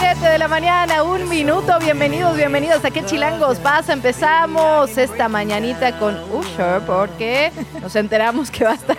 7 0.00 0.28
de 0.28 0.38
la 0.38 0.48
mañana, 0.48 1.04
un 1.04 1.28
minuto. 1.28 1.78
Bienvenidos, 1.78 2.36
bienvenidos 2.36 2.84
a 2.84 2.90
¿Qué 2.90 3.04
Chilangos 3.04 3.58
pasa? 3.58 3.92
Empezamos 3.92 4.98
esta 4.98 5.28
mañanita 5.28 5.96
con 6.00 6.16
Usher 6.32 6.80
porque 6.80 7.52
nos 7.80 7.94
enteramos 7.94 8.50
que 8.50 8.64
va 8.64 8.72
a 8.72 8.74
estar 8.74 8.98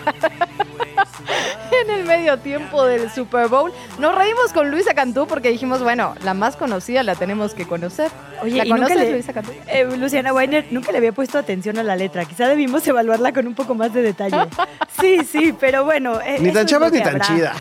en 1.84 1.90
el 1.90 2.04
medio 2.04 2.38
tiempo 2.38 2.84
del 2.84 3.10
Super 3.10 3.48
Bowl. 3.48 3.72
Nos 3.98 4.14
reímos 4.14 4.52
con 4.52 4.70
Luisa 4.70 4.94
Cantú 4.94 5.26
porque 5.26 5.50
dijimos, 5.50 5.82
bueno, 5.82 6.14
la 6.24 6.34
más 6.34 6.56
conocida 6.56 7.02
la 7.02 7.14
tenemos 7.14 7.54
que 7.54 7.66
conocer. 7.66 8.10
Oye, 8.42 8.56
¿La 8.56 8.64
¿y 8.66 8.70
nunca 8.70 8.82
conoces, 8.86 9.04
le- 9.06 9.12
Luisa 9.12 9.32
Cantú? 9.32 9.52
Eh, 9.68 9.84
Luciana 9.96 10.32
Weiner 10.32 10.66
nunca 10.70 10.92
le 10.92 10.98
había 10.98 11.12
puesto 11.12 11.38
atención 11.38 11.78
a 11.78 11.82
la 11.82 11.96
letra. 11.96 12.24
Quizá 12.24 12.48
debimos 12.48 12.86
evaluarla 12.86 13.32
con 13.32 13.46
un 13.46 13.54
poco 13.54 13.74
más 13.74 13.92
de 13.92 14.02
detalle. 14.02 14.36
Sí, 15.00 15.24
sí, 15.24 15.54
pero 15.58 15.84
bueno. 15.84 16.20
eh, 16.20 16.36
Ni 16.40 16.52
tan 16.52 16.66
chavas 16.66 16.92
ni 16.92 16.98
tan 16.98 17.08
habrá. 17.14 17.24
chida. 17.24 17.54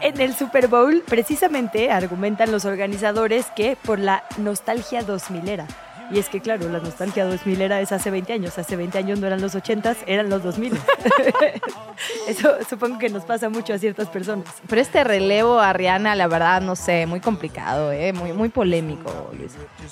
En 0.00 0.20
el 0.20 0.32
Super 0.36 0.68
Bowl, 0.68 1.02
precisamente, 1.04 1.90
argumentan 1.90 2.52
los 2.52 2.64
organizadores 2.66 3.46
que 3.56 3.76
por 3.84 3.98
la 3.98 4.22
nostalgia 4.36 5.02
2000 5.02 5.48
era. 5.48 5.66
Y 6.10 6.18
es 6.18 6.28
que, 6.28 6.40
claro, 6.40 6.68
la 6.68 6.80
nostalgia 6.80 7.24
2000 7.24 7.60
era 7.62 7.80
es 7.80 7.92
hace 7.92 8.10
20 8.10 8.32
años. 8.32 8.58
Hace 8.58 8.76
20 8.76 8.98
años 8.98 9.18
no 9.20 9.26
eran 9.26 9.40
los 9.40 9.54
80s, 9.54 9.96
eran 10.06 10.28
los 10.28 10.42
2000. 10.42 10.78
Eso 12.28 12.56
supongo 12.68 12.98
que 12.98 13.08
nos 13.08 13.24
pasa 13.24 13.48
mucho 13.48 13.72
a 13.72 13.78
ciertas 13.78 14.08
personas. 14.08 14.46
Pero 14.68 14.80
este 14.80 15.04
relevo 15.04 15.58
a 15.60 15.72
Rihanna, 15.72 16.14
la 16.14 16.26
verdad, 16.26 16.60
no 16.60 16.76
sé, 16.76 17.06
muy 17.06 17.20
complicado, 17.20 17.92
¿eh? 17.92 18.12
muy, 18.12 18.32
muy 18.32 18.48
polémico. 18.48 19.30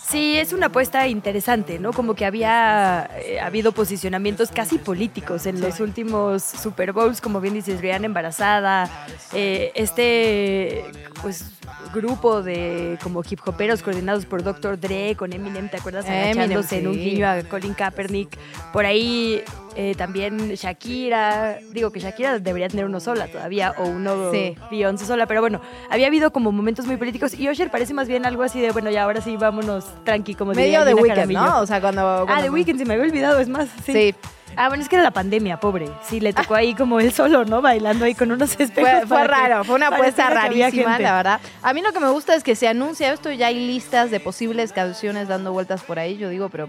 Sí, 0.09 0.37
es 0.37 0.53
una 0.53 0.67
apuesta 0.67 1.07
interesante, 1.09 1.79
¿no? 1.79 1.93
Como 1.93 2.15
que 2.15 2.27
había 2.27 3.09
eh, 3.19 3.41
habido 3.41 3.73
posicionamientos 3.73 4.51
casi 4.51 4.79
políticos 4.79 5.47
en 5.47 5.61
los 5.61 5.81
últimos 5.81 6.43
Super 6.43 6.93
Bowls, 6.93 7.21
como 7.21 7.41
bien 7.41 7.55
dices, 7.55 7.81
Rihanna 7.81 8.07
embarazada, 8.07 8.91
eh, 9.33 9.73
este, 9.75 10.85
pues, 11.21 11.45
grupo 11.93 12.43
de 12.43 12.99
como 13.03 13.23
hip 13.29 13.41
hoperos 13.47 13.83
coordinados 13.83 14.27
por 14.27 14.43
Dr. 14.43 14.79
Dre 14.79 15.15
con 15.17 15.33
Eminem, 15.33 15.69
¿te 15.69 15.77
acuerdas? 15.77 16.02
Agachándose 16.11 16.79
en 16.79 16.89
un 16.89 16.95
guiño 16.95 17.29
a 17.29 17.43
Colin 17.43 17.75
Kaepernick. 17.75 18.37
Por 18.73 18.87
ahí 18.87 19.43
eh, 19.77 19.95
también 19.97 20.55
Shakira, 20.55 21.59
digo 21.73 21.91
que 21.91 22.01
Shakira 22.01 22.39
debería 22.39 22.69
tener 22.69 22.85
uno 22.85 23.01
sola 23.01 23.27
todavía, 23.29 23.75
o 23.79 23.85
uno 23.85 24.31
Sí. 24.33 24.55
Beyoncé 24.71 25.07
sola, 25.07 25.27
pero 25.27 25.41
bueno, 25.41 25.61
había 25.91 26.07
habido 26.07 26.33
como 26.33 26.53
momentos 26.53 26.87
muy 26.87 26.97
políticos 26.97 27.35
y 27.39 27.49
Usher 27.49 27.71
parece 27.71 27.95
más 27.95 28.09
bien 28.09 28.27
algo 28.27 28.43
así 28.43 28.61
de, 28.61 28.71
bueno, 28.71 28.91
ya 28.91 29.05
ahora 29.05 29.21
sí, 29.21 29.37
vámonos 29.37 29.87
tranqui, 30.05 30.35
como 30.35 30.53
Medio 30.53 30.85
de 30.85 30.95
Weekend. 30.95 31.33
¿no? 31.33 31.61
O 31.61 31.67
sea, 31.67 31.81
cuando... 31.81 32.27
Ah, 32.29 32.43
de 32.43 32.51
Weekend, 32.51 32.79
se 32.79 32.85
me 32.85 32.95
había 32.95 33.07
olvidado, 33.07 33.41
es 33.41 33.49
más, 33.49 33.69
sí. 33.85 33.93
Sí. 33.93 34.15
Ah, 34.57 34.69
bueno, 34.69 34.83
es 34.83 34.89
que 34.89 34.97
era 34.97 35.03
la 35.03 35.11
pandemia, 35.11 35.59
pobre. 35.59 35.89
Sí, 36.03 36.21
le 36.21 36.33
tocó 36.33 36.55
ahí 36.55 36.75
como 36.75 37.01
él 37.01 37.13
solo, 37.13 37.45
¿no? 37.45 37.63
Bailando 37.63 38.05
ahí 38.05 38.15
con 38.15 38.31
unos 38.31 38.59
espejos. 38.59 39.09
Fue, 39.09 39.25
raro, 39.25 39.65
fue 39.65 39.77
una 39.77 39.89
apuesta 39.89 40.31
rarísima, 40.31 40.99
la 40.99 41.17
verdad. 41.17 41.41
A 41.63 41.73
mí 41.73 41.81
lo 41.81 41.93
que 41.93 42.01
me 42.01 42.11
gusta 42.11 42.35
es 42.35 42.43
que 42.43 42.55
se 42.55 42.69
anuncia 42.69 43.13
esto 43.13 43.31
y 43.31 43.37
ya 43.37 43.49
hay 43.49 43.67
listas 43.67 44.11
de 44.11 44.21
posibles 44.21 44.73
canciones 44.73 45.29
dando 45.29 45.53
vueltas 45.53 45.83
por 45.83 45.99
ahí. 45.99 46.17
Yo 46.17 46.29
digo, 46.29 46.49
pero, 46.49 46.69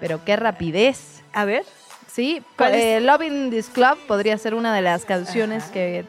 pero 0.00 0.24
qué 0.24 0.36
rapidez. 0.36 1.22
A 1.32 1.44
ver. 1.44 1.64
Sí, 2.16 2.42
eh, 2.60 3.00
Loving 3.00 3.50
This 3.50 3.68
Club 3.68 3.98
podría 4.08 4.38
ser 4.38 4.54
una 4.54 4.74
de 4.74 4.80
las 4.80 5.04
canciones 5.04 5.64
que, 5.64 6.02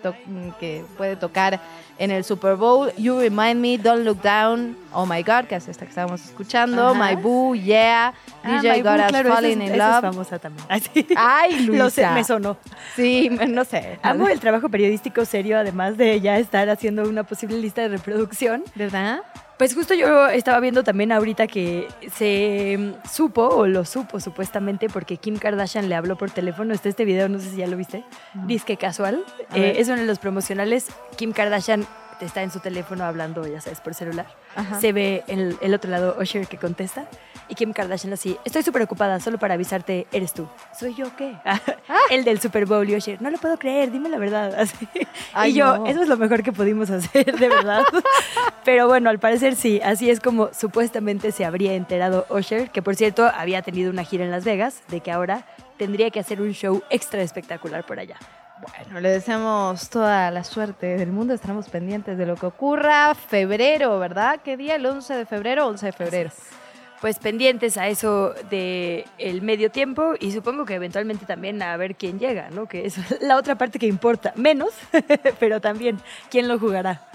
que 0.57 0.85
puede 0.95 1.17
tocar 1.17 1.59
en 1.99 2.11
el 2.11 2.23
Super 2.23 2.55
Bowl. 2.55 2.91
You 2.97 3.19
Remind 3.19 3.59
Me, 3.59 3.77
Don't 3.77 4.03
Look 4.05 4.21
Down, 4.21 4.77
Oh 4.93 5.05
My 5.05 5.23
God, 5.23 5.45
que 5.45 5.55
es 5.55 5.67
esta 5.67 5.85
que 5.85 5.89
estábamos 5.89 6.23
escuchando. 6.25 6.89
Ajá. 6.89 7.09
My 7.15 7.15
Boo, 7.21 7.55
Yeah, 7.55 8.13
Ah, 8.43 8.61
DJ 8.61 8.81
Got 8.83 8.99
Us 8.99 9.07
claro, 9.07 9.29
esa 9.29 9.35
Falling 9.35 9.61
es- 9.61 9.67
in 9.69 9.73
esa 9.75 9.87
es 9.87 9.93
Love. 9.95 10.01
famosa 10.13 10.39
también. 10.39 10.65
Así. 10.69 11.07
Ay, 11.17 11.59
Luisa. 11.65 11.83
Lo 11.83 11.89
sé, 11.89 12.07
me 12.09 12.23
sonó. 12.23 12.57
Sí, 12.95 13.29
no 13.47 13.65
sé. 13.65 13.99
Amo 14.03 14.27
el 14.27 14.39
trabajo 14.39 14.69
periodístico 14.69 15.25
serio, 15.25 15.57
además 15.57 15.97
de 15.97 16.19
ya 16.21 16.37
estar 16.37 16.69
haciendo 16.69 17.03
una 17.03 17.23
posible 17.23 17.57
lista 17.59 17.81
de 17.81 17.89
reproducción. 17.89 18.63
¿Verdad? 18.75 19.21
Pues 19.57 19.73
justo 19.73 19.95
yo 19.95 20.27
estaba 20.27 20.59
viendo 20.59 20.83
también 20.83 21.11
ahorita 21.11 21.47
que 21.47 21.87
se 22.13 22.77
mm, 22.77 23.07
supo, 23.09 23.47
o 23.47 23.65
lo 23.65 23.85
supo 23.85 24.19
supuestamente, 24.19 24.87
porque 24.87 25.17
Kim 25.17 25.37
Kardashian 25.37 25.89
le 25.89 25.95
habló 25.95 26.15
por 26.15 26.29
teléfono. 26.29 26.73
Está 26.73 26.89
este 26.89 27.05
video, 27.05 27.27
no 27.27 27.39
sé 27.39 27.49
si 27.49 27.57
ya 27.57 27.67
lo 27.67 27.75
viste. 27.75 28.03
Disque 28.45 28.77
casual. 28.77 29.23
Eh, 29.55 29.75
es 29.77 29.87
uno 29.87 29.97
de 29.97 30.05
los 30.05 30.19
promocionales. 30.19 30.87
Kim 31.15 31.31
Kardashian 31.31 31.87
está 32.21 32.43
en 32.43 32.51
su 32.51 32.59
teléfono 32.59 33.03
hablando, 33.03 33.47
ya 33.47 33.59
sabes, 33.61 33.81
por 33.81 33.95
celular. 33.95 34.27
Ajá. 34.55 34.79
Se 34.79 34.91
ve 34.93 35.23
el, 35.27 35.57
el 35.61 35.73
otro 35.73 35.89
lado 35.89 36.17
Usher 36.19 36.47
que 36.47 36.57
contesta. 36.57 37.07
Y 37.49 37.55
Kim 37.55 37.71
Kardashian 37.73 38.13
así, 38.13 38.37
estoy 38.43 38.63
súper 38.63 38.81
ocupada, 38.81 39.19
solo 39.19 39.37
para 39.37 39.53
avisarte, 39.53 40.07
eres 40.11 40.33
tú. 40.33 40.47
¿Soy 40.77 40.93
yo 40.95 41.15
qué? 41.15 41.37
el 42.09 42.23
del 42.23 42.39
Super 42.41 42.65
Bowl 42.65 42.89
y 42.89 42.95
Usher, 42.95 43.21
no 43.21 43.29
lo 43.29 43.37
puedo 43.37 43.57
creer, 43.57 43.91
dime 43.91 44.09
la 44.09 44.17
verdad. 44.17 44.53
Así. 44.59 44.87
Ay, 45.33 45.51
y 45.51 45.53
yo, 45.55 45.77
no. 45.77 45.85
eso 45.85 46.01
es 46.01 46.07
lo 46.07 46.17
mejor 46.17 46.43
que 46.43 46.51
pudimos 46.51 46.89
hacer, 46.89 47.37
de 47.37 47.47
verdad. 47.47 47.83
Pero 48.65 48.87
bueno, 48.87 49.09
al 49.09 49.19
parecer 49.19 49.55
sí, 49.55 49.79
así 49.83 50.09
es 50.09 50.19
como 50.19 50.49
supuestamente 50.53 51.31
se 51.31 51.45
habría 51.45 51.73
enterado 51.73 52.25
Usher, 52.29 52.69
que 52.69 52.81
por 52.81 52.95
cierto 52.95 53.31
había 53.33 53.61
tenido 53.61 53.91
una 53.91 54.03
gira 54.03 54.25
en 54.25 54.31
Las 54.31 54.43
Vegas, 54.43 54.81
de 54.89 54.99
que 54.99 55.11
ahora 55.11 55.45
tendría 55.77 56.09
que 56.09 56.19
hacer 56.19 56.41
un 56.41 56.51
show 56.51 56.83
extra 56.89 57.21
espectacular 57.21 57.85
por 57.85 57.99
allá. 57.99 58.17
Bueno, 58.59 58.99
le 58.99 59.09
deseamos 59.09 59.89
toda 59.89 60.31
la 60.31 60.43
suerte 60.43 60.97
del 60.97 61.11
mundo. 61.11 61.33
Estaremos 61.33 61.69
pendientes 61.69 62.17
de 62.17 62.25
lo 62.25 62.35
que 62.35 62.47
ocurra. 62.47 63.13
Febrero, 63.13 63.99
¿verdad? 63.99 64.39
¿Qué 64.43 64.57
día? 64.57 64.75
¿El 64.75 64.85
11 64.85 65.13
de 65.13 65.25
febrero? 65.25 65.67
11 65.67 65.85
de 65.85 65.91
febrero. 65.91 66.31
Pues 67.01 67.19
pendientes 67.19 67.77
a 67.77 67.87
eso 67.87 68.33
de 68.49 69.05
el 69.19 69.43
medio 69.43 69.69
tiempo 69.69 70.13
y 70.19 70.31
supongo 70.31 70.65
que 70.65 70.73
eventualmente 70.73 71.25
también 71.25 71.61
a 71.61 71.77
ver 71.77 71.95
quién 71.95 72.19
llega, 72.19 72.49
¿no? 72.49 72.67
Que 72.67 72.87
es 72.87 72.97
la 73.21 73.37
otra 73.37 73.55
parte 73.55 73.77
que 73.77 73.85
importa, 73.85 74.33
menos, 74.35 74.71
pero 75.39 75.61
también 75.61 75.99
quién 76.31 76.47
lo 76.47 76.57
jugará. 76.57 77.07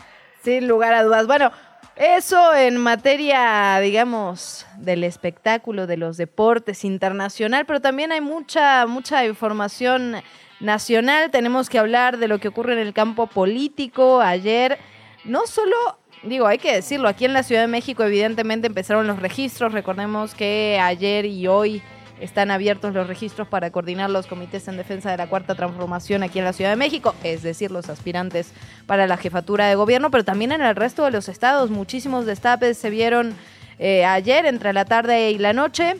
Sin 0.44 0.68
lugar 0.68 0.94
a 0.94 1.02
dudas. 1.02 1.26
Bueno, 1.26 1.50
eso 1.96 2.54
en 2.54 2.78
materia, 2.78 3.78
digamos, 3.80 4.66
del 4.78 5.04
espectáculo, 5.04 5.86
de 5.86 5.98
los 5.98 6.16
deportes 6.16 6.84
internacional, 6.84 7.66
pero 7.66 7.80
también 7.80 8.12
hay 8.12 8.22
mucha, 8.22 8.86
mucha 8.86 9.26
información 9.26 10.16
nacional. 10.60 11.30
Tenemos 11.30 11.68
que 11.68 11.78
hablar 11.78 12.16
de 12.16 12.28
lo 12.28 12.38
que 12.38 12.48
ocurre 12.48 12.72
en 12.72 12.78
el 12.78 12.94
campo 12.94 13.26
político. 13.26 14.22
Ayer, 14.22 14.78
no 15.24 15.46
solo, 15.46 15.76
digo, 16.22 16.46
hay 16.46 16.58
que 16.58 16.74
decirlo, 16.74 17.08
aquí 17.08 17.24
en 17.24 17.32
la 17.32 17.42
Ciudad 17.42 17.62
de 17.62 17.68
México 17.68 18.02
evidentemente 18.02 18.66
empezaron 18.66 19.06
los 19.06 19.18
registros. 19.18 19.72
Recordemos 19.72 20.34
que 20.34 20.78
ayer 20.80 21.26
y 21.26 21.46
hoy 21.46 21.82
están 22.20 22.50
abiertos 22.52 22.94
los 22.94 23.08
registros 23.08 23.48
para 23.48 23.70
coordinar 23.70 24.08
los 24.08 24.26
comités 24.26 24.68
en 24.68 24.76
defensa 24.76 25.10
de 25.10 25.16
la 25.16 25.26
cuarta 25.26 25.56
transformación 25.56 26.22
aquí 26.22 26.38
en 26.38 26.44
la 26.44 26.52
Ciudad 26.52 26.70
de 26.70 26.76
México, 26.76 27.14
es 27.24 27.42
decir, 27.42 27.72
los 27.72 27.88
aspirantes 27.88 28.52
para 28.86 29.08
la 29.08 29.16
jefatura 29.16 29.66
de 29.66 29.74
gobierno, 29.74 30.10
pero 30.10 30.24
también 30.24 30.52
en 30.52 30.62
el 30.62 30.76
resto 30.76 31.04
de 31.04 31.10
los 31.10 31.28
estados. 31.28 31.70
Muchísimos 31.70 32.24
destapes 32.24 32.78
se 32.78 32.90
vieron 32.90 33.34
eh, 33.78 34.04
ayer 34.04 34.46
entre 34.46 34.72
la 34.72 34.84
tarde 34.84 35.32
y 35.32 35.38
la 35.38 35.52
noche 35.52 35.96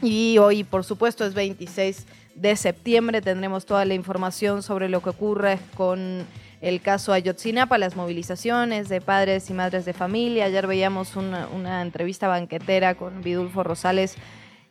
y 0.00 0.38
hoy, 0.38 0.62
por 0.62 0.84
supuesto, 0.84 1.24
es 1.26 1.34
26 1.34 2.06
de 2.36 2.54
septiembre. 2.54 3.20
Tendremos 3.20 3.66
toda 3.66 3.84
la 3.84 3.94
información 3.94 4.62
sobre 4.62 4.88
lo 4.88 5.02
que 5.02 5.10
ocurre 5.10 5.58
con 5.74 6.24
el 6.60 6.80
caso 6.80 7.12
Ayotzinapa, 7.12 7.78
las 7.78 7.96
movilizaciones 7.96 8.88
de 8.88 9.00
padres 9.00 9.48
y 9.50 9.54
madres 9.54 9.84
de 9.84 9.92
familia. 9.92 10.46
Ayer 10.46 10.66
veíamos 10.66 11.16
una, 11.16 11.82
entrevista 11.82 12.28
banquetera 12.28 12.94
con 12.94 13.22
Vidulfo 13.22 13.62
Rosales 13.62 14.16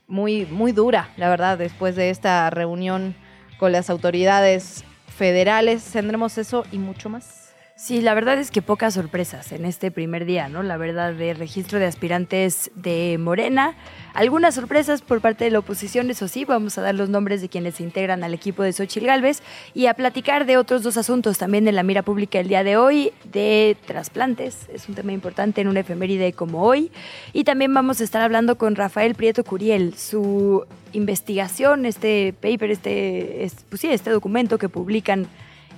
muy, 0.07 0.45
muy 0.45 0.71
dura, 0.71 1.09
la 1.17 1.29
verdad, 1.29 1.57
después 1.57 1.95
de 1.95 2.09
esta 2.09 2.49
reunión 2.49 3.15
con 3.57 3.71
las 3.71 3.89
autoridades 3.89 4.83
federales. 5.07 5.83
Tendremos 5.83 6.37
eso 6.37 6.65
y 6.71 6.77
mucho 6.77 7.09
más. 7.09 7.36
Sí, 7.79 8.01
la 8.01 8.15
verdad 8.15 8.39
es 8.39 8.49
que 8.49 8.63
pocas 8.63 8.95
sorpresas 8.95 9.51
en 9.51 9.63
este 9.63 9.91
primer 9.91 10.25
día, 10.25 10.49
¿no? 10.49 10.63
La 10.63 10.77
verdad, 10.77 11.13
de 11.13 11.35
registro 11.35 11.77
de 11.77 11.85
aspirantes 11.85 12.71
de 12.73 13.17
Morena. 13.19 13.75
Algunas 14.15 14.55
sorpresas 14.55 15.03
por 15.03 15.21
parte 15.21 15.45
de 15.45 15.51
la 15.51 15.59
oposición, 15.59 16.09
eso 16.09 16.27
sí, 16.27 16.43
vamos 16.43 16.79
a 16.79 16.81
dar 16.81 16.95
los 16.95 17.09
nombres 17.09 17.39
de 17.39 17.49
quienes 17.49 17.75
se 17.75 17.83
integran 17.83 18.23
al 18.23 18.33
equipo 18.33 18.63
de 18.63 18.73
Xochil 18.73 19.05
Gálvez 19.05 19.43
y 19.75 19.85
a 19.85 19.93
platicar 19.93 20.47
de 20.47 20.57
otros 20.57 20.81
dos 20.81 20.97
asuntos 20.97 21.37
también 21.37 21.67
en 21.67 21.75
la 21.75 21.83
mira 21.83 22.01
pública 22.01 22.39
el 22.39 22.47
día 22.47 22.63
de 22.63 22.77
hoy, 22.77 23.13
de 23.31 23.77
trasplantes, 23.85 24.67
es 24.73 24.89
un 24.89 24.95
tema 24.95 25.11
importante 25.11 25.61
en 25.61 25.67
una 25.67 25.81
efeméride 25.81 26.33
como 26.33 26.63
hoy. 26.63 26.91
Y 27.31 27.43
también 27.43 27.71
vamos 27.75 28.01
a 28.01 28.03
estar 28.03 28.23
hablando 28.23 28.57
con 28.57 28.75
Rafael 28.75 29.13
Prieto 29.13 29.43
Curiel, 29.43 29.93
su 29.93 30.65
investigación, 30.93 31.85
este 31.85 32.33
paper, 32.41 32.71
este, 32.71 33.43
es- 33.43 33.65
pues 33.69 33.81
sí, 33.81 33.87
este 33.91 34.09
documento 34.09 34.57
que 34.57 34.67
publican 34.67 35.27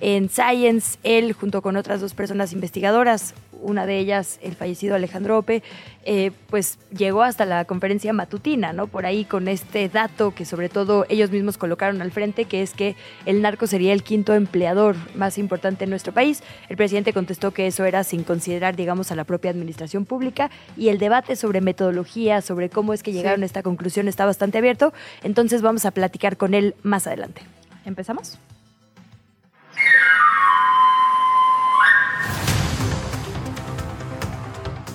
en 0.02 0.30
Science. 0.30 0.98
Él, 1.04 1.34
junto 1.34 1.62
con 1.62 1.76
otras 1.76 2.02
dos 2.02 2.14
personas 2.14 2.54
investigadoras, 2.54 3.34
una 3.62 3.86
de 3.86 4.00
ellas, 4.00 4.40
el 4.42 4.56
fallecido 4.56 4.96
Alejandro 4.96 5.38
Ope, 5.38 5.64
eh, 6.06 6.32
pues 6.50 6.80
llegó 6.96 7.24
hasta 7.24 7.46
la 7.46 7.66
conferencia 7.66 8.14
matutina, 8.14 8.74
¿no? 8.74 8.88
Por 8.88 9.06
ahí 9.06 9.26
con 9.26 9.48
este 9.48 9.90
dato 9.90 10.34
que 10.34 10.46
sobre 10.46 10.70
todo 10.70 11.06
ellos 11.10 11.32
mismos 11.32 11.58
colocaron 11.58 12.02
al 12.02 12.12
frente, 12.12 12.46
que 12.46 12.62
es 12.62 12.74
que 12.74 12.96
el 13.26 13.42
narco 13.42 13.68
sería 13.68 13.94
el 13.94 14.04
quinto 14.04 14.34
empleador 14.34 14.96
más 15.16 15.38
importante 15.38 15.84
en 15.84 15.90
nuestro 15.90 16.14
país. 16.14 16.42
El 16.70 16.78
presidente 16.78 17.14
contestó 17.14 17.52
que 17.52 17.68
eso 17.68 17.86
era 17.86 18.04
sin 18.04 18.24
considerar, 18.24 18.76
digamos, 18.76 19.12
a 19.12 19.16
la 19.16 19.24
propia 19.24 19.52
administración 19.52 20.06
pública 20.06 20.50
y 20.78 20.90
el 20.90 20.98
debate 20.98 21.36
sobre 21.36 21.62
metodología, 21.62 22.42
sobre 22.42 22.70
cómo 22.70 22.94
es 22.94 23.04
que 23.04 23.12
llegaron 23.12 23.44
a 23.44 23.46
esta 23.46 23.64
conclusión 23.64 24.08
está 24.08 24.26
bastante 24.26 24.58
abierto. 24.58 24.94
Entonces 25.24 25.62
vamos 25.62 25.86
a 25.86 25.92
platicar 25.92 26.38
con 26.38 26.54
él 26.54 26.76
más 26.84 27.08
adelante. 27.08 27.42
¿Empezamos? 27.86 28.40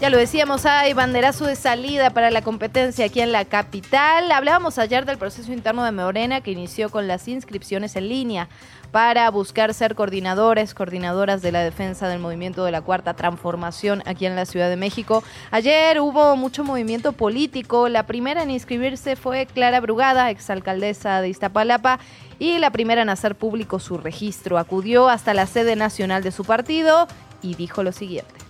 Ya 0.05 0.11
lo 0.11 0.19
decíamos, 0.19 0.67
hay 0.67 0.93
banderazo 0.93 1.47
de 1.47 1.57
salida 1.57 2.11
para 2.11 2.31
la 2.31 2.43
competencia 2.43 3.07
aquí 3.07 3.21
en 3.21 3.33
la 3.33 3.47
capital. 3.47 4.31
Hablábamos 4.33 4.79
ayer 4.79 5.07
del 5.07 5.17
proceso 5.17 5.51
interno 5.51 5.83
de 5.83 5.93
Morena 5.93 6.43
que 6.43 6.51
inició 6.51 6.91
con 6.91 7.09
las 7.09 7.27
inscripciones 7.27 7.97
en 7.97 8.11
línea 8.11 8.51
para 8.93 9.31
buscar 9.31 9.73
ser 9.73 9.95
coordinadores, 9.95 10.75
coordinadoras 10.75 11.41
de 11.41 11.53
la 11.53 11.65
defensa 11.65 12.07
del 12.07 12.19
movimiento 12.19 12.67
de 12.67 12.71
la 12.71 12.83
Cuarta 12.83 13.15
Transformación 13.15 14.03
aquí 14.05 14.27
en 14.27 14.37
la 14.37 14.45
Ciudad 14.45 14.69
de 14.69 14.77
México. 14.77 15.25
Ayer 15.51 15.99
hubo 16.01 16.37
mucho 16.37 16.65
movimiento 16.65 17.13
político. 17.13 17.89
La 17.89 18.05
primera 18.05 18.43
en 18.43 18.51
inscribirse 18.51 19.17
fue 19.17 19.47
Clara 19.47 19.81
Brugada, 19.81 20.29
exalcaldesa 20.29 21.23
de 21.23 21.31
Iztapalapa, 21.31 21.99
y 22.39 22.59
la 22.59 22.71
primera 22.71 23.03
en 23.03 23.09
hacer 23.09 23.37
público 23.37 23.79
su 23.79 23.99
registro. 23.99 24.59
Acudió 24.59 25.09
hasta 25.09 25.35
la 25.35 25.47
sede 25.47 25.77
nacional 25.77 26.23
de 26.23 26.33
su 26.33 26.45
partido 26.45 27.07
y 27.43 27.55
dijo 27.55 27.83
lo 27.83 27.93
siguiente 27.93 28.45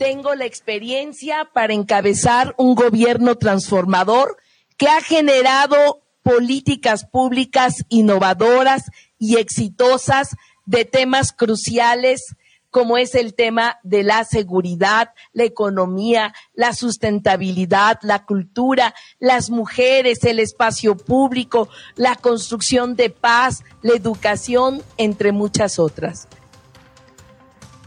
tengo 0.00 0.34
la 0.34 0.46
experiencia 0.46 1.50
para 1.52 1.74
encabezar 1.74 2.54
un 2.56 2.74
gobierno 2.74 3.34
transformador 3.34 4.38
que 4.78 4.88
ha 4.88 5.02
generado 5.02 6.00
políticas 6.22 7.04
públicas 7.04 7.84
innovadoras 7.90 8.84
y 9.18 9.36
exitosas 9.36 10.36
de 10.64 10.86
temas 10.86 11.32
cruciales 11.32 12.34
como 12.70 12.98
es 12.98 13.14
el 13.14 13.34
tema 13.34 13.78
de 13.82 14.02
la 14.02 14.24
seguridad, 14.24 15.12
la 15.32 15.44
economía, 15.44 16.32
la 16.54 16.72
sustentabilidad, 16.72 17.98
la 18.02 18.24
cultura, 18.24 18.94
las 19.18 19.50
mujeres, 19.50 20.24
el 20.24 20.38
espacio 20.38 20.96
público, 20.96 21.68
la 21.96 22.16
construcción 22.16 22.96
de 22.96 23.10
paz, 23.10 23.64
la 23.82 23.94
educación, 23.94 24.82
entre 24.96 25.32
muchas 25.32 25.78
otras. 25.78 26.28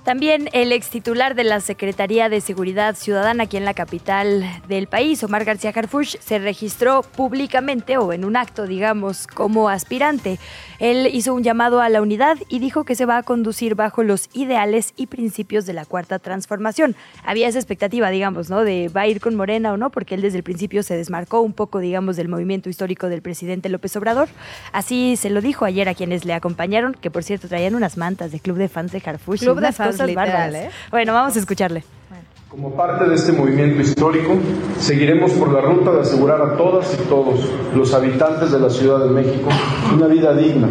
También 0.03 0.49
el 0.51 0.73
ex 0.73 0.89
titular 0.89 1.33
de 1.33 1.45
la 1.45 1.61
Secretaría 1.61 2.27
de 2.27 2.41
Seguridad 2.41 2.95
Ciudadana 2.95 3.43
aquí 3.43 3.55
en 3.55 3.63
la 3.63 3.73
capital 3.73 4.43
del 4.67 4.87
país, 4.87 5.23
Omar 5.23 5.45
García 5.45 5.71
Harfuch, 5.73 6.17
se 6.19 6.39
registró 6.39 7.03
públicamente 7.03 7.97
o 7.97 8.11
en 8.11 8.25
un 8.25 8.35
acto, 8.35 8.67
digamos, 8.67 9.27
como 9.27 9.69
aspirante. 9.69 10.39
Él 10.79 11.07
hizo 11.13 11.33
un 11.33 11.41
llamado 11.41 11.79
a 11.79 11.87
la 11.87 12.01
unidad 12.01 12.37
y 12.49 12.59
dijo 12.59 12.83
que 12.83 12.95
se 12.95 13.05
va 13.05 13.15
a 13.15 13.23
conducir 13.23 13.75
bajo 13.75 14.03
los 14.03 14.29
ideales 14.33 14.93
y 14.97 15.07
principios 15.07 15.65
de 15.65 15.71
la 15.71 15.85
cuarta 15.85 16.19
transformación. 16.19 16.97
Había 17.23 17.47
esa 17.47 17.59
expectativa, 17.59 18.09
digamos, 18.09 18.49
¿no? 18.49 18.65
De 18.65 18.89
va 18.89 19.01
a 19.01 19.07
ir 19.07 19.21
con 19.21 19.35
Morena 19.35 19.71
o 19.71 19.77
no, 19.77 19.89
porque 19.89 20.15
él 20.15 20.21
desde 20.21 20.39
el 20.39 20.43
principio 20.43 20.83
se 20.83 20.97
desmarcó 20.97 21.39
un 21.39 21.53
poco, 21.53 21.79
digamos, 21.79 22.17
del 22.17 22.27
movimiento 22.27 22.69
histórico 22.69 23.07
del 23.07 23.21
presidente 23.21 23.69
López 23.69 23.95
Obrador. 23.95 24.27
Así 24.73 25.15
se 25.15 25.29
lo 25.29 25.39
dijo 25.39 25.63
ayer 25.63 25.87
a 25.87 25.95
quienes 25.95 26.25
le 26.25 26.33
acompañaron, 26.33 26.93
que 26.93 27.09
por 27.09 27.23
cierto 27.23 27.47
traían 27.47 27.75
unas 27.75 27.95
mantas 27.95 28.33
de 28.33 28.41
Club 28.41 28.57
de 28.57 28.67
Fans 28.67 28.91
de 28.91 29.01
Harfuch. 29.05 29.39
Club 29.39 29.61
de 29.61 29.71
Fans 29.71 29.92
literal, 30.05 30.55
¿eh? 30.55 30.69
Bueno, 30.91 31.13
vamos 31.13 31.35
a 31.35 31.39
escucharle. 31.39 31.83
Como 32.53 32.75
parte 32.75 33.09
de 33.09 33.15
este 33.15 33.31
movimiento 33.31 33.81
histórico, 33.81 34.33
seguiremos 34.77 35.31
por 35.31 35.51
la 35.51 35.61
ruta 35.61 35.91
de 35.91 36.01
asegurar 36.01 36.39
a 36.39 36.55
todas 36.55 36.93
y 36.93 37.09
todos 37.09 37.39
los 37.73 37.95
habitantes 37.95 38.51
de 38.51 38.59
la 38.59 38.69
Ciudad 38.69 38.99
de 38.99 39.09
México 39.09 39.49
una 39.91 40.05
vida 40.05 40.35
digna, 40.35 40.67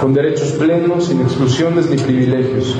con 0.00 0.12
derechos 0.12 0.50
plenos, 0.52 1.06
sin 1.06 1.20
exclusiones 1.20 1.88
ni 1.88 1.98
privilegios. 1.98 2.76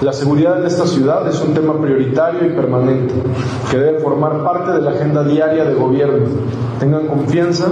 La 0.00 0.12
seguridad 0.12 0.60
de 0.60 0.68
esta 0.68 0.86
ciudad 0.86 1.28
es 1.28 1.40
un 1.40 1.54
tema 1.54 1.76
prioritario 1.80 2.46
y 2.46 2.50
permanente, 2.50 3.14
que 3.68 3.78
debe 3.78 3.98
formar 3.98 4.44
parte 4.44 4.70
de 4.70 4.82
la 4.82 4.92
agenda 4.92 5.24
diaria 5.24 5.64
de 5.64 5.74
gobierno. 5.74 6.28
Tengan 6.78 7.08
confianza 7.08 7.66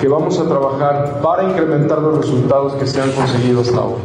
que 0.00 0.06
vamos 0.06 0.38
a 0.38 0.44
trabajar 0.44 1.20
para 1.20 1.42
incrementar 1.50 1.98
los 1.98 2.18
resultados 2.18 2.74
que 2.74 2.86
se 2.86 3.02
han 3.02 3.10
conseguido 3.10 3.62
hasta 3.62 3.78
ahora. 3.78 4.02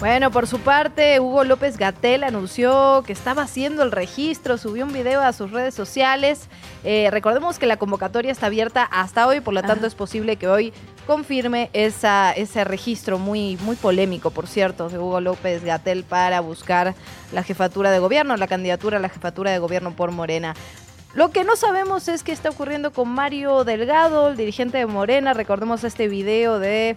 Bueno, 0.00 0.30
por 0.30 0.46
su 0.46 0.60
parte, 0.60 1.20
Hugo 1.20 1.44
López 1.44 1.76
Gatel 1.76 2.24
anunció 2.24 3.02
que 3.06 3.12
estaba 3.12 3.42
haciendo 3.42 3.82
el 3.82 3.92
registro, 3.92 4.56
subió 4.56 4.86
un 4.86 4.94
video 4.94 5.20
a 5.20 5.34
sus 5.34 5.50
redes 5.50 5.74
sociales. 5.74 6.48
Eh, 6.84 7.10
recordemos 7.10 7.58
que 7.58 7.66
la 7.66 7.76
convocatoria 7.76 8.32
está 8.32 8.46
abierta 8.46 8.82
hasta 8.82 9.26
hoy, 9.26 9.40
por 9.40 9.52
lo 9.52 9.62
tanto 9.62 9.86
es 9.86 9.94
posible 9.94 10.36
que 10.36 10.48
hoy 10.48 10.72
confirme 11.06 11.68
esa, 11.74 12.32
ese 12.32 12.64
registro 12.64 13.18
muy, 13.18 13.58
muy 13.58 13.76
polémico, 13.76 14.30
por 14.30 14.46
cierto, 14.46 14.88
de 14.88 14.98
Hugo 14.98 15.20
López 15.20 15.62
Gatel 15.62 16.04
para 16.04 16.40
buscar 16.40 16.94
la 17.30 17.42
jefatura 17.42 17.90
de 17.90 17.98
gobierno, 17.98 18.34
la 18.38 18.48
candidatura 18.48 18.96
a 18.96 19.00
la 19.00 19.10
jefatura 19.10 19.50
de 19.50 19.58
gobierno 19.58 19.94
por 19.94 20.12
Morena. 20.12 20.54
Lo 21.12 21.30
que 21.30 21.44
no 21.44 21.56
sabemos 21.56 22.08
es 22.08 22.22
qué 22.22 22.32
está 22.32 22.48
ocurriendo 22.48 22.92
con 22.92 23.08
Mario 23.10 23.64
Delgado, 23.64 24.28
el 24.28 24.36
dirigente 24.38 24.78
de 24.78 24.86
Morena. 24.86 25.34
Recordemos 25.34 25.84
este 25.84 26.08
video 26.08 26.58
de 26.58 26.96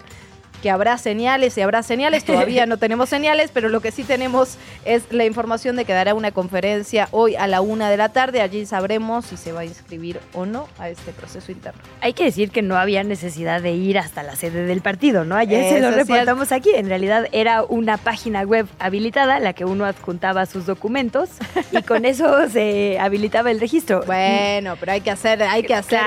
que 0.64 0.72
habrá 0.72 0.98
señales 0.98 1.58
y 1.58 1.62
habrá 1.62 1.84
señales. 1.84 2.24
Todavía 2.24 2.66
no 2.66 2.78
tenemos 2.84 3.10
señales, 3.10 3.52
pero 3.54 3.68
lo 3.68 3.82
que 3.82 3.92
sí 3.92 4.06
tenemos 4.06 4.58
es 4.86 5.04
la 5.12 5.26
información 5.26 5.76
de 5.76 5.84
que 5.84 5.92
dará 5.92 6.14
una 6.14 6.32
conferencia 6.32 7.10
hoy 7.12 7.36
a 7.36 7.48
la 7.48 7.60
una 7.60 7.90
de 7.90 7.98
la 7.98 8.10
tarde. 8.10 8.40
Allí 8.40 8.66
sabremos 8.66 9.26
si 9.26 9.36
se 9.36 9.52
va 9.52 9.60
a 9.60 9.66
inscribir 9.66 10.22
o 10.32 10.46
no 10.46 10.70
a 10.80 10.88
este 10.88 11.12
proceso 11.12 11.52
interno. 11.52 11.82
Hay 12.00 12.14
que 12.14 12.24
decir 12.24 12.50
que 12.50 12.62
no 12.62 12.78
había 12.78 13.04
necesidad 13.04 13.62
de 13.62 13.74
ir 13.74 14.00
hasta 14.00 14.24
la 14.24 14.38
sede 14.38 14.66
del 14.66 14.80
partido, 14.80 15.26
¿no? 15.26 15.36
Ayer 15.36 15.68
se 15.74 15.82
lo 15.82 15.92
reportamos 15.92 16.54
aquí. 16.54 16.70
En 16.74 16.88
realidad 16.88 17.28
era 17.34 17.64
una 17.64 17.98
página 17.98 18.44
web 18.44 18.66
habilitada, 18.80 19.42
la 19.42 19.52
que 19.52 19.66
uno 19.66 19.84
adjuntaba 19.84 20.46
sus 20.46 20.66
documentos 20.66 21.30
y 21.74 21.82
con 21.82 22.06
eso 22.06 22.48
se 22.48 22.98
habilitaba 23.02 23.52
el 23.52 23.60
registro. 23.60 24.04
Bueno, 24.06 24.78
pero 24.80 24.94
hay 24.94 25.02
que 25.02 25.12
hacer, 25.12 25.44
hay 25.44 25.64
que 25.64 25.76
hacer 25.76 26.00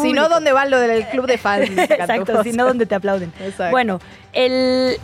Si 0.00 0.12
no, 0.12 0.28
¿dónde 0.28 0.52
va 0.52 0.66
lo 0.66 0.78
del 0.78 1.04
club 1.08 1.26
de 1.26 1.36
fans? 1.36 1.68
Exacto, 1.76 2.44
si 2.44 2.52
no, 2.52 2.64
¿dónde 2.64 2.86
te 2.86 2.94
aplauden? 2.94 3.32
Bueno, 3.70 4.00
el 4.32 4.98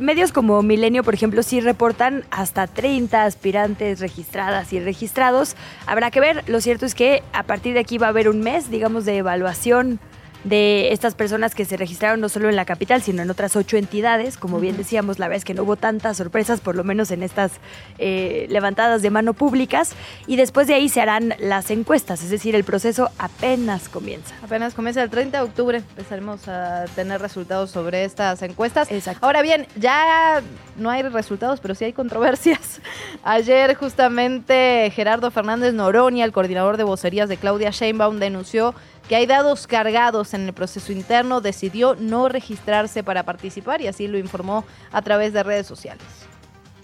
medios 0.00 0.32
como 0.32 0.62
Milenio, 0.62 1.04
por 1.04 1.14
ejemplo, 1.14 1.42
sí 1.42 1.60
reportan 1.60 2.24
hasta 2.30 2.66
30 2.66 3.24
aspirantes 3.24 4.00
registradas 4.00 4.72
y 4.72 4.80
registrados. 4.80 5.56
Habrá 5.86 6.10
que 6.10 6.20
ver, 6.20 6.42
lo 6.48 6.60
cierto 6.60 6.86
es 6.86 6.94
que 6.94 7.22
a 7.32 7.44
partir 7.44 7.74
de 7.74 7.80
aquí 7.80 7.98
va 7.98 8.06
a 8.06 8.10
haber 8.10 8.28
un 8.28 8.40
mes, 8.40 8.70
digamos, 8.70 9.04
de 9.04 9.18
evaluación 9.18 10.00
de 10.44 10.92
estas 10.92 11.14
personas 11.14 11.54
que 11.54 11.64
se 11.64 11.76
registraron 11.76 12.20
no 12.20 12.28
solo 12.28 12.48
en 12.48 12.56
la 12.56 12.64
capital, 12.64 13.02
sino 13.02 13.22
en 13.22 13.30
otras 13.30 13.56
ocho 13.56 13.76
entidades. 13.76 14.36
Como 14.36 14.60
bien 14.60 14.76
decíamos, 14.76 15.18
la 15.18 15.28
verdad 15.28 15.38
es 15.38 15.44
que 15.44 15.54
no 15.54 15.64
hubo 15.64 15.76
tantas 15.76 16.16
sorpresas, 16.16 16.60
por 16.60 16.76
lo 16.76 16.84
menos 16.84 17.10
en 17.10 17.22
estas 17.22 17.52
eh, 17.98 18.46
levantadas 18.48 19.02
de 19.02 19.10
mano 19.10 19.34
públicas. 19.34 19.92
Y 20.26 20.36
después 20.36 20.66
de 20.66 20.74
ahí 20.74 20.88
se 20.88 21.00
harán 21.00 21.34
las 21.38 21.70
encuestas, 21.70 22.22
es 22.22 22.30
decir, 22.30 22.54
el 22.54 22.64
proceso 22.64 23.10
apenas 23.18 23.88
comienza. 23.88 24.34
Apenas 24.42 24.74
comienza 24.74 25.02
el 25.02 25.10
30 25.10 25.38
de 25.38 25.44
octubre, 25.44 25.78
empezaremos 25.78 26.48
a 26.48 26.84
tener 26.94 27.20
resultados 27.20 27.70
sobre 27.70 28.04
estas 28.04 28.42
encuestas. 28.42 28.88
Ahora 29.20 29.42
bien, 29.42 29.66
ya 29.76 30.42
no 30.76 30.90
hay 30.90 31.02
resultados, 31.02 31.60
pero 31.60 31.74
sí 31.74 31.84
hay 31.84 31.92
controversias. 31.92 32.80
Ayer 33.22 33.74
justamente 33.74 34.90
Gerardo 34.94 35.30
Fernández 35.30 35.74
Noronia, 35.74 36.24
el 36.24 36.32
coordinador 36.32 36.76
de 36.76 36.84
vocerías 36.84 37.28
de 37.28 37.36
Claudia 37.36 37.70
Sheinbaum, 37.70 38.18
denunció 38.18 38.74
que 39.08 39.16
hay 39.16 39.26
dados 39.26 39.66
cargados 39.66 40.34
en 40.34 40.42
el 40.46 40.52
proceso 40.52 40.92
interno, 40.92 41.40
decidió 41.40 41.96
no 41.98 42.28
registrarse 42.28 43.02
para 43.02 43.24
participar 43.24 43.80
y 43.80 43.86
así 43.86 44.06
lo 44.06 44.18
informó 44.18 44.64
a 44.92 45.02
través 45.02 45.32
de 45.32 45.42
redes 45.42 45.66
sociales. 45.66 46.04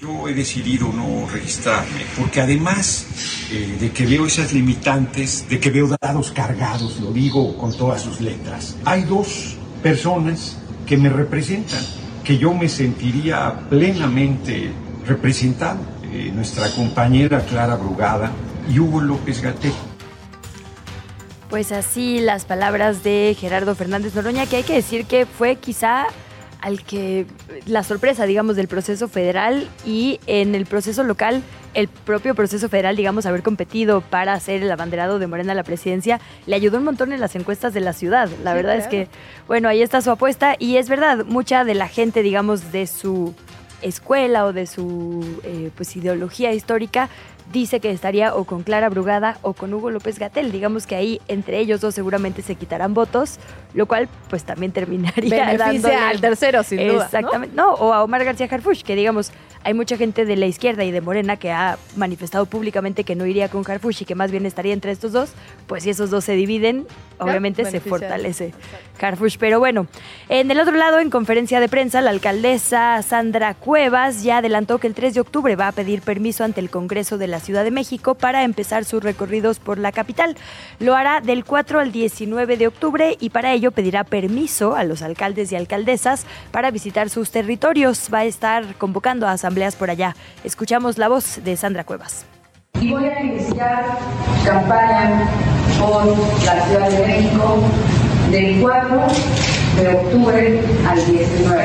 Yo 0.00 0.28
he 0.28 0.34
decidido 0.34 0.88
no 0.88 1.28
registrarme 1.28 2.04
porque 2.18 2.40
además 2.40 3.06
eh, 3.52 3.76
de 3.78 3.92
que 3.92 4.06
veo 4.06 4.26
esas 4.26 4.52
limitantes, 4.52 5.48
de 5.48 5.60
que 5.60 5.70
veo 5.70 5.88
dados 6.00 6.32
cargados, 6.32 6.98
lo 7.00 7.12
digo 7.12 7.56
con 7.56 7.76
todas 7.76 8.02
sus 8.02 8.20
letras, 8.20 8.76
hay 8.84 9.02
dos 9.04 9.56
personas 9.82 10.58
que 10.86 10.96
me 10.96 11.10
representan, 11.10 11.84
que 12.24 12.38
yo 12.38 12.52
me 12.54 12.68
sentiría 12.68 13.68
plenamente 13.68 14.72
representado. 15.06 15.94
Eh, 16.14 16.30
nuestra 16.32 16.70
compañera 16.70 17.40
Clara 17.40 17.74
Brugada 17.74 18.30
y 18.72 18.78
Hugo 18.78 19.00
López 19.00 19.42
Gatel. 19.42 19.72
Pues 21.54 21.70
así 21.70 22.18
las 22.18 22.46
palabras 22.46 23.04
de 23.04 23.36
Gerardo 23.38 23.76
Fernández 23.76 24.12
Noroña, 24.16 24.44
que 24.44 24.56
hay 24.56 24.62
que 24.64 24.74
decir 24.74 25.06
que 25.06 25.24
fue 25.24 25.54
quizá 25.54 26.06
al 26.60 26.82
que 26.82 27.26
la 27.64 27.84
sorpresa, 27.84 28.26
digamos, 28.26 28.56
del 28.56 28.66
proceso 28.66 29.06
federal 29.06 29.68
y 29.86 30.18
en 30.26 30.56
el 30.56 30.66
proceso 30.66 31.04
local 31.04 31.44
el 31.74 31.86
propio 31.86 32.34
proceso 32.34 32.68
federal, 32.68 32.96
digamos, 32.96 33.24
haber 33.24 33.44
competido 33.44 34.00
para 34.00 34.40
ser 34.40 34.64
el 34.64 34.72
abanderado 34.72 35.20
de 35.20 35.28
Morena 35.28 35.52
a 35.52 35.54
la 35.54 35.62
presidencia, 35.62 36.20
le 36.46 36.56
ayudó 36.56 36.78
un 36.78 36.84
montón 36.86 37.12
en 37.12 37.20
las 37.20 37.36
encuestas 37.36 37.72
de 37.72 37.82
la 37.82 37.92
ciudad. 37.92 38.28
La 38.42 38.52
verdad 38.52 38.74
es 38.74 38.88
que, 38.88 39.06
bueno, 39.46 39.68
ahí 39.68 39.80
está 39.80 40.00
su 40.00 40.10
apuesta 40.10 40.56
y 40.58 40.78
es 40.78 40.88
verdad, 40.88 41.24
mucha 41.24 41.62
de 41.62 41.74
la 41.74 41.86
gente, 41.86 42.24
digamos, 42.24 42.72
de 42.72 42.88
su 42.88 43.32
escuela 43.80 44.46
o 44.46 44.52
de 44.52 44.66
su 44.66 45.40
eh, 45.44 45.70
pues 45.76 45.94
ideología 45.94 46.52
histórica 46.52 47.08
dice 47.52 47.80
que 47.80 47.90
estaría 47.90 48.34
o 48.34 48.44
con 48.44 48.62
Clara 48.62 48.88
Brugada 48.88 49.38
o 49.42 49.52
con 49.52 49.72
Hugo 49.72 49.90
López 49.90 50.18
Gatel. 50.18 50.52
Digamos 50.52 50.86
que 50.86 50.96
ahí 50.96 51.20
entre 51.28 51.58
ellos 51.58 51.80
dos 51.80 51.94
seguramente 51.94 52.42
se 52.42 52.54
quitarán 52.54 52.94
votos, 52.94 53.38
lo 53.74 53.86
cual 53.86 54.08
pues 54.28 54.44
también 54.44 54.72
terminaría 54.72 55.46
Beneficia 55.46 56.08
al 56.08 56.20
tercero, 56.20 56.62
sin 56.62 56.88
duda. 56.88 57.04
Exactamente. 57.04 57.54
¿no? 57.56 57.74
o 57.74 57.92
a 57.92 58.02
Omar 58.02 58.24
García 58.24 58.48
Harfuch, 58.50 58.82
que 58.82 58.96
digamos, 58.96 59.32
hay 59.64 59.74
mucha 59.74 59.96
gente 59.96 60.26
de 60.26 60.36
la 60.36 60.46
izquierda 60.46 60.84
y 60.84 60.90
de 60.90 61.00
Morena 61.00 61.36
que 61.36 61.50
ha 61.50 61.78
manifestado 61.96 62.44
públicamente 62.46 63.04
que 63.04 63.14
no 63.14 63.26
iría 63.26 63.48
con 63.48 63.68
Harfuch 63.68 64.02
y 64.02 64.04
que 64.04 64.14
más 64.14 64.30
bien 64.30 64.44
estaría 64.44 64.74
entre 64.74 64.92
estos 64.92 65.12
dos, 65.12 65.32
pues 65.66 65.82
si 65.84 65.90
esos 65.90 66.10
dos 66.10 66.24
se 66.24 66.34
dividen, 66.34 66.86
obviamente 67.18 67.64
se 67.64 67.80
fortalece 67.80 68.52
Harfuch. 69.00 69.38
Pero 69.38 69.58
bueno, 69.58 69.86
en 70.28 70.50
el 70.50 70.60
otro 70.60 70.76
lado, 70.76 70.98
en 70.98 71.08
conferencia 71.08 71.60
de 71.60 71.68
prensa, 71.68 72.02
la 72.02 72.10
alcaldesa 72.10 73.00
Sandra 73.02 73.54
Cuevas 73.54 74.22
ya 74.22 74.38
adelantó 74.38 74.78
que 74.78 74.86
el 74.86 74.94
3 74.94 75.14
de 75.14 75.20
octubre 75.20 75.56
va 75.56 75.68
a 75.68 75.72
pedir 75.72 76.02
permiso 76.02 76.44
ante 76.44 76.60
el 76.60 76.68
Congreso 76.68 77.16
de 77.16 77.26
la 77.26 77.40
Ciudad 77.40 77.64
de 77.64 77.70
México 77.70 78.14
para 78.14 78.44
empezar 78.44 78.84
sus 78.84 79.02
recorridos 79.02 79.60
por 79.60 79.78
la 79.78 79.92
capital. 79.92 80.36
Lo 80.78 80.94
hará 80.94 81.22
del 81.22 81.44
4 81.44 81.80
al 81.80 81.90
19 81.90 82.58
de 82.58 82.66
octubre 82.66 83.16
y 83.18 83.30
para 83.30 83.52
ello 83.52 83.70
pedirá 83.70 84.04
permiso 84.04 84.76
a 84.76 84.84
los 84.84 85.00
alcaldes 85.00 85.50
y 85.52 85.56
alcaldesas 85.56 86.26
para 86.50 86.70
visitar 86.70 87.08
sus 87.08 87.30
territorios. 87.30 88.10
Va 88.12 88.18
a 88.18 88.24
estar 88.24 88.74
convocando 88.76 89.26
a 89.26 89.38
asambleas 89.54 89.76
por 89.76 89.90
allá. 89.90 90.16
Escuchamos 90.42 90.98
la 90.98 91.08
voz 91.08 91.40
de 91.44 91.56
Sandra 91.56 91.84
Cuevas. 91.84 92.26
Y 92.80 92.90
voy 92.90 93.04
a 93.04 93.20
iniciar 93.20 93.84
campaña 94.44 95.28
por 95.78 96.06
la 96.44 96.66
Ciudad 96.66 96.90
de 96.90 97.06
México 97.06 97.58
del 98.30 98.60
4 98.60 99.00
de 99.76 99.88
octubre 99.88 100.60
al 100.88 101.06
19. 101.06 101.64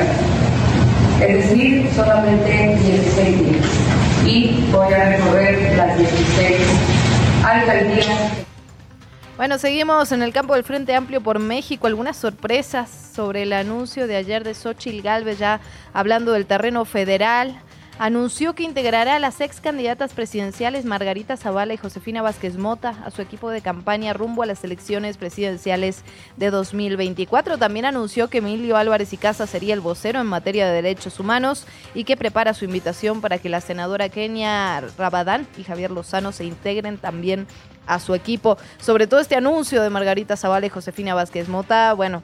Es 1.20 1.50
decir, 1.50 1.90
solamente 1.96 2.76
16 2.76 3.50
días. 3.50 3.66
Y 4.24 4.64
voy 4.70 4.94
a 4.94 5.08
recorrer 5.10 5.76
las 5.76 5.98
16 5.98 6.56
alcaldías. 7.44 8.06
Bueno, 9.36 9.58
seguimos 9.58 10.12
en 10.12 10.22
el 10.22 10.32
campo 10.32 10.54
del 10.54 10.64
Frente 10.64 10.94
Amplio 10.94 11.22
por 11.22 11.38
México. 11.38 11.86
Algunas 11.86 12.16
sorpresas 12.16 12.90
sobre 13.14 13.42
el 13.42 13.52
anuncio 13.52 14.06
de 14.06 14.16
ayer 14.16 14.44
de 14.44 14.54
Xochitl 14.54 15.02
Galvez, 15.02 15.38
ya 15.38 15.60
hablando 15.92 16.32
del 16.32 16.46
terreno 16.46 16.84
federal 16.84 17.60
anunció 18.00 18.54
que 18.54 18.62
integrará 18.62 19.16
a 19.16 19.18
las 19.18 19.42
ex 19.42 19.60
candidatas 19.60 20.14
presidenciales 20.14 20.86
Margarita 20.86 21.36
Zavala 21.36 21.74
y 21.74 21.76
Josefina 21.76 22.22
Vázquez 22.22 22.56
Mota 22.56 22.96
a 23.04 23.10
su 23.10 23.20
equipo 23.20 23.50
de 23.50 23.60
campaña 23.60 24.14
rumbo 24.14 24.42
a 24.42 24.46
las 24.46 24.64
elecciones 24.64 25.18
presidenciales 25.18 26.02
de 26.38 26.50
2024. 26.50 27.58
También 27.58 27.84
anunció 27.84 28.28
que 28.28 28.38
Emilio 28.38 28.78
Álvarez 28.78 29.12
y 29.12 29.18
Casa 29.18 29.46
sería 29.46 29.74
el 29.74 29.80
vocero 29.80 30.18
en 30.18 30.28
materia 30.28 30.66
de 30.66 30.72
derechos 30.72 31.20
humanos 31.20 31.66
y 31.94 32.04
que 32.04 32.16
prepara 32.16 32.54
su 32.54 32.64
invitación 32.64 33.20
para 33.20 33.36
que 33.36 33.50
la 33.50 33.60
senadora 33.60 34.08
Kenia 34.08 34.82
Rabadán 34.96 35.46
y 35.58 35.64
Javier 35.64 35.90
Lozano 35.90 36.32
se 36.32 36.46
integren 36.46 36.96
también 36.96 37.46
a 37.86 38.00
su 38.00 38.14
equipo. 38.14 38.56
Sobre 38.78 39.08
todo 39.08 39.20
este 39.20 39.36
anuncio 39.36 39.82
de 39.82 39.90
Margarita 39.90 40.38
Zavala 40.38 40.64
y 40.64 40.70
Josefina 40.70 41.14
Vázquez 41.14 41.50
Mota, 41.50 41.92
bueno, 41.92 42.22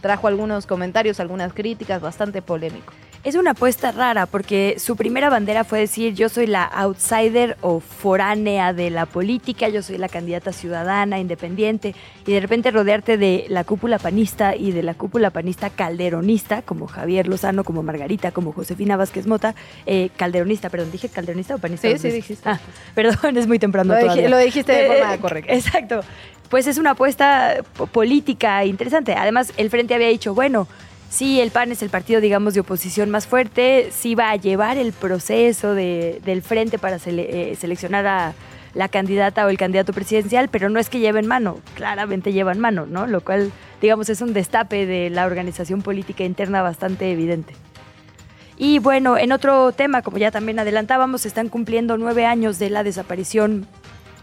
trajo 0.00 0.28
algunos 0.28 0.66
comentarios, 0.66 1.18
algunas 1.18 1.52
críticas, 1.52 2.00
bastante 2.00 2.42
polémico. 2.42 2.92
Es 3.24 3.36
una 3.36 3.52
apuesta 3.52 3.90
rara 3.90 4.26
porque 4.26 4.74
su 4.78 4.96
primera 4.96 5.30
bandera 5.30 5.64
fue 5.64 5.78
decir 5.78 6.12
yo 6.12 6.28
soy 6.28 6.46
la 6.46 6.64
outsider 6.64 7.56
o 7.62 7.80
foránea 7.80 8.74
de 8.74 8.90
la 8.90 9.06
política, 9.06 9.70
yo 9.70 9.82
soy 9.82 9.96
la 9.96 10.10
candidata 10.10 10.52
ciudadana, 10.52 11.18
independiente, 11.18 11.94
y 12.26 12.32
de 12.32 12.40
repente 12.40 12.70
rodearte 12.70 13.16
de 13.16 13.46
la 13.48 13.64
cúpula 13.64 13.98
panista 13.98 14.54
y 14.54 14.72
de 14.72 14.82
la 14.82 14.92
cúpula 14.92 15.30
panista 15.30 15.70
calderonista, 15.70 16.60
como 16.60 16.86
Javier 16.86 17.26
Lozano, 17.26 17.64
como 17.64 17.82
Margarita, 17.82 18.30
como 18.30 18.52
Josefina 18.52 18.98
Vázquez 18.98 19.26
Mota, 19.26 19.54
eh, 19.86 20.10
calderonista, 20.18 20.68
perdón, 20.68 20.92
dije 20.92 21.08
calderonista 21.08 21.54
o 21.54 21.58
panista. 21.58 21.88
Sí, 21.88 21.98
sí, 21.98 22.10
dijiste. 22.10 22.46
Ah, 22.46 22.60
perdón, 22.94 23.38
es 23.38 23.46
muy 23.46 23.58
temprano 23.58 23.94
lo, 23.94 24.00
todavía. 24.00 24.28
lo 24.28 24.36
dijiste 24.36 24.72
de 24.72 24.86
forma 24.86 25.14
Eh, 25.14 25.18
correcta. 25.18 25.54
Exacto. 25.54 26.00
Pues 26.50 26.66
es 26.66 26.76
una 26.76 26.90
apuesta 26.90 27.54
política 27.90 28.66
interesante. 28.66 29.14
Además, 29.14 29.50
el 29.56 29.70
Frente 29.70 29.94
había 29.94 30.08
dicho, 30.08 30.34
bueno, 30.34 30.68
sí, 31.14 31.40
el 31.40 31.50
PAN 31.50 31.70
es 31.70 31.82
el 31.82 31.90
partido, 31.90 32.20
digamos, 32.20 32.54
de 32.54 32.60
oposición 32.60 33.08
más 33.10 33.26
fuerte, 33.26 33.90
sí 33.92 34.14
va 34.14 34.30
a 34.30 34.36
llevar 34.36 34.76
el 34.76 34.92
proceso 34.92 35.74
de, 35.74 36.20
del 36.24 36.42
Frente 36.42 36.78
para 36.78 36.98
eh, 37.06 37.56
seleccionar 37.58 38.06
a 38.06 38.34
la 38.74 38.88
candidata 38.88 39.46
o 39.46 39.48
el 39.48 39.56
candidato 39.56 39.92
presidencial, 39.92 40.48
pero 40.48 40.68
no 40.68 40.80
es 40.80 40.90
que 40.90 40.98
lleven 40.98 41.28
mano, 41.28 41.60
claramente 41.74 42.32
llevan 42.32 42.58
mano, 42.58 42.86
¿no? 42.86 43.06
Lo 43.06 43.20
cual, 43.20 43.52
digamos, 43.80 44.08
es 44.08 44.20
un 44.20 44.32
destape 44.32 44.86
de 44.86 45.10
la 45.10 45.26
organización 45.26 45.82
política 45.82 46.24
interna 46.24 46.62
bastante 46.62 47.12
evidente. 47.12 47.54
Y 48.56 48.80
bueno, 48.80 49.16
en 49.16 49.30
otro 49.30 49.70
tema, 49.70 50.02
como 50.02 50.18
ya 50.18 50.32
también 50.32 50.58
adelantábamos, 50.58 51.22
se 51.22 51.28
están 51.28 51.48
cumpliendo 51.48 51.96
nueve 51.96 52.26
años 52.26 52.58
de 52.58 52.70
la 52.70 52.82
desaparición 52.82 53.68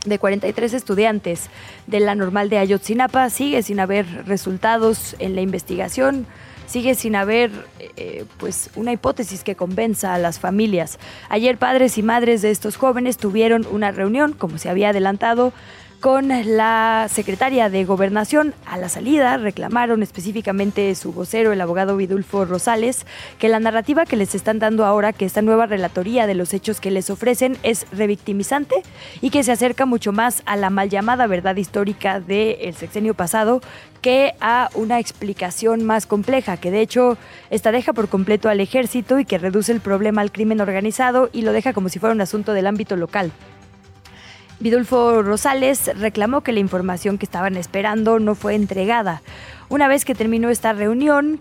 de 0.05 0.19
43 0.19 0.73
estudiantes 0.73 1.49
de 1.87 1.99
la 2.01 2.15
normal 2.15 2.49
de 2.49 2.57
Ayotzinapa. 2.57 3.29
Sigue 3.29 3.63
sin 3.63 3.79
haber 3.79 4.25
resultados 4.25 5.15
en 5.19 5.35
la 5.35 5.41
investigación, 5.41 6.25
sigue 6.71 6.95
sin 6.95 7.17
haber 7.17 7.51
eh, 7.97 8.23
pues 8.37 8.69
una 8.75 8.93
hipótesis 8.93 9.43
que 9.43 9.55
convenza 9.55 10.13
a 10.13 10.17
las 10.17 10.39
familias. 10.39 10.99
Ayer 11.27 11.57
padres 11.57 11.97
y 11.97 12.01
madres 12.01 12.41
de 12.41 12.49
estos 12.49 12.77
jóvenes 12.77 13.17
tuvieron 13.17 13.67
una 13.69 13.91
reunión, 13.91 14.31
como 14.31 14.57
se 14.57 14.69
había 14.69 14.89
adelantado, 14.89 15.51
con 16.01 16.29
la 16.29 17.07
secretaria 17.09 17.69
de 17.69 17.85
Gobernación. 17.85 18.55
A 18.65 18.77
la 18.77 18.89
salida 18.89 19.37
reclamaron 19.37 20.01
específicamente 20.01 20.93
su 20.95 21.13
vocero, 21.13 21.53
el 21.53 21.61
abogado 21.61 21.95
Vidulfo 21.95 22.43
Rosales, 22.43 23.05
que 23.37 23.49
la 23.49 23.59
narrativa 23.59 24.05
que 24.05 24.15
les 24.15 24.33
están 24.33 24.57
dando 24.57 24.83
ahora, 24.83 25.13
que 25.13 25.25
esta 25.25 25.43
nueva 25.43 25.67
relatoría 25.67 26.25
de 26.25 26.33
los 26.33 26.55
hechos 26.55 26.81
que 26.81 26.89
les 26.89 27.11
ofrecen 27.11 27.55
es 27.61 27.85
revictimizante 27.91 28.81
y 29.21 29.29
que 29.29 29.43
se 29.43 29.51
acerca 29.51 29.85
mucho 29.85 30.11
más 30.11 30.41
a 30.47 30.57
la 30.57 30.71
mal 30.71 30.89
llamada 30.89 31.27
verdad 31.27 31.55
histórica 31.55 32.19
del 32.19 32.73
sexenio 32.73 33.13
pasado 33.13 33.61
que 34.01 34.33
a 34.41 34.69
una 34.73 34.99
explicación 34.99 35.85
más 35.85 36.07
compleja, 36.07 36.57
que 36.57 36.71
de 36.71 36.81
hecho 36.81 37.19
esta 37.51 37.71
deja 37.71 37.93
por 37.93 38.09
completo 38.09 38.49
al 38.49 38.59
ejército 38.59 39.19
y 39.19 39.25
que 39.25 39.37
reduce 39.37 39.71
el 39.71 39.81
problema 39.81 40.21
al 40.21 40.31
crimen 40.31 40.61
organizado 40.61 41.29
y 41.31 41.43
lo 41.43 41.53
deja 41.53 41.73
como 41.73 41.89
si 41.89 41.99
fuera 41.99 42.15
un 42.15 42.21
asunto 42.21 42.53
del 42.53 42.65
ámbito 42.65 42.95
local. 42.95 43.31
Vidulfo 44.61 45.23
Rosales 45.23 45.89
reclamó 45.97 46.41
que 46.41 46.51
la 46.51 46.59
información 46.59 47.17
que 47.17 47.25
estaban 47.25 47.57
esperando 47.57 48.19
no 48.19 48.35
fue 48.35 48.53
entregada. 48.53 49.23
Una 49.69 49.87
vez 49.87 50.05
que 50.05 50.13
terminó 50.13 50.51
esta 50.51 50.71
reunión, 50.71 51.39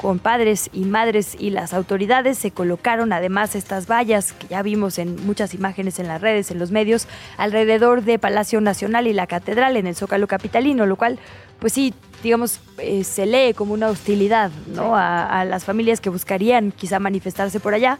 con 0.00 0.20
padres 0.20 0.70
y 0.72 0.84
madres 0.84 1.36
y 1.38 1.50
las 1.50 1.74
autoridades 1.74 2.38
se 2.38 2.52
colocaron 2.52 3.12
además 3.12 3.56
estas 3.56 3.88
vallas 3.90 4.32
que 4.32 4.46
ya 4.46 4.62
vimos 4.62 4.98
en 4.98 5.26
muchas 5.26 5.52
imágenes 5.52 5.98
en 5.98 6.06
las 6.06 6.20
redes, 6.20 6.52
en 6.52 6.60
los 6.60 6.70
medios, 6.70 7.08
alrededor 7.36 8.04
de 8.04 8.20
Palacio 8.20 8.60
Nacional 8.60 9.08
y 9.08 9.14
la 9.14 9.26
Catedral 9.26 9.76
en 9.76 9.88
el 9.88 9.96
Zócalo 9.96 10.28
Capitalino, 10.28 10.86
lo 10.86 10.94
cual, 10.94 11.18
pues 11.58 11.72
sí, 11.72 11.92
digamos, 12.22 12.60
eh, 12.78 13.02
se 13.02 13.26
lee 13.26 13.52
como 13.52 13.74
una 13.74 13.88
hostilidad 13.88 14.52
¿no? 14.68 14.94
a, 14.96 15.40
a 15.40 15.44
las 15.44 15.64
familias 15.64 16.00
que 16.00 16.08
buscarían 16.08 16.70
quizá 16.70 17.00
manifestarse 17.00 17.58
por 17.58 17.74
allá. 17.74 17.98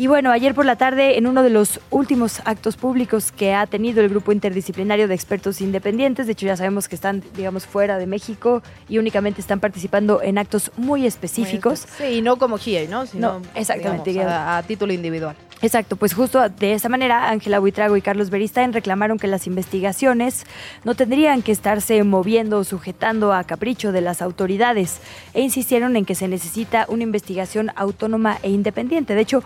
Y 0.00 0.06
bueno, 0.06 0.30
ayer 0.30 0.54
por 0.54 0.64
la 0.64 0.76
tarde, 0.76 1.18
en 1.18 1.26
uno 1.26 1.42
de 1.42 1.50
los 1.50 1.78
últimos 1.90 2.40
actos 2.46 2.78
públicos 2.78 3.32
que 3.32 3.52
ha 3.52 3.66
tenido 3.66 4.00
el 4.00 4.08
grupo 4.08 4.32
interdisciplinario 4.32 5.08
de 5.08 5.14
expertos 5.14 5.60
independientes, 5.60 6.24
de 6.24 6.32
hecho 6.32 6.46
ya 6.46 6.56
sabemos 6.56 6.88
que 6.88 6.94
están, 6.94 7.22
digamos, 7.36 7.66
fuera 7.66 7.98
de 7.98 8.06
México 8.06 8.62
y 8.88 8.96
únicamente 8.96 9.42
están 9.42 9.60
participando 9.60 10.22
en 10.22 10.38
actos 10.38 10.72
muy 10.78 11.04
específicos. 11.04 11.84
Sí, 11.98 12.04
y 12.04 12.22
no 12.22 12.38
como 12.38 12.56
GIE, 12.56 12.88
¿no? 12.88 13.04
Sino, 13.04 13.40
No, 13.40 13.46
exactamente, 13.54 14.08
digamos, 14.08 14.32
a, 14.32 14.56
a 14.56 14.62
título 14.62 14.94
individual. 14.94 15.36
Exacto, 15.62 15.96
pues 15.96 16.14
justo 16.14 16.48
de 16.48 16.72
esa 16.72 16.88
manera 16.88 17.28
Ángela 17.28 17.58
Buitrago 17.58 17.94
y 17.94 18.00
Carlos 18.00 18.30
Beristain 18.30 18.72
reclamaron 18.72 19.18
que 19.18 19.26
las 19.26 19.46
investigaciones 19.46 20.46
no 20.84 20.94
tendrían 20.94 21.42
que 21.42 21.52
estarse 21.52 22.02
moviendo 22.02 22.60
o 22.60 22.64
sujetando 22.64 23.34
a 23.34 23.44
capricho 23.44 23.92
de 23.92 24.00
las 24.00 24.22
autoridades 24.22 25.00
e 25.34 25.42
insistieron 25.42 25.96
en 25.96 26.06
que 26.06 26.14
se 26.14 26.28
necesita 26.28 26.86
una 26.88 27.02
investigación 27.02 27.72
autónoma 27.76 28.38
e 28.42 28.48
independiente. 28.48 29.14
De 29.14 29.20
hecho, 29.20 29.44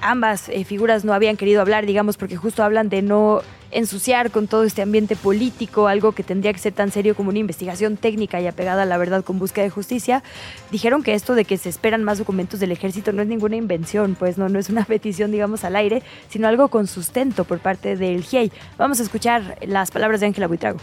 ambas 0.00 0.48
eh, 0.48 0.64
figuras 0.64 1.04
no 1.04 1.12
habían 1.12 1.36
querido 1.36 1.60
hablar, 1.60 1.86
digamos, 1.86 2.16
porque 2.16 2.36
justo 2.36 2.62
hablan 2.62 2.88
de 2.88 3.02
no 3.02 3.42
ensuciar 3.70 4.30
con 4.30 4.46
todo 4.46 4.64
este 4.64 4.82
ambiente 4.82 5.16
político, 5.16 5.88
algo 5.88 6.12
que 6.12 6.22
tendría 6.22 6.52
que 6.52 6.58
ser 6.58 6.72
tan 6.72 6.90
serio 6.90 7.14
como 7.14 7.30
una 7.30 7.38
investigación 7.38 7.96
técnica 7.96 8.40
y 8.40 8.46
apegada 8.46 8.82
a 8.82 8.86
la 8.86 8.96
verdad 8.96 9.24
con 9.24 9.38
búsqueda 9.38 9.64
de 9.64 9.70
justicia, 9.70 10.22
dijeron 10.70 11.02
que 11.02 11.14
esto 11.14 11.34
de 11.34 11.44
que 11.44 11.58
se 11.58 11.68
esperan 11.68 12.04
más 12.04 12.18
documentos 12.18 12.60
del 12.60 12.72
ejército 12.72 13.12
no 13.12 13.22
es 13.22 13.28
ninguna 13.28 13.56
invención, 13.56 14.16
pues 14.18 14.38
no, 14.38 14.48
no 14.48 14.58
es 14.58 14.70
una 14.70 14.84
petición, 14.86 15.30
digamos, 15.30 15.64
al 15.64 15.76
aire, 15.76 16.02
sino 16.28 16.48
algo 16.48 16.68
con 16.68 16.86
sustento 16.86 17.44
por 17.44 17.58
parte 17.58 17.96
del 17.96 18.22
GIEI. 18.22 18.52
Vamos 18.78 19.00
a 19.00 19.02
escuchar 19.02 19.58
las 19.66 19.90
palabras 19.90 20.20
de 20.20 20.26
Ángela 20.26 20.46
Buitrago. 20.46 20.78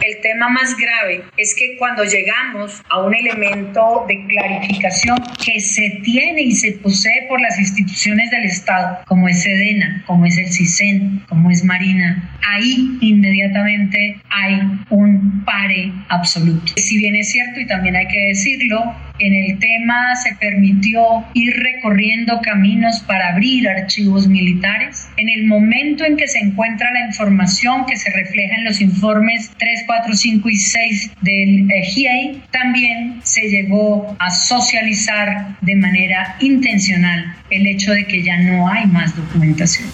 El 0.00 0.20
tema 0.20 0.48
más 0.48 0.76
grave 0.76 1.24
es 1.36 1.56
que 1.58 1.76
cuando 1.76 2.04
llegamos 2.04 2.80
a 2.88 3.02
un 3.02 3.12
elemento 3.16 4.04
de 4.06 4.24
clarificación 4.28 5.18
que 5.44 5.58
se 5.58 6.00
tiene 6.04 6.42
y 6.42 6.52
se 6.52 6.70
posee 6.72 7.26
por 7.28 7.40
las 7.40 7.58
instituciones 7.58 8.30
del 8.30 8.44
Estado, 8.44 9.00
como 9.08 9.28
es 9.28 9.42
Sedena, 9.42 10.04
como 10.06 10.24
es 10.26 10.38
el 10.38 10.52
CISEN, 10.52 11.24
como 11.28 11.50
es 11.50 11.64
Marina, 11.64 12.30
ahí 12.48 12.96
inmediatamente 13.00 14.20
hay 14.30 14.60
un 14.90 15.44
pare 15.44 15.92
absoluto. 16.10 16.74
Si 16.76 16.96
bien 16.98 17.16
es 17.16 17.32
cierto 17.32 17.58
y 17.58 17.66
también 17.66 17.96
hay 17.96 18.06
que 18.06 18.28
decirlo, 18.28 18.94
en 19.18 19.34
el 19.34 19.58
tema 19.58 20.14
se 20.16 20.34
permitió 20.36 21.02
ir 21.34 21.54
recorriendo 21.56 22.40
caminos 22.42 23.00
para 23.00 23.30
abrir 23.32 23.68
archivos 23.68 24.28
militares. 24.28 25.08
En 25.16 25.28
el 25.28 25.46
momento 25.46 26.04
en 26.04 26.16
que 26.16 26.28
se 26.28 26.38
encuentra 26.38 26.90
la 26.92 27.06
información 27.06 27.86
que 27.86 27.96
se 27.96 28.10
refleja 28.10 28.56
en 28.56 28.64
los 28.64 28.80
informes 28.80 29.50
3, 29.58 29.84
4, 29.86 30.14
5 30.14 30.48
y 30.48 30.56
6 30.56 31.10
del 31.22 31.70
eh, 31.70 31.82
GIEI, 31.82 32.42
también 32.50 33.20
se 33.22 33.48
llegó 33.48 34.16
a 34.18 34.30
socializar 34.30 35.56
de 35.60 35.76
manera 35.76 36.36
intencional 36.40 37.34
el 37.50 37.66
hecho 37.66 37.92
de 37.92 38.06
que 38.06 38.22
ya 38.22 38.38
no 38.38 38.68
hay 38.68 38.86
más 38.86 39.16
documentación. 39.16 39.88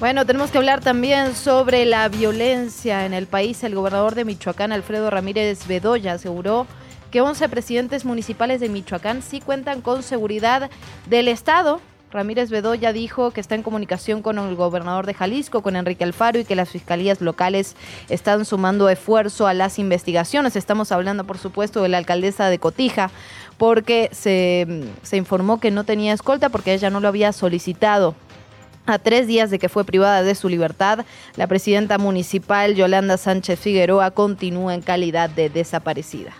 Bueno, 0.00 0.24
tenemos 0.24 0.50
que 0.50 0.56
hablar 0.56 0.80
también 0.80 1.34
sobre 1.34 1.84
la 1.84 2.08
violencia 2.08 3.04
en 3.04 3.12
el 3.12 3.26
país. 3.26 3.62
El 3.62 3.74
gobernador 3.74 4.14
de 4.14 4.24
Michoacán, 4.24 4.72
Alfredo 4.72 5.10
Ramírez 5.10 5.66
Bedoya, 5.66 6.14
aseguró 6.14 6.66
que 7.10 7.20
11 7.20 7.48
presidentes 7.48 8.04
municipales 8.04 8.60
de 8.60 8.68
Michoacán 8.68 9.22
sí 9.22 9.40
cuentan 9.40 9.80
con 9.80 10.02
seguridad 10.02 10.70
del 11.08 11.28
Estado. 11.28 11.80
Ramírez 12.12 12.50
Bedoya 12.50 12.92
dijo 12.92 13.30
que 13.30 13.40
está 13.40 13.54
en 13.54 13.62
comunicación 13.62 14.20
con 14.20 14.38
el 14.38 14.56
gobernador 14.56 15.06
de 15.06 15.14
Jalisco, 15.14 15.62
con 15.62 15.76
Enrique 15.76 16.02
Alfaro, 16.02 16.40
y 16.40 16.44
que 16.44 16.56
las 16.56 16.70
fiscalías 16.70 17.20
locales 17.20 17.76
están 18.08 18.44
sumando 18.44 18.88
esfuerzo 18.88 19.46
a 19.46 19.54
las 19.54 19.78
investigaciones. 19.78 20.56
Estamos 20.56 20.90
hablando, 20.90 21.24
por 21.24 21.38
supuesto, 21.38 21.82
de 21.82 21.88
la 21.88 21.98
alcaldesa 21.98 22.48
de 22.48 22.58
Cotija, 22.58 23.10
porque 23.58 24.08
se, 24.12 24.84
se 25.02 25.16
informó 25.16 25.60
que 25.60 25.70
no 25.70 25.84
tenía 25.84 26.12
escolta 26.12 26.48
porque 26.48 26.74
ella 26.74 26.90
no 26.90 27.00
lo 27.00 27.08
había 27.08 27.32
solicitado. 27.32 28.14
A 28.86 28.98
tres 28.98 29.28
días 29.28 29.50
de 29.50 29.60
que 29.60 29.68
fue 29.68 29.84
privada 29.84 30.24
de 30.24 30.34
su 30.34 30.48
libertad, 30.48 31.04
la 31.36 31.46
presidenta 31.46 31.98
municipal 31.98 32.74
Yolanda 32.74 33.18
Sánchez 33.18 33.60
Figueroa 33.60 34.10
continúa 34.10 34.74
en 34.74 34.80
calidad 34.80 35.30
de 35.30 35.48
desaparecida. 35.48 36.32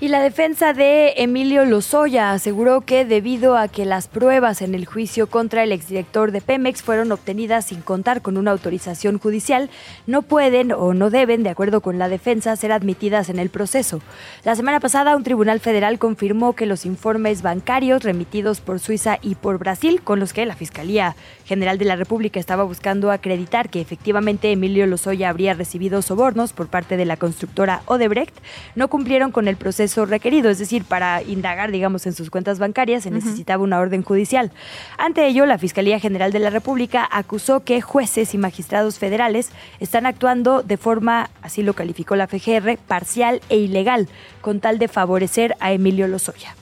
Y 0.00 0.06
la 0.06 0.20
defensa 0.20 0.74
de 0.74 1.14
Emilio 1.16 1.64
Lozoya 1.64 2.30
aseguró 2.30 2.82
que 2.82 3.04
debido 3.04 3.56
a 3.56 3.66
que 3.66 3.84
las 3.84 4.06
pruebas 4.06 4.62
en 4.62 4.76
el 4.76 4.86
juicio 4.86 5.26
contra 5.26 5.64
el 5.64 5.72
exdirector 5.72 6.30
de 6.30 6.40
Pemex 6.40 6.82
fueron 6.82 7.10
obtenidas 7.10 7.64
sin 7.64 7.80
contar 7.80 8.22
con 8.22 8.36
una 8.36 8.52
autorización 8.52 9.18
judicial, 9.18 9.70
no 10.06 10.22
pueden 10.22 10.70
o 10.70 10.94
no 10.94 11.10
deben, 11.10 11.42
de 11.42 11.50
acuerdo 11.50 11.80
con 11.80 11.98
la 11.98 12.08
defensa, 12.08 12.54
ser 12.54 12.70
admitidas 12.70 13.28
en 13.28 13.40
el 13.40 13.50
proceso. 13.50 14.00
La 14.44 14.54
semana 14.54 14.78
pasada, 14.78 15.16
un 15.16 15.24
tribunal 15.24 15.58
federal 15.58 15.98
confirmó 15.98 16.52
que 16.52 16.66
los 16.66 16.86
informes 16.86 17.42
bancarios 17.42 18.04
remitidos 18.04 18.60
por 18.60 18.78
Suiza 18.78 19.18
y 19.20 19.34
por 19.34 19.58
Brasil, 19.58 20.00
con 20.02 20.20
los 20.20 20.32
que 20.32 20.46
la 20.46 20.54
Fiscalía 20.54 21.16
General 21.44 21.76
de 21.76 21.86
la 21.86 21.96
República 21.96 22.38
estaba 22.38 22.62
buscando 22.62 23.10
acreditar 23.10 23.68
que 23.68 23.80
efectivamente 23.80 24.52
Emilio 24.52 24.86
Lozoya 24.86 25.28
habría 25.28 25.54
recibido 25.54 26.02
sobornos 26.02 26.52
por 26.52 26.68
parte 26.68 26.96
de 26.96 27.04
la 27.04 27.16
constructora 27.16 27.82
Odebrecht, 27.86 28.36
no 28.76 28.86
cumplieron 28.86 29.32
con 29.32 29.48
el 29.48 29.56
proceso 29.56 29.87
requerido, 29.96 30.50
es 30.50 30.58
decir, 30.58 30.84
para 30.84 31.22
indagar, 31.22 31.70
digamos, 31.70 32.06
en 32.06 32.12
sus 32.12 32.30
cuentas 32.30 32.58
bancarias 32.58 33.04
se 33.04 33.10
necesitaba 33.10 33.62
una 33.62 33.80
orden 33.80 34.02
judicial. 34.02 34.50
Ante 34.96 35.26
ello, 35.26 35.46
la 35.46 35.58
Fiscalía 35.58 35.98
General 35.98 36.32
de 36.32 36.38
la 36.38 36.50
República 36.50 37.08
acusó 37.10 37.60
que 37.60 37.80
jueces 37.80 38.34
y 38.34 38.38
magistrados 38.38 38.98
federales 38.98 39.50
están 39.80 40.06
actuando 40.06 40.62
de 40.62 40.76
forma, 40.76 41.30
así 41.42 41.62
lo 41.62 41.74
calificó 41.74 42.16
la 42.16 42.26
FGR, 42.26 42.78
parcial 42.86 43.40
e 43.48 43.56
ilegal, 43.56 44.08
con 44.40 44.60
tal 44.60 44.78
de 44.78 44.88
favorecer 44.88 45.54
a 45.60 45.72
Emilio 45.72 46.08
Lozoya. 46.08 46.57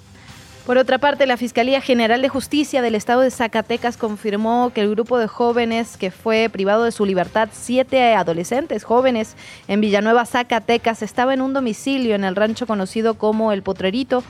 Por 0.66 0.78
otra 0.78 0.98
parte, 0.98 1.26
la 1.26 1.36
Fiscalía 1.36 1.80
General 1.80 2.20
de 2.20 2.28
Justicia 2.28 2.82
del 2.82 2.96
Estado 2.96 3.20
de 3.20 3.30
Zacatecas 3.30 3.96
confirmó 3.96 4.72
que 4.74 4.80
el 4.80 4.90
grupo 4.90 5.16
de 5.16 5.28
jóvenes 5.28 5.96
que 5.96 6.10
fue 6.10 6.48
privado 6.50 6.82
de 6.82 6.90
su 6.90 7.06
libertad, 7.06 7.50
siete 7.52 8.14
adolescentes 8.14 8.82
jóvenes 8.82 9.36
en 9.68 9.80
Villanueva, 9.80 10.26
Zacatecas, 10.26 11.02
estaba 11.02 11.34
en 11.34 11.40
un 11.40 11.52
domicilio 11.52 12.16
en 12.16 12.24
el 12.24 12.34
rancho 12.34 12.66
conocido 12.66 13.14
como 13.14 13.52
El 13.52 13.62
Potrerito, 13.62 14.24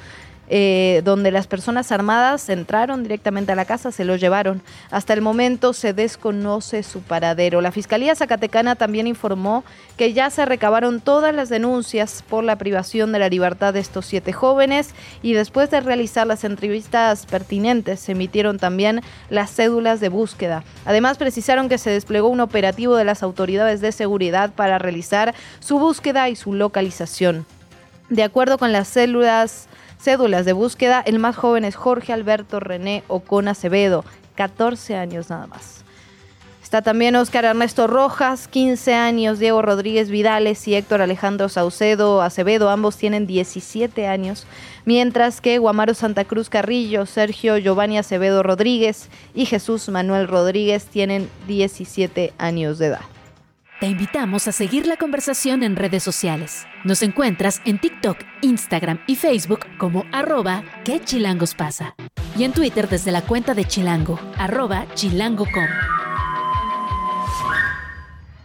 eh, 0.49 1.03
donde 1.05 1.31
las 1.31 1.47
personas 1.47 1.91
armadas 1.91 2.49
entraron 2.49 3.03
directamente 3.03 3.53
a 3.53 3.57
la 3.57 3.65
casa, 3.65 3.91
se 3.91 4.05
lo 4.05 4.17
llevaron. 4.17 4.63
Hasta 4.91 5.13
el 5.13 5.21
momento 5.21 5.73
se 5.73 5.93
desconoce 5.93 6.83
su 6.83 7.03
paradero. 7.03 7.61
La 7.61 7.73
Fiscalía 7.73 8.15
Zacatecana 8.15 8.77
también 8.77 9.07
informó 9.07 9.65
que 9.97 10.13
ya 10.13 10.31
se 10.31 10.45
recabaron 10.45 11.01
todas 11.01 11.35
las 11.35 11.49
denuncias 11.49 12.23
por 12.29 12.45
la 12.45 12.57
privación 12.57 13.13
de 13.13 13.19
la 13.19 13.29
libertad 13.29 13.75
de 13.75 13.81
estos 13.81 14.07
siete 14.07 14.33
jóvenes 14.33 14.95
y 15.23 15.33
después 15.33 15.71
de 15.71 15.81
realizar 15.81 16.27
las 16.27 16.45
entrevistas 16.45 17.27
pertinentes 17.27 18.01
se 18.01 18.13
emitieron 18.13 18.59
también 18.59 19.03
las 19.31 19.51
cédulas 19.51 20.01
de 20.01 20.09
búsqueda. 20.09 20.65
Además 20.85 21.19
precisaron 21.19 21.69
que 21.69 21.79
se 21.79 21.91
desplegó 21.91 22.29
un 22.29 22.41
operativo 22.41 22.97
de 22.97 23.05
las 23.05 23.23
autoridades 23.23 23.81
de 23.81 23.93
seguridad 23.93 24.53
para 24.53 24.79
realizar 24.79 25.35
su 25.61 25.79
búsqueda 25.79 26.29
y 26.29 26.37
su 26.37 26.53
localización. 26.53 27.47
De 28.09 28.23
acuerdo 28.23 28.59
con 28.59 28.73
las 28.73 28.87
células 28.87 29.69
cédulas 30.01 30.45
de 30.45 30.53
búsqueda. 30.53 31.01
El 31.01 31.19
más 31.19 31.37
joven 31.37 31.65
es 31.65 31.77
Jorge 31.77 32.13
Alberto 32.13 32.61
René 32.61 33.05
Ocon 33.09 33.49
Acevedo, 33.49 34.05
14 34.35 34.97
años 34.97 35.31
nada 35.31 35.47
más. 35.47 35.85
Está 36.67 36.83
también 36.83 37.15
Óscar 37.15 37.45
Ernesto 37.45 37.87
Rojas, 37.87 38.49
15 38.49 38.93
años, 38.93 39.39
Diego 39.39 39.63
Rodríguez 39.63 40.11
Vidales 40.11 40.67
y 40.67 40.75
Héctor 40.75 41.01
Alejandro 41.01 41.49
Saucedo 41.49 42.23
Acevedo, 42.23 42.71
ambos 42.71 42.97
tienen 42.97 43.29
17 43.29 44.09
años, 44.09 44.49
mientras 44.85 45.41
que 45.41 45.59
Guamaro 45.59 45.95
Santa 45.95 46.25
Cruz 46.25 46.49
Carrillo, 46.49 47.07
Sergio 47.07 47.57
Giovanni 47.59 47.99
Acevedo 47.99 48.43
Rodríguez 48.43 49.11
y 49.33 49.47
Jesús 49.47 49.89
Manuel 49.91 50.27
Rodríguez 50.27 50.87
tienen 50.87 51.31
17 51.47 52.33
años 52.37 52.79
de 52.79 52.87
edad. 52.87 53.16
Te 53.79 53.89
invitamos 53.89 54.49
a 54.49 54.53
seguir 54.53 54.87
la 54.87 54.97
conversación 54.97 55.63
en 55.63 55.77
redes 55.77 56.03
sociales. 56.03 56.67
Nos 56.85 57.03
encuentras 57.03 57.61
en 57.67 57.79
TikTok, 57.79 58.17
Instagram 58.41 59.01
y 59.07 59.17
Facebook 59.17 59.67
como 59.77 60.05
arroba 60.13 60.65
que 60.83 60.99
pasa. 61.59 61.95
Y 62.39 62.45
en 62.45 62.53
Twitter 62.53 62.89
desde 62.89 63.13
la 63.13 63.21
cuenta 63.21 63.53
de 63.53 63.67
Chilango, 63.67 64.19
arroba 64.39 64.87
chilango.com. 64.95 65.67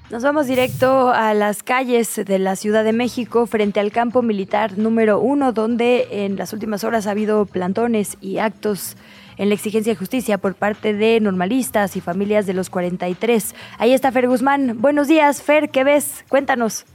Nos 0.10 0.22
vamos 0.22 0.48
directo 0.48 1.12
a 1.12 1.34
las 1.34 1.64
calles 1.64 2.14
de 2.26 2.38
la 2.38 2.58
Ciudad 2.58 2.84
de 2.84 2.92
México 2.92 3.46
frente 3.46 3.80
al 3.80 3.94
campo 3.94 4.22
militar 4.22 4.78
número 4.78 5.22
uno, 5.22 5.54
donde 5.54 6.26
en 6.26 6.36
las 6.36 6.52
últimas 6.52 6.84
horas 6.84 7.08
ha 7.08 7.12
habido 7.12 7.46
plantones 7.46 8.18
y 8.20 8.40
actos 8.40 8.98
en 9.38 9.50
la 9.50 9.56
exigencia 9.56 9.94
de 9.94 9.98
justicia 9.98 10.38
por 10.38 10.56
parte 10.56 10.94
de 10.94 11.20
normalistas 11.20 11.96
y 11.96 12.02
familias 12.02 12.46
de 12.46 12.54
los 12.54 12.70
43. 12.70 13.56
Ahí 13.78 13.94
está 13.94 14.12
Fer 14.12 14.28
Guzmán. 14.28 14.82
Buenos 14.82 15.08
días, 15.08 15.42
Fer, 15.42 15.70
¿qué 15.70 15.84
ves? 15.84 16.26
Cuéntanos. 16.30 16.86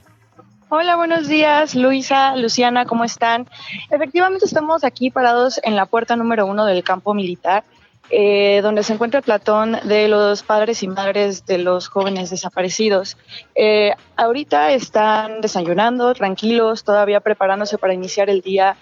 Hola, 0.69 0.97
buenos 0.97 1.29
días, 1.29 1.77
Luisa, 1.77 2.35
Luciana, 2.35 2.87
¿cómo 2.87 3.05
están? 3.05 3.47
Efectivamente 3.89 4.47
estamos 4.47 4.83
aquí 4.83 5.13
parados 5.13 5.61
en 5.63 5.77
la 5.77 5.87
puerta 5.87 6.17
número 6.17 6.45
uno 6.45 6.67
del 6.67 6.83
campo 6.83 7.15
militar, 7.15 7.63
eh, 8.11 8.61
donde 8.63 8.83
se 8.83 8.93
encuentra 8.93 9.19
el 9.19 9.25
platón 9.25 9.79
de 9.85 10.09
los 10.09 10.43
padres 10.43 10.83
y 10.83 10.89
madres 10.89 11.47
de 11.47 11.59
los 11.59 11.87
jóvenes 11.87 12.31
desaparecidos. 12.31 13.17
Eh, 13.55 13.93
ahorita 14.17 14.73
están 14.73 15.41
desayunando, 15.41 16.13
tranquilos, 16.15 16.83
todavía 16.83 17.21
preparándose 17.21 17.79
para 17.79 17.95
iniciar 17.95 18.29
el 18.29 18.41
día 18.41 18.77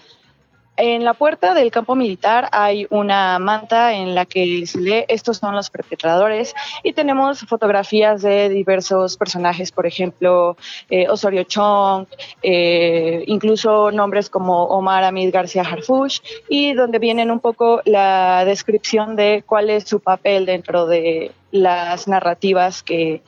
en 0.77 1.03
la 1.03 1.13
puerta 1.13 1.53
del 1.53 1.71
campo 1.71 1.95
militar 1.95 2.49
hay 2.51 2.87
una 2.89 3.39
manta 3.39 3.93
en 3.93 4.13
la 4.13 4.25
que 4.25 4.65
se 4.65 4.79
lee 4.79 5.05
estos 5.07 5.37
son 5.37 5.55
los 5.55 5.69
perpetradores 5.69 6.53
y 6.83 6.93
tenemos 6.93 7.39
fotografías 7.41 8.21
de 8.21 8.49
diversos 8.49 9.17
personajes, 9.17 9.71
por 9.71 9.85
ejemplo, 9.85 10.57
eh, 10.89 11.07
Osorio 11.09 11.43
Chong, 11.43 12.07
eh, 12.43 13.23
incluso 13.27 13.91
nombres 13.91 14.29
como 14.29 14.65
Omar 14.65 15.03
Amid 15.03 15.33
García 15.33 15.63
Harfush 15.63 16.19
y 16.49 16.73
donde 16.73 16.99
vienen 16.99 17.31
un 17.31 17.39
poco 17.39 17.81
la 17.85 18.43
descripción 18.45 19.15
de 19.15 19.43
cuál 19.45 19.69
es 19.69 19.85
su 19.85 19.99
papel 19.99 20.45
dentro 20.45 20.87
de 20.87 21.31
las 21.51 22.07
narrativas 22.07 22.83
que, 22.83 23.21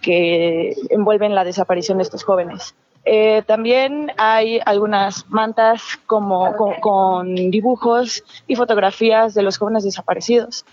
que 0.00 0.74
envuelven 0.90 1.34
la 1.34 1.44
desaparición 1.44 1.98
de 1.98 2.04
estos 2.04 2.24
jóvenes. 2.24 2.74
Eh, 3.04 3.42
también 3.46 4.12
hay 4.16 4.60
algunas 4.64 5.28
mantas 5.28 5.82
como, 6.06 6.54
con, 6.80 7.34
dibujos 7.34 8.24
y 8.46 8.56
fotografías 8.56 9.34
de 9.34 9.42
los 9.42 9.58
jóvenes 9.58 9.84
desaparecidos. 9.84 10.64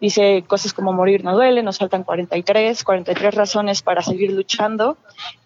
Dice 0.00 0.44
cosas 0.46 0.72
como 0.72 0.92
morir 0.92 1.24
no 1.24 1.34
duele, 1.34 1.62
nos 1.62 1.78
faltan 1.78 2.04
43, 2.04 2.84
43 2.84 3.34
razones 3.34 3.82
para 3.82 4.02
seguir 4.02 4.32
luchando 4.32 4.96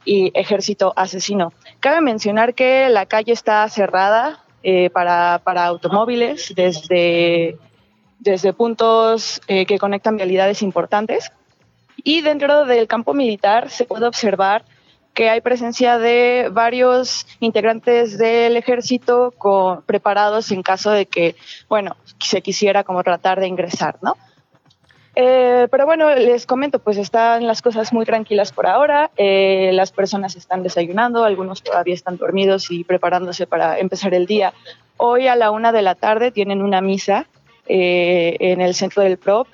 y 0.04 0.30
ejército 0.38 0.92
asesino. 0.96 1.52
Cabe 1.80 2.00
mencionar 2.00 2.54
que 2.54 2.88
la 2.88 3.06
calle 3.06 3.32
está 3.32 3.68
cerrada 3.68 4.44
eh, 4.62 4.90
para, 4.90 5.40
para, 5.42 5.66
automóviles 5.66 6.52
desde, 6.54 7.58
desde 8.20 8.52
puntos 8.52 9.40
eh, 9.48 9.66
que 9.66 9.78
conectan 9.78 10.16
vialidades 10.16 10.62
importantes 10.62 11.32
y 12.04 12.20
dentro 12.20 12.64
del 12.64 12.86
campo 12.86 13.12
militar 13.12 13.70
se 13.70 13.86
puede 13.86 14.06
observar 14.06 14.64
que 15.14 15.30
hay 15.30 15.40
presencia 15.40 15.98
de 15.98 16.50
varios 16.52 17.26
integrantes 17.40 18.18
del 18.18 18.56
ejército 18.56 19.32
preparados 19.86 20.50
en 20.50 20.62
caso 20.62 20.90
de 20.90 21.06
que, 21.06 21.36
bueno, 21.68 21.96
se 22.18 22.42
quisiera 22.42 22.82
como 22.84 23.02
tratar 23.04 23.40
de 23.40 23.46
ingresar, 23.46 23.96
¿no? 24.02 24.16
Eh, 25.16 25.68
pero 25.70 25.86
bueno, 25.86 26.12
les 26.14 26.44
comento, 26.44 26.80
pues 26.80 26.96
están 26.96 27.46
las 27.46 27.62
cosas 27.62 27.92
muy 27.92 28.04
tranquilas 28.04 28.52
por 28.52 28.66
ahora. 28.66 29.12
Eh, 29.16 29.70
las 29.72 29.92
personas 29.92 30.34
están 30.34 30.62
desayunando, 30.62 31.24
algunos 31.24 31.62
todavía 31.62 31.94
están 31.94 32.16
dormidos 32.16 32.70
y 32.70 32.82
preparándose 32.82 33.46
para 33.46 33.78
empezar 33.78 34.12
el 34.14 34.26
día. 34.26 34.52
Hoy 34.96 35.28
a 35.28 35.36
la 35.36 35.52
una 35.52 35.70
de 35.70 35.82
la 35.82 35.94
tarde 35.94 36.32
tienen 36.32 36.62
una 36.62 36.80
misa 36.80 37.26
eh, 37.66 38.36
en 38.40 38.60
el 38.60 38.74
centro 38.74 39.02
del 39.02 39.18
PROP. 39.18 39.46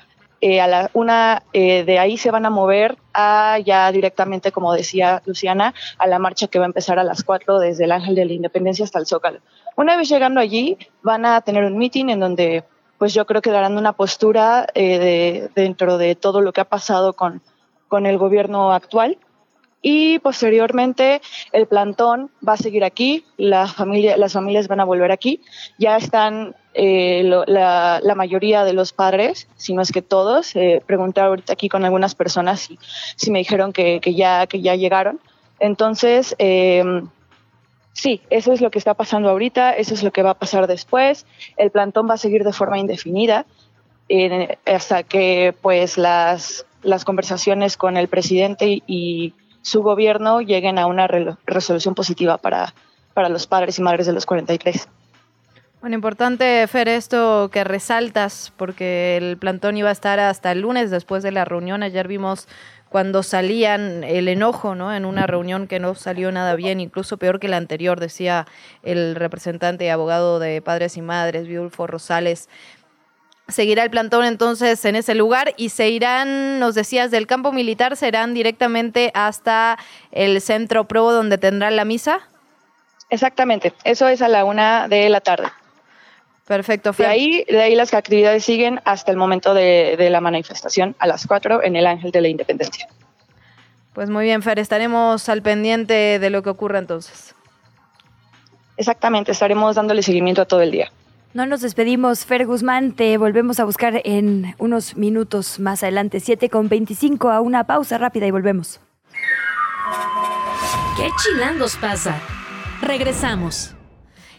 A 0.42 0.66
la 0.66 0.90
una 0.94 1.42
de 1.52 1.98
ahí 1.98 2.16
se 2.16 2.30
van 2.30 2.46
a 2.46 2.50
mover 2.50 2.96
a 3.12 3.58
ya 3.64 3.92
directamente, 3.92 4.52
como 4.52 4.72
decía 4.72 5.22
Luciana, 5.26 5.74
a 5.98 6.06
la 6.06 6.18
marcha 6.18 6.46
que 6.46 6.58
va 6.58 6.64
a 6.64 6.72
empezar 6.72 6.98
a 6.98 7.04
las 7.04 7.24
cuatro 7.24 7.58
desde 7.58 7.84
el 7.84 7.92
Ángel 7.92 8.14
de 8.14 8.24
la 8.24 8.32
Independencia 8.32 8.84
hasta 8.84 8.98
el 8.98 9.06
Zócalo. 9.06 9.40
Una 9.76 9.96
vez 9.96 10.08
llegando 10.08 10.40
allí, 10.40 10.78
van 11.02 11.26
a 11.26 11.40
tener 11.40 11.64
un 11.64 11.76
meeting 11.78 12.08
en 12.08 12.20
donde 12.20 12.64
pues 13.00 13.14
yo 13.14 13.24
creo 13.24 13.40
que 13.40 13.50
darán 13.50 13.78
una 13.78 13.94
postura 13.94 14.66
eh, 14.74 15.48
dentro 15.54 15.96
de 15.96 16.14
todo 16.16 16.42
lo 16.42 16.52
que 16.52 16.60
ha 16.60 16.66
pasado 16.66 17.14
con, 17.14 17.40
con 17.88 18.04
el 18.04 18.18
gobierno 18.18 18.74
actual. 18.74 19.16
Y 19.80 20.18
posteriormente 20.18 21.22
el 21.52 21.66
plantón 21.66 22.30
va 22.46 22.52
a 22.52 22.58
seguir 22.58 22.84
aquí, 22.84 23.24
la 23.38 23.66
familia, 23.66 24.18
las 24.18 24.34
familias 24.34 24.68
van 24.68 24.80
a 24.80 24.84
volver 24.84 25.12
aquí. 25.12 25.40
Ya 25.78 25.96
están 25.96 26.54
eh, 26.74 27.22
la, 27.24 28.00
la, 28.02 28.14
mayoría 28.14 28.64
de 28.64 28.72
los 28.72 28.92
padres, 28.92 29.48
si 29.56 29.74
no 29.74 29.82
es 29.82 29.92
que 29.92 30.02
todos. 30.02 30.54
Eh, 30.54 30.82
pregunté 30.86 31.20
ahorita 31.20 31.52
aquí 31.52 31.68
con 31.68 31.84
algunas 31.84 32.14
personas 32.14 32.60
si, 32.60 32.78
si 33.16 33.30
me 33.30 33.40
dijeron 33.40 33.72
que, 33.72 34.00
que, 34.00 34.14
ya, 34.14 34.46
que 34.46 34.60
ya 34.60 34.74
llegaron. 34.74 35.20
Entonces, 35.58 36.34
eh, 36.38 36.84
Sí, 37.92 38.22
eso 38.30 38.52
es 38.52 38.60
lo 38.60 38.70
que 38.70 38.78
está 38.78 38.94
pasando 38.94 39.28
ahorita, 39.28 39.72
eso 39.72 39.94
es 39.94 40.02
lo 40.02 40.12
que 40.12 40.22
va 40.22 40.30
a 40.30 40.38
pasar 40.38 40.66
después. 40.66 41.26
El 41.56 41.70
plantón 41.70 42.08
va 42.08 42.14
a 42.14 42.18
seguir 42.18 42.44
de 42.44 42.52
forma 42.52 42.78
indefinida 42.78 43.46
hasta 44.64 45.02
que 45.02 45.54
pues 45.60 45.98
las, 45.98 46.64
las 46.82 47.04
conversaciones 47.04 47.76
con 47.76 47.96
el 47.96 48.08
presidente 48.08 48.82
y, 48.86 49.34
su 49.62 49.82
gobierno 49.82 50.40
lleguen 50.40 50.78
a 50.78 50.86
una 50.86 51.06
resolución 51.06 51.94
positiva 51.94 52.38
para, 52.38 52.72
para 53.12 53.28
los 53.28 53.46
padres 53.46 53.78
y 53.78 53.82
madres 53.82 54.06
de 54.06 54.14
los 54.14 54.24
43. 54.24 54.88
Bueno, 55.80 55.94
importante, 55.94 56.66
Fer, 56.66 56.88
esto 56.88 57.48
que 57.50 57.64
resaltas, 57.64 58.52
porque 58.58 59.16
el 59.16 59.38
plantón 59.38 59.78
iba 59.78 59.88
a 59.88 59.92
estar 59.92 60.20
hasta 60.20 60.52
el 60.52 60.60
lunes 60.60 60.90
después 60.90 61.22
de 61.22 61.32
la 61.32 61.46
reunión. 61.46 61.82
Ayer 61.82 62.06
vimos 62.06 62.48
cuando 62.90 63.22
salían 63.22 64.04
el 64.04 64.28
enojo, 64.28 64.74
¿no? 64.74 64.94
En 64.94 65.06
una 65.06 65.26
reunión 65.26 65.66
que 65.66 65.80
no 65.80 65.94
salió 65.94 66.30
nada 66.32 66.54
bien, 66.54 66.80
incluso 66.80 67.16
peor 67.16 67.40
que 67.40 67.48
la 67.48 67.56
anterior, 67.56 67.98
decía 67.98 68.46
el 68.82 69.14
representante 69.14 69.86
y 69.86 69.88
abogado 69.88 70.38
de 70.38 70.60
Padres 70.60 70.98
y 70.98 71.00
Madres, 71.00 71.46
Viulfo 71.46 71.86
Rosales. 71.86 72.50
Seguirá 73.48 73.82
el 73.82 73.90
plantón 73.90 74.26
entonces 74.26 74.84
en 74.84 74.96
ese 74.96 75.14
lugar 75.14 75.54
y 75.56 75.70
se 75.70 75.88
irán, 75.88 76.58
nos 76.58 76.74
decías, 76.74 77.10
del 77.10 77.26
campo 77.26 77.52
militar, 77.52 77.96
serán 77.96 78.34
directamente 78.34 79.12
hasta 79.14 79.78
el 80.12 80.42
centro 80.42 80.86
pro 80.86 81.10
donde 81.10 81.38
tendrán 81.38 81.76
la 81.76 81.86
misa. 81.86 82.20
Exactamente, 83.08 83.72
eso 83.84 84.08
es 84.08 84.20
a 84.20 84.28
la 84.28 84.44
una 84.44 84.86
de 84.86 85.08
la 85.08 85.22
tarde. 85.22 85.48
Perfecto. 86.50 86.90
De 86.90 87.06
ahí, 87.06 87.44
de 87.48 87.62
ahí 87.62 87.76
las 87.76 87.94
actividades 87.94 88.44
siguen 88.44 88.80
hasta 88.84 89.12
el 89.12 89.16
momento 89.16 89.54
de, 89.54 90.08
la 90.10 90.20
manifestación 90.20 90.96
a 90.98 91.06
las 91.06 91.24
4 91.28 91.62
en 91.62 91.76
el 91.76 91.86
Ángel 91.86 92.10
de 92.10 92.20
la 92.20 92.26
Independencia. 92.26 92.88
Pues 93.92 94.10
muy 94.10 94.24
bien, 94.24 94.42
Fer, 94.42 94.58
estaremos 94.58 95.28
al 95.28 95.42
pendiente 95.42 96.18
de 96.18 96.28
lo 96.28 96.42
que 96.42 96.50
ocurra 96.50 96.80
entonces. 96.80 97.36
Exactamente, 98.76 99.30
estaremos 99.30 99.76
dándole 99.76 100.02
seguimiento 100.02 100.42
a 100.42 100.44
todo 100.44 100.60
el 100.60 100.72
día. 100.72 100.90
No 101.34 101.46
nos 101.46 101.60
despedimos, 101.60 102.24
Fer 102.24 102.46
Guzmán, 102.46 102.96
te 102.96 103.16
volvemos 103.16 103.60
a 103.60 103.64
buscar 103.64 104.00
en 104.02 104.56
unos 104.58 104.96
minutos 104.96 105.60
más 105.60 105.84
adelante, 105.84 106.18
7 106.18 106.48
con 106.48 106.68
25, 106.68 107.30
a 107.30 107.40
una 107.40 107.62
pausa 107.62 107.96
rápida 107.96 108.26
y 108.26 108.32
volvemos. 108.32 108.80
¿Qué 110.96 111.08
chilangos 111.22 111.76
pasa? 111.76 112.20
Regresamos. 112.82 113.76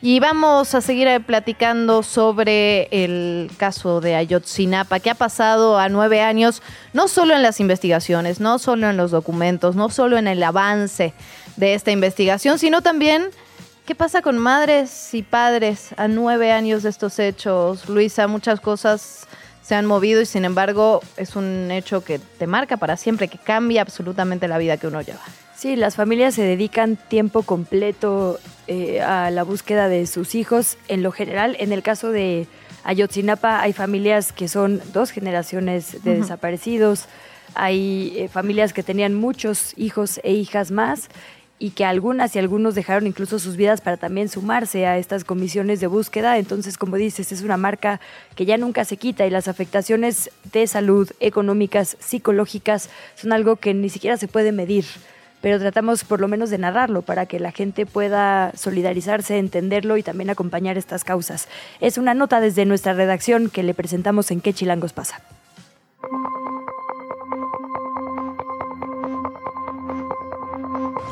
Y 0.03 0.19
vamos 0.19 0.73
a 0.73 0.81
seguir 0.81 1.07
eh, 1.07 1.19
platicando 1.19 2.01
sobre 2.01 2.87
el 2.91 3.51
caso 3.57 4.01
de 4.01 4.15
Ayotzinapa, 4.15 4.99
que 4.99 5.11
ha 5.11 5.15
pasado 5.15 5.77
a 5.77 5.89
nueve 5.89 6.21
años, 6.21 6.63
no 6.91 7.07
solo 7.07 7.35
en 7.35 7.43
las 7.43 7.59
investigaciones, 7.59 8.39
no 8.39 8.57
solo 8.57 8.89
en 8.89 8.97
los 8.97 9.11
documentos, 9.11 9.75
no 9.75 9.89
solo 9.89 10.17
en 10.17 10.27
el 10.27 10.41
avance 10.41 11.13
de 11.55 11.75
esta 11.75 11.91
investigación, 11.91 12.57
sino 12.57 12.81
también 12.81 13.29
qué 13.85 13.93
pasa 13.93 14.23
con 14.23 14.39
madres 14.39 15.13
y 15.13 15.21
padres 15.21 15.89
a 15.97 16.07
nueve 16.07 16.51
años 16.51 16.81
de 16.81 16.89
estos 16.89 17.19
hechos. 17.19 17.87
Luisa, 17.87 18.25
muchas 18.25 18.59
cosas 18.59 19.27
se 19.61 19.75
han 19.75 19.85
movido 19.85 20.19
y 20.19 20.25
sin 20.25 20.45
embargo 20.45 21.01
es 21.15 21.35
un 21.35 21.69
hecho 21.69 22.03
que 22.03 22.17
te 22.17 22.47
marca 22.47 22.77
para 22.77 22.97
siempre, 22.97 23.27
que 23.27 23.37
cambia 23.37 23.83
absolutamente 23.83 24.47
la 24.47 24.57
vida 24.57 24.77
que 24.77 24.87
uno 24.87 25.03
lleva. 25.03 25.21
Sí, 25.61 25.75
las 25.75 25.95
familias 25.95 26.33
se 26.33 26.41
dedican 26.41 26.95
tiempo 26.95 27.43
completo 27.43 28.39
eh, 28.65 28.99
a 28.99 29.29
la 29.29 29.43
búsqueda 29.43 29.89
de 29.89 30.07
sus 30.07 30.33
hijos. 30.33 30.75
En 30.87 31.03
lo 31.03 31.11
general, 31.11 31.55
en 31.59 31.71
el 31.71 31.83
caso 31.83 32.09
de 32.09 32.47
Ayotzinapa, 32.83 33.61
hay 33.61 33.71
familias 33.71 34.31
que 34.31 34.47
son 34.47 34.81
dos 34.91 35.11
generaciones 35.11 36.03
de 36.03 36.17
desaparecidos. 36.17 37.05
Hay 37.53 38.11
eh, 38.17 38.27
familias 38.27 38.73
que 38.73 38.81
tenían 38.81 39.13
muchos 39.13 39.73
hijos 39.77 40.19
e 40.23 40.31
hijas 40.31 40.71
más 40.71 41.09
y 41.59 41.69
que 41.69 41.85
algunas 41.85 42.35
y 42.35 42.39
algunos 42.39 42.73
dejaron 42.73 43.05
incluso 43.05 43.37
sus 43.37 43.55
vidas 43.55 43.81
para 43.81 43.97
también 43.97 44.29
sumarse 44.29 44.87
a 44.87 44.97
estas 44.97 45.23
comisiones 45.23 45.79
de 45.79 45.85
búsqueda. 45.85 46.39
Entonces, 46.39 46.75
como 46.75 46.95
dices, 46.95 47.31
es 47.31 47.43
una 47.43 47.57
marca 47.57 48.01
que 48.33 48.47
ya 48.47 48.57
nunca 48.57 48.83
se 48.83 48.97
quita 48.97 49.27
y 49.27 49.29
las 49.29 49.47
afectaciones 49.47 50.31
de 50.51 50.65
salud, 50.65 51.11
económicas, 51.19 51.97
psicológicas, 51.99 52.89
son 53.13 53.31
algo 53.31 53.57
que 53.57 53.75
ni 53.75 53.89
siquiera 53.89 54.17
se 54.17 54.27
puede 54.27 54.51
medir 54.51 54.85
pero 55.41 55.59
tratamos 55.59 56.03
por 56.03 56.21
lo 56.21 56.27
menos 56.27 56.49
de 56.49 56.57
narrarlo 56.57 57.01
para 57.01 57.25
que 57.25 57.39
la 57.39 57.51
gente 57.51 57.85
pueda 57.85 58.51
solidarizarse, 58.55 59.37
entenderlo 59.37 59.97
y 59.97 60.03
también 60.03 60.29
acompañar 60.29 60.77
estas 60.77 61.03
causas. 61.03 61.47
Es 61.79 61.97
una 61.97 62.13
nota 62.13 62.39
desde 62.39 62.65
nuestra 62.65 62.93
redacción 62.93 63.49
que 63.49 63.63
le 63.63 63.73
presentamos 63.73 64.31
en 64.31 64.41
qué 64.41 64.53
chilangos 64.53 64.93
pasa. 64.93 65.21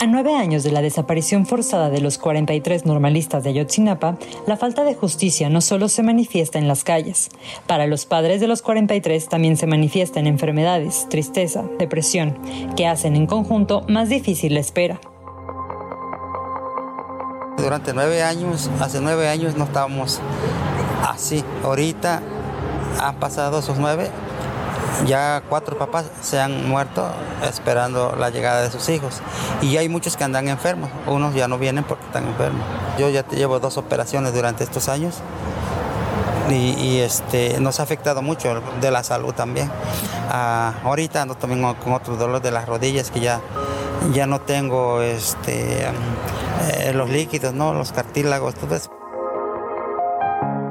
A 0.01 0.07
nueve 0.07 0.33
años 0.33 0.63
de 0.63 0.71
la 0.71 0.81
desaparición 0.81 1.45
forzada 1.45 1.89
de 1.89 1.99
los 1.99 2.17
43 2.17 2.85
normalistas 2.85 3.43
de 3.43 3.49
Ayotzinapa, 3.49 4.17
la 4.47 4.55
falta 4.55 4.85
de 4.85 4.95
justicia 4.95 5.49
no 5.49 5.59
solo 5.59 5.89
se 5.89 6.03
manifiesta 6.03 6.57
en 6.57 6.69
las 6.69 6.85
calles. 6.85 7.27
Para 7.67 7.85
los 7.85 8.05
padres 8.05 8.39
de 8.39 8.47
los 8.47 8.61
43 8.61 9.27
también 9.27 9.57
se 9.57 9.67
manifiesta 9.67 10.21
en 10.21 10.27
enfermedades, 10.27 11.05
tristeza, 11.09 11.65
depresión, 11.77 12.39
que 12.77 12.87
hacen 12.87 13.17
en 13.17 13.25
conjunto 13.25 13.81
más 13.89 14.07
difícil 14.07 14.53
la 14.53 14.61
espera. 14.61 15.01
Durante 17.57 17.93
nueve 17.93 18.23
años, 18.23 18.69
hace 18.79 19.01
nueve 19.01 19.27
años 19.27 19.57
no 19.57 19.65
estábamos 19.65 20.21
así. 21.05 21.43
Ahorita 21.61 22.21
han 23.01 23.19
pasado 23.19 23.59
esos 23.59 23.77
nueve 23.77 24.09
ya 25.05 25.43
cuatro 25.47 25.77
papás 25.77 26.05
se 26.21 26.39
han 26.39 26.67
muerto 26.67 27.07
esperando 27.47 28.15
la 28.17 28.29
llegada 28.29 28.61
de 28.61 28.71
sus 28.71 28.89
hijos. 28.89 29.21
Y 29.61 29.77
hay 29.77 29.89
muchos 29.89 30.17
que 30.17 30.23
andan 30.23 30.47
enfermos. 30.47 30.89
Unos 31.07 31.33
ya 31.33 31.47
no 31.47 31.57
vienen 31.57 31.83
porque 31.83 32.05
están 32.05 32.27
enfermos. 32.27 32.65
Yo 32.97 33.09
ya 33.09 33.27
llevo 33.27 33.59
dos 33.59 33.77
operaciones 33.77 34.33
durante 34.33 34.63
estos 34.63 34.89
años. 34.89 35.15
Y, 36.49 36.99
este, 36.99 37.59
nos 37.59 37.79
ha 37.79 37.83
afectado 37.83 38.23
mucho 38.23 38.61
de 38.81 38.91
la 38.91 39.03
salud 39.03 39.33
también. 39.33 39.69
Ah, 40.29 40.73
ahorita 40.83 41.21
ando 41.21 41.35
también 41.35 41.61
con 41.75 41.93
otro 41.93 42.15
dolor 42.15 42.41
de 42.41 42.51
las 42.51 42.67
rodillas 42.67 43.11
que 43.11 43.19
ya, 43.19 43.39
ya 44.13 44.25
no 44.25 44.41
tengo 44.41 45.01
este, 45.01 45.85
eh, 46.71 46.91
los 46.93 47.09
líquidos, 47.09 47.53
¿no? 47.53 47.73
los 47.73 47.91
cartílagos, 47.91 48.55
todo 48.55 48.75
eso. 48.75 48.98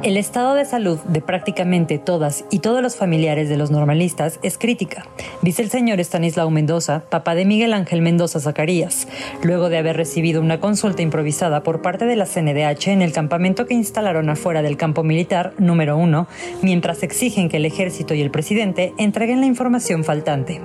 El 0.04 0.16
estado 0.16 0.54
de 0.54 0.64
salud 0.64 1.00
de 1.00 1.20
prácticamente 1.20 1.98
todas 1.98 2.44
y 2.52 2.60
todos 2.60 2.82
los 2.82 2.94
familiares 2.94 3.48
de 3.48 3.56
los 3.56 3.72
normalistas 3.72 4.38
es 4.44 4.56
crítica, 4.56 5.04
dice 5.42 5.60
el 5.60 5.70
señor 5.70 5.98
Stanislao 5.98 6.50
Mendoza, 6.50 7.02
papá 7.10 7.34
de 7.34 7.44
Miguel 7.44 7.72
Ángel 7.72 8.00
Mendoza 8.00 8.38
Zacarías, 8.38 9.08
luego 9.42 9.68
de 9.68 9.78
haber 9.78 9.96
recibido 9.96 10.40
una 10.40 10.60
consulta 10.60 11.02
improvisada 11.02 11.64
por 11.64 11.82
parte 11.82 12.04
de 12.04 12.14
la 12.14 12.26
CNDH 12.26 12.88
en 12.88 13.02
el 13.02 13.12
campamento 13.12 13.66
que 13.66 13.74
instalaron 13.74 14.30
afuera 14.30 14.62
del 14.62 14.76
campo 14.76 15.02
militar 15.02 15.52
número 15.58 15.96
uno, 15.96 16.28
mientras 16.62 17.02
exigen 17.02 17.48
que 17.48 17.56
el 17.56 17.64
ejército 17.64 18.14
y 18.14 18.22
el 18.22 18.30
presidente 18.30 18.94
entreguen 18.98 19.40
la 19.40 19.46
información 19.46 20.04
faltante. 20.04 20.60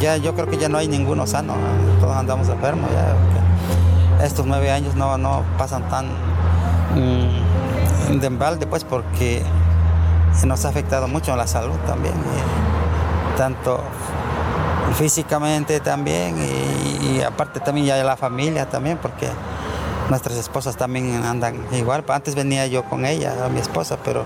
Ya 0.00 0.16
yo 0.16 0.34
creo 0.34 0.46
que 0.46 0.56
ya 0.56 0.70
no 0.70 0.78
hay 0.78 0.88
ninguno 0.88 1.26
sano, 1.26 1.56
todos 2.00 2.16
andamos 2.16 2.48
enfermos 2.48 2.90
estos 4.22 4.46
nueve 4.46 4.70
años 4.70 4.94
no, 4.94 5.18
no 5.18 5.44
pasan 5.58 5.88
tan 5.88 6.06
de 6.94 8.26
embalde, 8.26 8.66
pues 8.66 8.84
porque 8.84 9.42
nos 10.44 10.64
ha 10.64 10.68
afectado 10.68 11.08
mucho 11.08 11.34
la 11.36 11.46
salud 11.46 11.76
también, 11.86 12.14
tanto 13.36 13.80
físicamente 14.94 15.80
también 15.80 16.36
y, 16.38 17.20
aparte 17.22 17.60
también 17.60 17.86
ya 17.86 18.02
la 18.04 18.16
familia 18.16 18.68
también 18.68 18.98
porque 19.00 19.28
nuestras 20.08 20.36
esposas 20.36 20.76
también 20.76 21.24
andan 21.24 21.56
igual. 21.72 22.04
Antes 22.08 22.34
venía 22.34 22.66
yo 22.66 22.84
con 22.84 23.04
ella, 23.04 23.44
a 23.44 23.48
mi 23.48 23.60
esposa, 23.60 23.98
pero 24.04 24.24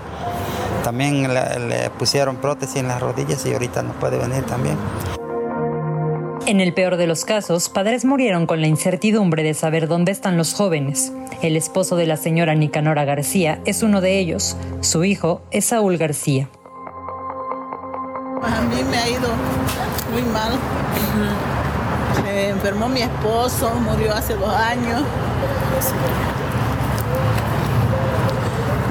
también 0.83 1.33
le, 1.33 1.89
pusieron 1.91 2.37
prótesis 2.37 2.77
en 2.77 2.87
las 2.87 3.01
rodillas 3.01 3.45
y 3.45 3.53
ahorita 3.53 3.81
no 3.83 3.93
puede 3.93 4.17
venir 4.17 4.43
también. 4.45 4.77
En 6.47 6.59
el 6.59 6.73
peor 6.73 6.97
de 6.97 7.07
los 7.07 7.23
casos, 7.23 7.69
padres 7.69 8.03
murieron 8.03 8.47
con 8.47 8.61
la 8.61 8.67
incertidumbre 8.67 9.43
de 9.43 9.53
saber 9.53 9.87
dónde 9.87 10.11
están 10.11 10.37
los 10.37 10.53
jóvenes. 10.53 11.13
El 11.41 11.55
esposo 11.55 11.95
de 11.95 12.07
la 12.07 12.17
señora 12.17 12.55
Nicanora 12.55 13.05
García 13.05 13.59
es 13.65 13.83
uno 13.83 14.01
de 14.01 14.19
ellos. 14.19 14.57
Su 14.81 15.03
hijo 15.03 15.41
es 15.51 15.65
Saúl 15.65 15.97
García. 15.97 16.49
A 18.41 18.61
mí 18.61 18.83
me 18.89 18.97
ha 18.97 19.07
ido 19.07 19.29
muy 20.11 20.23
mal. 20.23 20.53
Se 22.23 22.49
enfermó 22.49 22.89
mi 22.89 23.01
esposo, 23.01 23.71
murió 23.75 24.13
hace 24.13 24.33
dos 24.33 24.53
años. 24.53 25.03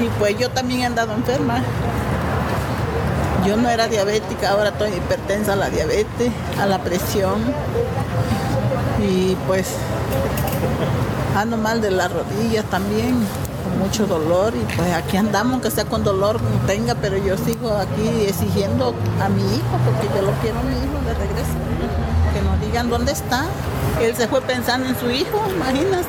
Y 0.01 0.09
pues 0.19 0.39
yo 0.39 0.51
también 0.51 0.81
he 0.83 0.87
andado 0.87 1.13
enferma. 1.15 1.63
Yo 3.47 3.57
no 3.57 3.71
era 3.71 3.89
diabética, 3.89 4.51
ahora 4.51 4.69
estoy 4.69 4.91
hipertensa 4.91 5.55
a 5.55 5.57
la 5.57 5.71
diabetes, 5.71 6.31
a 6.61 6.67
la 6.67 6.79
presión. 6.79 7.43
Y 9.03 9.35
pues 9.47 9.77
ando 11.35 11.57
mal 11.57 11.81
de 11.81 11.91
las 11.91 12.13
rodillas 12.13 12.67
también, 12.67 13.27
con 13.65 13.79
mucho 13.79 14.07
dolor. 14.07 14.53
Y 14.55 14.75
pues 14.75 14.93
aquí 14.93 15.17
andamos, 15.17 15.63
que 15.63 15.71
sea 15.71 15.87
con 15.87 16.05
dolor 16.05 16.39
tenga, 16.67 16.95
pero 16.95 17.17
yo 17.17 17.39
sigo 17.39 17.71
aquí 17.71 18.27
exigiendo 18.27 18.95
a 19.23 19.29
mi 19.31 19.43
hijo, 19.43 19.79
porque 19.87 20.09
yo 20.15 20.23
lo 20.23 20.33
quiero 20.43 20.59
a 20.59 20.63
mi 20.63 20.73
hijo 20.73 20.99
de 21.07 21.15
regreso. 21.15 21.57
Que 22.35 22.43
nos 22.43 22.61
digan 22.61 22.91
dónde 22.91 23.13
está. 23.13 23.47
Él 24.03 24.15
se 24.17 24.29
fue 24.29 24.43
pensando 24.43 24.87
en 24.87 24.99
su 24.99 25.11
hijo, 25.11 25.43
imagínate. 25.49 26.05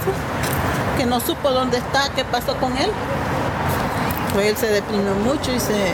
Que 0.97 1.05
no 1.05 1.21
supo 1.21 1.49
dónde 1.49 1.77
está, 1.77 2.09
qué 2.13 2.25
pasó 2.25 2.55
con 2.57 2.75
él. 2.75 2.91
Pues 4.33 4.47
él 4.47 4.57
se 4.57 4.67
deprimió 4.67 5.13
mucho 5.15 5.51
y 5.51 5.59
se, 5.59 5.93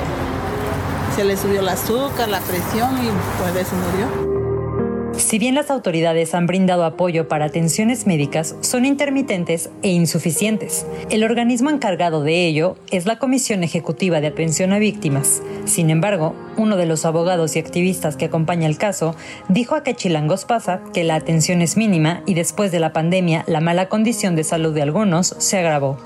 se 1.17 1.23
le 1.23 1.35
subió 1.35 1.61
el 1.61 1.69
azúcar, 1.69 2.29
la 2.29 2.39
presión 2.41 2.91
y 3.03 3.09
pues 3.39 3.65
eso 3.65 3.75
murió. 3.75 5.17
Si 5.17 5.39
bien 5.39 5.55
las 5.55 5.71
autoridades 5.71 6.35
han 6.35 6.45
brindado 6.45 6.85
apoyo 6.85 7.27
para 7.27 7.45
atenciones 7.45 8.05
médicas, 8.05 8.55
son 8.61 8.85
intermitentes 8.85 9.71
e 9.81 9.89
insuficientes. 9.89 10.85
El 11.09 11.23
organismo 11.23 11.71
encargado 11.71 12.21
de 12.21 12.45
ello 12.45 12.75
es 12.91 13.07
la 13.07 13.17
Comisión 13.17 13.63
Ejecutiva 13.63 14.21
de 14.21 14.27
Atención 14.27 14.73
a 14.73 14.77
Víctimas. 14.77 15.41
Sin 15.65 15.89
embargo, 15.89 16.35
uno 16.55 16.77
de 16.77 16.85
los 16.85 17.03
abogados 17.03 17.55
y 17.55 17.59
activistas 17.59 18.15
que 18.15 18.25
acompaña 18.25 18.67
el 18.67 18.77
caso 18.77 19.15
dijo 19.49 19.73
a 19.73 19.81
que 19.81 19.95
Chilangos 19.95 20.45
pasa 20.45 20.81
que 20.93 21.03
la 21.03 21.15
atención 21.15 21.63
es 21.63 21.77
mínima 21.77 22.21
y 22.27 22.35
después 22.35 22.71
de 22.71 22.79
la 22.79 22.93
pandemia 22.93 23.43
la 23.47 23.59
mala 23.59 23.89
condición 23.89 24.35
de 24.35 24.43
salud 24.43 24.71
de 24.71 24.83
algunos 24.83 25.35
se 25.39 25.57
agravó. 25.57 25.97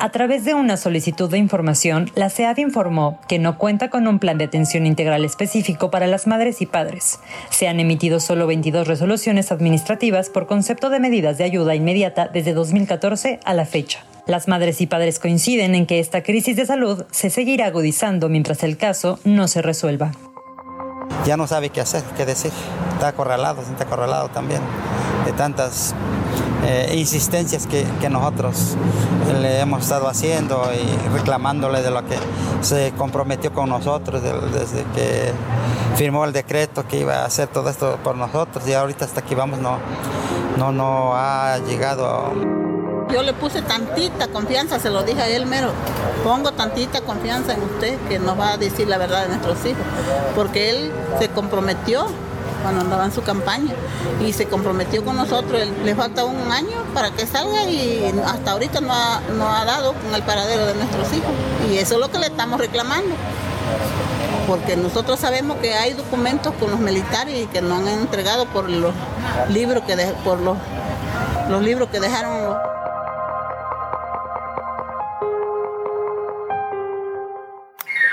A 0.00 0.10
través 0.10 0.44
de 0.44 0.54
una 0.54 0.76
solicitud 0.76 1.28
de 1.28 1.38
información, 1.38 2.08
la 2.14 2.30
SEAD 2.30 2.58
informó 2.58 3.18
que 3.26 3.40
no 3.40 3.58
cuenta 3.58 3.90
con 3.90 4.06
un 4.06 4.20
plan 4.20 4.38
de 4.38 4.44
atención 4.44 4.86
integral 4.86 5.24
específico 5.24 5.90
para 5.90 6.06
las 6.06 6.28
madres 6.28 6.62
y 6.62 6.66
padres. 6.66 7.18
Se 7.50 7.66
han 7.66 7.80
emitido 7.80 8.20
solo 8.20 8.46
22 8.46 8.86
resoluciones 8.86 9.50
administrativas 9.50 10.30
por 10.30 10.46
concepto 10.46 10.88
de 10.88 11.00
medidas 11.00 11.36
de 11.36 11.44
ayuda 11.44 11.74
inmediata 11.74 12.28
desde 12.28 12.54
2014 12.54 13.40
a 13.44 13.54
la 13.54 13.66
fecha. 13.66 14.04
Las 14.28 14.46
madres 14.46 14.80
y 14.80 14.86
padres 14.86 15.18
coinciden 15.18 15.74
en 15.74 15.84
que 15.84 15.98
esta 15.98 16.22
crisis 16.22 16.54
de 16.54 16.66
salud 16.66 17.04
se 17.10 17.28
seguirá 17.28 17.66
agudizando 17.66 18.28
mientras 18.28 18.62
el 18.62 18.76
caso 18.76 19.18
no 19.24 19.48
se 19.48 19.62
resuelva. 19.62 20.12
Ya 21.26 21.36
no 21.36 21.48
sabe 21.48 21.70
qué 21.70 21.80
hacer, 21.80 22.04
qué 22.16 22.24
decir. 22.24 22.52
Está 22.92 23.08
acorralado, 23.08 23.62
está 23.62 23.82
acorralado 23.82 24.28
también 24.28 24.60
de 25.24 25.32
tantas 25.32 25.92
eh, 26.66 26.94
insistencias 26.96 27.66
que, 27.66 27.86
nosotros 28.08 28.76
le 29.40 29.60
hemos 29.60 29.82
estado 29.82 30.08
haciendo 30.08 30.62
y 30.72 31.08
reclamándole 31.16 31.82
de 31.82 31.90
lo 31.90 32.04
que 32.06 32.16
se 32.62 32.92
comprometió 32.96 33.52
con 33.52 33.68
nosotros 33.68 34.22
desde 34.22 34.84
que 34.94 35.32
firmó 35.96 36.24
el 36.24 36.32
decreto 36.32 36.86
que 36.86 37.00
iba 37.00 37.16
a 37.16 37.26
hacer 37.26 37.48
todo 37.48 37.70
esto 37.70 37.98
por 38.02 38.16
nosotros 38.16 38.66
y 38.66 38.72
ahorita 38.72 39.04
hasta 39.04 39.20
aquí 39.20 39.34
vamos 39.34 39.58
no, 39.58 39.78
no, 40.56 40.72
no 40.72 41.14
ha 41.14 41.58
llegado. 41.58 42.32
Yo 43.12 43.22
le 43.22 43.32
puse 43.32 43.62
tantita 43.62 44.28
confianza, 44.28 44.78
se 44.78 44.90
lo 44.90 45.02
dije 45.02 45.22
a 45.22 45.28
él 45.28 45.46
mero, 45.46 45.70
pongo 46.24 46.52
tantita 46.52 47.00
confianza 47.00 47.54
en 47.54 47.62
usted 47.62 47.98
que 48.08 48.18
nos 48.18 48.38
va 48.38 48.52
a 48.52 48.56
decir 48.58 48.86
la 48.86 48.98
verdad 48.98 49.22
de 49.22 49.28
nuestros 49.28 49.64
hijos, 49.64 49.82
porque 50.34 50.70
él 50.70 50.92
se 51.18 51.28
comprometió 51.28 52.06
cuando 52.62 52.82
andaba 52.82 53.04
en 53.04 53.12
su 53.12 53.22
campaña 53.22 53.74
y 54.24 54.32
se 54.32 54.46
comprometió 54.46 55.04
con 55.04 55.16
nosotros. 55.16 55.62
Le 55.84 55.94
falta 55.94 56.24
un 56.24 56.50
año 56.52 56.84
para 56.94 57.10
que 57.10 57.26
salga 57.26 57.64
y 57.64 58.12
hasta 58.24 58.52
ahorita 58.52 58.80
no 58.80 58.92
ha, 58.92 59.20
no 59.36 59.48
ha 59.48 59.64
dado 59.64 59.94
con 59.94 60.14
el 60.14 60.22
paradero 60.22 60.66
de 60.66 60.74
nuestros 60.74 61.12
hijos. 61.12 61.30
Y 61.70 61.78
eso 61.78 61.94
es 61.94 62.00
lo 62.00 62.10
que 62.10 62.18
le 62.18 62.26
estamos 62.26 62.60
reclamando. 62.60 63.14
Porque 64.46 64.76
nosotros 64.76 65.20
sabemos 65.20 65.58
que 65.58 65.74
hay 65.74 65.92
documentos 65.92 66.54
con 66.54 66.70
los 66.70 66.80
militares 66.80 67.34
y 67.34 67.46
que 67.46 67.60
no 67.60 67.76
han 67.76 67.88
entregado 67.88 68.46
por 68.46 68.68
los 68.70 68.94
libros 69.50 69.84
que 69.84 69.94
por 70.24 70.40
los, 70.40 70.56
los 71.50 71.62
libros 71.62 71.90
que 71.90 72.00
dejaron 72.00 72.56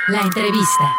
La 0.08 0.22
entrevista. 0.22 0.96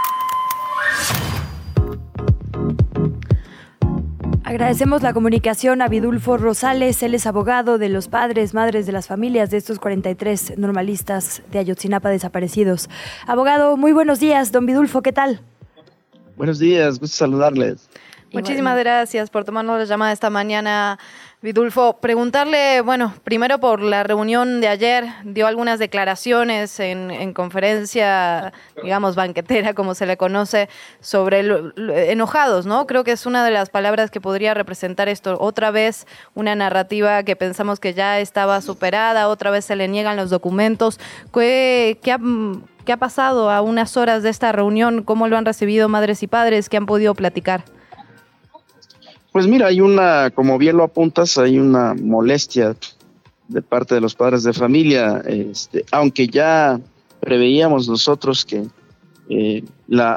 Agradecemos 4.46 5.02
la 5.02 5.12
comunicación 5.12 5.82
a 5.82 5.88
Vidulfo 5.88 6.37
Rosales, 6.37 7.02
él 7.02 7.16
es 7.16 7.26
abogado 7.26 7.78
de 7.78 7.88
los 7.88 8.06
padres, 8.06 8.54
madres 8.54 8.87
de 8.87 8.92
las 8.92 9.09
familias 9.09 9.50
de 9.50 9.56
estos 9.56 9.80
43 9.80 10.56
normalistas 10.56 11.42
de 11.50 11.59
Ayotzinapa 11.59 12.11
desaparecidos. 12.11 12.88
Abogado, 13.26 13.76
muy 13.76 13.90
buenos 13.90 14.20
días, 14.20 14.52
don 14.52 14.64
Vidulfo, 14.64 15.02
¿qué 15.02 15.12
tal? 15.12 15.40
Buenos 16.37 16.61
días, 16.61 17.00
gusto 17.00 17.16
saludarles. 17.16 17.88
Muchísimas 18.32 18.78
gracias 18.78 19.30
por 19.30 19.44
tomarnos 19.44 19.80
la 19.80 19.85
llamada 19.85 20.12
esta 20.12 20.30
mañana. 20.30 20.96
Vidulfo, 21.42 21.99
preguntarle, 22.01 22.81
bueno, 22.81 23.12
primero 23.22 23.61
por 23.61 23.83
la 23.83 24.03
reunión 24.03 24.62
de 24.62 24.68
ayer, 24.68 25.05
dio 25.22 25.46
algunas 25.46 25.79
declaraciones 25.79 26.81
en, 26.81 27.35
conferencia, 27.35 28.55
digamos, 28.83 29.16
banquetera, 29.16 29.75
como 29.75 29.94
se 29.94 30.07
le 30.07 30.16
conoce, 30.16 30.70
sobre 31.01 31.44
enojados, 32.11 32.64
¿no? 32.64 32.87
Creo 32.87 33.05
que 33.05 33.12
es 33.12 33.27
una 33.27 33.44
de 33.44 33.51
las 33.51 33.68
palabras 33.68 34.11
que 34.11 34.18
podría 34.18 34.55
representar 34.55 35.11
esto. 35.11 35.37
Otra 35.38 35.70
vez 35.70 36.07
una 36.35 36.55
narrativa 36.55 37.22
que 37.22 37.37
pensamos 37.37 37.81
que 37.81 37.92
ya 37.92 38.18
estaba 38.18 38.62
superada, 38.62 39.29
otra 39.29 39.51
vez 39.51 39.66
se 39.66 39.77
le 39.77 39.88
niegan 39.88 40.16
los 40.16 40.31
documentos. 40.31 40.99
¿Qué, 41.35 41.99
ha, 42.12 42.18
qué 42.87 42.92
ha 42.92 42.96
pasado 42.96 43.51
a 43.51 43.61
unas 43.61 43.99
horas 43.99 44.22
de 44.22 44.31
esta 44.31 44.53
reunión? 44.53 45.03
¿Cómo 45.03 45.29
lo 45.29 45.37
han 45.37 45.44
recibido 45.44 45.90
madres 45.90 46.22
y 46.22 46.29
padres? 46.29 46.70
¿Qué 46.70 46.79
han 46.79 46.87
podido 46.87 47.14
platicar? 47.14 47.76
Pues 49.37 49.49
mira, 49.49 49.66
hay 49.66 49.83
una, 49.83 50.31
como 50.31 50.57
bien 50.57 50.79
lo 50.79 50.85
apuntas, 50.85 51.37
hay 51.37 51.59
una 51.59 51.92
molestia 51.92 52.75
de 53.49 53.61
parte 53.61 53.94
de 53.94 54.01
los 54.01 54.14
padres 54.14 54.44
de 54.44 54.55
familia, 54.55 55.22
este, 55.27 55.85
aunque 55.92 56.27
ya 56.27 56.81
preveíamos 57.20 57.87
nosotros 57.87 58.46
que 58.46 58.64
eh, 59.29 59.62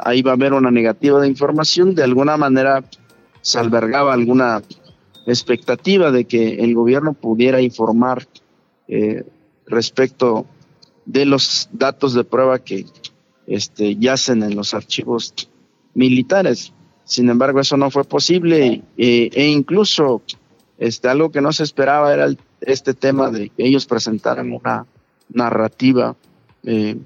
ahí 0.04 0.22
va 0.22 0.30
a 0.30 0.34
haber 0.36 0.54
una 0.54 0.70
negativa 0.70 1.20
de 1.20 1.28
información, 1.28 1.94
de 1.94 2.02
alguna 2.02 2.38
manera 2.38 2.82
se 3.42 3.58
albergaba 3.58 4.14
alguna 4.14 4.62
expectativa 5.26 6.10
de 6.10 6.24
que 6.24 6.54
el 6.54 6.74
gobierno 6.74 7.12
pudiera 7.12 7.60
informar 7.60 8.26
eh, 8.88 9.24
respecto 9.66 10.46
de 11.04 11.26
los 11.26 11.68
datos 11.72 12.14
de 12.14 12.24
prueba 12.24 12.58
que 12.58 12.86
este, 13.46 13.96
yacen 13.96 14.42
en 14.42 14.56
los 14.56 14.72
archivos 14.72 15.34
militares. 15.92 16.72
Sin 17.04 17.28
embargo, 17.28 17.60
eso 17.60 17.76
no 17.76 17.90
fue 17.90 18.04
posible 18.04 18.82
e 18.96 19.48
incluso 19.48 20.22
este, 20.80 21.08
algo 21.08 21.30
que 21.30 21.42
no 21.42 21.52
se 21.52 21.62
esperaba 21.62 22.12
era 22.12 22.28
este 22.60 22.94
tema 22.94 23.30
de 23.30 23.50
que 23.50 23.66
ellos 23.66 23.86
presentaran 23.86 24.50
una 24.52 24.86
narrativa 25.28 26.16
eh, 26.64 26.96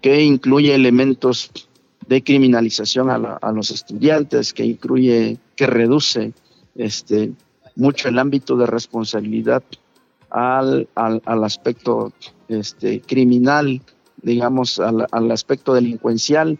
que 0.00 0.22
incluye 0.22 0.74
elementos 0.74 1.50
de 2.06 2.22
criminalización 2.22 3.08
a, 3.08 3.52
los 3.52 3.70
estudiantes, 3.70 4.52
que 4.52 4.66
incluye, 4.66 5.38
que 5.56 5.66
reduce 5.66 6.34
este, 6.74 7.32
mucho 7.76 8.08
el 8.08 8.18
ámbito 8.18 8.58
de 8.58 8.66
responsabilidad 8.66 9.62
al, 10.28 10.86
al, 10.94 11.44
aspecto 11.44 12.12
este, 12.48 13.00
criminal, 13.00 13.80
digamos, 14.20 14.78
al, 14.78 15.06
al 15.10 15.30
aspecto 15.30 15.72
delincuencial 15.72 16.58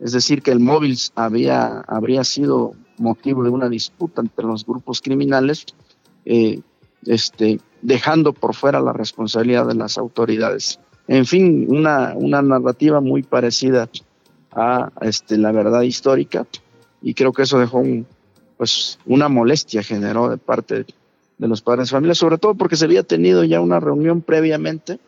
es 0.00 0.12
decir, 0.12 0.42
que 0.42 0.50
el 0.50 0.60
móvil 0.60 0.98
había, 1.14 1.80
habría 1.80 2.24
sido 2.24 2.74
motivo 2.98 3.44
de 3.44 3.50
una 3.50 3.68
disputa 3.68 4.20
entre 4.20 4.46
los 4.46 4.64
grupos 4.64 5.00
criminales, 5.00 5.66
eh, 6.24 6.60
este, 7.06 7.60
dejando 7.82 8.32
por 8.32 8.54
fuera 8.54 8.80
la 8.80 8.92
responsabilidad 8.92 9.66
de 9.66 9.74
las 9.74 9.98
autoridades. 9.98 10.80
En 11.08 11.26
fin, 11.26 11.66
una, 11.68 12.14
una 12.14 12.42
narrativa 12.42 13.00
muy 13.00 13.22
parecida 13.22 13.88
a 14.52 14.90
este, 15.02 15.38
la 15.38 15.52
verdad 15.52 15.82
histórica 15.82 16.46
y 17.02 17.14
creo 17.14 17.32
que 17.32 17.42
eso 17.42 17.58
dejó 17.58 17.78
un, 17.78 18.06
pues 18.56 18.98
una 19.06 19.28
molestia 19.28 19.82
generó 19.82 20.28
de 20.28 20.36
parte 20.36 20.86
de 21.38 21.48
los 21.48 21.62
padres 21.62 21.88
de 21.88 21.96
familia, 21.96 22.14
sobre 22.14 22.38
todo 22.38 22.54
porque 22.54 22.76
se 22.76 22.84
había 22.84 23.02
tenido 23.02 23.44
ya 23.44 23.60
una 23.60 23.80
reunión 23.80 24.20
previamente 24.20 24.98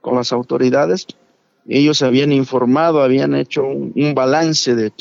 con 0.00 0.14
las 0.14 0.32
autoridades. 0.32 1.06
Ellos 1.68 2.02
habían 2.02 2.32
informado, 2.32 3.02
habían 3.02 3.34
hecho 3.34 3.64
un, 3.64 4.14
balance 4.14 4.74
de, 4.74 4.92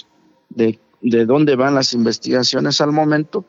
de, 0.50 0.80
de, 1.02 1.26
dónde 1.26 1.56
van 1.56 1.76
las 1.76 1.94
investigaciones 1.94 2.82
al 2.82 2.92
momento 2.92 3.46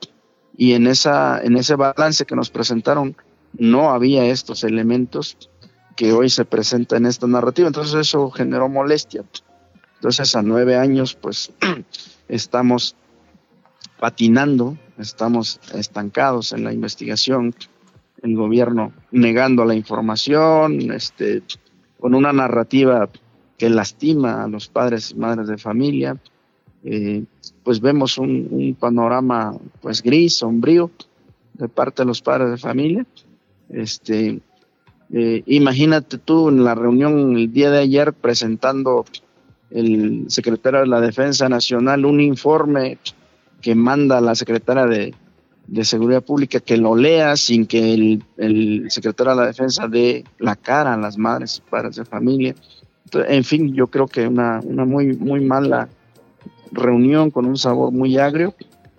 y 0.56 0.74
en, 0.74 0.86
esa, 0.86 1.40
en 1.42 1.56
ese 1.56 1.74
balance 1.74 2.24
que 2.24 2.36
nos 2.36 2.50
presentaron 2.50 3.16
no 3.58 3.90
había 3.90 4.24
estos 4.26 4.64
elementos 4.64 5.36
que 5.96 6.12
hoy 6.12 6.30
se 6.30 6.44
presenta 6.44 6.96
en 6.96 7.06
esta 7.06 7.26
narrativa. 7.26 7.66
Entonces 7.66 7.94
eso 7.94 8.30
generó 8.30 8.68
molestia. 8.68 9.24
Entonces 9.96 10.34
a 10.34 10.42
nueve 10.42 10.76
años 10.76 11.14
pues 11.14 11.52
estamos 12.28 12.96
patinando, 13.98 14.78
estamos 14.98 15.60
estancados 15.74 16.52
en 16.52 16.64
la 16.64 16.72
investigación, 16.72 17.54
el 18.22 18.36
gobierno 18.36 18.92
negando 19.10 19.64
la 19.64 19.74
información, 19.74 20.90
este, 20.92 21.42
con 22.00 22.14
una 22.14 22.32
narrativa 22.32 23.08
que 23.58 23.70
lastima 23.70 24.44
a 24.44 24.48
los 24.48 24.68
padres 24.68 25.10
y 25.10 25.14
madres 25.16 25.46
de 25.46 25.58
familia, 25.58 26.16
eh, 26.82 27.24
pues 27.62 27.80
vemos 27.80 28.16
un, 28.16 28.74
panorama 28.80 29.54
pues 29.82 30.02
gris, 30.02 30.36
sombrío 30.36 30.90
de 31.54 31.68
parte 31.68 32.02
de 32.02 32.06
los 32.06 32.22
padres 32.22 32.50
de 32.50 32.56
familia. 32.56 33.06
Este, 33.68 34.40
eh, 35.12 35.42
imagínate 35.46 36.16
tú 36.18 36.48
en 36.48 36.64
la 36.64 36.74
reunión 36.74 37.36
el 37.36 37.52
día 37.52 37.70
de 37.70 37.80
ayer 37.80 38.14
presentando 38.14 39.04
el 39.70 40.24
secretario 40.28 40.80
de 40.80 40.86
la 40.86 41.00
Defensa 41.00 41.48
Nacional 41.48 42.06
un 42.06 42.20
informe 42.20 42.98
que 43.60 43.74
manda 43.74 44.20
la 44.22 44.34
secretaria 44.34 44.86
de, 44.86 45.14
Seguridad 45.84 46.22
Pública 46.22 46.60
que 46.60 46.76
lo 46.76 46.96
lea 46.96 47.36
sin 47.36 47.66
que 47.66 47.94
el, 48.36 48.90
secretario 48.90 49.32
de 49.32 49.40
la 49.40 49.46
Defensa 49.46 49.88
dé 49.88 50.24
la 50.38 50.56
cara 50.56 50.94
a 50.94 50.96
las 50.96 51.16
madres 51.16 51.58
y 51.58 51.70
padres 51.70 51.96
de 51.96 52.04
familia. 52.04 52.54
en 53.12 53.44
fin, 53.44 53.72
yo 53.74 53.86
creo 53.86 54.06
que 54.06 54.26
una, 54.26 54.60
una 54.64 54.84
muy, 54.84 55.16
muy 55.16 55.40
mala 55.40 55.88
reunión 56.72 57.30
con 57.30 57.46
un 57.46 57.56
sabor 57.56 57.92
muy 57.92 58.18
agrio, 58.18 58.54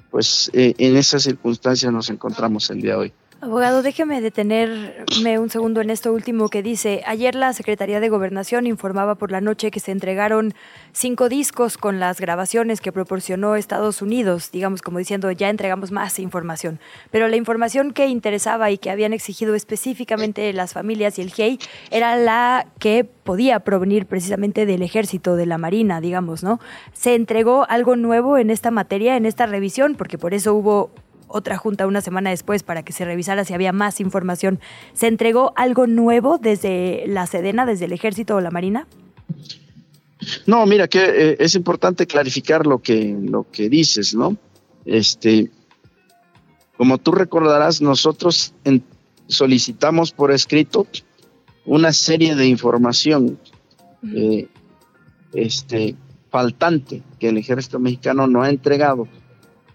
pues 0.10 0.49
eh, 0.53 0.73
en 0.77 0.97
esas 0.97 1.23
circunstancias 1.23 1.91
nos 1.91 2.10
encontramos 2.10 2.69
el 2.69 2.81
día 2.81 2.91
de 2.91 2.97
hoy. 2.97 3.13
Abogado, 3.43 3.82
déjeme 3.82 4.21
detenerme 4.21 5.39
un 5.39 5.49
segundo 5.49 5.82
en 5.82 5.89
esto 5.89 6.13
último 6.13 6.47
que 6.47 6.62
dice. 6.62 7.01
Ayer 7.08 7.34
la 7.34 7.54
Secretaría 7.54 7.99
de 7.99 8.08
Gobernación 8.08 8.67
informaba 8.67 9.15
por 9.15 9.32
la 9.32 9.41
noche 9.41 9.71
que 9.71 9.80
se 9.80 9.91
entregaron 9.91 10.54
cinco 10.91 11.27
discos 11.27 11.80
con 11.80 11.99
las 11.99 12.21
grabaciones 12.21 12.82
que 12.82 12.91
proporcionó 12.91 13.56
Estados 13.56 14.04
Unidos, 14.04 14.51
digamos 14.51 14.84
como 14.84 14.99
diciendo, 14.99 15.32
ya 15.32 15.49
entregamos 15.49 15.91
más 15.91 16.19
información. 16.19 16.80
Pero 17.10 17.27
la 17.30 17.36
información 17.36 17.93
que 17.93 18.06
interesaba 18.06 18.69
y 18.69 18.77
que 18.77 18.91
habían 18.91 19.12
exigido 19.12 19.56
específicamente 19.56 20.54
las 20.54 20.73
familias 20.73 21.17
y 21.17 21.23
el 21.23 21.34
GEI 21.34 21.58
era 21.89 22.17
la 22.17 22.67
que 22.77 23.06
podía 23.06 23.62
provenir 23.62 24.06
precisamente 24.06 24.67
del 24.67 24.84
ejército, 24.84 25.36
de 25.36 25.47
la 25.47 25.58
marina, 25.58 25.99
digamos, 25.99 26.43
¿no? 26.43 26.60
¿Se 26.93 27.15
entregó 27.15 27.65
algo 27.69 27.95
nuevo 27.95 28.38
en 28.38 28.51
esta 28.51 28.69
materia, 28.69 29.17
en 29.17 29.25
esta 29.25 29.47
revisión? 29.47 29.95
Porque 29.95 30.19
por 30.19 30.36
eso 30.36 30.54
hubo 30.54 30.91
otra 31.34 31.58
junta 31.58 31.88
una 31.88 32.02
semana 32.02 32.30
después 32.30 32.63
para 32.63 32.84
que 32.84 32.94
se 32.94 33.06
revisara 33.06 33.46
si 33.46 33.54
había 33.54 33.72
más 33.72 34.00
información. 34.00 34.60
¿Se 34.94 35.08
entregó 35.08 35.54
algo 35.56 35.88
nuevo 35.88 36.38
desde 36.38 37.04
la 37.08 37.26
Sedena, 37.28 37.65
desde 37.65 37.86
el 37.86 37.94
Ejército 37.94 38.36
o 38.36 38.41
la 38.41 38.52
Marina? 38.52 38.88
No, 40.46 40.65
mira 40.65 40.88
que 40.88 41.04
eh, 41.04 41.38
es 41.39 41.56
importante 41.56 42.06
clarificar 42.06 42.67
lo 42.67 42.80
que, 42.80 43.17
lo 43.22 43.46
que 43.52 43.70
dices, 43.70 44.13
¿no? 44.13 44.38
Este, 44.86 45.50
como 46.78 46.98
tú 46.98 47.12
recordarás, 47.12 47.82
nosotros 47.82 48.54
solicitamos 49.28 50.12
por 50.12 50.32
escrito 50.32 50.88
una 51.65 51.94
serie 51.94 52.36
de 52.36 52.48
información 52.48 53.39
eh, 54.15 54.48
este, 55.34 55.96
faltante 56.30 57.04
que 57.20 57.30
el 57.30 57.38
ejército 57.38 57.80
mexicano 57.80 58.28
no 58.28 58.41
ha 58.41 58.50
entregado 58.50 59.08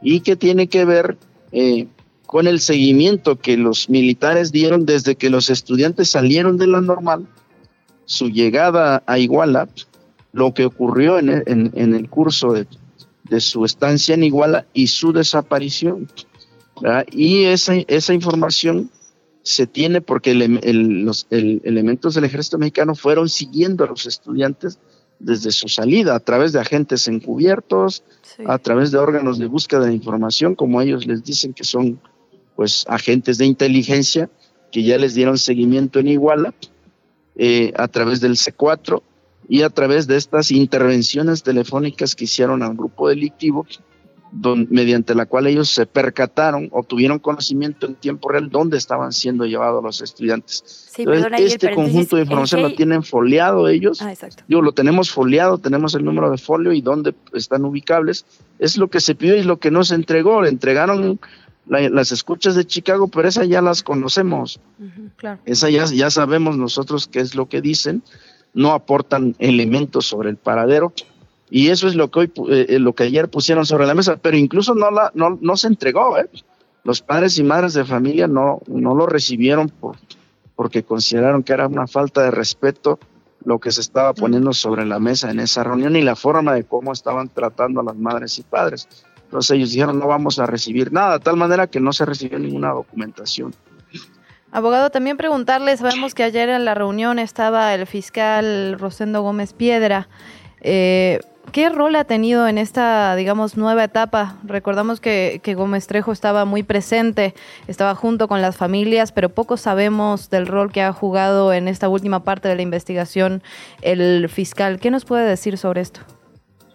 y 0.02 0.20
que 0.20 0.36
tiene 0.36 0.66
que 0.68 0.84
ver 0.84 1.16
eh, 1.52 1.86
con 2.26 2.46
el 2.46 2.60
seguimiento 2.60 3.38
que 3.38 3.56
los 3.56 3.88
militares 3.88 4.52
dieron 4.52 4.84
desde 4.84 5.16
que 5.16 5.30
los 5.30 5.48
estudiantes 5.48 6.10
salieron 6.10 6.56
de 6.56 6.66
la 6.66 6.80
normal, 6.80 7.26
su 8.04 8.28
llegada 8.28 9.02
a 9.06 9.18
Iguala, 9.18 9.68
lo 10.32 10.52
que 10.52 10.64
ocurrió 10.64 11.18
en, 11.18 11.72
el 11.74 12.08
curso 12.10 12.52
de, 12.52 13.40
su 13.40 13.64
estancia 13.64 14.14
en 14.14 14.24
Iguala 14.24 14.66
y 14.74 14.88
su 14.88 15.12
desaparición. 15.12 16.08
Y 17.10 17.44
esa, 17.44 17.74
esa 17.86 18.12
información 18.12 18.90
se 19.42 19.66
tiene 19.66 20.00
porque 20.00 20.34
los 20.34 21.26
elementos 21.30 22.14
del 22.14 22.24
ejército 22.24 22.58
mexicano 22.58 22.94
fueron 22.94 23.28
siguiendo 23.28 23.84
a 23.84 23.86
los 23.86 24.04
estudiantes 24.06 24.78
desde 25.18 25.50
su 25.50 25.68
salida 25.68 26.14
a 26.14 26.20
través 26.20 26.52
de 26.52 26.60
agentes 26.60 27.08
encubiertos, 27.08 28.02
a 28.46 28.58
través 28.58 28.90
de 28.90 28.98
órganos 28.98 29.38
de 29.38 29.46
búsqueda 29.46 29.86
de 29.86 29.94
información, 29.94 30.54
como 30.54 30.80
ellos 30.80 31.06
les 31.06 31.24
dicen 31.24 31.52
que 31.52 31.64
son 31.64 32.00
pues 32.54 32.84
agentes 32.88 33.38
de 33.38 33.46
inteligencia 33.46 34.30
que 34.72 34.82
ya 34.82 34.98
les 34.98 35.14
dieron 35.14 35.38
seguimiento 35.38 35.98
en 35.98 36.08
Iguala, 36.08 36.54
eh, 37.36 37.72
a 37.76 37.88
través 37.88 38.20
del 38.20 38.36
C4 38.36 39.02
y 39.48 39.62
a 39.62 39.70
través 39.70 40.06
de 40.06 40.16
estas 40.16 40.50
intervenciones 40.50 41.42
telefónicas 41.42 42.14
que 42.14 42.24
hicieron 42.24 42.62
al 42.62 42.74
grupo 42.74 43.08
delictivo 43.08 43.66
mediante 44.68 45.14
la 45.14 45.26
cual 45.26 45.46
ellos 45.46 45.70
se 45.70 45.86
percataron 45.86 46.68
o 46.72 46.82
tuvieron 46.82 47.18
conocimiento 47.18 47.86
en 47.86 47.94
tiempo 47.94 48.28
real 48.28 48.50
dónde 48.50 48.76
estaban 48.76 49.12
siendo 49.12 49.46
llevados 49.46 49.82
los 49.82 50.00
estudiantes. 50.00 50.90
este 51.38 51.74
conjunto 51.74 52.16
de 52.16 52.22
información 52.22 52.62
lo 52.62 52.74
tienen 52.74 53.02
foliado 53.02 53.68
ellos. 53.68 54.02
Ah, 54.02 54.12
Digo, 54.48 54.62
lo 54.62 54.72
tenemos 54.72 55.10
foliado, 55.10 55.58
tenemos 55.58 55.94
el 55.94 56.04
número 56.04 56.30
de 56.30 56.38
folio 56.38 56.72
y 56.72 56.80
dónde 56.80 57.14
están 57.32 57.64
ubicables. 57.64 58.26
Es 58.58 58.76
lo 58.76 58.88
que 58.88 59.00
se 59.00 59.14
pidió 59.14 59.36
y 59.36 59.42
lo 59.42 59.58
que 59.58 59.70
no 59.70 59.84
se 59.84 59.94
entregó. 59.94 60.42
Le 60.42 60.48
entregaron 60.48 61.18
las 61.66 62.12
escuchas 62.12 62.54
de 62.54 62.64
Chicago, 62.64 63.08
pero 63.08 63.28
esas 63.28 63.48
ya 63.48 63.62
las 63.62 63.82
conocemos. 63.82 64.60
Esas 65.44 65.70
ya, 65.70 65.84
ya 65.86 66.10
sabemos 66.10 66.56
nosotros 66.56 67.06
qué 67.06 67.20
es 67.20 67.34
lo 67.34 67.48
que 67.48 67.60
dicen. 67.60 68.02
No 68.54 68.72
aportan 68.72 69.34
elementos 69.38 70.06
sobre 70.06 70.30
el 70.30 70.36
paradero 70.36 70.92
y 71.50 71.68
eso 71.68 71.86
es 71.86 71.94
lo 71.94 72.10
que 72.10 72.20
hoy, 72.20 72.32
eh, 72.48 72.66
eh, 72.70 72.78
lo 72.78 72.94
que 72.94 73.04
ayer 73.04 73.28
pusieron 73.28 73.66
sobre 73.66 73.86
la 73.86 73.94
mesa, 73.94 74.16
pero 74.16 74.36
incluso 74.36 74.74
no, 74.74 74.90
la, 74.90 75.12
no, 75.14 75.38
no 75.40 75.56
se 75.56 75.68
entregó. 75.68 76.18
¿eh? 76.18 76.28
Los 76.84 77.02
padres 77.02 77.38
y 77.38 77.44
madres 77.44 77.74
de 77.74 77.84
familia 77.84 78.26
no, 78.26 78.60
no 78.66 78.94
lo 78.94 79.06
recibieron 79.06 79.68
por, 79.68 79.96
porque 80.56 80.82
consideraron 80.82 81.42
que 81.42 81.52
era 81.52 81.66
una 81.66 81.86
falta 81.86 82.22
de 82.22 82.30
respeto 82.30 82.98
lo 83.44 83.60
que 83.60 83.70
se 83.70 83.80
estaba 83.80 84.12
poniendo 84.12 84.52
sobre 84.52 84.84
la 84.84 84.98
mesa 84.98 85.30
en 85.30 85.38
esa 85.38 85.62
reunión 85.62 85.94
y 85.94 86.02
la 86.02 86.16
forma 86.16 86.52
de 86.54 86.64
cómo 86.64 86.92
estaban 86.92 87.28
tratando 87.28 87.80
a 87.80 87.84
las 87.84 87.96
madres 87.96 88.38
y 88.40 88.42
padres. 88.42 88.88
Entonces 89.22 89.52
ellos 89.52 89.70
dijeron 89.70 89.98
no 90.00 90.08
vamos 90.08 90.40
a 90.40 90.46
recibir 90.46 90.92
nada, 90.92 91.18
de 91.18 91.24
tal 91.24 91.36
manera 91.36 91.68
que 91.68 91.78
no 91.78 91.92
se 91.92 92.04
recibió 92.04 92.40
ninguna 92.40 92.70
documentación. 92.72 93.54
Abogado, 94.50 94.90
también 94.90 95.16
preguntarle, 95.16 95.76
sabemos 95.76 96.14
que 96.14 96.24
ayer 96.24 96.48
en 96.48 96.64
la 96.64 96.74
reunión 96.74 97.18
estaba 97.18 97.74
el 97.74 97.86
fiscal 97.86 98.76
Rosendo 98.78 99.22
Gómez 99.22 99.52
Piedra. 99.52 100.08
Eh, 100.60 101.20
¿Qué 101.52 101.70
rol 101.70 101.96
ha 101.96 102.04
tenido 102.04 102.46
en 102.48 102.58
esta, 102.58 103.16
digamos, 103.16 103.56
nueva 103.56 103.84
etapa? 103.84 104.36
Recordamos 104.44 105.00
que, 105.00 105.40
Gómez 105.56 105.86
Trejo 105.86 106.12
estaba 106.12 106.44
muy 106.44 106.62
presente, 106.62 107.34
estaba 107.66 107.94
junto 107.94 108.28
con 108.28 108.42
las 108.42 108.56
familias, 108.56 109.12
pero 109.12 109.30
poco 109.30 109.56
sabemos 109.56 110.28
del 110.28 110.46
rol 110.46 110.70
que 110.70 110.82
ha 110.82 110.92
jugado 110.92 111.52
en 111.52 111.68
esta 111.68 111.88
última 111.88 112.24
parte 112.24 112.48
de 112.48 112.56
la 112.56 112.62
investigación 112.62 113.42
el 113.80 114.28
fiscal. 114.28 114.78
¿Qué 114.78 114.90
nos 114.90 115.04
puede 115.04 115.26
decir 115.26 115.56
sobre 115.56 115.80
esto? 115.80 116.00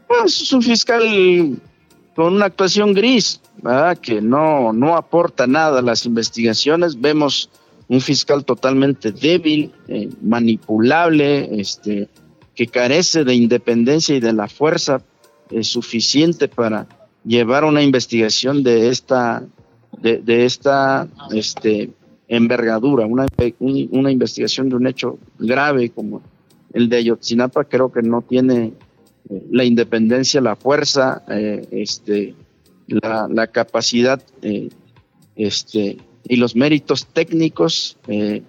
Pues 0.07 0.41
es 0.41 0.51
un 0.51 0.63
fiscal 0.63 1.03
con 2.15 2.33
una 2.33 2.45
actuación 2.45 2.93
gris, 2.93 3.39
¿verdad? 3.61 3.97
que 3.97 4.19
no, 4.19 4.73
no 4.73 4.97
aporta 4.97 5.47
nada 5.47 5.79
a 5.79 5.83
las 5.83 6.05
investigaciones. 6.05 6.99
Vemos 6.99 7.49
un 7.87 8.01
fiscal 8.01 8.45
totalmente 8.45 9.11
débil, 9.11 9.71
eh, 9.87 10.09
manipulable, 10.21 11.59
este, 11.59 12.07
que 12.55 12.67
carece 12.67 13.23
de 13.23 13.33
independencia 13.33 14.15
y 14.15 14.19
de 14.19 14.33
la 14.33 14.47
fuerza 14.47 15.01
eh, 15.49 15.63
suficiente 15.63 16.47
para 16.47 16.87
llevar 17.23 17.63
una 17.63 17.81
investigación 17.81 18.63
de 18.63 18.89
esta, 18.89 19.43
de, 20.01 20.45
esta 20.45 21.07
este, 21.33 21.91
envergadura, 22.27 23.05
una, 23.05 23.25
una 23.59 24.11
investigación 24.11 24.69
de 24.69 24.75
un 24.75 24.87
hecho 24.87 25.19
grave 25.37 25.89
como 25.89 26.21
el 26.73 26.89
de 26.89 26.97
Ayotzinapa, 26.97 27.65
creo 27.65 27.91
que 27.91 28.01
no 28.01 28.21
tiene 28.21 28.73
eh, 29.29 29.43
la 29.51 29.63
independencia, 29.63 30.41
la 30.41 30.55
fuerza, 30.55 31.23
eh, 31.29 31.67
este, 31.71 32.33
la, 32.87 33.27
la 33.29 33.47
capacidad 33.47 34.21
este, 35.35 35.97
y 36.23 36.35
los 36.37 36.55
méritos 36.55 37.07
técnicos 37.07 37.97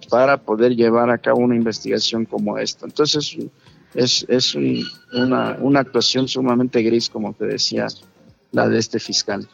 para 0.09 0.37
poder 0.37 0.75
llevar 0.75 1.09
a 1.09 1.17
cabo 1.17 1.39
una 1.39 1.55
investigación 1.55 2.25
como 2.25 2.57
esta. 2.57 2.85
Entonces, 2.85 3.37
es, 3.93 4.25
es 4.29 4.55
una, 4.55 5.57
una 5.59 5.79
actuación 5.79 6.27
sumamente 6.27 6.81
gris, 6.81 7.09
como 7.09 7.33
te 7.33 7.45
decía, 7.45 7.87
la 8.51 8.67
de 8.67 8.79
este 8.79 8.99
fiscal. 8.99 9.47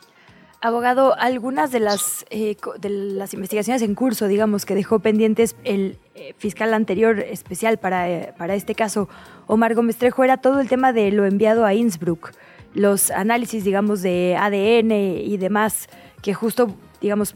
Abogado, 0.61 1.17
algunas 1.17 1.71
de 1.71 1.79
las, 1.79 2.25
eh, 2.31 2.57
de 2.81 2.89
las 2.89 3.33
investigaciones 3.33 3.81
en 3.81 3.95
curso, 3.95 4.27
digamos, 4.27 4.65
que 4.65 4.75
dejó 4.75 4.99
pendientes 4.99 5.55
el 5.63 5.97
eh, 6.15 6.33
fiscal 6.37 6.73
anterior 6.73 7.19
especial 7.19 7.77
para, 7.77 8.09
eh, 8.09 8.33
para 8.37 8.55
este 8.55 8.75
caso, 8.75 9.07
Omar 9.47 9.73
Gómez 9.73 9.95
Trejo, 9.95 10.21
era 10.25 10.35
todo 10.35 10.59
el 10.59 10.67
tema 10.67 10.91
de 10.91 11.11
lo 11.11 11.25
enviado 11.25 11.65
a 11.65 11.73
Innsbruck, 11.73 12.33
los 12.73 13.09
análisis, 13.09 13.63
digamos, 13.63 14.01
de 14.01 14.35
ADN 14.37 14.91
y 14.91 15.37
demás, 15.37 15.87
que 16.21 16.33
justo, 16.33 16.75
digamos, 16.99 17.35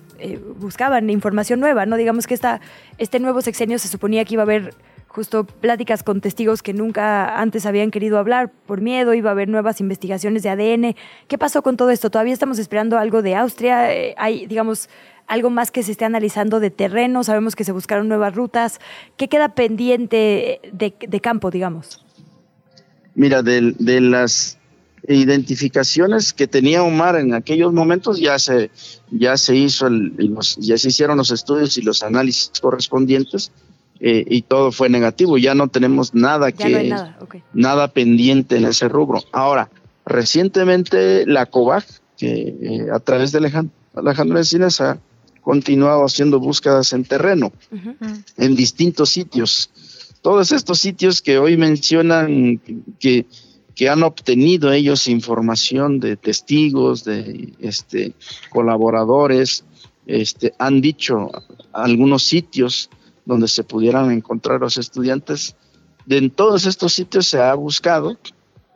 buscaban 0.60 1.10
información 1.10 1.62
nueva, 1.62 1.86
¿no? 1.86 1.95
Digamos 1.95 2.28
que 2.28 2.34
esta, 2.34 2.60
este 2.97 3.22
nuevo 3.22 3.41
sexenio 3.41 3.80
se 3.80 3.88
suponía 3.88 4.26
que 4.26 4.34
iba 4.34 4.43
a 4.43 4.45
haber 4.45 4.76
justo 5.14 5.43
pláticas 5.43 6.01
con 6.01 6.22
testigos 6.22 6.64
que 6.64 6.74
nunca 6.74 7.39
antes 7.39 7.68
habían 7.68 7.91
querido 7.91 8.18
hablar 8.18 8.51
por 8.66 8.82
miedo, 8.82 9.14
iba 9.14 9.30
a 9.30 9.34
haber 9.34 9.47
nuevas 9.47 9.80
investigaciones 9.80 10.41
de 10.41 10.49
ADN. 10.49 10.95
¿Qué 11.28 11.38
pasó 11.38 11.61
con 11.61 11.78
todo 11.78 11.91
esto? 11.91 12.09
¿Todavía 12.09 12.34
estamos 12.34 12.57
esperando 12.57 12.97
algo 12.97 13.22
de 13.22 13.36
Austria? 13.36 13.93
Eh, 13.93 14.16
¿Hay, 14.18 14.47
digamos, 14.47 14.89
algo 15.28 15.51
más 15.51 15.70
que 15.70 15.84
se 15.84 15.91
esté 15.91 16.05
analizando 16.05 16.59
de 16.59 16.72
terreno? 16.72 17.24
Sabemos 17.24 17.55
que 17.55 17.64
se 17.64 17.72
buscaron 17.72 18.07
nuevas 18.07 18.34
rutas. 18.34 18.80
¿Qué 19.16 19.28
queda 19.28 19.53
pendiente 19.53 20.59
de, 20.74 21.22
campo, 21.22 21.51
digamos? 21.51 22.03
Mira, 23.14 23.43
de, 23.43 24.01
las 24.01 24.57
identificaciones 25.07 26.34
que 26.34 26.47
tenía 26.47 26.82
Omar 26.82 27.18
en 27.18 27.36
aquellos 27.36 27.72
momentos 27.72 28.20
ya 28.20 28.39
se 28.39 28.72
ya 29.11 29.36
se 29.36 29.53
hizo 29.53 29.89
ya 30.57 30.78
se 30.78 30.88
hicieron 30.88 31.18
los 31.18 31.30
estudios 31.30 31.78
y 31.78 31.82
los 31.82 32.03
análisis 32.03 32.53
correspondientes 32.61 33.51
eh, 34.06 34.26
y 34.28 34.41
todo 34.41 34.74
fue 34.74 34.89
negativo. 34.89 35.38
Ya 35.38 35.56
no 35.56 35.70
tenemos 35.70 36.14
nada 36.14 36.51
que 36.51 36.93
nada. 37.54 37.88
pendiente 37.88 38.58
en 38.58 38.66
ese 38.66 38.89
rubro. 38.89 39.24
Ahora, 39.32 39.70
recientemente 40.06 41.26
la 41.26 41.45
COVAC, 41.45 41.86
que 42.18 42.54
eh, 42.62 42.88
a 42.93 42.99
través 42.99 43.32
de 43.32 43.38
Alejandro 43.95 44.38
Encinas 44.38 44.82
ha 44.82 44.99
continuado 45.39 46.04
haciendo 46.04 46.41
búsquedas 46.41 46.91
en 46.91 47.06
terreno, 47.06 47.54
en 48.38 48.56
distintos 48.58 49.10
sitios. 49.10 49.70
Todos 50.22 50.51
estos 50.51 50.80
sitios 50.80 51.22
que 51.22 51.38
hoy 51.38 51.56
mencionan 51.56 52.60
que, 52.99 53.26
que 53.74 53.88
han 53.88 54.04
obtenido 54.04 54.74
ellos 54.74 55.08
información 55.08 56.01
de 56.01 56.18
testigos, 56.18 57.06
de 57.06 57.54
este, 57.60 58.16
colaboradores, 58.49 59.64
este, 60.08 60.54
han 60.60 60.82
dicho 60.82 61.32
algunos 61.72 62.24
sitios 62.24 62.89
donde 63.26 63.47
se 63.47 63.63
pudieran 63.63 64.11
encontrar 64.11 64.59
los 64.59 64.78
estudiantes. 64.78 65.55
De 66.05 66.17
en 66.17 66.30
todos 66.30 66.65
estos 66.65 66.93
sitios 66.93 67.28
se 67.28 67.39
ha 67.39 67.53
buscado 67.53 68.17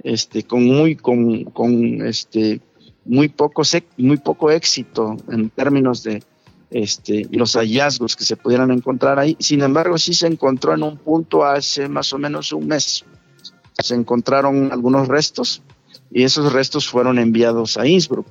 este, 0.04 0.44
con 0.44 0.66
muy, 0.66 0.96
con, 0.96 1.46
con 1.46 2.06
este, 2.06 2.62
muy, 3.06 3.30
poco, 3.30 3.64
muy 3.98 4.18
poco 4.18 4.52
éxito 4.52 5.18
en 5.30 5.50
términos 5.50 6.04
de 6.04 6.24
este, 6.70 7.28
los 7.32 7.54
hallazgos 7.56 8.16
que 8.16 8.24
se 8.24 8.38
pudieran 8.38 8.72
encontrar 8.72 9.20
ahí. 9.20 9.36
Sin 9.40 9.62
embargo, 9.62 9.98
sí 9.98 10.14
se 10.14 10.28
encontró 10.28 10.74
en 10.74 10.84
un 10.84 10.98
punto 10.98 11.46
hace 11.46 11.88
más 11.88 12.14
o 12.14 12.18
menos 12.18 12.52
un 12.52 12.68
mes. 12.68 13.06
Se 13.80 13.96
encontraron 13.96 14.72
algunos 14.72 15.08
restos 15.08 15.62
y 16.12 16.24
esos 16.24 16.52
restos 16.52 16.88
fueron 16.88 17.20
enviados 17.20 17.78
a 17.78 17.88
Innsbruck. 17.88 18.28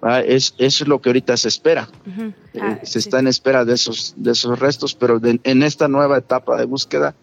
Ah, 0.00 0.20
es, 0.20 0.54
eso 0.58 0.84
es 0.84 0.88
lo 0.88 1.00
que 1.00 1.08
ahorita 1.08 1.36
se 1.36 1.48
espera. 1.48 1.88
Eh, 2.06 2.60
ah, 2.60 2.78
se 2.82 3.00
está 3.00 3.18
en 3.18 3.26
espera 3.26 3.64
de 3.64 3.74
esos, 3.74 4.14
de 4.16 4.32
esos 4.32 4.58
restos, 4.58 4.94
pero 4.94 5.20
en 5.22 5.62
esta 5.62 5.88
nueva 5.88 6.18
etapa 6.18 6.56
de 6.56 6.66
búsqueda, 6.66 7.14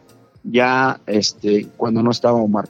ya 0.43 0.99
este, 1.07 1.67
cuando 1.77 2.03
no 2.03 2.11
estaba 2.11 2.37
Omar. 2.37 2.69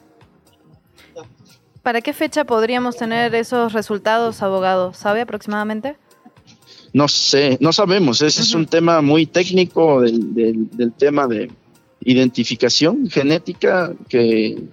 ¿Para 1.81 2.01
qué 2.01 2.13
fecha 2.13 2.45
podríamos 2.45 2.97
tener 2.97 3.35
esos 3.35 3.73
resultados, 3.73 4.41
abogado? 4.41 4.93
¿Sabe 4.93 5.21
aproximadamente? 5.21 5.95
No 6.93 7.07
sé, 7.07 7.57
no 7.59 7.73
sabemos. 7.73 8.21
Ese 8.21 8.41
es 8.41 8.53
un 8.53 8.65
tema 8.65 9.01
muy 9.01 9.25
técnico 9.25 10.01
del, 10.01 10.33
del, 10.71 10.93
tema 10.93 11.27
de 11.27 11.51
identificación 12.01 13.09
genética 13.09 13.93
que 14.07 14.63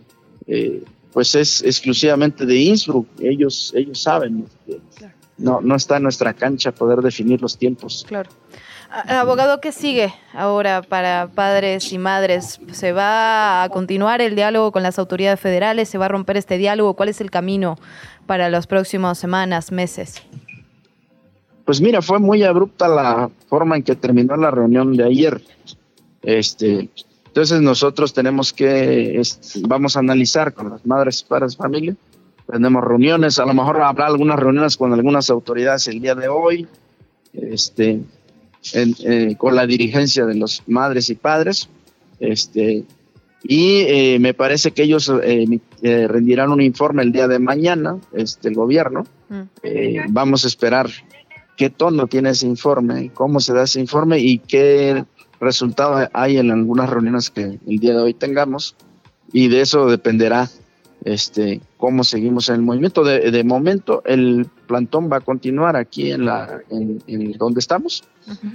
eh, 0.46 0.84
pues 1.12 1.34
es 1.34 1.62
exclusivamente 1.62 2.46
de 2.46 2.56
Innsbruck. 2.56 3.06
Ellos, 3.20 3.72
ellos 3.76 4.00
saben. 4.00 4.46
Este, 4.66 5.12
no, 5.38 5.60
no 5.60 5.74
está 5.74 5.96
en 5.96 6.04
nuestra 6.04 6.34
cancha 6.34 6.72
poder 6.72 7.00
definir 7.00 7.40
los 7.40 7.56
tiempos. 7.58 8.04
Claro. 8.08 8.30
Abogado, 9.08 9.58
¿qué 9.60 9.72
sigue 9.72 10.12
ahora 10.34 10.82
para 10.82 11.28
padres 11.34 11.92
y 11.94 11.98
madres? 11.98 12.60
¿Se 12.72 12.92
va 12.92 13.62
a 13.62 13.68
continuar 13.70 14.20
el 14.20 14.36
diálogo 14.36 14.70
con 14.70 14.82
las 14.82 14.98
autoridades 14.98 15.40
federales? 15.40 15.88
¿Se 15.88 15.96
va 15.96 16.06
a 16.06 16.08
romper 16.08 16.36
este 16.36 16.58
diálogo? 16.58 16.92
¿Cuál 16.92 17.08
es 17.08 17.22
el 17.22 17.30
camino 17.30 17.78
para 18.26 18.50
las 18.50 18.66
próximas 18.66 19.16
semanas, 19.16 19.72
meses? 19.72 20.22
Pues 21.64 21.80
mira, 21.80 22.02
fue 22.02 22.18
muy 22.18 22.42
abrupta 22.42 22.86
la 22.86 23.30
forma 23.48 23.76
en 23.76 23.82
que 23.82 23.96
terminó 23.96 24.36
la 24.36 24.50
reunión 24.50 24.94
de 24.94 25.04
ayer. 25.04 25.40
Este, 26.20 26.90
entonces 27.26 27.62
nosotros 27.62 28.12
tenemos 28.12 28.52
que, 28.52 29.22
vamos 29.66 29.96
a 29.96 30.00
analizar 30.00 30.52
con 30.52 30.68
las 30.68 30.84
madres 30.84 31.22
y 31.22 31.24
padres 31.24 31.56
familia 31.56 31.96
tenemos 32.50 32.84
reuniones, 32.84 33.38
a 33.38 33.46
lo 33.46 33.54
mejor 33.54 33.80
habrá 33.80 34.06
algunas 34.06 34.38
reuniones 34.38 34.76
con 34.76 34.92
algunas 34.92 35.30
autoridades 35.30 35.88
el 35.88 36.00
día 36.00 36.14
de 36.14 36.28
hoy, 36.28 36.66
este, 37.32 38.00
eh, 38.74 39.34
con 39.38 39.56
la 39.56 39.66
dirigencia 39.66 40.26
de 40.26 40.34
los 40.34 40.62
madres 40.66 41.10
y 41.10 41.14
padres, 41.14 41.68
este, 42.20 42.84
y 43.42 43.80
eh, 43.80 44.18
me 44.20 44.34
parece 44.34 44.70
que 44.70 44.84
ellos 44.84 45.12
eh, 45.22 45.58
rendirán 45.82 46.50
un 46.50 46.60
informe 46.60 47.02
el 47.02 47.12
día 47.12 47.26
de 47.26 47.38
mañana, 47.38 47.98
este, 48.12 48.48
el 48.48 48.54
gobierno. 48.54 49.06
Mm. 49.28 50.12
vamos 50.12 50.44
a 50.44 50.48
esperar 50.48 50.90
qué 51.56 51.70
tono 51.70 52.06
tiene 52.06 52.30
ese 52.30 52.46
informe, 52.46 53.10
cómo 53.14 53.40
se 53.40 53.54
da 53.54 53.62
ese 53.62 53.80
informe 53.80 54.18
y 54.18 54.38
qué 54.38 55.06
resultado 55.40 56.08
hay 56.12 56.36
en 56.36 56.50
algunas 56.50 56.90
reuniones 56.90 57.30
que 57.30 57.58
el 57.66 57.78
día 57.78 57.94
de 57.94 58.00
hoy 58.00 58.14
tengamos. 58.14 58.76
Y 59.32 59.48
de 59.48 59.62
eso 59.62 59.86
dependerá 59.86 60.50
este, 61.04 61.60
cómo 61.82 62.04
seguimos 62.04 62.48
en 62.48 62.54
el 62.54 62.62
movimiento. 62.62 63.02
De, 63.02 63.42
momento, 63.42 64.04
el 64.04 64.46
plantón 64.68 65.10
va 65.10 65.16
a 65.16 65.20
continuar 65.20 65.74
aquí 65.74 66.12
en 66.12 66.26
la 66.26 66.60
en, 66.70 67.32
donde 67.32 67.58
estamos. 67.58 68.04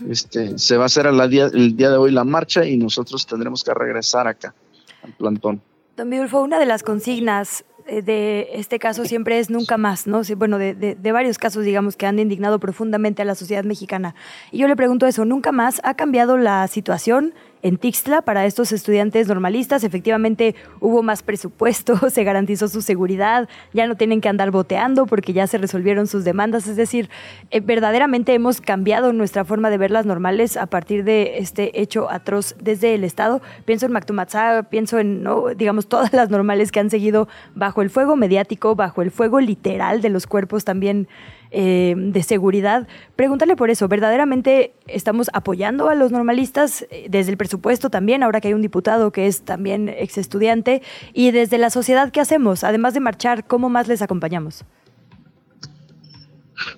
este, 0.09 0.57
se 0.57 0.77
va 0.77 0.83
a 0.83 0.85
hacer 0.85 1.07
el 1.07 1.29
día, 1.29 1.47
el 1.53 1.75
día 1.75 1.89
de 1.89 1.97
hoy 1.97 2.11
la 2.11 2.23
marcha 2.23 2.63
y 2.65 2.77
nosotros 2.77 3.27
tendremos 3.27 3.65
que 3.65 3.73
regresar 3.73 4.29
acá 4.29 4.55
al 5.03 5.11
plantón. 5.11 5.61
Don 5.97 6.09
Vidulfo, 6.09 6.41
una 6.41 6.57
de 6.57 6.67
las 6.67 6.83
consignas 6.83 7.65
eh, 7.85 8.01
de 8.01 8.47
este 8.53 8.79
caso 8.79 9.03
siempre 9.03 9.39
es 9.39 9.49
nunca 9.49 9.77
más, 9.77 10.07
¿no? 10.07 10.21
Bueno, 10.37 10.57
de, 10.57 10.73
de, 10.73 11.11
varios 11.11 11.37
casos, 11.37 11.65
digamos, 11.65 11.97
que 11.97 12.05
han 12.05 12.19
indignado 12.19 12.59
profundamente 12.59 13.23
a 13.23 13.25
la 13.25 13.35
sociedad 13.35 13.65
mexicana. 13.65 14.15
Y 14.53 14.59
yo 14.59 14.69
le 14.69 14.77
pregunto 14.77 15.05
eso, 15.05 15.25
¿nunca 15.25 15.51
más 15.51 15.81
ha 15.83 15.95
cambiado 15.95 16.37
la 16.37 16.65
situación? 16.67 17.33
En 17.61 17.77
Tixla 17.77 18.21
para 18.21 18.45
estos 18.45 18.71
estudiantes 18.71 19.27
normalistas. 19.27 19.83
Efectivamente 19.83 20.55
hubo 20.79 21.03
más 21.03 21.23
presupuesto, 21.23 22.09
se 22.09 22.23
garantizó 22.23 22.67
su 22.67 22.81
seguridad, 22.81 23.49
ya 23.73 23.87
no 23.87 23.95
tienen 23.95 24.21
que 24.21 24.29
andar 24.29 24.51
boteando 24.51 25.05
porque 25.05 25.33
ya 25.33 25.47
se 25.47 25.57
resolvieron 25.57 26.07
sus 26.07 26.23
demandas. 26.23 26.67
Es 26.67 26.75
decir, 26.75 27.09
eh, 27.51 27.59
verdaderamente 27.59 28.33
hemos 28.33 28.61
cambiado 28.61 29.13
nuestra 29.13 29.45
forma 29.45 29.69
de 29.69 29.77
ver 29.77 29.91
las 29.91 30.05
normales 30.05 30.57
a 30.57 30.67
partir 30.67 31.03
de 31.03 31.37
este 31.39 31.81
hecho 31.81 32.09
atroz 32.09 32.55
desde 32.61 32.95
el 32.95 33.03
Estado. 33.03 33.41
Pienso 33.65 33.85
en 33.85 33.91
Mactumatzá, 33.91 34.63
pienso 34.69 34.99
en, 34.99 35.23
¿no? 35.23 35.47
digamos, 35.55 35.87
todas 35.89 36.13
las 36.13 36.29
normales 36.29 36.71
que 36.71 36.79
han 36.79 36.89
seguido 36.89 37.27
bajo 37.55 37.81
el 37.81 37.89
fuego 37.89 38.15
mediático, 38.15 38.75
bajo 38.75 39.01
el 39.01 39.11
fuego 39.11 39.39
literal 39.39 40.01
de 40.01 40.09
los 40.09 40.27
cuerpos 40.27 40.65
también 40.65 41.07
eh, 41.51 41.95
de 41.97 42.23
seguridad. 42.23 42.87
Pregúntale 43.15 43.55
por 43.55 43.69
eso, 43.69 43.87
¿verdaderamente 43.87 44.73
estamos 44.87 45.29
apoyando 45.33 45.89
a 45.89 45.95
los 45.95 46.11
normalistas 46.11 46.85
eh, 46.89 47.07
desde 47.09 47.31
el 47.31 47.37
presupuesto 47.37 47.89
también, 47.89 48.23
ahora 48.23 48.41
que 48.41 48.49
hay 48.49 48.53
un 48.53 48.61
diputado 48.61 49.11
que 49.11 49.27
es 49.27 49.43
también 49.43 49.87
ex 49.89 50.17
estudiante, 50.17 50.81
y 51.13 51.31
desde 51.31 51.57
la 51.57 51.69
sociedad, 51.69 52.11
¿qué 52.11 52.19
hacemos? 52.19 52.63
Además 52.63 52.93
de 52.93 52.99
marchar, 52.99 53.45
¿cómo 53.45 53.69
más 53.69 53.87
les 53.87 54.01
acompañamos? 54.01 54.65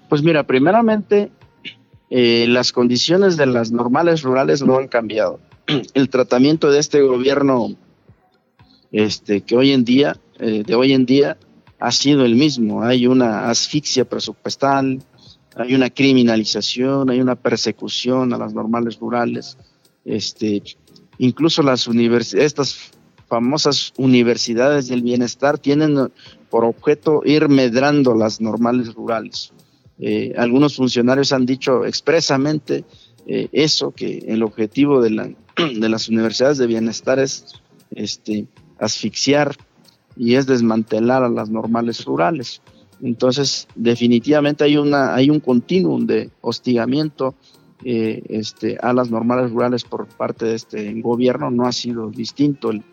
Pues 0.08 0.22
mira, 0.22 0.44
primeramente, 0.44 1.32
eh, 2.10 2.46
las 2.48 2.72
condiciones 2.72 3.38
de 3.38 3.48
las 3.48 3.72
normales 3.72 4.22
rurales 4.22 4.62
no 4.62 4.78
han 4.78 4.88
cambiado. 4.88 5.40
El 5.94 6.10
tratamiento 6.10 6.70
de 6.70 6.80
este 6.80 7.02
gobierno, 7.02 7.76
este, 8.92 9.42
que 9.42 9.56
hoy 9.56 9.72
en 9.72 9.84
día, 9.84 10.18
de 10.40 10.74
hoy 10.74 10.94
en 10.94 11.06
día, 11.06 11.38
ha 11.80 11.92
sido 11.92 12.26
el 12.26 12.36
mismo. 12.36 12.84
Hay 12.84 13.08
una 13.08 13.50
asfixia 13.50 14.06
presupuestal, 14.06 15.02
hay 15.56 15.76
una 15.76 15.90
criminalización, 15.90 17.10
hay 17.10 17.22
una 17.22 17.36
persecución 17.36 18.34
a 18.34 18.38
las 18.38 18.54
normales 18.54 19.00
rurales. 19.00 19.58
Este, 20.06 20.62
incluso 21.18 21.64
las 21.64 21.88
estas 22.34 22.92
famosas 23.28 23.94
universidades 23.98 24.88
del 24.88 25.04
bienestar 25.04 25.58
tienen 25.60 26.12
por 26.50 26.66
objeto 26.66 27.22
ir 27.26 27.48
medrando 27.48 28.16
las 28.16 28.42
normales 28.42 28.94
rurales. 28.94 29.52
Eh, 30.00 30.34
algunos 30.38 30.76
funcionarios 30.76 31.32
han 31.32 31.46
dicho 31.46 31.86
expresamente 31.86 32.86
eh, 33.28 33.50
eso, 33.52 33.92
que 33.92 34.26
el 34.28 34.44
objetivo 34.44 35.02
de, 35.02 35.36
de 35.76 35.90
las 35.90 36.10
universidades 36.10 36.58
de 36.58 36.68
bienestar 36.68 37.20
es 37.20 37.54
este, 37.92 38.48
asfixiar 38.80 39.56
y 40.20 40.36
es 40.36 40.46
desmantelar 40.46 41.24
a 41.24 41.30
las 41.30 41.50
normales 41.50 42.04
rurales. 42.04 42.62
Entonces, 43.02 43.70
definitivamente 43.74 44.66
hay, 44.66 44.76
una, 44.76 45.16
hay 45.16 45.30
un 45.30 45.40
continuum 45.40 46.06
de 46.06 46.30
hostigamiento 46.42 47.36
eh, 47.86 48.22
este, 48.28 48.78
a 48.82 48.92
las 48.92 49.10
normales 49.10 49.50
rurales 49.50 49.86
por 49.86 50.08
parte 50.08 50.46
de 50.46 50.56
este 50.56 51.02
gobierno. 51.02 51.50
No 51.50 51.66
ha 51.66 51.72
sido 51.72 52.10
distinto 52.10 52.72
el, 52.72 52.84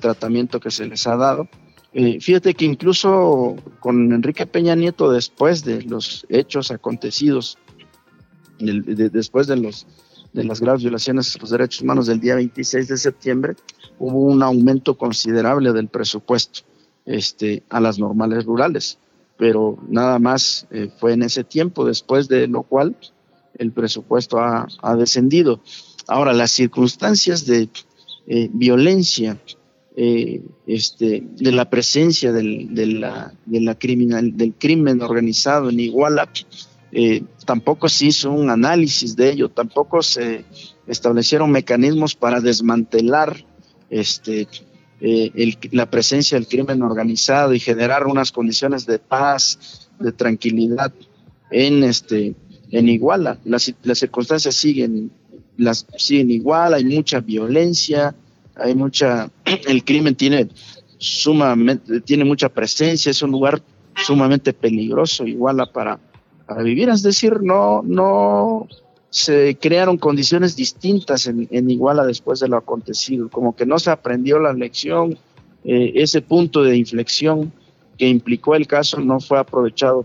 tratamiento 0.00 0.58
que 0.58 0.72
se 0.72 0.86
les 0.86 1.06
ha 1.06 1.16
dado. 1.16 1.48
Eh, 1.92 2.18
fíjate 2.20 2.54
que 2.54 2.64
incluso 2.64 3.54
con 3.78 4.12
Enrique 4.12 4.44
Peña 4.44 4.74
Nieto, 4.74 5.12
después 5.12 5.64
de 5.64 5.82
los 5.82 6.26
hechos 6.28 6.72
acontecidos, 6.72 7.56
después 8.58 9.46
de, 9.46 9.58
los, 9.58 9.86
de 10.34 10.44
las 10.44 10.60
graves 10.60 10.82
violaciones 10.82 11.34
a 11.34 11.38
los 11.38 11.48
derechos 11.48 11.80
humanos 11.80 12.06
del 12.06 12.20
día 12.20 12.34
26 12.34 12.88
de 12.88 12.98
septiembre, 12.98 13.56
hubo 13.98 14.20
un 14.20 14.42
aumento 14.42 14.98
considerable 14.98 15.72
del 15.72 15.88
presupuesto 15.88 16.60
este, 17.06 17.62
a 17.70 17.80
las 17.80 17.98
normales 17.98 18.44
rurales 18.44 18.98
pero 19.36 19.78
nada 19.88 20.18
más 20.18 20.66
eh, 20.70 20.90
fue 20.98 21.12
en 21.12 21.22
ese 21.22 21.44
tiempo, 21.44 21.84
después 21.84 22.28
de 22.28 22.46
lo 22.46 22.62
cual 22.62 22.96
el 23.58 23.72
presupuesto 23.72 24.38
ha, 24.38 24.96
descendido. 24.96 25.60
Ahora, 26.06 26.32
las 26.32 26.50
circunstancias 26.50 27.46
de 27.46 27.68
eh, 28.26 28.48
violencia, 28.52 29.38
eh, 29.96 30.42
este, 30.66 31.24
de 31.36 31.52
la 31.52 31.70
presencia 31.70 32.32
del, 32.32 32.74
de 32.74 32.86
la, 32.86 33.32
de 33.46 33.60
la 33.60 33.78
criminal, 33.78 34.36
del 34.36 34.54
crimen 34.54 35.00
organizado 35.02 35.70
en 35.70 35.80
Iguala, 35.80 36.28
tampoco 37.44 37.88
se 37.88 38.06
hizo 38.06 38.30
un 38.30 38.50
análisis 38.50 39.16
de 39.16 39.30
ello, 39.30 39.48
tampoco 39.48 40.02
se 40.02 40.44
establecieron 40.86 41.50
mecanismos 41.50 42.14
para 42.14 42.40
desmantelar 42.40 43.44
este, 43.90 44.46
eh, 45.00 45.56
la 45.72 45.90
presencia 45.90 46.38
del 46.38 46.46
crimen 46.46 46.82
organizado 46.82 47.52
y 47.52 47.60
generar 47.60 48.06
unas 48.06 48.32
condiciones 48.32 48.86
de 48.86 48.98
paz, 48.98 49.88
de 49.98 50.12
tranquilidad 50.12 50.92
en 51.50 51.84
este 51.84 52.34
Iguala. 52.70 53.38
Las, 53.44 53.72
circunstancias 53.94 54.54
siguen 54.54 55.12
siguen 55.96 56.30
igual, 56.30 56.74
hay 56.74 56.84
mucha 56.84 57.20
violencia, 57.20 58.14
hay 58.56 58.74
mucha 58.74 59.30
el 59.68 59.84
crimen 59.84 60.16
tiene 60.16 60.48
sumamente 60.98 62.00
tiene 62.00 62.24
mucha 62.24 62.48
presencia, 62.48 63.10
es 63.10 63.22
un 63.22 63.30
lugar 63.30 63.62
sumamente 64.04 64.52
peligroso 64.52 65.24
Iguala 65.24 65.66
para 65.66 66.00
para 66.46 66.62
vivir, 66.62 66.88
es 66.88 67.02
decir, 67.02 67.40
no 67.42 67.82
no 67.82 68.68
se 69.14 69.56
crearon 69.60 69.96
condiciones 69.96 70.56
distintas 70.56 71.28
en, 71.28 71.70
Iguala 71.70 72.04
después 72.04 72.40
de 72.40 72.48
lo 72.48 72.56
acontecido, 72.56 73.30
como 73.30 73.54
que 73.54 73.64
no 73.64 73.78
se 73.78 73.92
aprendió 73.92 74.40
la 74.40 74.52
lección, 74.52 75.16
eh, 75.62 75.92
ese 75.94 76.20
punto 76.20 76.64
de 76.64 76.76
inflexión 76.76 77.52
que 77.96 78.08
implicó 78.08 78.56
el 78.56 78.66
caso 78.66 78.98
no 78.98 79.20
fue 79.20 79.38
aprovechado 79.38 80.04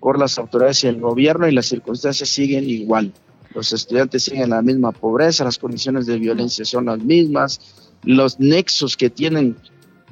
por 0.00 0.20
las 0.20 0.38
autoridades 0.38 0.84
y 0.84 0.86
el 0.86 1.00
gobierno 1.00 1.48
y 1.48 1.52
las 1.52 1.66
circunstancias 1.66 2.28
siguen 2.28 2.70
igual. 2.70 3.12
Los 3.52 3.72
estudiantes 3.72 4.22
siguen 4.22 4.50
la 4.50 4.62
misma 4.62 4.92
pobreza, 4.92 5.42
las 5.42 5.58
condiciones 5.58 6.06
de 6.06 6.16
violencia 6.16 6.64
son 6.64 6.84
las 6.86 7.00
mismas, 7.00 7.90
los 8.04 8.38
nexos 8.38 8.96
que 8.96 9.10
tienen 9.10 9.56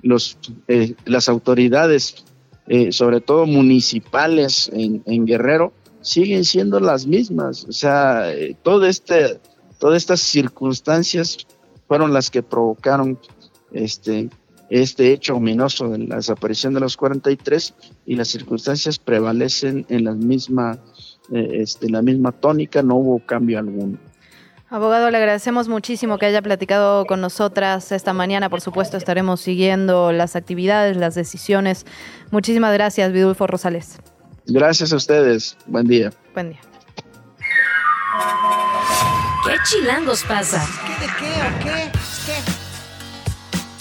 los, 0.02 0.38
eh, 0.66 0.94
las 1.04 1.28
autoridades, 1.28 2.24
eh, 2.66 2.92
sobre 2.92 3.20
todo 3.20 3.46
municipales 3.46 4.70
en 4.72 5.26
Guerrero, 5.26 5.72
siguen 6.04 6.44
siendo 6.44 6.78
las 6.78 7.06
mismas. 7.06 7.64
O 7.64 7.72
sea, 7.72 8.32
eh, 8.32 8.54
todo 8.62 8.86
este, 8.86 9.40
todas 9.78 9.96
estas 9.96 10.20
circunstancias 10.20 11.38
fueron 11.88 12.12
las 12.12 12.30
que 12.30 12.42
provocaron 12.42 13.18
este, 13.72 14.28
este 14.70 15.12
hecho 15.12 15.36
ominoso 15.36 15.88
de 15.88 15.98
la 15.98 16.16
desaparición 16.16 16.74
de 16.74 16.80
los 16.80 16.96
43 16.96 17.74
y 18.06 18.16
las 18.16 18.28
circunstancias 18.28 18.98
prevalecen 18.98 19.86
en 19.88 20.04
la 20.04 20.12
misma, 20.12 20.78
eh, 21.32 21.48
este, 21.54 21.88
la 21.88 22.02
misma 22.02 22.32
tónica, 22.32 22.82
no 22.82 22.96
hubo 22.96 23.18
cambio 23.24 23.58
alguno. 23.58 23.98
Abogado, 24.74 25.08
le 25.12 25.18
agradecemos 25.18 25.68
muchísimo 25.68 26.18
que 26.18 26.26
haya 26.26 26.42
platicado 26.42 27.06
con 27.06 27.20
nosotras 27.20 27.92
esta 27.92 28.12
mañana. 28.12 28.50
Por 28.50 28.60
supuesto, 28.60 28.96
estaremos 28.96 29.40
siguiendo 29.40 30.10
las 30.10 30.34
actividades, 30.34 30.96
las 30.96 31.14
decisiones. 31.14 31.86
Muchísimas 32.32 32.74
gracias, 32.74 33.12
Vidulfo 33.12 33.46
Rosales. 33.46 34.00
Gracias 34.46 34.92
a 34.92 34.96
ustedes. 34.96 35.56
Buen 35.66 35.86
día. 35.86 36.12
Buen 36.34 36.50
día. 36.50 36.60
¿Qué 39.46 39.54
chilangos 39.62 40.24
pasa? 40.24 40.66
¿Qué 40.84 41.06
de 41.06 41.12
qué 41.20 41.30
o 41.30 41.58
qué? 41.62 41.98
¿Qué? 42.26 42.52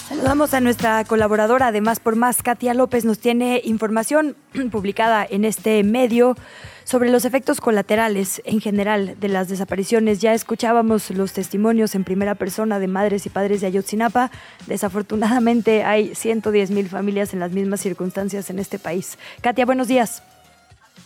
Saludamos 0.08 0.54
a 0.54 0.60
nuestra 0.60 1.04
colaboradora, 1.06 1.66
además 1.66 1.98
por 1.98 2.14
más, 2.14 2.40
Katia 2.40 2.72
López 2.72 3.04
nos 3.04 3.18
tiene 3.18 3.60
información 3.64 4.36
publicada 4.70 5.26
en 5.28 5.44
este 5.44 5.82
medio 5.82 6.36
sobre 6.84 7.10
los 7.10 7.24
efectos 7.24 7.60
colaterales 7.60 8.40
en 8.44 8.60
general 8.60 9.18
de 9.18 9.28
las 9.28 9.48
desapariciones. 9.48 10.20
Ya 10.20 10.34
escuchábamos 10.34 11.10
los 11.10 11.32
testimonios 11.32 11.94
en 11.94 12.04
primera 12.04 12.34
persona 12.34 12.78
de 12.78 12.86
madres 12.86 13.26
y 13.26 13.30
padres 13.30 13.60
de 13.60 13.66
Ayotzinapa. 13.66 14.30
Desafortunadamente 14.66 15.82
hay 15.82 16.14
110 16.14 16.70
mil 16.70 16.88
familias 16.88 17.34
en 17.34 17.40
las 17.40 17.52
mismas 17.52 17.80
circunstancias 17.80 18.50
en 18.50 18.58
este 18.58 18.78
país. 18.78 19.18
Katia, 19.40 19.66
buenos 19.66 19.88
días. 19.88 20.22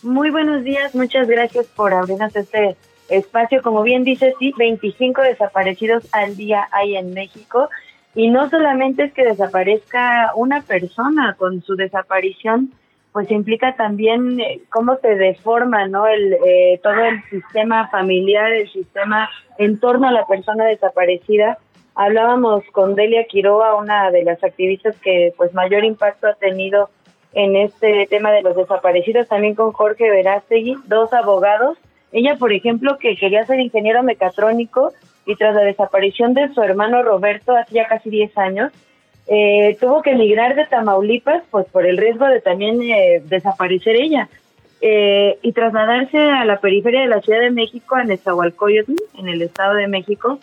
Muy 0.03 0.31
buenos 0.31 0.63
días, 0.63 0.95
muchas 0.95 1.27
gracias 1.27 1.67
por 1.67 1.93
abrirnos 1.95 2.35
este 2.37 2.77
espacio. 3.09 3.63
Como 3.63 3.83
bien 3.83 4.05
dice, 4.05 4.35
sí, 4.39 4.53
25 4.57 5.23
desaparecidos 5.23 6.07
al 6.13 6.37
día 6.37 6.69
hay 6.73 6.97
en 6.97 7.15
México. 7.15 7.69
Y 8.15 8.29
no 8.31 8.49
solamente 8.51 9.05
es 9.05 9.13
que 9.13 9.25
desaparezca 9.25 10.33
una 10.35 10.63
persona 10.63 11.35
con 11.39 11.63
su 11.63 11.77
desaparición, 11.77 12.73
pues 13.13 13.31
implica 13.31 13.75
también 13.77 14.41
eh, 14.41 14.61
cómo 14.71 14.97
se 14.97 15.15
deforma 15.15 15.87
no 15.87 16.07
el 16.07 16.35
eh, 16.47 16.81
todo 16.83 17.05
el 17.05 17.23
sistema 17.31 17.89
familiar 17.89 18.53
el 18.53 18.71
sistema 18.71 19.29
en 19.59 19.81
torno 19.81 20.09
a 20.09 20.13
la 20.13 20.27
persona 20.27 20.65
desaparecida 20.67 21.59
hablábamos 21.95 22.65
con 22.73 22.95
Delia 22.95 23.25
Quiroga 23.25 23.75
una 23.75 24.11
de 24.11 24.25
las 24.25 24.43
activistas 24.45 24.97
que 25.01 25.33
pues 25.37 25.53
mayor 25.55 25.85
impacto 25.85 26.29
ha 26.29 26.35
tenido 26.35 26.91
en 27.33 27.57
este 27.57 28.07
tema 28.09 28.33
de 28.33 28.43
los 28.43 28.57
desaparecidos, 28.57 29.29
también 29.29 29.55
con 29.55 29.73
Jorge 29.73 30.11
Verástegui, 30.11 30.77
dos 30.87 31.13
abogados. 31.13 31.79
Ella, 32.11 32.37
por 32.37 32.53
ejemplo, 32.53 32.99
que 32.99 33.17
quería 33.17 33.45
ser 33.45 33.61
ingeniero 33.61 34.03
mecatrónico 34.03 34.93
y 35.27 35.37
tras 35.37 35.55
la 35.55 35.63
desaparición 35.63 36.33
de 36.33 36.53
su 36.55 36.63
hermano 36.63 37.03
Roberto 37.03 37.55
hace 37.55 37.75
ya 37.75 37.87
casi 37.87 38.09
10 38.09 38.37
años, 38.39 38.73
eh, 39.29 39.77
tuvo 39.81 40.03
que 40.03 40.13
emigrar 40.13 40.55
de 40.55 40.67
Tamaulipas 40.67 41.43
pues 41.51 41.67
por 41.67 41.87
el 41.87 41.99
riesgo 41.99 42.27
de 42.27 42.41
también 42.41 42.81
eh, 42.83 43.23
desaparecer 43.25 43.97
ella 43.97 44.29
eh, 44.81 45.39
y 45.43 45.53
trasladarse 45.53 46.19
a 46.19 46.45
la 46.45 46.61
periferia 46.61 47.03
de 47.03 47.09
la 47.09 47.21
Ciudad 47.21 47.41
de 47.41 47.51
México, 47.51 47.97
a 47.97 48.05
Nezahualcóyotl, 48.05 48.95
en 49.19 49.29
el 49.29 49.43
Estado 49.43 49.75
de 49.75 49.89
México, 49.89 50.39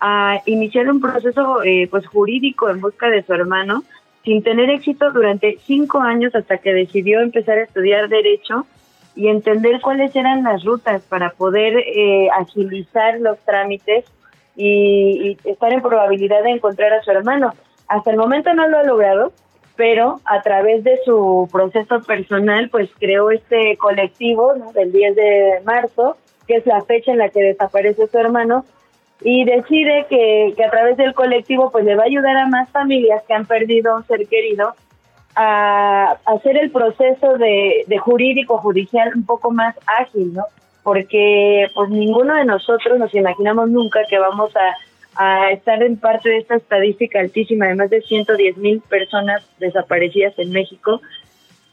a 0.00 0.40
iniciar 0.46 0.90
un 0.90 1.00
proceso 1.00 1.58
pues 1.90 2.06
jurídico 2.06 2.68
en 2.68 2.80
busca 2.80 3.08
de 3.08 3.22
su 3.22 3.32
hermano 3.32 3.84
sin 4.24 4.42
tener 4.42 4.70
éxito 4.70 5.10
durante 5.12 5.58
cinco 5.64 6.00
años 6.00 6.34
hasta 6.34 6.58
que 6.58 6.72
decidió 6.72 7.20
empezar 7.20 7.58
a 7.58 7.64
estudiar 7.64 8.08
derecho 8.08 8.66
y 9.14 9.28
entender 9.28 9.80
cuáles 9.80 10.14
eran 10.16 10.42
las 10.42 10.64
rutas 10.64 11.02
para 11.02 11.30
poder 11.30 11.76
eh, 11.78 12.28
agilizar 12.30 13.20
los 13.20 13.38
trámites 13.40 14.04
y, 14.56 15.36
estar 15.44 15.72
en 15.72 15.82
probabilidad 15.82 16.42
de 16.42 16.50
encontrar 16.50 16.92
a 16.92 17.02
su 17.02 17.10
hermano. 17.10 17.52
Hasta 17.92 18.10
el 18.10 18.16
momento 18.16 18.54
no 18.54 18.66
lo 18.68 18.78
ha 18.78 18.84
logrado, 18.84 19.32
pero 19.76 20.20
a 20.24 20.40
través 20.40 20.82
de 20.82 20.98
su 21.04 21.46
proceso 21.52 22.00
personal, 22.00 22.70
pues 22.70 22.88
creó 22.98 23.30
este 23.30 23.76
colectivo 23.76 24.54
del 24.72 24.92
10 24.92 25.14
de 25.14 25.60
marzo, 25.66 26.16
que 26.46 26.54
es 26.56 26.64
la 26.64 26.80
fecha 26.84 27.12
en 27.12 27.18
la 27.18 27.28
que 27.28 27.42
desaparece 27.42 28.06
su 28.06 28.16
hermano, 28.16 28.64
y 29.20 29.44
decide 29.44 30.06
que, 30.08 30.54
a 30.66 30.70
través 30.70 30.96
del 30.96 31.12
colectivo 31.12 31.70
pues 31.70 31.84
le 31.84 31.94
va 31.94 32.04
a 32.04 32.06
ayudar 32.06 32.34
a 32.38 32.46
más 32.46 32.70
familias 32.70 33.22
que 33.28 33.34
han 33.34 33.44
perdido 33.44 33.94
un 33.94 34.06
ser 34.06 34.26
querido 34.26 34.74
a, 35.34 36.16
hacer 36.24 36.56
el 36.56 36.70
proceso 36.70 37.36
de, 37.36 37.84
de, 37.86 37.98
jurídico 37.98 38.56
judicial 38.56 39.12
un 39.14 39.26
poco 39.26 39.50
más 39.50 39.76
ágil, 40.00 40.32
¿no? 40.32 40.46
Porque 40.82 41.66
pues 41.74 41.90
ninguno 41.90 42.36
de 42.36 42.46
nosotros 42.46 42.98
nos 42.98 43.14
imaginamos 43.14 43.68
nunca 43.68 44.00
que 44.08 44.18
vamos 44.18 44.50
a, 44.56 44.76
a 45.16 45.50
estar 45.50 45.82
en 45.82 45.96
parte 45.96 46.30
de 46.30 46.38
esta 46.38 46.56
estadística 46.56 47.20
altísima 47.20 47.66
de 47.66 47.74
más 47.74 47.90
de 47.90 48.00
110 48.00 48.56
mil 48.56 48.80
personas 48.80 49.42
desaparecidas 49.58 50.38
en 50.38 50.52
México 50.52 51.00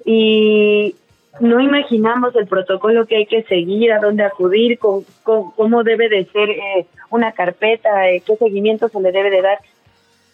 y, 0.06 0.96
no 1.40 1.62
imaginamos 1.62 2.36
el 2.36 2.48
protocolo 2.48 3.06
que 3.06 3.18
hay 3.18 3.26
que 3.26 3.44
seguir, 3.44 3.94
a 3.94 4.00
dónde 4.00 4.24
acudir, 4.24 4.78
con, 4.78 5.06
cómo 5.24 5.84
debe 5.84 6.10
de 6.10 6.26
ser 6.26 6.50
eh, 6.50 6.86
una 7.10 7.32
carpeta, 7.32 8.10
eh, 8.10 8.22
qué 8.26 8.36
seguimiento 8.36 8.90
se 8.90 9.00
le 9.00 9.12
debe 9.12 9.30
de 9.30 9.42
dar. 9.42 9.60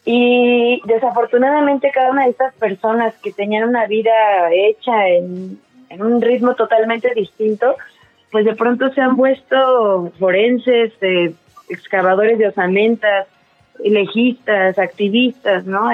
Y 0.05 0.81
desafortunadamente 0.85 1.91
cada 1.93 2.11
una 2.11 2.23
de 2.23 2.31
estas 2.31 2.53
personas 2.55 3.13
que 3.21 3.31
tenían 3.31 3.67
una 3.69 3.87
vida 3.87 4.11
hecha 4.51 5.09
en, 5.09 5.59
un 5.99 6.21
ritmo 6.21 6.55
totalmente 6.55 7.13
distinto, 7.15 7.75
pues 8.31 8.43
de 8.43 8.55
pronto 8.55 8.91
se 8.91 9.01
han 9.01 9.15
puesto 9.15 10.11
forenses, 10.19 10.91
eh, 11.01 11.33
excavadores 11.69 12.37
de 12.37 12.47
osamentas, 12.47 13.27
legistas, 13.83 14.77
activistas, 14.79 15.65
¿no? 15.65 15.89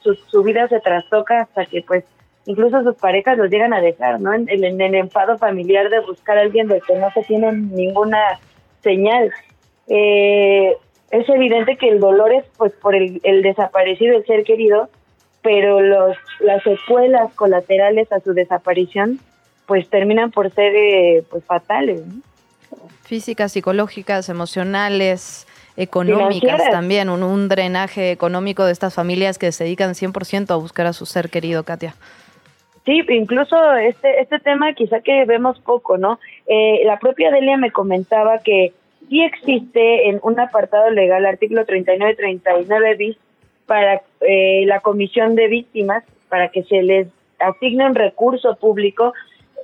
su, 0.00 0.14
su 0.14 0.42
vida 0.42 0.68
se 0.68 0.80
trastoca 0.80 1.42
hasta 1.42 1.64
que 1.66 1.82
pues 1.82 2.04
incluso 2.46 2.82
sus 2.82 2.96
parejas 2.96 3.38
los 3.38 3.50
llegan 3.50 3.72
a 3.72 3.80
dejar, 3.80 4.20
¿no? 4.20 4.32
En, 4.32 4.48
en 4.48 4.80
el 4.80 4.94
enfado 4.94 5.38
familiar 5.38 5.88
de 5.90 6.00
buscar 6.00 6.38
a 6.38 6.42
alguien 6.42 6.68
del 6.68 6.82
que 6.82 6.96
no 6.96 7.10
se 7.12 7.22
tiene 7.22 7.52
ninguna 7.52 8.40
señal. 8.82 9.30
Eh, 9.88 10.76
es 11.10 11.28
evidente 11.28 11.76
que 11.76 11.88
el 11.88 12.00
dolor 12.00 12.32
es 12.32 12.44
pues 12.56 12.72
por 12.72 12.94
el, 12.94 13.20
el 13.24 13.42
desaparecido, 13.42 14.16
el 14.16 14.24
ser 14.24 14.44
querido, 14.44 14.88
pero 15.42 15.80
los, 15.80 16.16
las 16.40 16.62
secuelas 16.62 17.32
colaterales 17.34 18.10
a 18.12 18.20
su 18.20 18.32
desaparición 18.32 19.18
pues 19.66 19.88
terminan 19.88 20.30
por 20.30 20.50
ser 20.52 20.74
eh, 20.74 21.24
pues 21.30 21.44
fatales. 21.44 22.02
Físicas, 23.10 23.50
psicológicas, 23.50 24.28
emocionales, 24.28 25.44
económicas 25.76 26.62
también, 26.70 27.10
un, 27.10 27.24
un, 27.24 27.48
drenaje 27.48 28.12
económico 28.12 28.64
de 28.64 28.70
estas 28.70 28.94
familias 28.94 29.36
que 29.36 29.50
se 29.50 29.64
dedican 29.64 29.94
100% 29.94 30.52
a 30.52 30.54
buscar 30.54 30.86
a 30.86 30.92
su 30.92 31.06
ser 31.06 31.28
querido, 31.28 31.64
Katia. 31.64 31.96
Sí, 32.86 33.02
incluso 33.08 33.56
este, 33.74 34.20
este 34.20 34.38
tema 34.38 34.74
quizá 34.74 35.00
que 35.00 35.24
vemos 35.24 35.58
poco, 35.58 35.98
¿no? 35.98 36.20
Eh, 36.46 36.82
la 36.84 37.00
propia 37.00 37.32
Delia 37.32 37.56
me 37.56 37.72
comentaba 37.72 38.38
que 38.38 38.74
sí 39.08 39.24
existe 39.24 40.08
en 40.08 40.20
un 40.22 40.38
apartado 40.38 40.88
legal, 40.90 41.26
artículo 41.26 41.66
39-39 41.66 42.96
bis, 42.96 43.16
para 43.66 44.02
eh, 44.20 44.62
la 44.66 44.78
comisión 44.78 45.34
de 45.34 45.48
víctimas, 45.48 46.04
para 46.28 46.50
que 46.50 46.62
se 46.62 46.80
les 46.84 47.08
asigne 47.40 47.86
un 47.86 47.96
recurso 47.96 48.54
público 48.54 49.14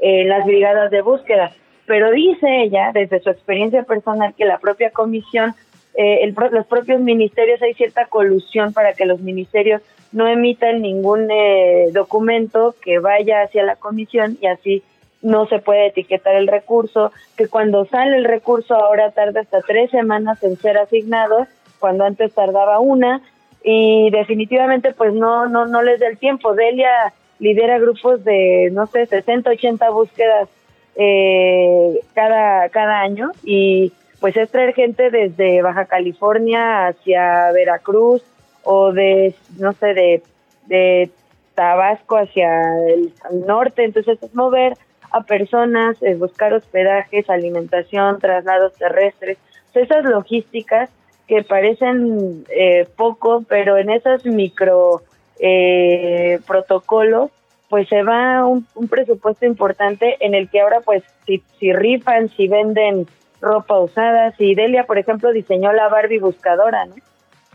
en 0.01 0.31
las 0.31 0.45
brigadas 0.45 0.91
de 0.91 1.01
búsqueda. 1.01 1.53
Pero 1.87 2.11
dice 2.11 2.63
ella, 2.63 2.91
desde 2.93 3.21
su 3.21 3.31
experiencia 3.31 3.85
personal, 3.85 4.35
que 4.37 4.45
la 4.45 4.59
propia 4.59 4.91
comisión, 4.91 5.55
eh, 5.95 6.21
el, 6.23 6.35
los 6.51 6.67
propios 6.67 7.01
ministerios, 7.01 7.63
hay 7.63 7.75
cierta 7.75 8.07
colusión 8.07 8.73
para 8.73 8.93
que 8.95 9.07
los 9.07 9.21
ministerios 9.21 9.83
no 10.13 10.27
emitan 10.27 10.83
ningún 10.83 11.29
eh, 11.31 11.89
documento 11.93 12.75
que 12.83 12.99
vaya 12.99 13.43
hacia 13.43 13.63
la 13.63 13.77
comisión 13.77 14.37
y 14.41 14.47
así 14.47 14.83
no 15.23 15.47
se 15.47 15.59
puede 15.59 15.87
etiquetar 15.87 16.37
el 16.37 16.47
recurso, 16.47 17.13
que 17.37 17.49
cuando 17.49 17.85
sale 17.87 18.17
el 18.17 18.25
recurso 18.25 18.75
ahora 18.75 19.11
tarda 19.11 19.41
hasta 19.41 19.61
tres 19.63 19.91
semanas 19.91 20.43
en 20.43 20.57
ser 20.57 20.79
asignado, 20.79 21.47
cuando 21.79 22.05
antes 22.05 22.33
tardaba 22.35 22.81
una, 22.81 23.23
y 23.63 24.11
definitivamente 24.11 24.93
pues 24.93 25.13
no, 25.13 25.49
no, 25.49 25.67
no 25.67 25.83
les 25.83 25.99
da 25.99 26.07
el 26.07 26.19
tiempo. 26.19 26.55
Delia 26.55 27.13
lidera 27.41 27.79
grupos 27.79 28.23
de, 28.25 28.71
no 28.73 28.87
sé, 28.87 29.07
60, 29.07 29.51
80 29.51 29.91
búsquedas 29.91 30.49
eh, 30.97 32.01
cada, 32.15 32.69
cada 32.71 33.01
año 33.01 33.33
y 33.45 33.93
pues 34.21 34.37
es 34.37 34.51
traer 34.51 34.75
gente 34.75 35.11
desde 35.11 35.63
Baja 35.63 35.85
California 35.85 36.89
hacia 36.89 37.53
Veracruz 37.53 38.23
o 38.63 38.93
de, 38.93 39.35
no 39.59 39.73
sé, 39.75 39.95
de, 39.95 40.23
de 40.67 41.11
Tabasco 41.55 42.17
hacia 42.17 42.63
el, 42.89 43.13
norte, 43.47 43.85
entonces 43.85 44.23
es 44.23 44.35
mover 44.35 44.75
a 45.13 45.23
personas, 45.23 46.03
es 46.03 46.19
buscar 46.19 46.53
hospedajes, 46.53 47.29
alimentación, 47.31 48.19
traslados 48.19 48.75
terrestres, 48.75 49.39
esas 49.75 50.05
logísticas 50.05 50.91
que 51.29 51.43
parecen 51.43 52.45
eh, 52.49 52.87
poco, 52.97 53.45
pero 53.49 53.77
en 53.77 53.91
esos 53.91 54.25
micro 54.25 55.03
eh, 55.39 56.39
protocolos, 56.47 57.31
pues 57.69 57.89
se 57.89 58.03
va 58.03 58.45
un, 58.47 58.67
un, 58.75 58.89
presupuesto 58.89 59.45
importante 59.45 60.17
en 60.21 60.35
el 60.35 60.49
que 60.49 60.61
ahora 60.61 60.81
pues 60.81 61.03
si, 61.27 61.43
si 61.59 61.73
rifan, 61.73 62.29
si 62.31 62.49
venden 62.49 63.07
ropa 63.41 63.79
usada, 63.79 64.33
si 64.37 64.55
Delia 64.55 64.85
por 64.85 64.99
ejemplo 64.99 65.33
diseñó 65.33 65.73
la 65.73 65.89
Barbie 65.89 66.21
buscadora, 66.21 66.87
¿no? 66.87 66.95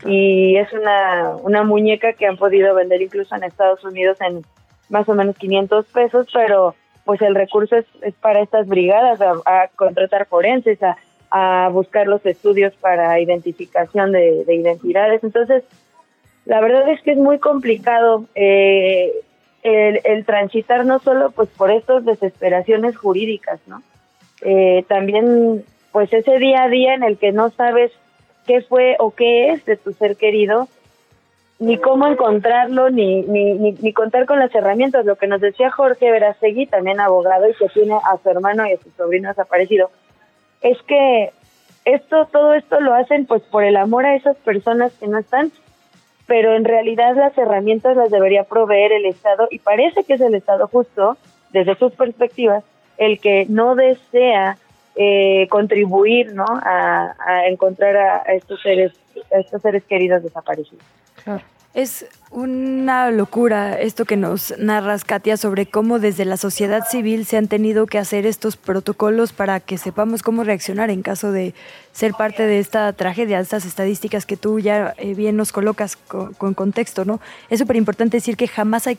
Y 0.04 0.56
es 0.56 0.72
una, 0.72 1.36
una 1.42 1.62
muñeca 1.62 2.14
que 2.14 2.26
han 2.26 2.36
podido 2.36 2.74
vender 2.74 3.00
incluso 3.02 3.36
en 3.36 3.44
Estados 3.44 3.84
Unidos 3.84 4.18
en 4.20 4.42
más 4.88 5.08
o 5.08 5.14
menos 5.14 5.36
500 5.36 5.86
pesos, 5.86 6.26
pero 6.32 6.74
pues 7.04 7.20
el 7.22 7.34
recurso 7.34 7.76
es, 7.76 7.86
es 8.02 8.14
para 8.14 8.40
estas 8.40 8.66
brigadas, 8.66 9.20
a, 9.20 9.68
contratar 9.76 10.26
forenses, 10.26 10.82
a, 10.82 10.96
a 11.30 11.68
buscar 11.68 12.06
los 12.06 12.24
estudios 12.26 12.74
para 12.74 13.18
identificación 13.20 14.12
de, 14.12 14.44
de, 14.44 14.54
identidades. 14.54 15.22
Entonces, 15.24 15.64
la 16.44 16.60
verdad 16.60 16.88
es 16.90 17.00
que 17.02 17.12
es 17.12 17.18
muy 17.18 17.38
complicado 17.38 18.24
eh, 18.34 19.12
el, 19.62 20.00
el, 20.04 20.24
transitar 20.24 20.84
no 20.84 20.98
solo 20.98 21.30
pues 21.30 21.48
por 21.50 21.70
estas 21.70 22.04
desesperaciones 22.04 22.96
jurídicas, 22.96 23.60
¿no? 23.66 23.82
Eh, 24.42 24.84
también 24.88 25.64
pues 25.92 26.12
ese 26.12 26.38
día 26.38 26.64
a 26.64 26.68
día 26.68 26.94
en 26.94 27.04
el 27.04 27.18
que 27.18 27.32
no 27.32 27.50
sabes 27.50 27.92
qué 28.46 28.62
fue 28.62 28.96
o 28.98 29.12
qué 29.12 29.50
es 29.50 29.64
de 29.64 29.76
tu 29.76 29.92
ser 29.92 30.16
querido, 30.16 30.68
ni 31.58 31.78
cómo 31.78 32.08
encontrarlo, 32.08 32.90
ni, 32.90 33.22
ni, 33.22 33.54
ni, 33.54 33.92
contar 33.92 34.26
con 34.26 34.40
las 34.40 34.52
herramientas. 34.52 35.04
Lo 35.04 35.14
que 35.14 35.28
nos 35.28 35.40
decía 35.40 35.70
Jorge 35.70 36.10
Verastegui, 36.10 36.66
también 36.66 36.98
abogado 36.98 37.48
y 37.48 37.54
que 37.54 37.68
tiene 37.68 37.94
a 37.94 38.16
su 38.20 38.30
hermano 38.30 38.66
y 38.66 38.72
a 38.72 38.78
su 38.78 38.90
sobrino 38.96 39.28
desaparecido, 39.28 39.90
es 40.60 40.76
que 40.82 41.30
esto, 41.84 42.26
todo 42.32 42.54
esto 42.54 42.80
lo 42.80 42.94
hacen 42.94 43.26
pues 43.26 43.42
por 43.42 43.62
el 43.62 43.76
amor 43.76 44.06
a 44.06 44.16
esas 44.16 44.36
personas 44.38 44.92
que 44.98 45.06
no 45.06 45.18
están, 45.18 45.52
pero 46.32 46.56
en 46.56 46.64
realidad 46.64 47.14
las 47.14 47.36
herramientas 47.36 47.94
las 47.94 48.10
debería 48.10 48.44
proveer 48.44 48.90
el 48.92 49.04
Estado 49.04 49.48
y 49.50 49.58
parece 49.58 50.02
que 50.02 50.14
es 50.14 50.20
el 50.22 50.34
Estado 50.34 50.66
justo, 50.66 51.18
desde 51.50 51.74
sus 51.74 51.92
perspectivas, 51.92 52.64
el 52.96 53.20
que 53.20 53.44
no 53.50 53.74
desea 53.74 54.56
eh, 54.96 55.46
contribuir 55.50 56.32
¿no? 56.32 56.46
a, 56.48 57.14
encontrar 57.48 57.98
a, 57.98 58.22
a, 58.26 58.32
estos 58.32 58.62
seres 58.62 58.92
a 59.30 59.40
estos 59.40 59.60
seres 59.60 59.84
queridos 59.84 60.22
desaparecidos. 60.22 60.82
Claro. 61.22 61.44
Es 61.74 62.04
una 62.30 63.10
locura 63.10 63.80
esto 63.80 64.04
que 64.04 64.18
nos 64.18 64.54
narras, 64.58 65.04
Katia, 65.04 65.38
sobre 65.38 65.64
cómo 65.64 65.98
desde 65.98 66.26
la 66.26 66.36
sociedad 66.36 66.86
civil 66.86 67.24
se 67.24 67.38
han 67.38 67.48
tenido 67.48 67.86
que 67.86 67.98
hacer 67.98 68.26
estos 68.26 68.58
protocolos 68.58 69.32
para 69.32 69.58
que 69.58 69.78
sepamos 69.78 70.22
cómo 70.22 70.44
reaccionar 70.44 70.90
en 70.90 71.00
caso 71.00 71.32
de 71.32 71.54
ser 71.92 72.12
parte 72.12 72.44
de 72.44 72.58
esta 72.58 72.92
tragedia, 72.92 73.40
estas 73.40 73.64
estadísticas 73.64 74.26
que 74.26 74.36
tú 74.36 74.60
ya 74.60 74.94
eh, 74.98 75.14
bien 75.14 75.36
nos 75.36 75.50
colocas 75.50 75.96
con, 75.96 76.34
con 76.34 76.52
contexto, 76.52 77.06
¿no? 77.06 77.20
Es 77.48 77.58
súper 77.60 77.76
importante 77.76 78.18
decir 78.18 78.36
que 78.36 78.48
jamás 78.48 78.86
hay 78.86 78.98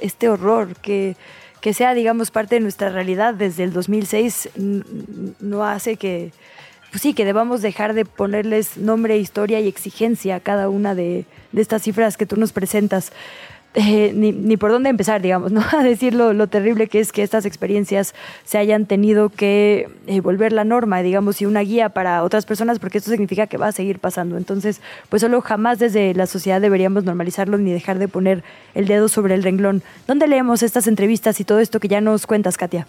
este 0.00 0.28
horror, 0.28 0.74
que, 0.76 1.14
que 1.60 1.72
sea, 1.72 1.94
digamos, 1.94 2.32
parte 2.32 2.56
de 2.56 2.60
nuestra 2.62 2.88
realidad 2.88 3.34
desde 3.34 3.62
el 3.62 3.72
2006 3.72 4.50
no 5.40 5.64
hace 5.64 5.96
que, 5.96 6.32
pues 6.92 7.00
sí, 7.00 7.14
que 7.14 7.24
debamos 7.24 7.62
dejar 7.62 7.94
de 7.94 8.04
ponerles 8.04 8.76
nombre, 8.76 9.16
historia 9.16 9.58
y 9.60 9.66
exigencia 9.66 10.36
a 10.36 10.40
cada 10.40 10.68
una 10.68 10.94
de, 10.94 11.24
estas 11.56 11.82
cifras 11.82 12.18
que 12.18 12.26
tú 12.26 12.36
nos 12.36 12.52
presentas. 12.52 13.12
Eh, 13.74 14.12
ni, 14.14 14.58
por 14.58 14.70
dónde 14.70 14.90
empezar, 14.90 15.22
digamos, 15.22 15.50
¿no? 15.50 15.62
A 15.72 15.82
decir 15.82 16.12
lo, 16.12 16.34
lo, 16.34 16.48
terrible 16.48 16.88
que 16.88 17.00
es 17.00 17.10
que 17.10 17.22
estas 17.22 17.46
experiencias 17.46 18.14
se 18.44 18.58
hayan 18.58 18.84
tenido 18.84 19.30
que 19.30 19.88
eh, 20.06 20.20
volver 20.20 20.52
la 20.52 20.64
norma, 20.64 21.00
digamos, 21.00 21.40
y 21.40 21.46
una 21.46 21.60
guía 21.60 21.88
para 21.88 22.22
otras 22.24 22.44
personas, 22.44 22.78
porque 22.78 22.98
esto 22.98 23.10
significa 23.10 23.46
que 23.46 23.56
va 23.56 23.68
a 23.68 23.72
seguir 23.72 23.98
pasando. 23.98 24.36
Entonces, 24.36 24.82
pues 25.08 25.22
solo 25.22 25.40
jamás 25.40 25.78
desde 25.78 26.12
la 26.12 26.26
sociedad 26.26 26.60
deberíamos 26.60 27.04
normalizarlo 27.04 27.56
ni 27.56 27.72
dejar 27.72 27.98
de 27.98 28.08
poner 28.08 28.44
el 28.74 28.86
dedo 28.86 29.08
sobre 29.08 29.34
el 29.34 29.42
renglón. 29.42 29.82
¿Dónde 30.06 30.28
leemos 30.28 30.62
estas 30.62 30.86
entrevistas 30.86 31.40
y 31.40 31.44
todo 31.44 31.60
esto 31.60 31.80
que 31.80 31.88
ya 31.88 32.02
nos 32.02 32.26
cuentas, 32.26 32.58
Katia? 32.58 32.86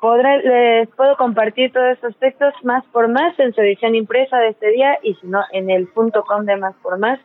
Podré, 0.00 0.42
les 0.42 0.88
puedo 0.90 1.16
compartir 1.16 1.72
todos 1.72 1.92
estos 1.92 2.16
textos 2.16 2.54
más 2.62 2.84
por 2.86 3.08
más 3.08 3.38
en 3.38 3.52
su 3.52 3.60
edición 3.60 3.94
impresa 3.94 4.38
de 4.38 4.48
este 4.48 4.70
día 4.70 4.98
y 5.02 5.14
si 5.14 5.26
no 5.26 5.42
en 5.52 5.68
el 5.68 5.88
punto 5.88 6.24
com 6.24 6.44
de 6.46 6.56
más 6.56 6.74
por 6.82 6.98
más. 6.98 7.20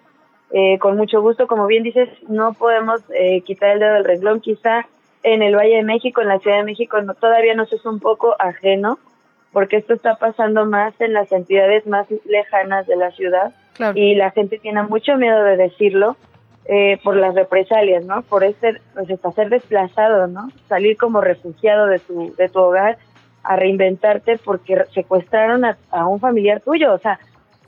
Eh, 0.51 0.77
con 0.79 0.97
mucho 0.97 1.21
gusto, 1.21 1.47
como 1.47 1.67
bien 1.67 1.83
dices, 1.83 2.09
no 2.27 2.53
podemos 2.53 3.01
eh, 3.13 3.41
quitar 3.41 3.71
el 3.71 3.79
dedo 3.79 3.93
del 3.93 4.03
renglón. 4.03 4.41
Quizá 4.41 4.85
en 5.23 5.41
el 5.41 5.55
Valle 5.55 5.77
de 5.77 5.83
México, 5.83 6.21
en 6.21 6.27
la 6.27 6.39
Ciudad 6.39 6.57
de 6.57 6.63
México, 6.63 7.01
no, 7.01 7.13
todavía 7.13 7.55
nos 7.55 7.71
es 7.71 7.85
un 7.85 7.99
poco 7.99 8.35
ajeno, 8.39 8.99
porque 9.53 9.77
esto 9.77 9.93
está 9.93 10.15
pasando 10.15 10.65
más 10.65 10.93
en 10.99 11.13
las 11.13 11.31
entidades 11.31 11.87
más 11.87 12.07
lejanas 12.25 12.85
de 12.87 12.97
la 12.97 13.11
ciudad 13.11 13.53
claro. 13.73 13.97
y 13.97 14.15
la 14.15 14.31
gente 14.31 14.59
tiene 14.59 14.83
mucho 14.83 15.15
miedo 15.15 15.43
de 15.43 15.55
decirlo 15.55 16.17
eh, 16.67 16.99
por 17.03 17.15
las 17.15 17.35
represalias, 17.35 18.05
¿no? 18.05 18.21
Por 18.23 18.43
este, 18.43 18.81
pues 18.93 19.09
hasta 19.09 19.31
ser 19.31 19.49
desplazado, 19.49 20.27
¿no? 20.27 20.49
Salir 20.67 20.97
como 20.97 21.21
refugiado 21.21 21.87
de 21.87 21.99
tu, 21.99 22.33
de 22.35 22.49
tu 22.49 22.59
hogar 22.59 22.97
a 23.43 23.55
reinventarte 23.55 24.37
porque 24.37 24.83
secuestraron 24.93 25.65
a, 25.65 25.77
a 25.91 26.07
un 26.07 26.19
familiar 26.19 26.61
tuyo, 26.61 26.93
o 26.93 26.97
sea, 26.97 27.19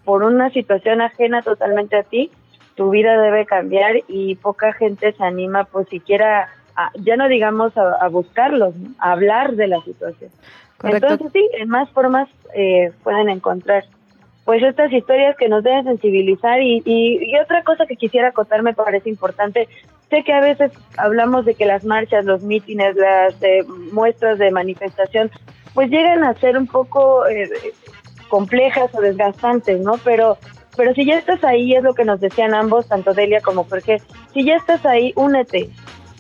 por 0.04 0.24
una 0.24 0.50
situación 0.50 1.02
ajena 1.02 1.41
totalmente 1.41 1.98
a 1.98 2.04
ti, 2.04 2.32
tu 2.76 2.91
vida 2.91 3.22
debe 3.22 3.45
cambiar 3.45 3.98
y 4.08 4.36
poca 4.36 4.72
gente 4.74 5.12
se 5.12 5.24
anima 5.24 5.66
pues 5.66 5.88
siquiera 5.89 6.50
a, 6.76 6.91
ya 6.95 7.18
no 7.18 7.28
digamos 7.28 7.76
a, 7.78 7.95
a 8.00 8.08
buscarlos, 8.08 8.76
¿no? 8.76 8.91
a 9.00 9.12
hablar 9.12 9.56
de 9.56 9.68
la 9.68 9.82
situación. 9.82 10.32
Correcto. 10.78 11.08
Entonces 11.08 11.32
sí, 11.34 11.50
en 11.60 11.70
más 11.70 11.89
formas 11.89 12.30
eh, 12.54 12.91
pueden 13.04 13.30
encontrar 13.30 13.86
pues 14.48 14.64
estas 14.64 14.93
historias 14.93 15.36
que 15.36 15.50
nos 15.50 15.62
deben 15.62 15.84
sensibilizar 15.84 16.62
y, 16.62 16.82
y, 16.86 17.36
otra 17.38 17.66
cosa 17.66 17.86
que 17.86 17.98
quisiera 17.98 18.30
acotar 18.30 18.64
me 18.64 18.74
parece 18.74 19.10
importante, 19.10 19.68
sé 20.10 20.24
que 20.24 20.32
a 20.32 20.39
veces 20.39 20.72
hablamos 20.95 21.43
de 21.43 21.54
que 21.54 21.66
las 21.66 21.84
marchas, 21.84 22.24
los 22.24 22.43
mítines, 22.43 22.95
las 22.95 23.34
eh, 23.43 23.66
muestras 23.91 24.39
de 24.39 24.50
manifestación, 24.52 25.30
pues 25.74 25.89
llegan 25.89 26.24
a 26.24 26.34
ser 26.36 26.58
un 26.58 26.66
poco 26.66 27.28
eh, 27.28 27.50
complejas 28.30 28.89
o 28.95 29.02
desgastantes, 29.02 29.82
¿no? 29.82 29.95
Pero 30.06 30.38
pero 30.78 30.93
si 30.93 31.06
ya 31.06 31.18
estás 31.18 31.43
ahí, 31.43 31.76
es 31.76 31.84
lo 31.84 31.93
que 31.93 32.06
nos 32.06 32.22
decían 32.22 32.54
ambos, 32.54 32.88
tanto 32.88 33.14
Delia 33.14 33.41
como 33.41 33.66
Jorge, 33.66 34.02
si 34.34 34.45
ya 34.45 34.56
estás 34.56 34.86
ahí, 34.86 35.12
únete. 35.18 35.70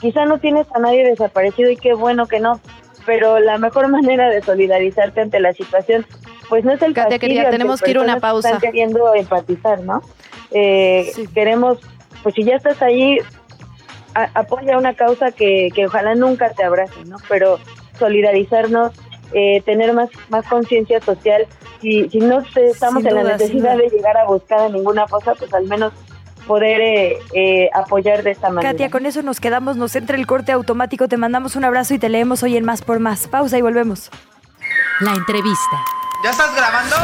quizá 0.01 0.25
no 0.25 0.37
tienes 0.39 0.67
a 0.75 0.79
nadie 0.79 1.07
desaparecido 1.07 1.71
y 1.71 1.77
qué 1.77 1.93
bueno 1.93 2.25
que 2.25 2.41
no, 2.41 2.59
pero 3.05 3.39
la 3.39 3.57
mejor 3.57 3.87
manera 3.97 4.29
de 4.29 4.41
solidarizarte 4.41 5.21
ante 5.21 5.39
la 5.39 5.53
situación, 5.53 6.05
pues 6.49 6.63
no 6.63 6.71
es 6.73 6.81
el 6.81 6.93
Katia, 6.93 7.19
querida, 7.19 7.49
tenemos 7.49 7.81
que 7.81 7.91
ir 7.91 7.97
a 7.97 8.01
una 8.01 8.19
pausa. 8.19 8.49
Están 8.49 8.61
queriendo 8.61 9.13
empatizar, 9.13 9.81
¿no? 9.81 10.01
Eh, 10.51 11.11
Queremos, 11.33 11.79
pues 12.23 12.35
si 12.35 12.43
ya 12.43 12.55
estás 12.55 12.81
ahí, 12.81 13.19
apoya 14.33 14.77
una 14.77 14.93
causa 14.93 15.31
que, 15.31 15.69
que 15.73 15.85
ojalá 15.85 16.15
nunca 16.15 16.51
te 16.51 16.63
abrace, 16.63 17.05
¿no? 17.05 17.17
Pero 17.27 17.59
solidarizarnos, 17.99 18.93
eh, 19.33 19.61
tener 19.61 19.93
más, 19.93 20.09
más 20.29 20.45
conciencia 20.47 21.01
social. 21.01 21.45
Si, 21.81 22.09
si 22.09 22.19
no 22.19 22.39
estamos 22.55 23.05
en 23.05 23.15
la 23.15 23.23
necesidad 23.23 23.77
de 23.77 23.89
llegar 23.89 24.17
a 24.17 24.25
buscar 24.25 24.61
a 24.61 24.69
ninguna 24.69 25.05
cosa, 25.05 25.35
pues 25.35 25.53
al 25.53 25.65
menos 25.65 25.93
poder 26.47 26.79
eh, 26.81 27.17
eh, 27.33 27.69
apoyar 27.73 28.23
de 28.23 28.31
esta 28.31 28.49
manera. 28.49 28.71
Katia, 28.71 28.89
con 28.89 29.05
eso 29.05 29.21
nos 29.21 29.39
quedamos, 29.39 29.75
nos 29.77 29.95
entra 29.95 30.17
el 30.17 30.25
corte 30.25 30.53
automático, 30.53 31.07
te 31.07 31.17
mandamos 31.17 31.55
un 31.55 31.65
abrazo 31.65 31.93
y 31.93 31.99
te 31.99 32.09
leemos 32.09 32.41
hoy 32.41 32.57
en 32.57 32.65
Más 32.65 32.81
por 32.81 32.99
Más. 32.99 33.27
Pausa 33.27 33.57
y 33.57 33.61
volvemos. 33.61 34.09
La 35.01 35.13
entrevista. 35.13 36.06
¿Ya 36.23 36.31
estás 36.31 36.55
grabando? 36.55 36.95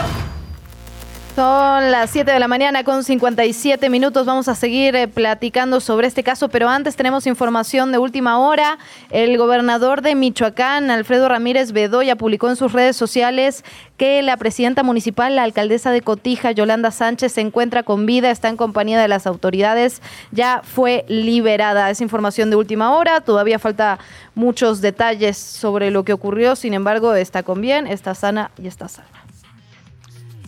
Son 1.36 1.90
las 1.90 2.12
7 2.12 2.32
de 2.32 2.40
la 2.40 2.48
mañana 2.48 2.84
con 2.84 3.04
57 3.04 3.90
minutos. 3.90 4.28
Vamos 4.28 4.48
a 4.48 4.54
seguir 4.54 4.96
eh, 4.96 5.08
platicando 5.08 5.80
sobre 5.80 6.06
este 6.06 6.22
caso, 6.22 6.48
pero 6.48 6.70
antes 6.70 6.96
tenemos 6.96 7.26
información 7.26 7.92
de 7.92 7.98
última 7.98 8.38
hora. 8.38 8.78
El 9.10 9.36
gobernador 9.40 10.04
de 10.04 10.14
Michoacán, 10.14 10.92
Alfredo 10.92 11.28
Ramírez 11.28 11.72
Bedoya, 11.72 12.18
publicó 12.18 12.50
en 12.50 12.56
sus 12.56 12.72
redes 12.72 12.96
sociales 12.96 13.66
que 13.98 14.22
la 14.22 14.38
presidenta 14.38 14.84
municipal, 14.84 15.36
la 15.36 15.42
alcaldesa 15.42 15.90
de 15.90 16.02
Cotija, 16.02 16.52
Yolanda 16.52 16.92
Sánchez, 16.92 17.32
se 17.32 17.42
encuentra 17.42 17.82
con 17.82 18.06
vida, 18.06 18.30
está 18.30 18.50
en 18.50 18.58
compañía 18.58 19.02
de 19.02 19.08
las 19.08 19.26
autoridades, 19.26 20.04
ya 20.32 20.62
fue 20.64 21.04
liberada. 21.08 21.90
Es 21.90 22.00
información 22.02 22.52
de 22.52 22.58
última 22.58 22.96
hora, 22.96 23.22
todavía 23.22 23.58
falta 23.58 23.98
muchos 24.36 24.82
detalles 24.82 25.36
sobre 25.40 25.90
lo 25.90 26.04
que 26.04 26.14
ocurrió, 26.14 26.56
sin 26.56 26.76
embargo, 26.76 27.16
está 27.16 27.42
con 27.42 27.60
bien, 27.60 27.88
está 27.88 28.14
sana 28.14 28.52
y 28.62 28.68
está 28.68 28.88
sana. 28.88 29.23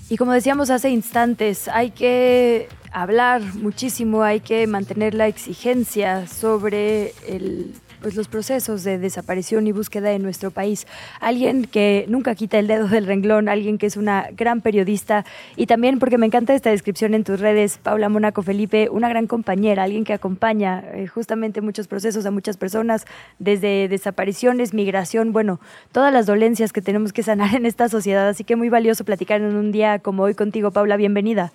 Y 0.09 0.17
como 0.17 0.33
decíamos 0.33 0.69
hace 0.69 0.89
instantes, 0.89 1.67
hay 1.67 1.89
que 1.89 2.69
hablar 2.91 3.41
muchísimo, 3.41 4.21
hay 4.21 4.39
que 4.39 4.67
mantener 4.67 5.15
la 5.15 5.27
exigencia 5.27 6.27
sobre 6.27 7.13
el 7.27 7.73
pues 8.05 8.15
los 8.15 8.27
procesos 8.27 8.83
de 8.83 8.99
desaparición 8.99 9.65
y 9.65 9.71
búsqueda 9.71 10.11
en 10.11 10.21
nuestro 10.21 10.51
país. 10.51 10.85
Alguien 11.19 11.65
que 11.65 12.05
nunca 12.07 12.35
quita 12.35 12.59
el 12.59 12.67
dedo 12.67 12.87
del 12.87 13.07
renglón, 13.07 13.49
alguien 13.49 13.79
que 13.79 13.87
es 13.87 13.97
una 13.97 14.27
gran 14.37 14.61
periodista 14.61 15.25
y 15.55 15.65
también 15.65 15.97
porque 15.97 16.19
me 16.19 16.27
encanta 16.27 16.53
esta 16.53 16.69
descripción 16.69 17.15
en 17.15 17.23
tus 17.23 17.39
redes, 17.39 17.79
Paula 17.81 18.07
Mónaco 18.07 18.43
Felipe, 18.43 18.89
una 18.91 19.09
gran 19.09 19.25
compañera, 19.25 19.81
alguien 19.81 20.03
que 20.03 20.13
acompaña 20.13 20.83
eh, 20.93 21.07
justamente 21.07 21.61
muchos 21.61 21.87
procesos 21.87 22.27
a 22.27 22.29
muchas 22.29 22.57
personas, 22.57 23.05
desde 23.39 23.87
desapariciones, 23.87 24.75
migración, 24.75 25.33
bueno, 25.33 25.59
todas 25.91 26.13
las 26.13 26.27
dolencias 26.27 26.73
que 26.73 26.83
tenemos 26.83 27.11
que 27.11 27.23
sanar 27.23 27.55
en 27.55 27.65
esta 27.65 27.89
sociedad. 27.89 28.27
Así 28.27 28.43
que 28.43 28.55
muy 28.55 28.69
valioso 28.69 29.03
platicar 29.03 29.41
en 29.41 29.55
un 29.55 29.71
día 29.71 29.97
como 29.97 30.21
hoy 30.21 30.35
contigo, 30.35 30.69
Paula, 30.69 30.95
bienvenida. 30.95 31.53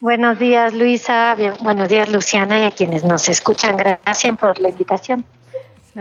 Buenos 0.00 0.38
días, 0.38 0.74
Luisa. 0.74 1.34
buenos 1.62 1.88
días, 1.88 2.10
Luciana, 2.10 2.58
y 2.60 2.64
a 2.64 2.70
quienes 2.70 3.02
nos 3.02 3.30
escuchan. 3.30 3.78
Gracias 3.78 4.36
por 4.36 4.60
la 4.60 4.68
invitación. 4.68 5.24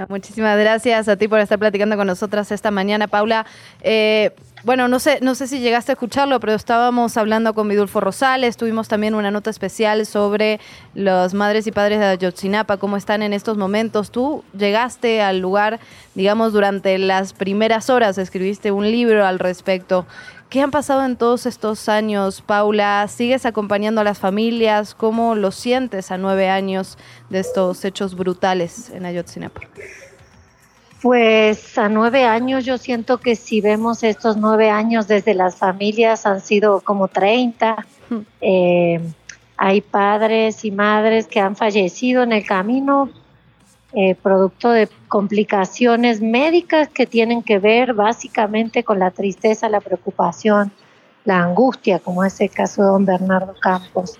muchísimas 0.09 0.59
gracias 0.59 1.07
a 1.07 1.15
ti 1.15 1.29
por 1.29 1.39
estar 1.39 1.57
platicando 1.57 1.95
con 1.95 2.05
nosotras 2.05 2.51
esta 2.51 2.71
mañana, 2.71 3.07
Paula. 3.07 3.45
Eh, 3.81 4.31
bueno, 4.65 4.89
no 4.89 4.99
sé, 4.99 5.19
no 5.21 5.33
sé 5.35 5.47
si 5.47 5.59
llegaste 5.59 5.91
a 5.91 5.93
escucharlo, 5.93 6.39
pero 6.41 6.55
estábamos 6.55 7.15
hablando 7.17 7.53
con 7.53 7.69
Vidulfo 7.69 8.01
Rosales, 8.01 8.57
tuvimos 8.57 8.87
también 8.87 9.15
una 9.15 9.31
nota 9.31 9.49
especial 9.49 10.05
sobre 10.05 10.59
las 10.93 11.33
madres 11.33 11.65
y 11.67 11.71
padres 11.71 11.99
de 11.99 12.05
Ayotzinapa, 12.05 12.77
cómo 12.77 12.97
están 12.97 13.21
en 13.21 13.31
estos 13.31 13.57
momentos. 13.57 14.11
Tú 14.11 14.43
llegaste 14.57 15.21
al 15.21 15.39
lugar, 15.39 15.79
digamos, 16.15 16.51
durante 16.51 16.97
las 16.97 17.31
primeras 17.31 17.89
horas, 17.89 18.17
escribiste 18.17 18.71
un 18.71 18.91
libro 18.91 19.25
al 19.25 19.39
respecto. 19.39 20.05
¿Qué 20.49 20.61
han 20.61 20.71
pasado 20.71 21.03
en 21.05 21.17
todos 21.17 21.45
estos 21.45 21.89
años, 21.89 22.41
Paula? 22.41 23.07
¿Sigues 23.07 23.45
acompañando 23.45 24.01
a 24.01 24.03
las 24.03 24.19
familias? 24.19 24.93
¿Cómo 24.95 25.35
lo 25.35 25.51
sientes 25.51 26.11
a 26.11 26.17
nueve 26.17 26.49
años 26.49 26.97
de 27.29 27.39
estos 27.39 27.83
hechos 27.83 28.15
brutales 28.15 28.89
en 28.91 29.05
Ayotzinapa? 29.05 29.61
Pues 31.01 31.77
a 31.77 31.89
nueve 31.89 32.23
años 32.23 32.63
yo 32.63 32.77
siento 32.77 33.19
que 33.19 33.35
si 33.35 33.59
vemos 33.59 34.03
estos 34.03 34.37
nueve 34.37 34.69
años 34.69 35.07
desde 35.07 35.33
las 35.33 35.55
familias 35.55 36.25
han 36.25 36.41
sido 36.41 36.79
como 36.81 37.07
30. 37.07 37.85
Eh, 38.41 38.99
hay 39.57 39.81
padres 39.81 40.63
y 40.63 40.71
madres 40.71 41.27
que 41.27 41.39
han 41.39 41.55
fallecido 41.55 42.23
en 42.23 42.31
el 42.31 42.45
camino 42.45 43.09
eh, 43.97 44.13
producto 44.13 44.71
de 44.71 44.89
complicaciones 45.07 46.19
médicas 46.19 46.89
que 46.89 47.05
tienen 47.05 47.41
que 47.41 47.59
ver 47.59 47.93
básicamente 47.93 48.83
con 48.83 48.99
la 48.99 49.11
tristeza, 49.11 49.69
la 49.69 49.79
preocupación, 49.79 50.73
la 51.23 51.41
angustia, 51.41 51.99
como 51.99 52.25
es 52.25 52.41
el 52.41 52.49
caso 52.49 52.81
de 52.81 52.87
don 52.89 53.05
Bernardo 53.05 53.55
Campos, 53.57 54.19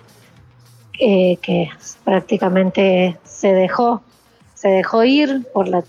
eh, 0.98 1.36
que 1.42 1.70
prácticamente 2.06 3.18
se 3.26 3.52
dejó, 3.52 4.02
se 4.54 4.70
dejó 4.70 5.04
ir 5.04 5.46
por 5.54 5.68
la 5.68 5.84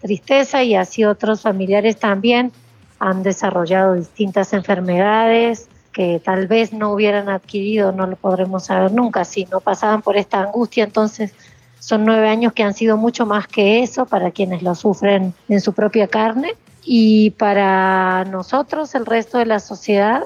tristeza 0.00 0.62
y 0.62 0.76
así 0.76 1.04
otros 1.04 1.42
familiares 1.42 1.98
también 1.98 2.52
han 2.98 3.22
desarrollado 3.22 3.96
distintas 3.96 4.54
enfermedades 4.54 5.68
que 5.92 6.22
tal 6.24 6.46
vez 6.46 6.72
no 6.72 6.94
hubieran 6.94 7.28
adquirido, 7.28 7.92
no 7.92 8.06
lo 8.06 8.16
podremos 8.16 8.64
saber 8.64 8.92
nunca, 8.92 9.26
si 9.26 9.44
no 9.44 9.60
pasaban 9.60 10.00
por 10.00 10.16
esta 10.16 10.40
angustia, 10.40 10.84
entonces 10.84 11.34
son 11.80 12.04
nueve 12.04 12.28
años 12.28 12.52
que 12.52 12.62
han 12.62 12.74
sido 12.74 12.96
mucho 12.96 13.26
más 13.26 13.48
que 13.48 13.82
eso 13.82 14.06
para 14.06 14.30
quienes 14.30 14.62
lo 14.62 14.74
sufren 14.74 15.34
en 15.48 15.60
su 15.60 15.72
propia 15.72 16.06
carne. 16.06 16.54
Y 16.84 17.30
para 17.32 18.24
nosotros, 18.26 18.94
el 18.94 19.06
resto 19.06 19.38
de 19.38 19.46
la 19.46 19.58
sociedad, 19.58 20.22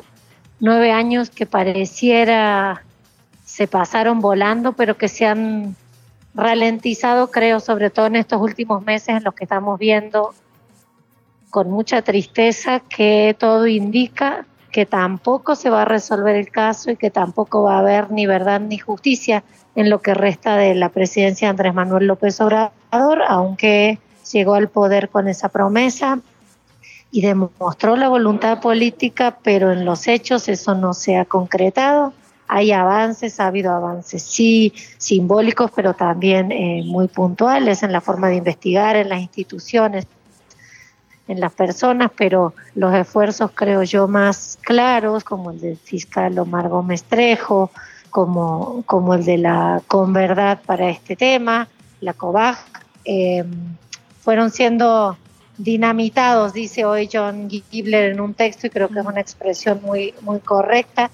nueve 0.61 0.93
años 0.93 1.31
que 1.31 1.47
pareciera 1.47 2.83
se 3.45 3.69
pasaron 3.69 4.21
volando, 4.21 4.73
pero 4.73 4.97
que 4.97 5.09
se 5.09 5.27
han 5.27 5.77
ralentizado, 6.35 7.31
creo, 7.31 7.61
sobre 7.61 7.91
todo 7.91 8.07
en 8.07 8.17
estos 8.17 8.43
últimos 8.43 8.85
meses 8.85 9.11
en 9.11 9.25
los 9.25 9.35
que 9.35 9.45
estamos 9.45 9.79
viendo 9.79 10.35
con 11.51 11.71
mucha 11.71 12.03
tristeza 12.03 12.81
que 12.81 13.37
todo 13.39 13.69
indica 13.69 14.45
que 14.73 14.87
tampoco 14.87 15.55
se 15.55 15.71
va 15.71 15.83
a 15.83 15.85
resolver 15.85 16.35
el 16.35 16.51
caso 16.51 16.91
y 16.91 16.97
que 16.97 17.11
tampoco 17.11 17.63
va 17.63 17.77
a 17.77 17.79
haber 17.79 18.11
ni 18.11 18.27
verdad 18.27 18.61
ni 18.61 18.77
justicia 18.77 19.45
en 19.77 19.91
lo 19.91 20.01
que 20.01 20.15
resta 20.15 20.57
de 20.57 20.75
la 20.75 20.89
presidencia 20.89 21.49
de 21.49 21.51
Andrés 21.51 21.75
Manuel 21.75 22.07
López 22.07 22.41
Obrador, 22.41 23.23
aunque 23.27 23.99
llegó 24.33 24.55
al 24.55 24.69
poder 24.69 25.09
con 25.09 25.29
esa 25.29 25.49
promesa 25.49 26.21
y 27.11 27.21
demostró 27.21 27.97
la 27.97 28.09
voluntad 28.09 28.61
política, 28.61 29.39
pero 29.43 29.73
en 29.73 29.85
los 29.85 30.09
hechos 30.09 30.49
eso 30.49 30.75
no 30.75 30.95
se 30.95 31.17
ha 31.17 31.25
concretado. 31.25 32.13
Hay 32.49 32.73
avances, 32.73 33.41
ha 33.41 33.47
habido 33.47 33.73
avances, 33.73 34.23
sí, 34.23 34.73
simbólicos, 34.99 35.71
pero 35.75 35.95
también 35.95 36.53
eh, 36.53 36.83
muy 36.85 37.09
puntuales 37.09 37.83
en 37.83 37.93
la 37.93 38.01
forma 38.01 38.29
de 38.29 38.37
investigar, 38.37 38.97
en 38.97 39.09
las 39.09 39.21
instituciones, 39.21 40.07
en 41.27 41.41
las 41.41 41.53
personas, 41.53 42.11
pero 42.17 42.53
los 42.75 42.95
esfuerzos, 42.95 43.51
creo 43.55 43.83
yo, 43.83 44.09
más 44.09 44.59
claros, 44.61 45.25
como 45.25 45.53
el 45.53 45.61
del 45.61 45.77
fiscal 45.79 46.39
Omar 46.39 46.69
Gómez 46.69 47.05
Trejo, 47.05 47.71
como, 48.15 48.85
como 48.87 49.15
el 49.15 49.25
de 49.25 49.39
la 49.39 49.83
Converdad 49.89 50.61
para 50.65 50.89
este 50.89 51.17
tema, 51.17 51.67
la 52.01 52.13
COVAG, 52.13 52.57
em, 53.05 53.77
fueron 54.21 54.53
siendo 54.53 55.17
dinamitados, 55.59 56.53
dice 56.53 56.85
hoy 56.85 57.09
John 57.13 57.51
Gibler 57.51 58.13
en 58.13 58.21
un 58.21 58.33
texto, 58.35 58.69
y 58.69 58.71
creo 58.71 58.87
que 58.87 59.01
es 59.01 59.05
una 59.05 59.21
expresión 59.21 59.81
muy, 59.83 60.15
muy 60.21 60.39
correcta, 60.39 61.11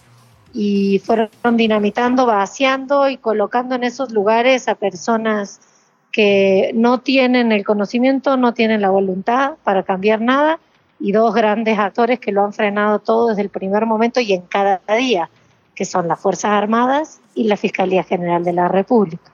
y 0.53 0.99
fueron 0.99 1.31
dinamitando, 1.57 2.27
vaciando 2.27 3.09
y 3.09 3.17
colocando 3.17 3.77
en 3.77 3.85
esos 3.85 4.11
lugares 4.13 4.69
a 4.69 4.75
personas 4.75 5.59
que 6.13 6.71
no 6.75 7.01
tienen 7.01 7.51
el 7.51 7.65
conocimiento, 7.65 8.37
no 8.37 8.53
tienen 8.53 8.83
la 8.83 8.91
voluntad 8.91 9.55
para 9.65 9.85
cambiar 9.85 10.21
nada, 10.21 10.59
y 10.99 11.13
dos 11.13 11.33
grandes 11.33 11.79
actores 11.79 12.21
que 12.21 12.31
lo 12.31 12.45
han 12.45 12.53
frenado 12.53 12.99
todo 12.99 13.29
desde 13.29 13.41
el 13.41 13.49
primer 13.49 13.87
momento 13.87 14.21
y 14.21 14.35
en 14.35 14.43
cada 14.43 14.83
día 14.99 15.31
que 15.81 15.87
son 15.87 16.09
las 16.09 16.21
Fuerzas 16.21 16.51
Armadas 16.51 17.23
y 17.35 17.45
la 17.45 17.57
Fiscalía 17.57 18.03
General 18.03 18.45
de 18.45 18.53
la 18.53 18.69
República. 18.69 19.33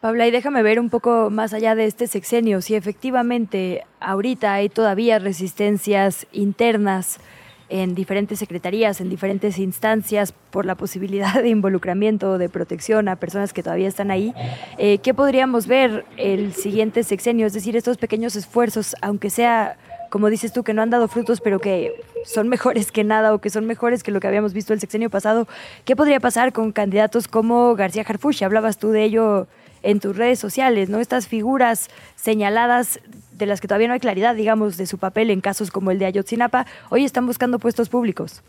Paula, 0.00 0.26
y 0.26 0.30
déjame 0.30 0.62
ver 0.62 0.80
un 0.80 0.88
poco 0.88 1.28
más 1.28 1.52
allá 1.52 1.74
de 1.74 1.84
este 1.84 2.06
sexenio, 2.06 2.62
si 2.62 2.76
efectivamente 2.76 3.84
ahorita 4.00 4.54
hay 4.54 4.70
todavía 4.70 5.18
resistencias 5.18 6.26
internas 6.32 7.20
en 7.68 7.94
diferentes 7.94 8.38
secretarías, 8.38 9.02
en 9.02 9.10
diferentes 9.10 9.58
instancias, 9.58 10.32
por 10.32 10.64
la 10.64 10.76
posibilidad 10.76 11.34
de 11.42 11.50
involucramiento, 11.50 12.38
de 12.38 12.48
protección 12.48 13.06
a 13.08 13.16
personas 13.16 13.52
que 13.52 13.62
todavía 13.62 13.88
están 13.88 14.10
ahí. 14.10 14.32
Eh, 14.78 14.96
¿Qué 14.96 15.12
podríamos 15.12 15.66
ver 15.66 16.06
el 16.16 16.54
siguiente 16.54 17.02
sexenio? 17.02 17.46
Es 17.46 17.52
decir, 17.52 17.76
estos 17.76 17.98
pequeños 17.98 18.34
esfuerzos, 18.34 18.96
aunque 19.02 19.28
sea 19.28 19.76
como 20.12 20.28
dices 20.28 20.52
tú, 20.52 20.62
que 20.62 20.74
no 20.74 20.82
han 20.82 20.90
dado 20.90 21.08
frutos, 21.08 21.40
pero 21.40 21.58
que 21.58 21.94
son 22.26 22.46
mejores 22.50 22.92
que 22.92 23.02
nada 23.02 23.32
o 23.32 23.38
que 23.38 23.48
son 23.48 23.64
mejores 23.64 24.02
que 24.02 24.10
lo 24.10 24.20
que 24.20 24.26
habíamos 24.26 24.52
visto 24.52 24.74
el 24.74 24.78
sexenio 24.78 25.08
pasado. 25.08 25.48
¿Qué 25.86 25.96
podría 25.96 26.20
pasar 26.20 26.52
con 26.52 26.70
candidatos 26.70 27.28
como 27.28 27.74
García 27.76 28.04
Harfuch? 28.06 28.42
Hablabas 28.42 28.76
tú 28.76 28.90
de 28.90 29.04
ello 29.04 29.46
en 29.82 30.00
tus 30.00 30.14
redes 30.14 30.38
sociales, 30.38 30.90
¿no? 30.90 31.00
Estas 31.00 31.28
figuras 31.28 31.88
señaladas 32.14 33.00
de 33.32 33.46
las 33.46 33.62
que 33.62 33.68
todavía 33.68 33.88
no 33.88 33.94
hay 33.94 34.00
claridad, 34.00 34.34
digamos, 34.34 34.76
de 34.76 34.84
su 34.84 34.98
papel 34.98 35.30
en 35.30 35.40
casos 35.40 35.70
como 35.70 35.90
el 35.90 35.98
de 35.98 36.04
Ayotzinapa, 36.04 36.66
hoy 36.90 37.06
están 37.06 37.24
buscando 37.24 37.58
puestos 37.58 37.88
públicos. 37.88 38.42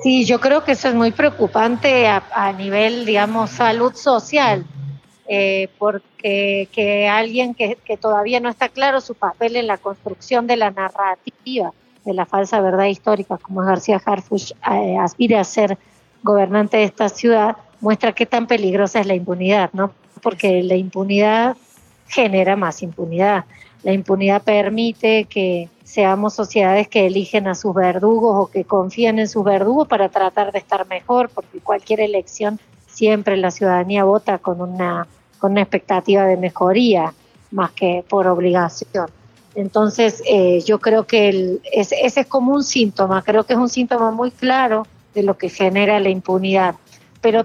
Sí, 0.00 0.24
yo 0.26 0.38
creo 0.38 0.62
que 0.62 0.72
eso 0.72 0.86
es 0.86 0.94
muy 0.94 1.10
preocupante 1.10 2.06
a, 2.06 2.52
nivel, 2.56 3.04
digamos, 3.04 3.50
salud 3.50 3.94
social, 3.94 4.64
eh, 5.26 5.68
porque 5.78 6.68
que 6.72 7.08
alguien 7.08 7.54
que, 7.54 7.76
todavía 8.00 8.40
no 8.40 8.48
está 8.48 8.68
claro 8.68 9.00
su 9.00 9.14
papel 9.14 9.56
en 9.56 9.66
la 9.66 9.78
construcción 9.78 10.46
de 10.46 10.56
la 10.56 10.70
narrativa 10.70 11.72
de 12.04 12.12
la 12.12 12.26
falsa 12.26 12.60
verdad 12.60 12.84
histórica, 12.84 13.38
como 13.38 13.62
García 13.62 14.00
Harfuch 14.04 14.52
eh, 14.70 14.96
aspire 14.98 15.38
a 15.38 15.44
ser 15.44 15.78
gobernante 16.22 16.76
de 16.76 16.84
esta 16.84 17.08
ciudad, 17.08 17.56
muestra 17.80 18.12
qué 18.12 18.26
tan 18.26 18.46
peligrosa 18.46 19.00
es 19.00 19.06
la 19.06 19.14
impunidad, 19.14 19.70
¿no? 19.72 19.92
Porque 20.22 20.62
la 20.62 20.76
impunidad 20.76 21.56
genera 22.08 22.56
más 22.56 22.82
impunidad. 22.82 23.44
La 23.82 23.92
impunidad 23.92 24.42
permite 24.42 25.24
que 25.24 25.68
seamos 25.84 26.34
sociedades 26.34 26.88
que 26.88 27.06
eligen 27.06 27.46
a 27.46 27.54
sus 27.54 27.74
verdugos 27.74 28.36
o 28.36 28.50
que 28.50 28.64
confían 28.64 29.18
en 29.18 29.28
sus 29.28 29.44
verdugos 29.44 29.86
para 29.88 30.08
tratar 30.08 30.52
de 30.52 30.58
estar 30.58 30.86
mejor, 30.86 31.30
porque 31.30 31.60
cualquier 31.60 32.00
elección 32.00 32.58
siempre 32.94 33.36
la 33.36 33.50
ciudadanía 33.50 34.04
vota 34.04 34.38
con 34.38 34.60
una, 34.60 35.06
con 35.38 35.52
una 35.52 35.62
expectativa 35.62 36.24
de 36.24 36.36
mejoría 36.36 37.12
más 37.50 37.72
que 37.72 38.04
por 38.08 38.26
obligación. 38.26 39.08
Entonces, 39.54 40.22
eh, 40.26 40.62
yo 40.66 40.80
creo 40.80 41.06
que 41.06 41.60
ese 41.72 41.96
es 42.04 42.26
como 42.26 42.54
un 42.54 42.64
síntoma, 42.64 43.22
creo 43.22 43.44
que 43.44 43.52
es 43.52 43.58
un 43.58 43.68
síntoma 43.68 44.10
muy 44.10 44.30
claro 44.30 44.86
de 45.14 45.22
lo 45.22 45.36
que 45.38 45.48
genera 45.48 46.00
la 46.00 46.08
impunidad. 46.08 46.74
Pero 47.20 47.44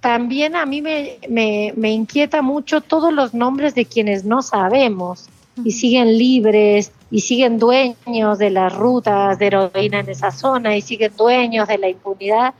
también 0.00 0.56
a 0.56 0.66
mí 0.66 0.82
me, 0.82 1.18
me, 1.28 1.92
inquieta 1.92 2.42
mucho 2.42 2.80
todos 2.80 3.12
los 3.12 3.34
nombres 3.34 3.74
de 3.74 3.86
quienes 3.86 4.24
no 4.24 4.42
sabemos 4.42 5.28
y 5.64 5.72
siguen 5.72 6.18
libres 6.18 6.92
y 7.10 7.20
siguen 7.20 7.58
dueños 7.58 8.38
de 8.38 8.50
las 8.50 8.74
rutas 8.74 9.38
de 9.38 9.46
heroína 9.46 10.00
en 10.00 10.08
esa 10.08 10.30
zona 10.30 10.76
y 10.76 10.82
siguen 10.82 11.12
dueños 11.16 11.68
de 11.68 11.78
la 11.78 11.88
impunidad 11.88 12.54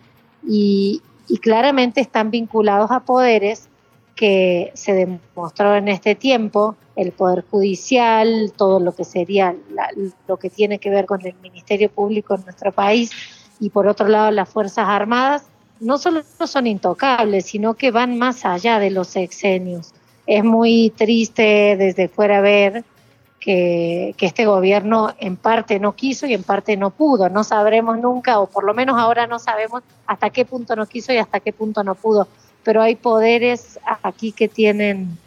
y, 0.47 1.03
y 1.29 1.39
claramente 1.39 2.01
están 2.01 2.31
vinculados 2.31 2.91
a 2.91 3.01
poderes 3.01 3.69
que 4.15 4.71
se 4.75 4.93
demostró 4.93 5.75
en 5.75 5.89
este 5.89 6.15
tiempo, 6.15 6.77
el 6.97 7.13
Poder 7.13 7.45
Judicial, 7.51 8.53
todo 8.57 8.79
lo 8.79 8.95
que 8.95 9.05
sería 9.05 9.57
lo 10.29 10.37
que 10.37 10.51
tiene 10.51 10.79
que 10.79 10.91
ver 10.91 11.07
con 11.07 11.25
el 11.25 11.35
Ministerio 11.43 11.91
Público 11.91 12.35
en 12.35 12.45
nuestro 12.45 12.73
país 12.73 13.11
y 13.59 13.71
por 13.71 13.87
otro 13.87 14.09
lado 14.09 14.31
las 14.31 14.49
Fuerzas 14.49 14.87
Armadas, 14.89 15.47
no 15.81 15.99
solo 15.99 16.23
son 16.47 16.67
intocables, 16.67 17.47
sino 17.47 17.75
que 17.75 17.91
van 17.91 18.19
más 18.19 18.45
allá 18.45 18.79
de 18.79 18.91
los 18.91 19.09
sexenios. 19.09 19.93
Es 20.27 20.45
muy 20.45 20.93
triste 20.97 21.77
desde 21.77 22.09
fuera 22.09 22.41
ver 22.41 22.85
que, 23.43 24.15
este 24.21 24.47
gobierno 24.47 25.13
en 25.19 25.37
parte 25.37 25.81
no 25.81 25.97
quiso 25.97 26.27
y 26.27 26.35
en 26.35 26.45
parte 26.45 26.77
no 26.77 26.91
pudo. 26.91 27.29
No 27.29 27.43
sabremos 27.43 27.99
nunca, 27.99 28.39
o 28.39 28.47
por 28.47 28.63
lo 28.63 28.73
menos 28.73 28.99
ahora 28.99 29.27
no 29.27 29.41
sabemos 29.41 29.83
hasta 30.07 30.31
qué 30.31 30.45
punto 30.45 30.77
no 30.77 30.87
quiso 30.87 31.13
y 31.13 31.19
hasta 31.19 31.41
qué 31.41 31.53
punto 31.53 31.83
no 31.83 31.97
pudo. 31.97 32.29
Pero 32.63 32.81
hay 32.81 32.95
poderes 32.95 33.81
aquí 34.05 34.31
que 34.31 34.47
tienen, 34.47 35.19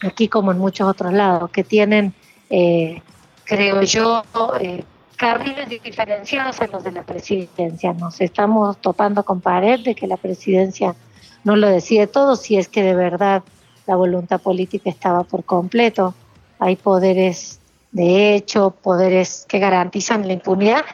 aquí 0.00 0.28
como 0.28 0.52
en 0.52 0.58
muchos 0.58 0.88
otros 0.88 1.12
lados, 1.12 1.50
que 1.50 1.64
tienen, 1.64 2.14
eh, 2.50 3.02
creo 3.44 3.82
yo, 3.82 4.22
eh, 4.60 4.84
carriles 5.16 5.68
diferenciados 5.68 6.60
en 6.60 6.70
los 6.70 6.84
de 6.84 6.92
la 6.92 7.02
presidencia. 7.02 7.92
Nos 7.94 8.20
estamos 8.20 8.76
topando 8.80 9.24
con 9.24 9.40
pared 9.40 9.80
de 9.80 9.96
que 9.96 10.06
la 10.06 10.16
presidencia 10.16 10.94
no 11.42 11.56
lo 11.56 11.68
decide 11.68 12.06
todo, 12.06 12.36
si 12.36 12.56
es 12.56 12.68
que 12.68 12.84
de 12.84 12.94
verdad 12.94 13.42
la 13.88 13.96
voluntad 13.96 14.40
política 14.40 14.88
estaba 14.88 15.24
por 15.24 15.42
completo. 15.42 16.14
Hay 16.58 16.76
poderes 16.76 17.60
de 17.96 18.34
hecho, 18.34 18.72
poderes 18.72 19.46
que 19.48 19.58
garantizan 19.58 20.26
la 20.26 20.34
impunidad. 20.34 20.84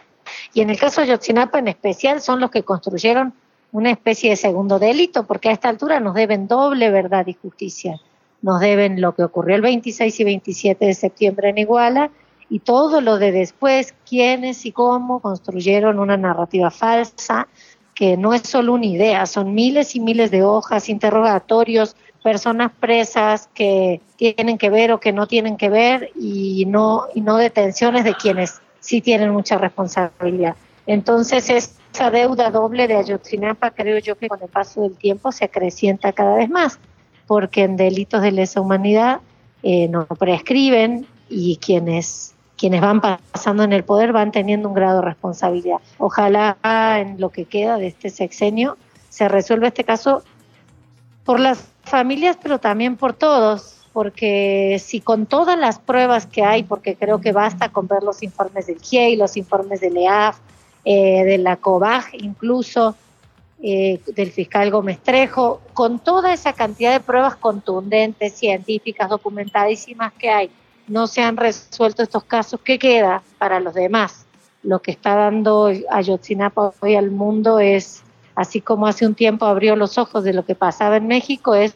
Y 0.54 0.60
en 0.60 0.70
el 0.70 0.78
caso 0.78 1.00
de 1.00 1.08
Yotzinapa 1.08 1.58
en 1.58 1.66
especial 1.66 2.20
son 2.20 2.38
los 2.38 2.52
que 2.52 2.62
construyeron 2.62 3.34
una 3.72 3.90
especie 3.90 4.30
de 4.30 4.36
segundo 4.36 4.78
delito, 4.78 5.26
porque 5.26 5.48
a 5.48 5.52
esta 5.52 5.68
altura 5.68 5.98
nos 5.98 6.14
deben 6.14 6.46
doble 6.46 6.90
verdad 6.90 7.26
y 7.26 7.32
justicia. 7.34 8.00
Nos 8.40 8.60
deben 8.60 9.00
lo 9.00 9.16
que 9.16 9.24
ocurrió 9.24 9.56
el 9.56 9.62
26 9.62 10.20
y 10.20 10.24
27 10.24 10.84
de 10.84 10.94
septiembre 10.94 11.48
en 11.48 11.58
Iguala 11.58 12.12
y 12.48 12.60
todo 12.60 13.00
lo 13.00 13.18
de 13.18 13.32
después, 13.32 13.94
quiénes 14.08 14.64
y 14.64 14.70
cómo 14.70 15.18
construyeron 15.18 15.98
una 15.98 16.16
narrativa 16.16 16.70
falsa, 16.70 17.48
que 17.96 18.16
no 18.16 18.32
es 18.32 18.42
solo 18.42 18.74
una 18.74 18.86
idea, 18.86 19.26
son 19.26 19.54
miles 19.54 19.96
y 19.96 20.00
miles 20.00 20.30
de 20.30 20.44
hojas, 20.44 20.88
interrogatorios, 20.88 21.96
personas 22.22 22.70
presas 22.78 23.48
que 23.54 24.00
tienen 24.16 24.58
que 24.58 24.70
ver 24.70 24.92
o 24.92 25.00
que 25.00 25.12
no 25.12 25.26
tienen 25.26 25.56
que 25.56 25.68
ver 25.68 26.10
y 26.14 26.64
no, 26.66 27.06
y 27.14 27.20
no 27.20 27.36
detenciones 27.36 28.04
de 28.04 28.14
quienes 28.14 28.60
sí 28.80 29.00
tienen 29.00 29.30
mucha 29.30 29.58
responsabilidad. 29.58 30.56
Entonces 30.86 31.50
esa 31.50 32.10
deuda 32.10 32.50
doble 32.50 32.86
de 32.88 32.96
Ayotzinapa 32.96 33.70
creo 33.70 33.98
yo 33.98 34.16
que 34.16 34.28
con 34.28 34.42
el 34.42 34.48
paso 34.48 34.82
del 34.82 34.96
tiempo 34.96 35.32
se 35.32 35.44
acrecienta 35.44 36.12
cada 36.12 36.36
vez 36.36 36.48
más, 36.48 36.78
porque 37.26 37.64
en 37.64 37.76
delitos 37.76 38.22
de 38.22 38.32
lesa 38.32 38.60
humanidad 38.60 39.20
eh, 39.62 39.88
no 39.88 40.06
prescriben 40.06 41.06
y 41.28 41.56
quienes 41.56 42.34
quienes 42.56 42.80
van 42.80 43.00
pasando 43.00 43.64
en 43.64 43.72
el 43.72 43.82
poder 43.82 44.12
van 44.12 44.30
teniendo 44.30 44.68
un 44.68 44.74
grado 44.74 45.00
de 45.00 45.06
responsabilidad. 45.06 45.78
Ojalá 45.98 46.56
en 47.00 47.20
lo 47.20 47.30
que 47.30 47.44
queda 47.44 47.76
de 47.76 47.88
este 47.88 48.08
sexenio 48.08 48.76
se 49.08 49.26
resuelva 49.26 49.66
este 49.66 49.82
caso 49.82 50.22
por 51.24 51.40
las 51.40 51.71
familias, 51.82 52.38
pero 52.42 52.58
también 52.58 52.96
por 52.96 53.12
todos, 53.12 53.82
porque 53.92 54.80
si 54.82 55.00
con 55.00 55.26
todas 55.26 55.58
las 55.58 55.78
pruebas 55.78 56.26
que 56.26 56.42
hay, 56.42 56.62
porque 56.62 56.96
creo 56.96 57.20
que 57.20 57.32
basta 57.32 57.70
con 57.70 57.86
ver 57.86 58.02
los 58.02 58.22
informes 58.22 58.66
del 58.66 58.80
GIEI, 58.80 59.16
los 59.16 59.36
informes 59.36 59.80
del 59.80 59.96
EAF, 59.96 60.38
eh, 60.84 61.24
de 61.24 61.38
la 61.38 61.56
COBAG 61.56 62.14
incluso, 62.14 62.96
eh, 63.62 64.00
del 64.16 64.32
fiscal 64.32 64.70
Gómez 64.70 64.98
Trejo, 64.98 65.60
con 65.74 66.00
toda 66.00 66.32
esa 66.32 66.52
cantidad 66.52 66.92
de 66.92 67.00
pruebas 67.00 67.36
contundentes, 67.36 68.32
científicas, 68.32 69.08
documentadísimas 69.08 70.12
que 70.14 70.30
hay, 70.30 70.50
no 70.88 71.06
se 71.06 71.22
han 71.22 71.36
resuelto 71.36 72.02
estos 72.02 72.24
casos, 72.24 72.60
¿qué 72.64 72.78
queda 72.78 73.22
para 73.38 73.60
los 73.60 73.74
demás? 73.74 74.26
Lo 74.64 74.80
que 74.80 74.90
está 74.90 75.14
dando 75.14 75.70
Ayotzinapa 75.90 76.72
hoy 76.80 76.96
al 76.96 77.10
mundo 77.10 77.60
es, 77.60 78.01
así 78.34 78.60
como 78.60 78.86
hace 78.86 79.06
un 79.06 79.14
tiempo 79.14 79.46
abrió 79.46 79.76
los 79.76 79.98
ojos 79.98 80.24
de 80.24 80.32
lo 80.32 80.44
que 80.44 80.54
pasaba 80.54 80.96
en 80.96 81.06
México, 81.06 81.54
es 81.54 81.74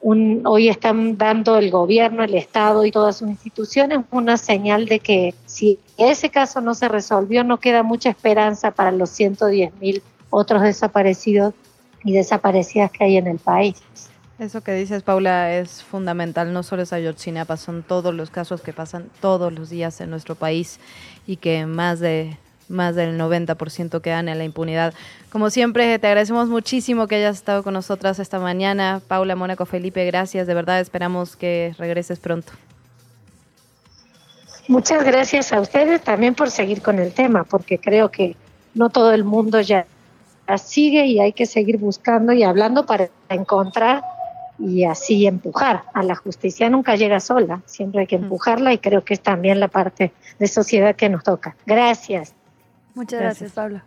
un, 0.00 0.42
hoy 0.44 0.68
están 0.68 1.16
dando 1.16 1.58
el 1.58 1.70
gobierno, 1.70 2.24
el 2.24 2.34
Estado 2.34 2.84
y 2.84 2.90
todas 2.90 3.18
sus 3.18 3.28
instituciones 3.28 4.00
una 4.10 4.36
señal 4.36 4.86
de 4.86 4.98
que 4.98 5.34
si 5.46 5.78
ese 5.96 6.30
caso 6.30 6.60
no 6.60 6.74
se 6.74 6.88
resolvió, 6.88 7.44
no 7.44 7.60
queda 7.60 7.82
mucha 7.82 8.10
esperanza 8.10 8.72
para 8.72 8.90
los 8.90 9.10
110 9.10 9.74
mil 9.80 10.02
otros 10.30 10.62
desaparecidos 10.62 11.54
y 12.04 12.12
desaparecidas 12.12 12.90
que 12.90 13.04
hay 13.04 13.16
en 13.16 13.28
el 13.28 13.38
país. 13.38 13.80
Eso 14.38 14.60
que 14.62 14.72
dices, 14.72 15.04
Paula, 15.04 15.54
es 15.54 15.84
fundamental. 15.84 16.52
No 16.52 16.64
solo 16.64 16.82
es 16.82 16.92
Ayotzinapa, 16.92 17.56
son 17.56 17.84
todos 17.84 18.12
los 18.12 18.30
casos 18.30 18.60
que 18.60 18.72
pasan 18.72 19.08
todos 19.20 19.52
los 19.52 19.70
días 19.70 20.00
en 20.00 20.10
nuestro 20.10 20.34
país 20.34 20.80
y 21.28 21.36
que 21.36 21.64
más 21.66 22.00
de 22.00 22.36
más 22.72 22.96
del 22.96 23.18
90% 23.18 24.00
quedan 24.00 24.28
en 24.28 24.38
la 24.38 24.44
impunidad. 24.44 24.94
Como 25.30 25.50
siempre, 25.50 25.98
te 25.98 26.06
agradecemos 26.06 26.48
muchísimo 26.48 27.06
que 27.06 27.16
hayas 27.16 27.36
estado 27.36 27.62
con 27.62 27.74
nosotras 27.74 28.18
esta 28.18 28.38
mañana. 28.38 29.00
Paula, 29.06 29.36
Mónaco, 29.36 29.66
Felipe, 29.66 30.04
gracias. 30.06 30.46
De 30.46 30.54
verdad, 30.54 30.80
esperamos 30.80 31.36
que 31.36 31.74
regreses 31.78 32.18
pronto. 32.18 32.52
Muchas 34.68 35.04
gracias 35.04 35.52
a 35.52 35.60
ustedes 35.60 36.02
también 36.02 36.34
por 36.34 36.50
seguir 36.50 36.82
con 36.82 36.98
el 36.98 37.12
tema, 37.12 37.44
porque 37.44 37.78
creo 37.78 38.10
que 38.10 38.36
no 38.74 38.90
todo 38.90 39.12
el 39.12 39.24
mundo 39.24 39.60
ya 39.60 39.86
sigue 40.58 41.06
y 41.06 41.20
hay 41.20 41.32
que 41.32 41.46
seguir 41.46 41.78
buscando 41.78 42.32
y 42.32 42.42
hablando 42.42 42.86
para 42.86 43.08
encontrar 43.28 44.02
y 44.58 44.84
así 44.84 45.26
empujar. 45.26 45.84
A 45.94 46.02
la 46.02 46.14
justicia 46.14 46.70
nunca 46.70 46.94
llega 46.94 47.20
sola, 47.20 47.62
siempre 47.66 48.02
hay 48.02 48.06
que 48.06 48.16
empujarla 48.16 48.72
y 48.72 48.78
creo 48.78 49.04
que 49.04 49.14
es 49.14 49.20
también 49.20 49.60
la 49.60 49.68
parte 49.68 50.12
de 50.38 50.48
sociedad 50.48 50.94
que 50.94 51.08
nos 51.08 51.24
toca. 51.24 51.56
Gracias. 51.66 52.34
Muchas 52.94 53.20
gracias, 53.20 53.52
Pablo. 53.52 53.82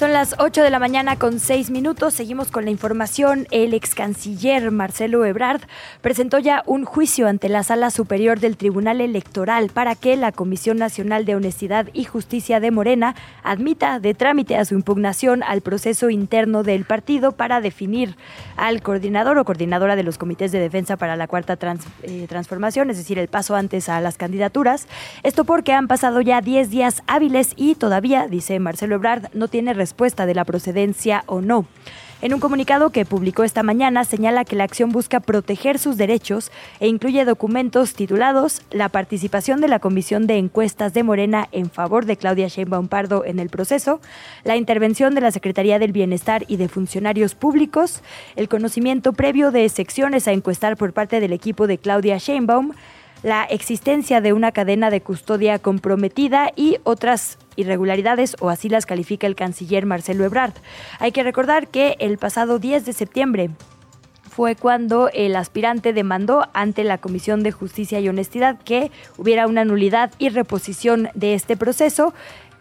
Son 0.00 0.14
las 0.14 0.34
8 0.38 0.62
de 0.62 0.70
la 0.70 0.78
mañana 0.78 1.16
con 1.16 1.38
6 1.38 1.68
minutos. 1.68 2.14
Seguimos 2.14 2.50
con 2.50 2.64
la 2.64 2.70
información. 2.70 3.46
El 3.50 3.74
ex 3.74 3.94
canciller 3.94 4.70
Marcelo 4.70 5.26
Ebrard 5.26 5.60
presentó 6.00 6.38
ya 6.38 6.62
un 6.64 6.86
juicio 6.86 7.28
ante 7.28 7.50
la 7.50 7.62
Sala 7.62 7.90
Superior 7.90 8.40
del 8.40 8.56
Tribunal 8.56 9.02
Electoral 9.02 9.68
para 9.68 9.96
que 9.96 10.16
la 10.16 10.32
Comisión 10.32 10.78
Nacional 10.78 11.26
de 11.26 11.36
Honestidad 11.36 11.90
y 11.92 12.04
Justicia 12.04 12.60
de 12.60 12.70
Morena 12.70 13.14
admita 13.42 14.00
de 14.00 14.14
trámite 14.14 14.56
a 14.56 14.64
su 14.64 14.74
impugnación 14.74 15.42
al 15.42 15.60
proceso 15.60 16.08
interno 16.08 16.62
del 16.62 16.86
partido 16.86 17.32
para 17.32 17.60
definir 17.60 18.16
al 18.56 18.80
coordinador 18.80 19.36
o 19.36 19.44
coordinadora 19.44 19.96
de 19.96 20.02
los 20.02 20.16
comités 20.16 20.50
de 20.50 20.60
defensa 20.60 20.96
para 20.96 21.14
la 21.14 21.28
cuarta 21.28 21.58
eh, 22.04 22.26
transformación, 22.26 22.88
es 22.88 22.96
decir, 22.96 23.18
el 23.18 23.28
paso 23.28 23.54
antes 23.54 23.90
a 23.90 24.00
las 24.00 24.16
candidaturas. 24.16 24.88
Esto 25.24 25.44
porque 25.44 25.74
han 25.74 25.88
pasado 25.88 26.22
ya 26.22 26.40
10 26.40 26.70
días 26.70 27.02
hábiles 27.06 27.52
y 27.56 27.74
todavía, 27.74 28.28
dice 28.28 28.58
Marcelo 28.60 28.94
Ebrard, 28.94 29.24
no 29.34 29.48
tiene 29.48 29.74
respuesta 29.90 30.24
de 30.24 30.36
la 30.36 30.44
procedencia 30.44 31.24
o 31.26 31.40
no. 31.40 31.66
En 32.22 32.32
un 32.32 32.38
comunicado 32.38 32.90
que 32.90 33.04
publicó 33.04 33.42
esta 33.42 33.64
mañana 33.64 34.04
señala 34.04 34.44
que 34.44 34.54
la 34.54 34.64
acción 34.64 34.90
busca 34.90 35.18
proteger 35.18 35.78
sus 35.78 35.96
derechos 35.96 36.52
e 36.78 36.86
incluye 36.86 37.24
documentos 37.24 37.94
titulados 37.94 38.62
La 38.70 38.88
participación 38.88 39.60
de 39.60 39.68
la 39.68 39.80
Comisión 39.80 40.28
de 40.28 40.36
Encuestas 40.36 40.92
de 40.92 41.02
Morena 41.02 41.48
en 41.50 41.70
favor 41.70 42.04
de 42.04 42.16
Claudia 42.16 42.46
Sheinbaum 42.46 42.86
Pardo 42.88 43.24
en 43.24 43.40
el 43.40 43.48
proceso, 43.48 44.00
la 44.44 44.56
intervención 44.56 45.14
de 45.14 45.22
la 45.22 45.32
Secretaría 45.32 45.80
del 45.80 45.92
Bienestar 45.92 46.44
y 46.46 46.56
de 46.56 46.68
funcionarios 46.68 47.34
públicos, 47.34 48.02
el 48.36 48.48
conocimiento 48.48 49.12
previo 49.12 49.50
de 49.50 49.68
secciones 49.68 50.28
a 50.28 50.32
encuestar 50.32 50.76
por 50.76 50.92
parte 50.92 51.18
del 51.18 51.32
equipo 51.32 51.66
de 51.66 51.78
Claudia 51.78 52.18
Sheinbaum, 52.18 52.72
la 53.22 53.44
existencia 53.44 54.20
de 54.20 54.34
una 54.34 54.52
cadena 54.52 54.90
de 54.90 55.00
custodia 55.00 55.58
comprometida 55.58 56.52
y 56.54 56.78
otras 56.84 57.38
irregularidades, 57.60 58.36
o 58.40 58.50
así 58.50 58.68
las 58.68 58.86
califica 58.86 59.26
el 59.26 59.36
canciller 59.36 59.86
Marcelo 59.86 60.24
Ebrard. 60.24 60.54
Hay 60.98 61.12
que 61.12 61.22
recordar 61.22 61.68
que 61.68 61.96
el 61.98 62.18
pasado 62.18 62.58
10 62.58 62.84
de 62.84 62.92
septiembre 62.92 63.50
fue 64.30 64.54
cuando 64.54 65.10
el 65.12 65.36
aspirante 65.36 65.92
demandó 65.92 66.48
ante 66.54 66.84
la 66.84 66.98
Comisión 66.98 67.42
de 67.42 67.52
Justicia 67.52 68.00
y 68.00 68.08
Honestidad 68.08 68.58
que 68.62 68.90
hubiera 69.18 69.46
una 69.46 69.64
nulidad 69.64 70.12
y 70.18 70.28
reposición 70.28 71.10
de 71.14 71.34
este 71.34 71.56
proceso 71.56 72.14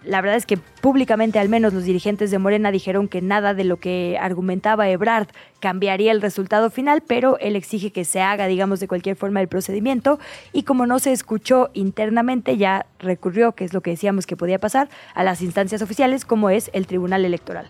la 0.04 0.22
verdad 0.22 0.38
es 0.38 0.46
que 0.46 0.58
públicamente 0.58 1.40
al 1.40 1.50
menos 1.50 1.74
los 1.74 1.84
dirigentes 1.84 2.32
de 2.32 2.40
Morena 2.40 2.72
dijeron 2.72 3.08
que 3.08 3.22
nada 3.22 3.54
de 3.54 3.64
lo 3.64 3.78
que 3.78 4.18
argumentaba 4.20 4.90
Ebrard 4.90 5.28
cambiaría 5.60 6.12
el 6.12 6.22
resultado 6.22 6.70
final, 6.70 7.04
pero 7.06 7.38
él 7.40 7.56
exige 7.56 7.92
que 7.92 8.06
se 8.06 8.22
haga, 8.22 8.48
digamos, 8.48 8.80
de 8.80 8.88
cualquier 8.88 9.16
forma 9.16 9.42
el 9.42 9.48
procedimiento 9.48 10.20
y 10.54 10.64
como 10.64 10.86
no 10.86 11.00
se 11.00 11.12
escuchó 11.12 11.70
internamente, 11.74 12.58
ya 12.58 12.86
recurrió, 13.00 13.54
que 13.54 13.66
es 13.66 13.74
lo 13.74 13.82
que 13.82 13.92
decíamos 13.92 14.26
que 14.26 14.38
podía 14.38 14.60
pasar, 14.60 14.90
a 15.14 15.24
las 15.24 15.42
instancias 15.42 15.82
oficiales 15.82 16.26
como 16.26 16.50
es 16.50 16.70
el 16.74 16.88
Tribunal 16.88 17.26
Electoral. 17.26 17.70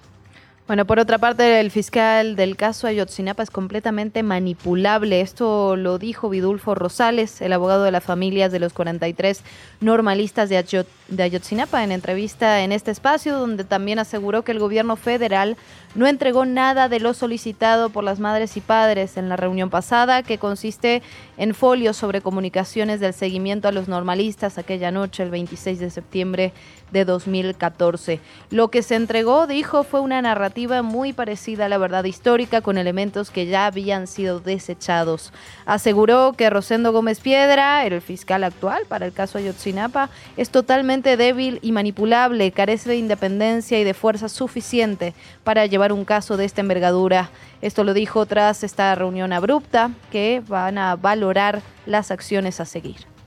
Bueno, 0.69 0.85
por 0.85 0.99
otra 0.99 1.17
parte, 1.17 1.59
el 1.59 1.71
fiscal 1.71 2.35
del 2.35 2.55
caso 2.55 2.85
Ayotzinapa 2.85 3.41
es 3.41 3.49
completamente 3.49 4.21
manipulable. 4.21 5.19
Esto 5.19 5.75
lo 5.75 5.97
dijo 5.97 6.29
Vidulfo 6.29 6.75
Rosales, 6.75 7.41
el 7.41 7.53
abogado 7.53 7.85
de 7.85 7.91
las 7.91 8.03
familias 8.03 8.51
de 8.51 8.59
los 8.59 8.73
43 8.73 9.41
normalistas 9.81 10.47
de, 10.47 10.57
Ayotzinapa, 10.57 11.83
en 11.83 11.91
entrevista 11.91 12.61
en 12.61 12.71
este 12.71 12.91
espacio, 12.91 13.39
donde 13.39 13.63
también 13.63 13.97
aseguró 13.97 14.43
que 14.43 14.51
el 14.51 14.59
gobierno 14.59 14.95
federal 14.95 15.57
no 15.95 16.05
entregó 16.05 16.45
nada 16.45 16.87
de 16.87 16.99
lo 16.99 17.15
solicitado 17.15 17.89
por 17.89 18.03
las 18.03 18.19
madres 18.19 18.55
y 18.55 18.61
padres 18.61 19.17
en 19.17 19.27
la 19.27 19.37
reunión 19.37 19.71
pasada, 19.71 20.21
que 20.21 20.37
consiste 20.37 21.01
en 21.37 21.55
folios 21.55 21.97
sobre 21.97 22.21
comunicaciones 22.21 22.99
del 22.99 23.15
seguimiento 23.15 23.67
a 23.67 23.71
los 23.71 23.87
normalistas 23.87 24.59
aquella 24.59 24.91
noche, 24.91 25.23
el 25.23 25.31
26 25.31 25.79
de 25.79 25.89
septiembre 25.89 26.53
de 26.91 27.05
2014. 27.05 28.19
Lo 28.51 28.69
que 28.69 28.83
se 28.83 28.93
entregó, 28.95 29.47
dijo, 29.47 29.83
fue 29.83 29.99
una 29.99 30.21
narrativa 30.21 30.58
muy 30.67 31.13
parecida 31.13 31.65
a 31.65 31.69
la 31.69 31.77
verdad 31.77 32.03
histórica 32.03 32.61
con 32.61 32.77
elementos 32.77 33.31
que 33.31 33.45
ya 33.45 33.65
habían 33.65 34.07
sido 34.07 34.39
desechados. 34.39 35.31
Aseguró 35.65 36.33
que 36.33 36.49
Rosendo 36.49 36.91
Gómez 36.91 37.21
Piedra, 37.21 37.85
el 37.85 38.01
fiscal 38.01 38.43
actual 38.43 38.83
para 38.87 39.05
el 39.05 39.13
caso 39.13 39.37
Ayotzinapa, 39.37 40.09
es 40.37 40.49
totalmente 40.49 41.15
débil 41.17 41.59
y 41.61 41.71
manipulable, 41.71 42.51
carece 42.51 42.89
de 42.89 42.97
independencia 42.97 43.79
y 43.79 43.83
de 43.83 43.93
fuerza 43.93 44.27
suficiente 44.27 45.13
para 45.43 45.65
llevar 45.65 45.93
un 45.93 46.03
caso 46.03 46.35
de 46.35 46.45
esta 46.45 46.61
envergadura. 46.61 47.29
Esto 47.61 47.83
lo 47.83 47.93
dijo 47.93 48.25
tras 48.25 48.63
esta 48.63 48.93
reunión 48.95 49.33
abrupta 49.33 49.91
que 50.11 50.43
van 50.47 50.77
a 50.77 50.95
valorar 50.95 51.61
las 51.85 52.11
acciones 52.11 52.59
a 52.59 52.65
seguir. 52.65 53.18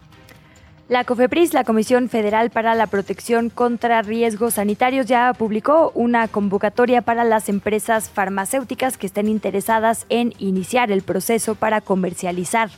La 0.88 1.04
COFEPRIS, 1.04 1.54
la 1.54 1.62
Comisión 1.62 2.08
Federal 2.08 2.50
para 2.50 2.74
la 2.74 2.88
Protección 2.88 3.50
contra 3.50 4.02
Riesgos 4.02 4.54
Sanitarios, 4.54 5.06
ya 5.06 5.32
publicó 5.32 5.92
una 5.94 6.26
convocatoria 6.26 7.02
para 7.02 7.22
las 7.22 7.48
empresas 7.48 8.10
farmacéuticas 8.10 8.98
que 8.98 9.06
estén 9.06 9.28
interesadas 9.28 10.06
en 10.08 10.34
iniciar 10.38 10.90
el 10.90 11.02
proceso 11.02 11.54
para 11.54 11.80
comercializar 11.80 12.68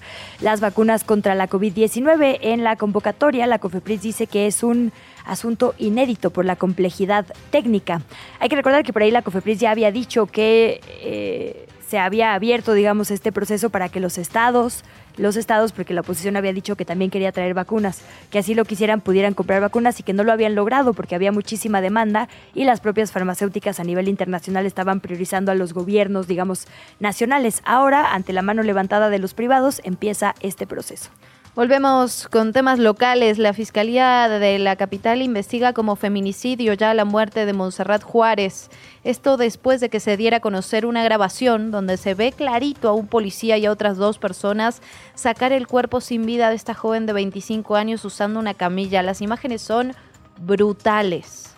las 0.41 0.61
vacunas 0.61 1.03
contra 1.03 1.35
la 1.35 1.49
COVID-19. 1.49 2.39
En 2.43 2.63
la 2.63 2.77
convocatoria, 2.77 3.47
la 3.47 3.59
COFEPRIS 3.59 4.03
dice 4.03 4.27
que 4.27 4.47
es 4.47 4.63
un 4.63 4.93
asunto 5.25 5.75
inédito 5.79 6.31
por 6.31 6.45
la 6.45 6.57
complejidad 6.57 7.25
técnica. 7.51 8.03
Hay 8.39 8.51
que 8.51 8.57
recordar 8.57 8.85
que 8.85 8.93
por 8.93 9.03
ahí 9.03 9.11
la 9.11 9.23
COFEPRIS 9.23 9.61
ya 9.61 9.71
había 9.71 9.91
dicho 9.91 10.27
que 10.27 10.81
eh, 11.03 11.67
se 11.89 11.99
había 11.99 12.35
abierto, 12.35 12.75
digamos, 12.75 13.11
este 13.11 13.33
proceso 13.33 13.71
para 13.71 13.89
que 13.89 14.01
los 14.01 14.19
estados 14.19 14.85
los 15.17 15.37
estados, 15.37 15.73
porque 15.73 15.95
la 15.95 16.01
oposición 16.01 16.37
había 16.37 16.53
dicho 16.53 16.77
que 16.77 16.85
también 16.85 17.11
quería 17.11 17.33
traer 17.33 17.55
vacunas, 17.55 18.03
que 18.31 18.39
así 18.39 18.55
lo 18.55 18.65
quisieran, 18.65 19.01
pudieran 19.01 19.35
comprar 19.35 19.61
vacunas 19.61 20.01
y 20.01 20.03
que 20.03 20.13
no 20.13 20.25
lo 20.25 20.33
habían 20.33 20.55
logrado 20.55 20.93
porque 20.95 21.15
había 21.15 21.33
muchísima 21.33 21.81
demanda 21.81 22.29
y 22.55 22.65
las 22.65 22.81
propias 22.81 23.13
farmacéuticas 23.13 23.81
a 23.81 23.85
nivel 23.85 24.09
internacional 24.09 24.67
estaban 24.67 25.01
priorizando 25.01 25.53
a 25.53 25.55
los 25.55 25.73
gobiernos, 25.73 26.27
digamos, 26.27 26.67
nacionales. 27.01 27.63
Ahora, 27.65 28.15
ante 28.15 28.33
la 28.33 28.43
mano 28.43 28.63
levantada 28.63 29.11
de 29.11 29.19
los 29.19 29.35
privados, 29.35 29.81
empieza 29.85 30.35
este 30.41 30.67
proceso. 30.67 31.11
Volvemos 31.57 32.27
con 32.27 32.53
temas 32.53 32.81
locales. 32.81 33.39
La 33.39 33.53
Fiscalía 33.53 34.29
de 34.29 34.59
la 34.59 34.75
capital 34.75 35.23
investiga 35.23 35.73
como 35.73 35.95
feminicidio 35.95 36.73
ya 36.73 36.93
la 36.95 37.05
muerte 37.05 37.47
de 37.47 37.53
Montserrat 37.53 38.03
Juárez. 38.03 38.71
Esto 39.05 39.37
después 39.37 39.81
de 39.81 39.89
que 39.89 40.01
se 40.01 40.17
diera 40.17 40.39
a 40.39 40.41
conocer 40.41 40.85
una 40.85 41.05
grabación 41.05 41.71
donde 41.71 41.97
se 41.97 42.15
ve 42.15 42.33
clarito 42.33 42.89
a 42.89 42.93
un 42.93 43.07
policía 43.07 43.57
y 43.57 43.67
a 43.67 43.71
otras 43.71 43.97
dos 43.99 44.19
personas 44.19 44.83
sacar 45.15 45.53
el 45.53 45.69
cuerpo 45.69 46.01
sin 46.01 46.27
vida 46.27 46.49
de 46.49 46.57
esta 46.57 46.75
joven 46.75 47.07
de 47.07 47.13
25 47.13 47.77
años 47.77 48.05
usando 48.05 48.41
una 48.41 48.55
camilla. 48.55 49.05
Las 49.05 49.21
imágenes 49.21 49.63
son 49.63 49.93
brutales. 50.41 51.54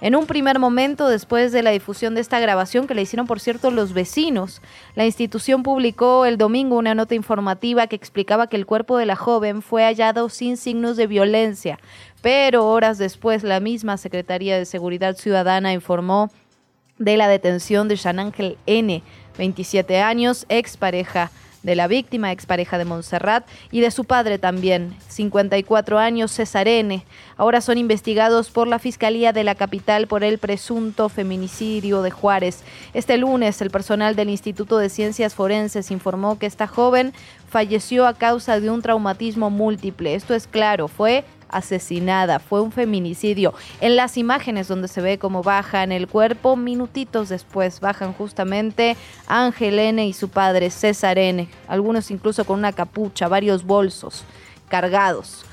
En 0.00 0.16
un 0.16 0.26
primer 0.26 0.58
momento, 0.58 1.08
después 1.08 1.52
de 1.52 1.62
la 1.62 1.70
difusión 1.70 2.14
de 2.14 2.20
esta 2.20 2.40
grabación, 2.40 2.86
que 2.86 2.94
le 2.94 3.02
hicieron, 3.02 3.26
por 3.26 3.40
cierto, 3.40 3.70
los 3.70 3.92
vecinos, 3.92 4.60
la 4.96 5.06
institución 5.06 5.62
publicó 5.62 6.26
el 6.26 6.36
domingo 6.36 6.76
una 6.76 6.94
nota 6.94 7.14
informativa 7.14 7.86
que 7.86 7.96
explicaba 7.96 8.48
que 8.48 8.56
el 8.56 8.66
cuerpo 8.66 8.98
de 8.98 9.06
la 9.06 9.16
joven 9.16 9.62
fue 9.62 9.84
hallado 9.84 10.28
sin 10.28 10.56
signos 10.56 10.96
de 10.96 11.06
violencia, 11.06 11.78
pero 12.22 12.66
horas 12.66 12.98
después 12.98 13.44
la 13.44 13.60
misma 13.60 13.96
Secretaría 13.96 14.58
de 14.58 14.66
Seguridad 14.66 15.16
Ciudadana 15.16 15.72
informó 15.72 16.30
de 16.98 17.16
la 17.16 17.28
detención 17.28 17.88
de 17.88 17.96
Jean 17.96 18.18
Ángel 18.18 18.58
N., 18.66 19.02
27 19.36 20.00
años, 20.00 20.46
expareja 20.48 21.30
de 21.64 21.74
la 21.74 21.88
víctima, 21.88 22.30
expareja 22.30 22.78
de 22.78 22.84
Montserrat, 22.84 23.44
y 23.72 23.80
de 23.80 23.90
su 23.90 24.04
padre 24.04 24.38
también, 24.38 24.94
54 25.08 25.98
años, 25.98 26.30
César 26.30 26.68
N. 26.68 27.04
Ahora 27.36 27.60
son 27.60 27.78
investigados 27.78 28.50
por 28.50 28.68
la 28.68 28.78
Fiscalía 28.78 29.32
de 29.32 29.42
la 29.42 29.56
capital 29.56 30.06
por 30.06 30.22
el 30.22 30.38
presunto 30.38 31.08
feminicidio 31.08 32.02
de 32.02 32.12
Juárez. 32.12 32.62
Este 32.92 33.16
lunes, 33.16 33.60
el 33.60 33.70
personal 33.70 34.14
del 34.14 34.30
Instituto 34.30 34.78
de 34.78 34.90
Ciencias 34.90 35.34
Forenses 35.34 35.90
informó 35.90 36.38
que 36.38 36.46
esta 36.46 36.68
joven 36.68 37.12
falleció 37.48 38.06
a 38.06 38.14
causa 38.14 38.60
de 38.60 38.70
un 38.70 38.82
traumatismo 38.82 39.48
múltiple. 39.50 40.14
Esto 40.14 40.34
es 40.34 40.46
claro, 40.46 40.88
fue 40.88 41.24
asesinada. 41.48 42.38
Fue 42.38 42.60
un 42.60 42.72
feminicidio. 42.72 43.54
En 43.80 43.96
las 43.96 44.16
imágenes 44.16 44.68
donde 44.68 44.88
se 44.88 45.00
ve 45.00 45.18
cómo 45.18 45.42
bajan 45.42 45.92
el 45.92 46.08
cuerpo, 46.08 46.56
minutitos 46.56 47.28
después 47.28 47.80
bajan 47.80 48.12
justamente 48.12 48.96
Ángel 49.26 49.78
N 49.78 50.06
y 50.06 50.12
su 50.12 50.28
padre 50.28 50.70
César 50.70 51.18
N. 51.18 51.48
Algunos 51.68 52.10
incluso 52.10 52.44
con 52.44 52.58
una 52.58 52.72
capucha, 52.72 53.28
varios 53.28 53.64
bolsos 53.64 54.24
cargados. 54.68 55.44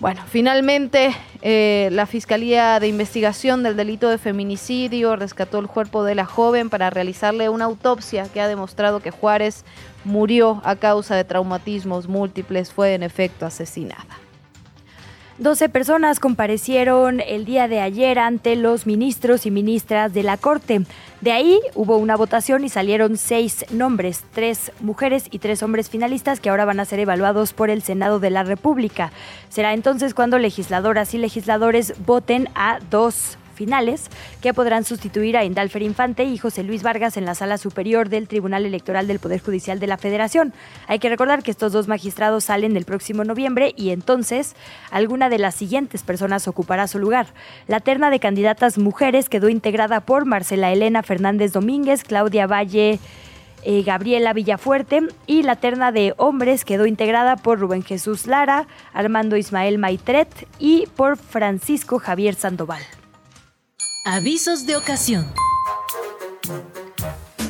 Bueno, 0.00 0.22
finalmente 0.26 1.14
eh, 1.42 1.90
la 1.92 2.06
Fiscalía 2.06 2.80
de 2.80 2.88
Investigación 2.88 3.62
del 3.62 3.76
Delito 3.76 4.08
de 4.08 4.16
Feminicidio 4.16 5.14
rescató 5.14 5.58
el 5.58 5.68
cuerpo 5.68 6.04
de 6.04 6.14
la 6.14 6.24
joven 6.24 6.70
para 6.70 6.88
realizarle 6.88 7.50
una 7.50 7.66
autopsia 7.66 8.26
que 8.32 8.40
ha 8.40 8.48
demostrado 8.48 9.00
que 9.00 9.10
Juárez 9.10 9.62
murió 10.04 10.62
a 10.64 10.76
causa 10.76 11.16
de 11.16 11.24
traumatismos 11.24 12.08
múltiples, 12.08 12.72
fue 12.72 12.94
en 12.94 13.02
efecto 13.02 13.44
asesinada. 13.44 14.06
12 15.40 15.70
personas 15.70 16.20
comparecieron 16.20 17.20
el 17.20 17.46
día 17.46 17.66
de 17.66 17.80
ayer 17.80 18.18
ante 18.18 18.56
los 18.56 18.86
ministros 18.86 19.46
y 19.46 19.50
ministras 19.50 20.12
de 20.12 20.22
la 20.22 20.36
Corte. 20.36 20.82
De 21.22 21.32
ahí 21.32 21.58
hubo 21.74 21.96
una 21.96 22.14
votación 22.14 22.62
y 22.62 22.68
salieron 22.68 23.16
seis 23.16 23.64
nombres, 23.70 24.22
tres 24.34 24.70
mujeres 24.80 25.28
y 25.30 25.38
tres 25.38 25.62
hombres 25.62 25.88
finalistas 25.88 26.40
que 26.40 26.50
ahora 26.50 26.66
van 26.66 26.78
a 26.78 26.84
ser 26.84 26.98
evaluados 26.98 27.54
por 27.54 27.70
el 27.70 27.80
Senado 27.80 28.20
de 28.20 28.28
la 28.28 28.42
República. 28.42 29.12
Será 29.48 29.72
entonces 29.72 30.12
cuando 30.12 30.38
legisladoras 30.38 31.14
y 31.14 31.18
legisladores 31.18 31.94
voten 32.04 32.50
a 32.54 32.78
dos 32.90 33.38
finales 33.60 34.08
que 34.40 34.54
podrán 34.54 34.84
sustituir 34.84 35.36
a 35.36 35.44
Indalfer 35.44 35.82
Infante 35.82 36.24
y 36.24 36.38
José 36.38 36.62
Luis 36.62 36.82
Vargas 36.82 37.18
en 37.18 37.26
la 37.26 37.34
sala 37.34 37.58
superior 37.58 38.08
del 38.08 38.26
Tribunal 38.26 38.64
Electoral 38.64 39.06
del 39.06 39.18
Poder 39.18 39.38
Judicial 39.38 39.78
de 39.78 39.86
la 39.86 39.98
Federación. 39.98 40.54
Hay 40.86 40.98
que 40.98 41.10
recordar 41.10 41.42
que 41.42 41.50
estos 41.50 41.70
dos 41.70 41.86
magistrados 41.86 42.44
salen 42.44 42.74
el 42.74 42.86
próximo 42.86 43.22
noviembre 43.22 43.74
y 43.76 43.90
entonces 43.90 44.56
alguna 44.90 45.28
de 45.28 45.38
las 45.38 45.56
siguientes 45.56 46.02
personas 46.02 46.48
ocupará 46.48 46.88
su 46.88 46.98
lugar. 46.98 47.26
La 47.68 47.80
terna 47.80 48.08
de 48.08 48.18
candidatas 48.18 48.78
mujeres 48.78 49.28
quedó 49.28 49.50
integrada 49.50 50.00
por 50.00 50.24
Marcela 50.24 50.72
Elena 50.72 51.02
Fernández 51.02 51.52
Domínguez, 51.52 52.02
Claudia 52.02 52.46
Valle, 52.46 52.98
eh, 53.62 53.82
Gabriela 53.82 54.32
Villafuerte 54.32 55.02
y 55.26 55.42
la 55.42 55.56
terna 55.56 55.92
de 55.92 56.14
hombres 56.16 56.64
quedó 56.64 56.86
integrada 56.86 57.36
por 57.36 57.58
Rubén 57.58 57.82
Jesús 57.82 58.26
Lara, 58.26 58.66
Armando 58.94 59.36
Ismael 59.36 59.76
Maitret 59.76 60.48
y 60.58 60.86
por 60.96 61.18
Francisco 61.18 61.98
Javier 61.98 62.34
Sandoval. 62.34 62.82
Avisos 64.12 64.66
de 64.66 64.74
ocasión. 64.74 65.24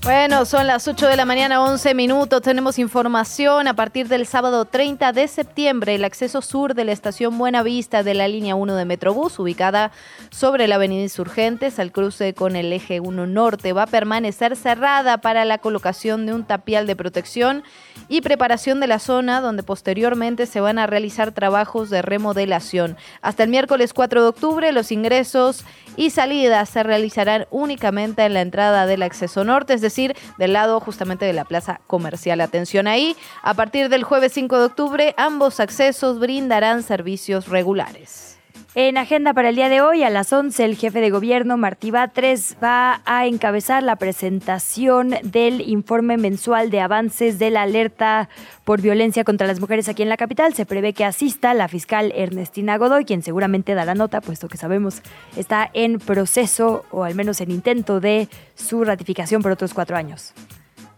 Bueno, 0.02 0.46
son 0.46 0.66
las 0.66 0.88
8 0.88 1.08
de 1.08 1.16
la 1.16 1.26
mañana, 1.26 1.62
11 1.62 1.94
minutos. 1.94 2.40
Tenemos 2.40 2.78
información. 2.78 3.68
A 3.68 3.74
partir 3.74 4.08
del 4.08 4.26
sábado 4.26 4.64
30 4.64 5.12
de 5.12 5.28
septiembre, 5.28 5.94
el 5.94 6.04
acceso 6.04 6.40
sur 6.40 6.72
de 6.72 6.86
la 6.86 6.92
estación 6.92 7.36
Buena 7.36 7.62
Vista 7.62 8.02
de 8.02 8.14
la 8.14 8.26
línea 8.26 8.54
1 8.54 8.76
de 8.76 8.86
Metrobús, 8.86 9.38
ubicada 9.38 9.92
sobre 10.30 10.68
la 10.68 10.76
avenida 10.76 11.02
Insurgentes, 11.02 11.78
al 11.78 11.92
cruce 11.92 12.32
con 12.32 12.56
el 12.56 12.72
eje 12.72 13.00
1 13.00 13.26
norte, 13.26 13.74
va 13.74 13.82
a 13.82 13.86
permanecer 13.86 14.56
cerrada 14.56 15.18
para 15.18 15.44
la 15.44 15.58
colocación 15.58 16.24
de 16.24 16.32
un 16.32 16.44
tapial 16.44 16.86
de 16.86 16.96
protección 16.96 17.62
y 18.08 18.22
preparación 18.22 18.80
de 18.80 18.86
la 18.86 19.00
zona, 19.00 19.42
donde 19.42 19.62
posteriormente 19.62 20.46
se 20.46 20.62
van 20.62 20.78
a 20.78 20.86
realizar 20.86 21.32
trabajos 21.32 21.90
de 21.90 22.00
remodelación. 22.00 22.96
Hasta 23.20 23.42
el 23.42 23.50
miércoles 23.50 23.92
4 23.92 24.22
de 24.22 24.28
octubre, 24.28 24.72
los 24.72 24.92
ingresos 24.92 25.66
y 25.96 26.08
salidas 26.08 26.70
se 26.70 26.82
realizarán 26.82 27.46
únicamente 27.50 28.24
en 28.24 28.32
la 28.32 28.40
entrada 28.40 28.86
del 28.86 29.02
acceso 29.02 29.44
norte, 29.44 29.74
del 30.38 30.52
lado 30.52 30.80
justamente 30.80 31.24
de 31.24 31.32
la 31.32 31.44
plaza 31.44 31.80
comercial. 31.86 32.40
Atención 32.40 32.86
ahí, 32.86 33.16
a 33.42 33.54
partir 33.54 33.88
del 33.88 34.04
jueves 34.04 34.32
5 34.32 34.58
de 34.58 34.64
octubre, 34.64 35.14
ambos 35.16 35.60
accesos 35.60 36.18
brindarán 36.18 36.82
servicios 36.82 37.48
regulares. 37.48 38.29
En 38.76 38.98
agenda 38.98 39.34
para 39.34 39.48
el 39.48 39.56
día 39.56 39.68
de 39.68 39.80
hoy, 39.80 40.04
a 40.04 40.10
las 40.10 40.32
11, 40.32 40.64
el 40.64 40.76
jefe 40.76 41.00
de 41.00 41.10
gobierno, 41.10 41.56
Martí 41.56 41.90
Batres, 41.90 42.56
va 42.62 43.02
a 43.04 43.26
encabezar 43.26 43.82
la 43.82 43.96
presentación 43.96 45.16
del 45.24 45.60
informe 45.62 46.16
mensual 46.16 46.70
de 46.70 46.80
avances 46.80 47.40
de 47.40 47.50
la 47.50 47.62
alerta 47.62 48.28
por 48.64 48.80
violencia 48.80 49.24
contra 49.24 49.48
las 49.48 49.58
mujeres 49.58 49.88
aquí 49.88 50.04
en 50.04 50.08
la 50.08 50.16
capital. 50.16 50.54
Se 50.54 50.66
prevé 50.66 50.92
que 50.92 51.04
asista 51.04 51.52
la 51.52 51.66
fiscal 51.66 52.12
Ernestina 52.14 52.78
Godoy, 52.78 53.04
quien 53.04 53.24
seguramente 53.24 53.74
dará 53.74 53.96
nota, 53.96 54.20
puesto 54.20 54.46
que 54.46 54.56
sabemos 54.56 55.02
está 55.36 55.68
en 55.72 55.98
proceso 55.98 56.84
o 56.92 57.02
al 57.02 57.16
menos 57.16 57.40
en 57.40 57.50
intento 57.50 57.98
de 57.98 58.28
su 58.54 58.84
ratificación 58.84 59.42
por 59.42 59.50
otros 59.50 59.74
cuatro 59.74 59.96
años. 59.96 60.32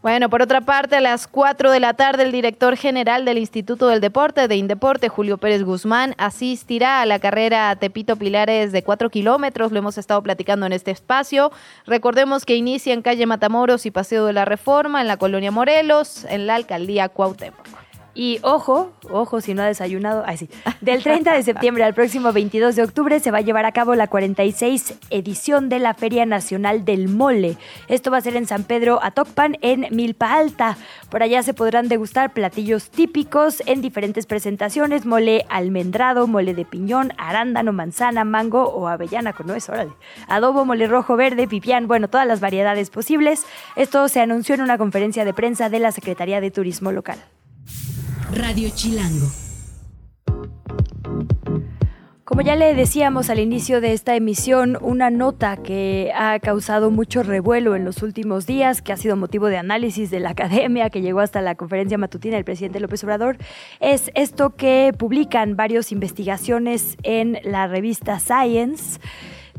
Bueno, 0.03 0.29
por 0.29 0.43
otra 0.43 0.61
parte, 0.63 0.97
a 0.97 1.01
las 1.01 1.29
4 1.29 1.71
de 1.71 1.79
la 1.79 1.95
tarde, 1.95 2.25
el 2.25 2.33
director 2.33 2.77
general 2.77 3.25
del 3.25 3.39
Instituto 3.39 3.87
del 3.87 4.01
Deporte 4.01 4.49
de 4.49 4.57
Indeporte, 4.57 5.09
Julio 5.09 5.39
Pérez 5.39 5.63
Guzmán, 5.63 6.17
asistirá 6.19 7.03
a 7.03 7.07
la 7.07 7.21
carrera 7.21 7.77
Tepito 7.77 8.17
Pilares 8.17 8.73
de 8.73 8.83
4 8.83 9.11
kilómetros. 9.11 9.71
Lo 9.71 9.79
hemos 9.79 9.99
estado 9.99 10.21
platicando 10.21 10.67
en 10.67 10.73
este 10.73 10.91
espacio. 10.91 11.53
Recordemos 11.87 12.45
que 12.45 12.57
inicia 12.57 12.93
en 12.93 13.03
calle 13.03 13.27
Matamoros 13.27 13.87
y 13.87 13.93
Paseo 13.93 14.27
de 14.27 14.33
la 14.33 14.45
Reforma, 14.45 15.01
en 15.01 15.07
la 15.07 15.19
colonia 15.19 15.53
Morelos, 15.53 16.25
en 16.25 16.49
la 16.49 16.57
alcaldía 16.57 17.09
Cuauhtémoc. 17.09 17.82
Y 18.15 18.41
ojo, 18.43 18.93
ojo 19.11 19.41
si 19.41 19.55
no 19.55 19.63
ha 19.63 19.67
desayunado, 19.67 20.23
ay 20.27 20.37
sí, 20.37 20.51
del 20.83 21.03
30 21.03 21.33
de 21.33 21.43
septiembre 21.43 21.85
al 21.85 21.95
próximo 21.95 22.33
22 22.33 22.77
de 22.77 22.83
octubre 22.83 23.21
se 23.21 23.31
va 23.31 23.39
a 23.39 23.43
llevar 23.43 23.65
a 23.65 23.73
cabo 23.73 23.95
la 23.95 24.07
46 24.07 24.99
edición 25.09 25.71
de 25.71 25.79
la 25.79 25.95
Feria 25.95 26.27
Nacional 26.27 26.85
del 26.85 27.09
Mole. 27.09 27.57
Esto 27.89 28.11
va 28.11 28.19
a 28.19 28.21
ser 28.21 28.37
en 28.37 28.47
San 28.47 28.65
Pedro 28.65 28.99
Atocpan, 29.03 29.57
en 29.63 29.87
Milpa 29.91 30.35
Alta. 30.35 30.77
Por 31.11 31.23
allá 31.23 31.43
se 31.43 31.55
podrán 31.55 31.89
degustar 31.89 32.35
platillos 32.35 32.91
típicos 32.91 33.63
en 33.67 33.81
diferentes 33.81 34.27
presentaciones, 34.27 35.07
mole 35.07 35.47
almendrado, 35.49 36.27
mole 36.27 36.53
de 36.53 36.67
piñón, 36.67 37.13
arándano, 37.17 37.73
manzana, 37.73 38.25
mango 38.25 38.65
o 38.65 38.89
avellana 38.89 39.33
con 39.33 39.47
nuez, 39.47 39.69
órale. 39.71 39.93
Adobo, 40.29 40.65
mole 40.65 40.87
rojo, 40.87 41.17
verde, 41.17 41.49
pipián, 41.49 41.89
bueno, 41.89 42.09
todas 42.09 42.27
las 42.27 42.41
variedades 42.41 42.91
posibles. 42.91 43.45
Esto 43.75 44.09
se 44.09 44.21
anunció 44.21 44.55
en 44.55 44.63
una 44.63 44.77
conferencia 44.77 45.25
de 45.25 45.33
prensa 45.33 45.71
de 45.71 45.79
la 45.79 45.93
Secretaría 45.93 46.41
de 46.41 46.51
Turismo 46.51 46.93
Local. 46.93 47.19
Radio 48.35 48.71
Chilango. 48.75 49.27
Como 52.25 52.41
ya 52.41 52.57
le 52.57 52.73
decíamos 52.75 53.29
al 53.29 53.39
inicio 53.39 53.83
de 53.83 53.93
esta 53.93 54.17
emisión, 54.17 54.79
una 54.81 55.11
nota 55.11 55.59
que 55.59 56.13
ha 56.15 56.39
causado 56.41 56.91
mucho 56.91 57.23
revuelo 57.23 57.77
en 57.77 57.85
los 57.85 58.03
últimos 58.03 58.47
días, 58.47 58.81
que 58.81 58.95
ha 58.95 58.97
sido 58.97 59.17
motivo 59.17 59.49
de 59.49 59.59
análisis 59.59 60.11
de 60.11 60.21
la 60.21 60.31
academia, 60.31 60.89
que 60.89 61.03
llegó 61.03 61.21
hasta 61.21 61.43
la 61.43 61.57
conferencia 61.57 61.99
matutina 61.99 62.37
del 62.37 62.45
presidente 62.47 62.81
López 62.81 63.05
Obrador, 63.05 63.37
es 63.81 64.11
esto 64.15 64.57
que 64.57 64.95
publican 64.97 65.55
varias 65.55 65.93
investigaciones 65.93 66.97
en 67.03 67.39
la 67.45 67.67
revista 67.67 68.19
Science. 68.19 68.99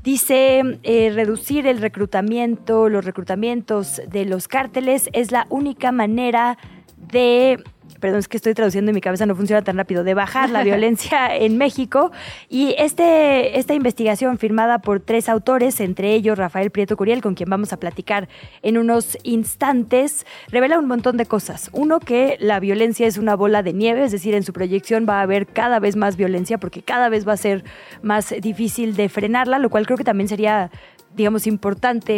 Dice, 0.02 0.80
eh, 0.82 1.12
reducir 1.14 1.68
el 1.68 1.80
reclutamiento, 1.80 2.90
los 2.90 3.06
reclutamientos 3.06 4.02
de 4.10 4.26
los 4.26 4.48
cárteles 4.48 5.10
es 5.14 5.32
la 5.32 5.46
única 5.52 5.92
manera 5.92 6.58
de 6.98 7.64
perdón, 8.04 8.20
es 8.20 8.28
que 8.28 8.36
estoy 8.36 8.54
traduciendo 8.54 8.92
y 8.92 8.94
mi 8.94 9.00
cabeza 9.00 9.26
no 9.26 9.34
funciona 9.34 9.62
tan 9.62 9.78
rápido, 9.78 10.04
de 10.04 10.14
bajar 10.14 10.50
la 10.50 10.62
violencia 10.70 11.34
en 11.34 11.58
México. 11.58 12.12
Y 12.50 12.76
este, 12.78 13.58
esta 13.58 13.76
investigación 13.76 14.38
firmada 14.38 14.80
por 14.80 15.00
tres 15.00 15.30
autores, 15.30 15.80
entre 15.80 16.14
ellos 16.14 16.38
Rafael 16.38 16.70
Prieto 16.70 16.98
Curiel, 16.98 17.22
con 17.22 17.34
quien 17.34 17.50
vamos 17.50 17.72
a 17.72 17.78
platicar 17.78 18.28
en 18.62 18.78
unos 18.78 19.18
instantes, 19.24 20.26
revela 20.50 20.80
un 20.80 20.88
montón 20.90 21.16
de 21.16 21.26
cosas. 21.26 21.70
Uno, 21.72 22.02
que 22.02 22.36
la 22.42 22.60
violencia 22.60 23.08
es 23.08 23.18
una 23.18 23.38
bola 23.38 23.64
de 23.64 23.72
nieve, 23.72 24.04
es 24.04 24.12
decir, 24.12 24.36
en 24.36 24.44
su 24.44 24.52
proyección 24.52 25.06
va 25.08 25.20
a 25.20 25.22
haber 25.22 25.48
cada 25.48 25.80
vez 25.80 25.96
más 25.96 26.18
violencia 26.18 26.58
porque 26.58 26.82
cada 26.82 27.08
vez 27.08 27.26
va 27.26 27.32
a 27.32 27.38
ser 27.38 27.64
más 28.02 28.36
difícil 28.42 28.98
de 28.98 29.08
frenarla, 29.08 29.60
lo 29.60 29.70
cual 29.70 29.86
creo 29.86 29.98
que 29.98 30.04
también 30.04 30.28
sería 30.28 30.72
digamos, 31.16 31.48
importante 31.48 32.14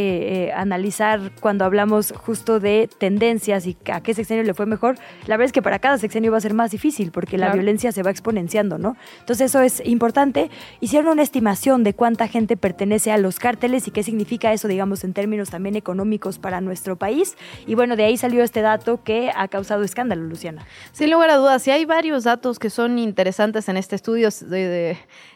eh, 0.46 0.54
analizar 0.54 1.32
cuando 1.40 1.66
hablamos 1.66 2.14
justo 2.16 2.60
de 2.60 2.90
tendencias 2.98 3.68
y 3.68 3.78
a 3.92 4.02
qué 4.02 4.14
sexenio 4.14 4.44
le 4.44 4.54
fue 4.54 4.66
mejor, 4.66 4.96
la 5.28 5.36
verdad 5.38 5.48
es 5.48 5.52
que 5.52 5.62
para 5.62 5.80
cada 5.80 5.98
sexenio 5.98 6.32
va 6.32 6.38
a 6.38 6.42
ser 6.42 6.54
más 6.54 6.72
difícil 6.72 7.12
porque 7.12 7.38
la 7.38 7.52
violencia 7.54 7.92
se 7.92 8.04
va 8.04 8.12
exponenciando, 8.12 8.78
¿no? 8.78 8.96
Entonces 9.20 9.52
eso 9.52 9.62
es 9.62 9.82
importante. 9.86 10.50
Hicieron 10.80 11.14
una 11.14 11.24
estimación 11.24 11.84
de 11.84 11.94
cuánta 11.94 12.28
gente 12.28 12.58
pertenece 12.58 13.12
a 13.12 13.18
los 13.18 13.40
cárteles 13.40 13.88
y 13.88 13.92
qué 13.92 14.04
significa 14.04 14.54
eso, 14.54 14.68
digamos, 14.68 15.04
en 15.04 15.14
términos 15.14 15.50
también 15.50 15.76
económicos 15.76 16.40
para 16.40 16.62
nuestro 16.62 16.96
país. 16.96 17.38
Y 17.68 17.76
bueno, 17.76 17.96
de 17.96 18.06
ahí 18.06 18.18
salió 18.18 18.44
este 18.44 18.62
dato 18.62 19.04
que 19.04 19.32
ha 19.36 19.48
causado 19.48 19.84
escándalo, 19.84 20.24
Luciana. 20.24 20.66
Sin 20.92 21.12
lugar 21.12 21.30
a 21.30 21.38
dudas, 21.38 21.68
y 21.68 21.72
hay 21.72 21.86
varios 21.86 22.24
datos 22.24 22.60
que 22.60 22.70
son 22.70 23.00
interesantes 23.00 23.68
en 23.70 23.78
este 23.78 23.96
estudio. 23.96 24.30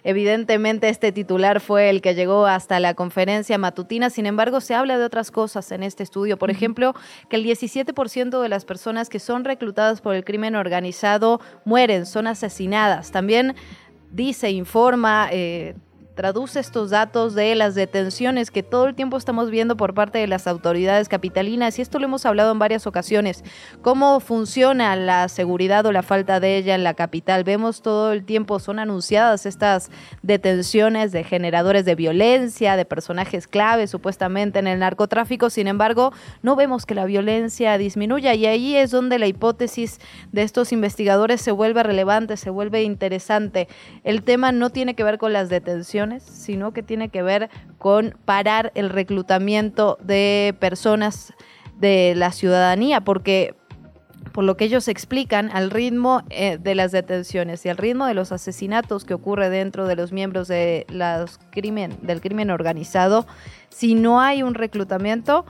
evidentemente 0.03 0.89
este 0.89 1.11
titular 1.11 1.59
fue 1.59 1.89
el 1.89 2.01
que 2.01 2.15
llegó 2.15 2.45
hasta 2.45 2.79
la 2.79 2.93
conferencia 2.93 3.48
matutina. 3.57 4.09
Sin 4.09 4.25
embargo, 4.25 4.61
se 4.61 4.75
habla 4.75 4.97
de 4.97 5.05
otras 5.05 5.31
cosas 5.31 5.71
en 5.71 5.83
este 5.83 6.03
estudio. 6.03 6.37
Por 6.37 6.51
ejemplo, 6.51 6.93
que 7.29 7.35
el 7.35 7.43
17% 7.43 8.41
de 8.41 8.49
las 8.49 8.65
personas 8.65 9.09
que 9.09 9.19
son 9.19 9.43
reclutadas 9.43 10.01
por 10.01 10.15
el 10.15 10.23
crimen 10.23 10.55
organizado 10.55 11.41
mueren, 11.65 12.05
son 12.05 12.27
asesinadas. 12.27 13.11
También 13.11 13.55
dice, 14.11 14.51
informa, 14.51 15.29
eh, 15.31 15.75
traduce 16.19 16.59
estos 16.59 16.89
datos 16.89 17.33
de 17.33 17.55
las 17.55 17.75
detenciones 17.75 18.51
que 18.51 18.61
todo 18.61 18.87
el 18.87 18.93
tiempo 18.93 19.15
estamos 19.15 19.49
viendo 19.49 19.77
por 19.77 19.93
parte 19.93 20.17
de 20.17 20.27
las 20.27 20.47
autoridades 20.47 21.07
capitalinas 21.07 21.79
y 21.79 21.81
esto 21.81 21.97
lo 21.97 22.03
hemos 22.07 22.25
hablado 22.25 22.51
en 22.51 22.59
varias 22.59 22.87
ocasiones. 22.87 23.41
¿Cómo 23.81 24.19
funciona 24.19 24.97
la 24.97 25.29
seguridad 25.29 25.85
o 25.85 25.93
la 25.93 26.03
falta 26.03 26.41
de 26.41 26.57
ella 26.57 26.75
en 26.75 26.83
la 26.83 26.93
capital? 26.93 27.45
Vemos 27.45 27.81
todo 27.81 28.11
el 28.11 28.25
tiempo, 28.25 28.59
son 28.59 28.79
anunciadas 28.79 29.45
estas 29.45 29.91
detenciones 30.21 31.13
de 31.13 31.23
generadores 31.23 31.85
de 31.85 31.95
violencia, 31.95 32.75
de 32.75 32.83
personajes 32.83 33.47
claves 33.47 33.89
supuestamente 33.89 34.59
en 34.59 34.67
el 34.67 34.79
narcotráfico, 34.79 35.49
sin 35.49 35.67
embargo, 35.67 36.11
no 36.41 36.57
vemos 36.57 36.85
que 36.85 36.95
la 36.95 37.05
violencia 37.05 37.77
disminuya 37.77 38.33
y 38.33 38.45
ahí 38.45 38.75
es 38.75 38.91
donde 38.91 39.19
la 39.19 39.27
hipótesis 39.27 40.01
de 40.33 40.43
estos 40.43 40.73
investigadores 40.73 41.39
se 41.39 41.53
vuelve 41.53 41.81
relevante, 41.81 42.35
se 42.35 42.49
vuelve 42.49 42.83
interesante. 42.83 43.69
El 44.03 44.23
tema 44.23 44.51
no 44.51 44.69
tiene 44.69 44.95
que 44.95 45.05
ver 45.05 45.17
con 45.17 45.31
las 45.31 45.47
detenciones, 45.47 46.08
sino 46.19 46.73
que 46.73 46.83
tiene 46.83 47.09
que 47.09 47.21
ver 47.21 47.49
con 47.77 48.15
parar 48.25 48.71
el 48.75 48.89
reclutamiento 48.89 49.97
de 50.01 50.55
personas 50.59 51.33
de 51.79 52.13
la 52.15 52.31
ciudadanía, 52.31 53.01
porque 53.01 53.55
por 54.31 54.43
lo 54.43 54.57
que 54.57 54.65
ellos 54.65 54.87
explican, 54.87 55.49
al 55.51 55.71
ritmo 55.71 56.23
eh, 56.29 56.57
de 56.57 56.75
las 56.75 56.91
detenciones 56.91 57.65
y 57.65 57.69
al 57.69 57.77
ritmo 57.77 58.05
de 58.05 58.13
los 58.13 58.31
asesinatos 58.31 59.05
que 59.05 59.13
ocurre 59.13 59.49
dentro 59.49 59.87
de 59.87 59.95
los 59.95 60.11
miembros 60.11 60.47
del 60.47 60.85
crimen 61.51 62.49
organizado, 62.49 63.25
si 63.69 63.95
no 63.95 64.21
hay 64.21 64.43
un 64.43 64.53
reclutamiento, 64.53 65.45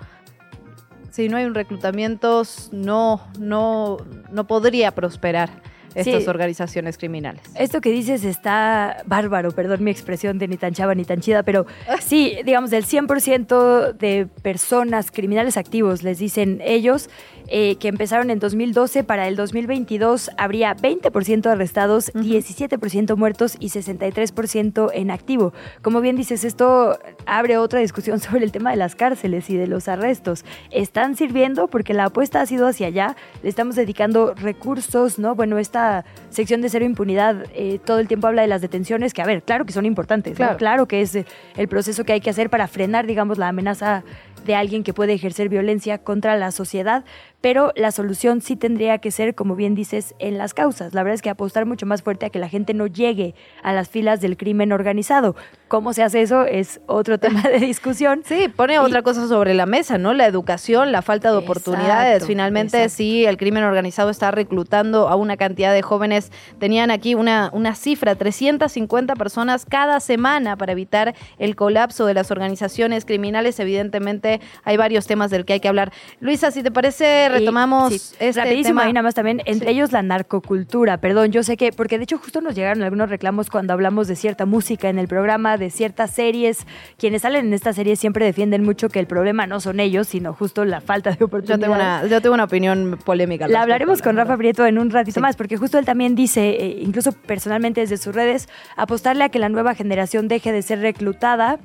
si 1.11 1.29
no 1.29 1.37
hay 1.37 1.45
un 1.45 1.55
reclutamiento, 1.55 2.43
no, 2.71 3.21
no, 3.37 3.97
no 4.31 4.47
podría 4.47 4.91
prosperar 4.91 5.49
estas 5.95 6.27
organizaciones 6.27 6.97
criminales. 6.97 7.41
Esto 7.55 7.81
que 7.81 7.91
dices 7.91 8.23
está 8.23 9.03
bárbaro, 9.05 9.51
perdón 9.51 9.83
mi 9.83 9.91
expresión 9.91 10.37
de 10.39 10.47
ni 10.47 10.57
tan 10.57 10.73
chava 10.73 10.95
ni 10.95 11.05
tan 11.05 11.19
chida, 11.19 11.43
pero 11.43 11.65
sí, 12.01 12.37
digamos, 12.45 12.69
del 12.69 12.85
100% 12.85 13.93
de 13.93 14.27
personas 14.41 15.11
criminales 15.11 15.57
activos, 15.57 16.03
les 16.03 16.19
dicen 16.19 16.61
ellos, 16.63 17.09
eh, 17.51 17.77
que 17.77 17.87
empezaron 17.87 18.29
en 18.29 18.37
2012, 18.39 19.03
para 19.03 19.27
el 19.27 19.35
2022 19.35 20.29
habría 20.37 20.75
20% 20.75 21.47
arrestados, 21.47 22.13
17% 22.13 23.15
muertos 23.15 23.57
y 23.59 23.69
63% 23.69 24.91
en 24.93 25.09
activo. 25.09 25.53
Como 25.81 25.99
bien 26.01 26.15
dices, 26.15 26.43
esto 26.43 26.99
abre 27.25 27.57
otra 27.57 27.79
discusión 27.79 28.19
sobre 28.19 28.45
el 28.45 28.51
tema 28.51 28.69
de 28.69 28.77
las 28.77 28.95
cárceles 28.95 29.49
y 29.49 29.57
de 29.57 29.65
los 29.65 29.87
arrestos. 29.87 30.45
¿Están 30.69 31.15
sirviendo? 31.15 31.67
Porque 31.67 31.93
la 31.93 32.05
apuesta 32.05 32.41
ha 32.41 32.45
sido 32.45 32.67
hacia 32.67 32.87
allá, 32.87 33.15
le 33.41 33.49
estamos 33.49 33.75
dedicando 33.75 34.35
recursos, 34.35 35.17
¿no? 35.17 35.33
Bueno, 35.33 35.57
esta 35.57 36.05
sección 36.29 36.61
de 36.61 36.69
cero 36.69 36.85
impunidad 36.85 37.45
eh, 37.55 37.79
todo 37.83 37.99
el 37.99 38.07
tiempo 38.07 38.27
habla 38.27 38.43
de 38.43 38.47
las 38.47 38.61
detenciones, 38.61 39.13
que 39.13 39.21
a 39.21 39.25
ver, 39.25 39.41
claro 39.41 39.65
que 39.65 39.73
son 39.73 39.85
importantes, 39.85 40.35
claro. 40.35 40.57
claro 40.57 40.87
que 40.87 41.01
es 41.01 41.15
el 41.15 41.67
proceso 41.67 42.03
que 42.03 42.13
hay 42.13 42.21
que 42.21 42.29
hacer 42.29 42.49
para 42.49 42.67
frenar, 42.67 43.07
digamos, 43.07 43.37
la 43.37 43.47
amenaza 43.47 44.03
de 44.45 44.55
alguien 44.55 44.83
que 44.83 44.93
puede 44.93 45.13
ejercer 45.13 45.49
violencia 45.49 45.97
contra 45.97 46.35
la 46.37 46.51
sociedad, 46.51 47.03
pero 47.41 47.71
la 47.75 47.91
solución 47.91 48.41
sí 48.41 48.55
tendría 48.55 48.97
que 48.97 49.11
ser, 49.11 49.33
como 49.33 49.55
bien 49.55 49.75
dices, 49.75 50.13
en 50.19 50.37
las 50.37 50.53
causas. 50.53 50.93
La 50.93 51.03
verdad 51.03 51.15
es 51.15 51.21
que 51.21 51.29
apostar 51.29 51.65
mucho 51.65 51.85
más 51.85 52.01
fuerte 52.01 52.25
a 52.25 52.29
que 52.29 52.39
la 52.39 52.49
gente 52.49 52.73
no 52.73 52.87
llegue 52.87 53.33
a 53.63 53.71
las 53.71 53.89
filas 53.89 54.19
del 54.19 54.35
crimen 54.35 54.71
organizado. 54.71 55.35
¿Cómo 55.69 55.93
se 55.93 56.03
hace 56.03 56.21
eso? 56.21 56.45
Es 56.45 56.81
otro 56.85 57.17
tema 57.19 57.43
de 57.43 57.59
discusión. 57.59 58.23
Sí, 58.25 58.49
pone 58.53 58.79
otra 58.79 59.03
cosa 59.03 59.27
sobre 59.27 59.53
la 59.53 59.65
mesa, 59.65 59.97
¿no? 59.97 60.13
La 60.13 60.25
educación, 60.25 60.91
la 60.91 61.01
falta 61.01 61.31
de 61.31 61.37
oportunidades. 61.37 62.25
Finalmente, 62.25 62.89
sí, 62.89 63.25
el 63.25 63.37
crimen 63.37 63.63
organizado 63.63 64.09
está 64.09 64.31
reclutando 64.31 65.07
a 65.07 65.15
una 65.15 65.37
cantidad 65.37 65.73
de 65.73 65.81
jóvenes. 65.81 66.31
Tenían 66.59 66.91
aquí 66.91 67.15
una, 67.15 67.49
una 67.53 67.75
cifra, 67.75 68.15
350 68.15 69.15
personas 69.15 69.65
cada 69.65 69.99
semana 70.01 70.57
para 70.57 70.73
evitar 70.73 71.15
el 71.37 71.55
colapso 71.55 72.05
de 72.05 72.13
las 72.13 72.31
organizaciones 72.31 73.05
criminales. 73.05 73.59
Evidentemente, 73.59 74.41
hay 74.63 74.75
varios 74.75 75.07
temas 75.07 75.31
del 75.31 75.45
que 75.45 75.53
hay 75.53 75.59
que 75.61 75.69
hablar. 75.69 75.93
Luisa, 76.19 76.51
si 76.51 76.63
te 76.63 76.71
parece 76.71 77.28
retomamos 77.29 77.93
este 77.93 78.31
Rapidísimo, 78.33 78.81
tema. 78.81 78.93
nada 78.93 79.03
más 79.03 79.15
también, 79.15 79.41
entre 79.45 79.71
ellos 79.71 79.91
la 79.91 80.01
narcocultura, 80.01 80.97
perdón, 80.97 81.31
yo 81.31 81.43
sé 81.43 81.57
que, 81.57 81.71
porque 81.71 81.97
de 81.97 82.03
hecho 82.03 82.17
justo 82.17 82.41
nos 82.41 82.55
llegaron 82.55 82.83
algunos 82.83 83.09
reclamos 83.09 83.49
cuando 83.49 83.73
hablamos 83.73 84.07
de 84.07 84.15
cierta 84.15 84.45
música 84.45 84.89
en 84.89 84.99
el 84.99 85.07
programa, 85.07 85.57
de 85.57 85.69
ciertas 85.69 86.11
series, 86.11 86.65
quienes 86.97 87.21
salen 87.21 87.47
en 87.47 87.53
esta 87.53 87.73
serie 87.73 87.95
siempre 87.95 88.25
defienden 88.25 88.63
mucho 88.63 88.89
que 88.89 88.99
el 88.99 89.07
problema 89.07 89.47
no 89.47 89.59
son 89.59 89.79
ellos, 89.79 90.07
sino 90.07 90.33
justo 90.33 90.65
la 90.65 90.81
falta 90.81 91.11
de 91.11 91.23
oportunidades. 91.23 91.59
Yo 91.59 91.61
tengo 91.61 91.75
una, 91.75 92.07
yo 92.07 92.21
tengo 92.21 92.33
una 92.33 92.43
opinión 92.43 92.99
polémica. 93.03 93.47
La 93.47 93.61
hablaremos 93.61 94.01
con 94.01 94.15
Rafa 94.15 94.37
Prieto 94.37 94.65
en 94.65 94.77
un 94.79 94.89
ratito 94.89 95.19
más, 95.19 95.35
porque 95.35 95.57
justo 95.57 95.77
él 95.77 95.85
también 95.85 96.15
dice, 96.15 96.49
eh, 96.49 96.79
incluso 96.81 97.11
personalmente 97.11 97.81
desde 97.81 97.97
sus 97.97 98.13
redes, 98.13 98.49
apostarle 98.75 99.23
a 99.23 99.29
que 99.29 99.39
la 99.39 99.49
nueva 99.49 99.75
generación 99.75 100.27
deje 100.27 100.51
de 100.51 100.61
ser 100.61 100.79
reclutada 100.79 101.59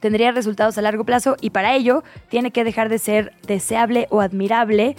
tendría 0.00 0.32
resultados 0.32 0.76
a 0.78 0.82
largo 0.82 1.04
plazo 1.04 1.36
y 1.40 1.50
para 1.50 1.74
ello 1.74 2.02
tiene 2.28 2.50
que 2.50 2.64
dejar 2.64 2.88
de 2.88 2.98
ser 2.98 3.32
deseable 3.46 4.06
o 4.10 4.20
admirable 4.20 4.96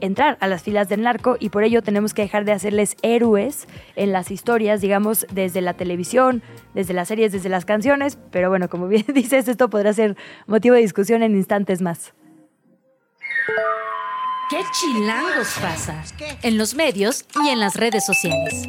entrar 0.00 0.36
a 0.40 0.48
las 0.48 0.62
filas 0.62 0.88
del 0.88 1.02
narco 1.02 1.36
y 1.38 1.50
por 1.50 1.62
ello 1.62 1.80
tenemos 1.80 2.12
que 2.12 2.22
dejar 2.22 2.44
de 2.44 2.52
hacerles 2.52 2.96
héroes 3.02 3.68
en 3.94 4.12
las 4.12 4.32
historias, 4.32 4.80
digamos, 4.80 5.26
desde 5.32 5.60
la 5.60 5.74
televisión, 5.74 6.42
desde 6.74 6.92
las 6.92 7.08
series, 7.08 7.30
desde 7.30 7.48
las 7.48 7.64
canciones, 7.64 8.18
pero 8.32 8.50
bueno, 8.50 8.68
como 8.68 8.88
bien 8.88 9.04
dices, 9.14 9.46
esto 9.46 9.70
podrá 9.70 9.92
ser 9.92 10.16
motivo 10.46 10.74
de 10.74 10.82
discusión 10.82 11.22
en 11.22 11.36
instantes 11.36 11.80
más. 11.80 12.12
¿Qué 14.50 14.58
chilangos 14.72 15.56
pasa? 15.62 16.02
En 16.42 16.58
los 16.58 16.74
medios 16.74 17.24
y 17.42 17.48
en 17.48 17.60
las 17.60 17.76
redes 17.76 18.04
sociales. 18.04 18.66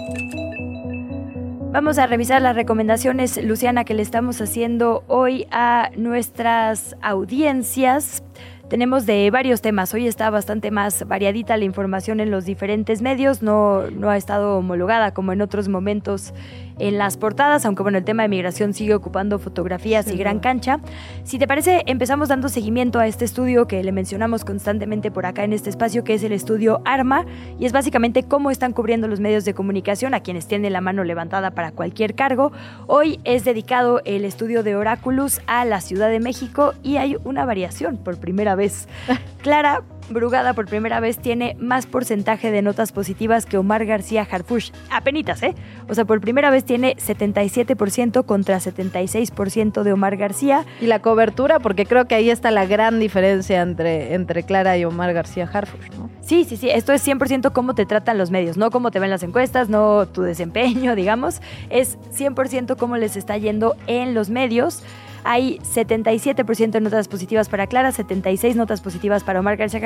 Vamos 1.74 1.98
a 1.98 2.06
revisar 2.06 2.40
las 2.40 2.56
recomendaciones, 2.56 3.44
Luciana, 3.44 3.84
que 3.84 3.95
le 3.95 4.04
estamos 4.04 4.40
haciendo 4.41 5.04
hoy 5.08 5.48
a 5.50 5.90
nuestras 5.95 6.95
audiencias. 7.02 8.24
Tenemos 8.70 9.08
de 9.08 9.32
varios 9.32 9.62
temas. 9.62 9.91
Hoy 9.95 10.06
está 10.06 10.30
bastante 10.30 10.70
más 10.70 11.08
variadita 11.08 11.58
la 11.58 11.64
información 11.64 12.20
en 12.20 12.30
los 12.30 12.45
diferentes 12.45 13.02
medios. 13.02 13.41
No, 13.41 13.90
no 13.90 14.12
ha 14.12 14.18
estado 14.18 14.60
homologada 14.60 15.16
como 15.16 15.34
en 15.34 15.41
otros 15.41 15.68
momentos 15.68 16.36
en 16.80 16.98
las 16.98 17.18
portadas, 17.18 17.66
aunque 17.66 17.84
bueno, 17.84 17.98
el 17.98 18.04
tema 18.04 18.24
de 18.24 18.30
migración 18.30 18.74
sigue 18.74 18.95
ocupando 18.95 19.40
fotografías 19.40 20.08
y 20.12 20.18
gran 20.18 20.40
cancha. 20.40 20.80
Si 21.24 21.40
te 21.40 21.48
parece, 21.48 21.84
empezamos 21.86 22.30
dando 22.30 22.50
seguimiento 22.50 23.00
a 23.00 23.08
este 23.08 23.26
estudio 23.26 23.68
que 23.68 23.84
le 23.84 23.91
mencionamos 23.91 24.45
constantemente 24.45 25.12
por 25.12 25.26
acá 25.26 25.44
en 25.44 25.54
este 25.54 25.70
espacio, 25.70 26.04
que 26.04 26.14
es 26.14 26.24
el 26.24 26.32
estudio 26.32 26.82
ARMA, 26.86 27.26
y 27.60 27.66
es 27.66 27.72
básicamente 27.72 28.24
cómo 28.24 28.52
están 28.52 28.74
cubriendo 28.74 29.08
los 29.08 29.20
medios 29.20 29.45
de 29.45 29.54
comunicación 29.54 30.14
a 30.14 30.22
quienes 30.22 30.48
tienen 30.48 30.74
la 30.74 30.82
mano 30.82 31.04
levantada 31.04 31.52
para 31.52 31.72
cualquier 31.72 32.16
cargo. 32.16 32.52
Hoy 32.88 33.20
es 33.24 33.45
dedicado 33.45 34.02
el 34.06 34.26
estudio 34.26 34.64
de 34.64 34.76
Oráculos 34.76 35.41
a 35.48 35.66
la 35.66 35.82
Ciudad 35.82 36.10
de 36.10 36.20
México 36.20 36.74
y 36.84 36.98
hay 36.98 37.18
una 37.24 37.45
variación 37.45 37.98
por 37.98 38.18
primera 38.18 38.56
vez. 38.56 38.88
Clara 39.41 39.84
Brugada 40.09 40.53
por 40.53 40.67
primera 40.67 40.99
vez 40.99 41.17
tiene 41.17 41.55
más 41.59 41.85
porcentaje 41.85 42.51
de 42.51 42.61
notas 42.61 42.91
positivas 42.91 43.45
que 43.45 43.57
Omar 43.57 43.85
García 43.85 44.27
Harfush. 44.30 44.71
Apenitas, 44.91 45.41
¿eh? 45.43 45.55
O 45.89 45.95
sea, 45.95 46.05
por 46.05 46.21
primera 46.21 46.49
vez 46.49 46.65
tiene 46.65 46.95
77% 46.97 48.25
contra 48.25 48.57
76% 48.57 49.84
de 49.84 49.93
Omar 49.93 50.17
García. 50.17 50.65
Y 50.81 50.88
la 50.88 50.99
cobertura, 50.99 51.59
porque 51.59 51.85
creo 51.85 52.05
que 52.05 52.15
ahí 52.15 52.30
está 52.30 52.51
la 52.51 52.65
gran 52.65 52.99
diferencia 52.99 53.61
entre, 53.61 54.13
entre 54.13 54.43
Clara 54.43 54.77
y 54.77 54.85
Omar 54.85 55.13
García 55.13 55.49
Harfush, 55.51 55.89
¿no? 55.97 56.09
Sí, 56.21 56.45
sí, 56.45 56.57
sí. 56.57 56.69
Esto 56.69 56.93
es 56.93 57.05
100% 57.05 57.51
cómo 57.51 57.75
te 57.75 57.85
tratan 57.85 58.17
los 58.17 58.31
medios, 58.31 58.57
no 58.57 58.71
cómo 58.71 58.91
te 58.91 58.99
ven 58.99 59.09
las 59.09 59.23
encuestas, 59.23 59.69
no 59.69 60.07
tu 60.07 60.21
desempeño, 60.21 60.95
digamos. 60.95 61.41
Es 61.69 61.97
100% 62.17 62.77
cómo 62.77 62.97
les 62.97 63.15
está 63.15 63.38
yendo 63.38 63.75
en 63.88 64.13
los 64.13 64.30
medios. 64.30 64.84
Hay 65.24 65.60
77% 65.60 66.72
de 66.72 66.82
notas 66.82 67.08
positivas 67.08 67.50
para 67.50 67.68
Clara, 67.68 67.91
76 67.91 68.56
notas 68.56 68.82
positivas 68.82 69.24
para 69.24 69.40
Omar 69.40 69.58
García 69.58 69.82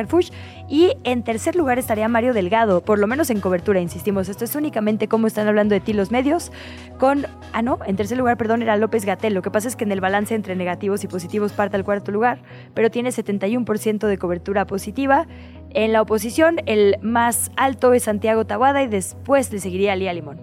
y 0.70 0.94
en 1.04 1.24
tercer 1.24 1.56
lugar 1.56 1.80
estaría 1.80 2.08
Mario 2.08 2.34
Delgado, 2.34 2.82
por 2.82 3.00
lo 3.00 3.08
menos 3.08 3.30
en 3.30 3.40
cobertura, 3.40 3.80
insistimos. 3.80 4.30
Esto 4.30 4.46
es 4.46 4.56
únicamente 4.56 5.08
cómo 5.08 5.28
están 5.28 5.48
hablando 5.48 5.74
de 5.74 5.80
ti 5.80 5.94
los 5.94 6.12
medios. 6.12 6.52
Con, 6.98 7.26
ah 7.54 7.62
no, 7.62 7.80
en 7.86 7.96
tercer 7.96 8.18
lugar, 8.18 8.38
perdón, 8.38 8.62
era 8.62 8.78
López 8.78 9.06
Gatel. 9.06 9.34
Lo 9.34 9.42
que 9.42 9.52
pasa 9.52 9.68
es 9.68 9.76
que 9.76 9.84
en 9.84 9.92
el 9.92 10.02
balance 10.02 10.34
entre 10.34 10.56
negativos 10.56 11.04
y 11.04 11.08
positivos 11.08 11.52
parte 11.52 11.78
al 11.78 11.84
cuarto 11.84 12.12
lugar, 12.12 12.42
pero 12.74 12.90
tiene 12.90 13.10
71% 13.10 14.08
de 14.08 14.18
cobertura 14.18 14.66
positiva. 14.66 15.28
En 15.72 15.94
la 15.94 16.02
oposición, 16.02 16.58
el 16.66 16.98
más 17.02 17.52
alto 17.56 17.94
es 17.94 18.04
Santiago 18.04 18.46
Tabuada 18.46 18.82
y 18.82 18.88
después 18.88 19.52
le 19.52 19.60
seguiría 19.60 19.96
Lía 19.96 20.14
Limón. 20.14 20.40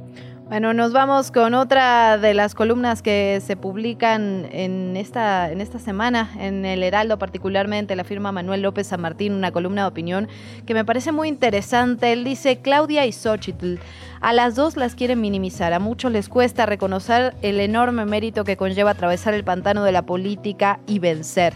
Bueno, 0.47 0.75
nos 0.75 0.93
vamos 0.93 1.31
con 1.31 1.55
otra 1.55 2.19
de 2.19 2.35
las 2.35 2.55
columnas 2.55 3.01
que 3.01 3.41
se 3.41 3.57
publican 3.57 4.47
en 4.53 4.95
esta, 4.95 5.51
en 5.51 5.63
esta 5.63 5.79
semana, 5.79 6.31
en 6.39 6.67
el 6.67 6.83
Heraldo 6.83 7.19
particularmente, 7.19 7.97
la 7.97 8.05
firma 8.05 8.31
Manuel 8.31 8.61
López 8.61 8.89
San 8.89 9.01
Martín, 9.01 9.33
una 9.33 9.53
columna 9.53 9.83
de 9.83 9.89
opinión 9.89 10.29
que 10.67 10.75
me 10.75 10.85
parece 10.85 11.13
muy 11.13 11.29
interesante. 11.29 12.13
Él 12.13 12.25
dice, 12.25 12.59
Claudia 12.59 13.07
y 13.07 13.13
Xochitl, 13.13 13.77
a 14.21 14.35
las 14.35 14.55
dos 14.55 14.77
las 14.77 14.95
quieren 14.95 15.23
minimizar, 15.23 15.73
a 15.73 15.79
muchos 15.79 16.13
les 16.13 16.29
cuesta 16.29 16.67
reconocer 16.67 17.35
el 17.41 17.59
enorme 17.59 18.05
mérito 18.05 18.45
que 18.45 18.59
conlleva 18.59 18.91
atravesar 18.91 19.33
el 19.33 19.45
pantano 19.45 19.83
de 19.83 19.93
la 19.93 20.03
política 20.03 20.79
y 20.87 20.99
vencer. 20.99 21.55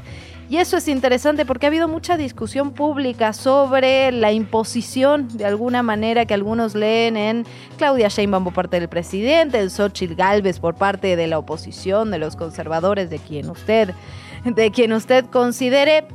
Y 0.51 0.57
eso 0.57 0.79
es 0.79 0.89
interesante 0.89 1.45
porque 1.45 1.67
ha 1.67 1.69
habido 1.69 1.89
mucha 1.89 2.17
discusión 2.17 2.73
pública 2.73 3.35
sobre 3.35 4.11
la 4.13 4.33
imposición, 4.33 5.29
de 5.37 5.45
alguna 5.45 5.83
manera, 5.83 6.25
que 6.25 6.33
algunos 6.33 6.75
leen 6.75 7.19
en 7.19 7.47
Claudia 7.77 8.09
Sheinbaum 8.09 8.45
por 8.45 8.55
parte 8.55 8.81
del 8.81 8.89
presidente, 8.89 9.61
en 9.61 9.69
Xochitl 9.69 10.15
Galvez 10.15 10.59
por 10.59 10.75
parte 10.75 11.17
de 11.17 11.27
la 11.27 11.39
oposición, 11.39 12.11
de 12.11 12.19
los 12.19 12.35
conservadores, 12.35 13.11
de 13.11 13.19
quien 13.19 13.51
usted, 13.51 13.93
de 14.45 14.71
quien 14.71 14.95
usted 14.95 15.27
considere. 15.27 16.07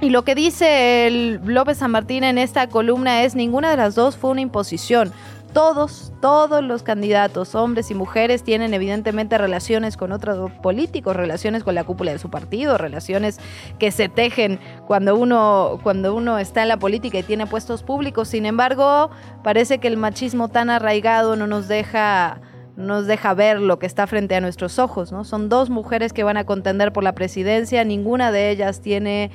Y 0.00 0.10
lo 0.10 0.24
que 0.24 0.34
dice 0.34 1.38
López 1.44 1.78
San 1.78 1.92
Martín 1.92 2.24
en 2.24 2.38
esta 2.38 2.68
columna 2.68 3.22
es 3.22 3.36
ninguna 3.36 3.70
de 3.70 3.76
las 3.76 3.94
dos 3.94 4.16
fue 4.16 4.30
una 4.30 4.40
imposición. 4.40 5.12
Todos, 5.52 6.12
todos 6.20 6.62
los 6.62 6.82
candidatos, 6.82 7.54
hombres 7.54 7.90
y 7.90 7.94
mujeres, 7.94 8.42
tienen 8.42 8.74
evidentemente 8.74 9.38
relaciones 9.38 9.96
con 9.96 10.12
otros 10.12 10.50
políticos, 10.62 11.16
relaciones 11.16 11.64
con 11.64 11.74
la 11.74 11.84
cúpula 11.84 12.12
de 12.12 12.18
su 12.18 12.30
partido, 12.30 12.76
relaciones 12.78 13.40
que 13.78 13.90
se 13.90 14.08
tejen 14.08 14.60
cuando 14.86 15.16
uno, 15.16 15.80
cuando 15.82 16.14
uno 16.14 16.38
está 16.38 16.62
en 16.62 16.68
la 16.68 16.76
política 16.78 17.18
y 17.18 17.22
tiene 17.22 17.46
puestos 17.46 17.82
públicos. 17.82 18.28
Sin 18.28 18.46
embargo, 18.46 19.10
parece 19.42 19.78
que 19.78 19.88
el 19.88 19.96
machismo 19.96 20.48
tan 20.48 20.70
arraigado 20.70 21.34
no 21.34 21.46
nos 21.46 21.66
deja 21.66 22.40
nos 22.76 23.08
deja 23.08 23.34
ver 23.34 23.60
lo 23.60 23.80
que 23.80 23.86
está 23.86 24.06
frente 24.06 24.36
a 24.36 24.40
nuestros 24.40 24.78
ojos, 24.78 25.10
¿no? 25.10 25.24
Son 25.24 25.48
dos 25.48 25.68
mujeres 25.68 26.12
que 26.12 26.22
van 26.22 26.36
a 26.36 26.44
contender 26.44 26.92
por 26.92 27.02
la 27.02 27.12
presidencia, 27.12 27.82
ninguna 27.82 28.30
de 28.30 28.50
ellas 28.50 28.80
tiene 28.80 29.32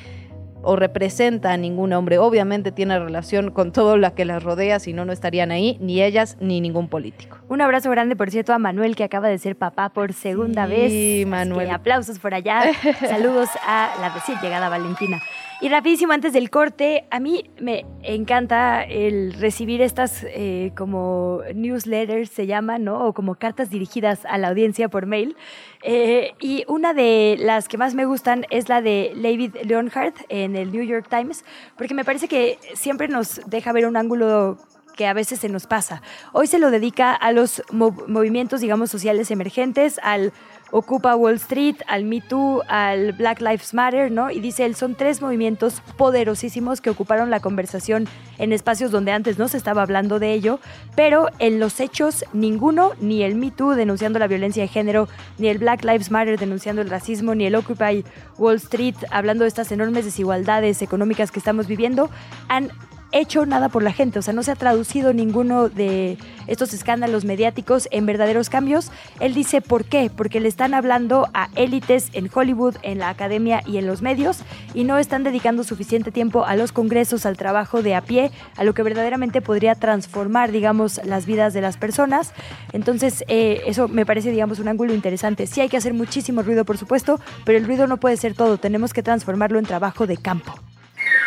o 0.63 0.75
representa 0.75 1.51
a 1.53 1.57
ningún 1.57 1.93
hombre. 1.93 2.17
Obviamente 2.17 2.71
tiene 2.71 2.97
relación 2.97 3.51
con 3.51 3.71
todo 3.71 3.97
lo 3.97 4.13
que 4.15 4.25
las 4.25 4.41
rodea, 4.43 4.79
si 4.79 4.93
no, 4.93 5.05
no 5.05 5.11
estarían 5.13 5.51
ahí, 5.51 5.77
ni 5.79 6.01
ellas 6.01 6.37
ni 6.39 6.61
ningún 6.61 6.87
político. 6.87 7.37
Un 7.49 7.61
abrazo 7.61 7.89
grande, 7.91 8.15
por 8.15 8.31
cierto, 8.31 8.53
a 8.53 8.59
Manuel, 8.59 8.95
que 8.95 9.03
acaba 9.03 9.27
de 9.27 9.37
ser 9.37 9.55
papá 9.55 9.89
por 9.89 10.13
segunda 10.13 10.65
Sí, 10.65 10.71
vez. 10.71 11.27
Manuel. 11.27 11.59
Así 11.61 11.69
que 11.69 11.75
aplausos 11.75 12.19
por 12.19 12.33
allá. 12.33 12.63
Saludos 12.99 13.49
a 13.67 13.91
la 14.01 14.09
recién 14.09 14.39
llegada 14.41 14.69
Valentina. 14.69 15.21
Y 15.63 15.69
rapidísimo, 15.69 16.11
antes 16.11 16.33
del 16.33 16.49
corte, 16.49 17.05
a 17.09 17.21
mí 17.21 17.49
me 17.57 17.85
encanta 18.01 18.83
el 18.83 19.31
recibir 19.31 19.81
estas 19.81 20.25
eh, 20.25 20.73
como 20.75 21.39
newsletters, 21.55 22.29
se 22.29 22.47
llaman, 22.47 22.83
¿no? 22.83 23.07
O 23.07 23.13
como 23.13 23.35
cartas 23.35 23.69
dirigidas 23.69 24.25
a 24.25 24.37
la 24.37 24.49
audiencia 24.49 24.89
por 24.89 25.05
mail. 25.05 25.37
Eh, 25.81 26.33
y 26.41 26.65
una 26.67 26.93
de 26.93 27.37
las 27.39 27.69
que 27.69 27.77
más 27.77 27.95
me 27.95 28.03
gustan 28.03 28.45
es 28.49 28.67
la 28.67 28.81
de 28.81 29.13
David 29.15 29.55
Leonhardt 29.63 30.17
en 30.27 30.57
el 30.57 30.69
New 30.73 30.83
York 30.83 31.07
Times, 31.09 31.45
porque 31.77 31.93
me 31.93 32.03
parece 32.03 32.27
que 32.27 32.59
siempre 32.73 33.07
nos 33.07 33.39
deja 33.45 33.71
ver 33.71 33.85
un 33.85 33.95
ángulo 33.95 34.57
que 34.97 35.07
a 35.07 35.13
veces 35.13 35.39
se 35.39 35.49
nos 35.49 35.65
pasa. 35.65 36.01
Hoy 36.33 36.47
se 36.47 36.59
lo 36.59 36.71
dedica 36.71 37.13
a 37.13 37.31
los 37.31 37.63
movimientos, 37.71 38.61
digamos, 38.61 38.91
sociales 38.91 39.31
emergentes, 39.31 39.99
al 40.03 40.33
Ocupa 40.75 41.15
Wall 41.15 41.35
Street, 41.35 41.75
al 41.87 42.03
Me 42.03 42.19
Too, 42.19 42.63
al 42.67 43.11
Black 43.11 43.41
Lives 43.41 43.75
Matter, 43.75 44.11
¿no? 44.11 44.31
Y 44.31 44.39
dice 44.39 44.65
él, 44.65 44.73
son 44.73 44.95
tres 44.95 45.21
movimientos 45.21 45.81
poderosísimos 45.97 46.81
que 46.81 46.89
ocuparon 46.89 47.29
la 47.29 47.39
conversación 47.41 48.07
en 48.39 48.51
espacios 48.51 48.89
donde 48.89 49.11
antes 49.11 49.37
no 49.37 49.47
se 49.47 49.57
estaba 49.57 49.83
hablando 49.83 50.17
de 50.17 50.33
ello, 50.33 50.59
pero 50.95 51.27
en 51.37 51.59
los 51.59 51.79
hechos 51.79 52.25
ninguno, 52.33 52.93
ni 52.99 53.21
el 53.21 53.35
Me 53.35 53.51
Too 53.51 53.75
denunciando 53.75 54.17
la 54.17 54.25
violencia 54.25 54.63
de 54.63 54.67
género, 54.67 55.07
ni 55.37 55.47
el 55.47 55.59
Black 55.59 55.83
Lives 55.83 56.09
Matter 56.09 56.39
denunciando 56.39 56.81
el 56.81 56.89
racismo, 56.89 57.35
ni 57.35 57.45
el 57.45 57.55
Occupy 57.55 58.03
Wall 58.39 58.55
Street 58.55 58.95
hablando 59.11 59.43
de 59.43 59.49
estas 59.49 59.71
enormes 59.71 60.05
desigualdades 60.05 60.81
económicas 60.81 61.29
que 61.29 61.37
estamos 61.37 61.67
viviendo, 61.67 62.09
han 62.47 62.71
hecho 63.13 63.45
nada 63.45 63.69
por 63.69 63.83
la 63.83 63.93
gente, 63.93 64.19
o 64.19 64.21
sea, 64.21 64.33
no 64.33 64.43
se 64.43 64.51
ha 64.51 64.55
traducido 64.55 65.13
ninguno 65.13 65.69
de 65.69 66.17
estos 66.47 66.73
escándalos 66.73 67.25
mediáticos 67.25 67.87
en 67.91 68.05
verdaderos 68.05 68.49
cambios. 68.49 68.91
Él 69.19 69.33
dice 69.33 69.61
por 69.61 69.85
qué, 69.85 70.11
porque 70.13 70.39
le 70.39 70.49
están 70.49 70.73
hablando 70.73 71.29
a 71.33 71.49
élites 71.55 72.09
en 72.13 72.29
Hollywood, 72.33 72.75
en 72.81 72.99
la 72.99 73.09
academia 73.09 73.61
y 73.65 73.77
en 73.77 73.87
los 73.87 74.01
medios 74.01 74.39
y 74.73 74.83
no 74.83 74.97
están 74.97 75.23
dedicando 75.23 75.63
suficiente 75.63 76.11
tiempo 76.11 76.45
a 76.45 76.55
los 76.55 76.71
congresos, 76.71 77.25
al 77.25 77.37
trabajo 77.37 77.81
de 77.81 77.95
a 77.95 78.01
pie, 78.01 78.31
a 78.57 78.63
lo 78.63 78.73
que 78.73 78.83
verdaderamente 78.83 79.41
podría 79.41 79.75
transformar, 79.75 80.51
digamos, 80.51 80.99
las 81.05 81.25
vidas 81.25 81.53
de 81.53 81.61
las 81.61 81.77
personas. 81.77 82.33
Entonces, 82.71 83.23
eh, 83.27 83.61
eso 83.67 83.87
me 83.87 84.05
parece, 84.05 84.31
digamos, 84.31 84.59
un 84.59 84.67
ángulo 84.67 84.93
interesante. 84.93 85.47
Sí 85.47 85.61
hay 85.61 85.69
que 85.69 85.77
hacer 85.77 85.93
muchísimo 85.93 86.41
ruido, 86.41 86.65
por 86.65 86.77
supuesto, 86.77 87.19
pero 87.45 87.57
el 87.57 87.65
ruido 87.65 87.87
no 87.87 87.97
puede 87.97 88.17
ser 88.17 88.33
todo, 88.33 88.57
tenemos 88.57 88.93
que 88.93 89.03
transformarlo 89.03 89.59
en 89.59 89.65
trabajo 89.65 90.07
de 90.07 90.17
campo. 90.17 90.53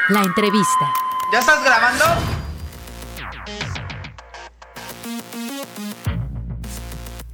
La 0.09 0.23
entrevista. 0.23 1.16
¿Ya 1.33 1.41
estás 1.41 1.65
grabando? 1.65 2.05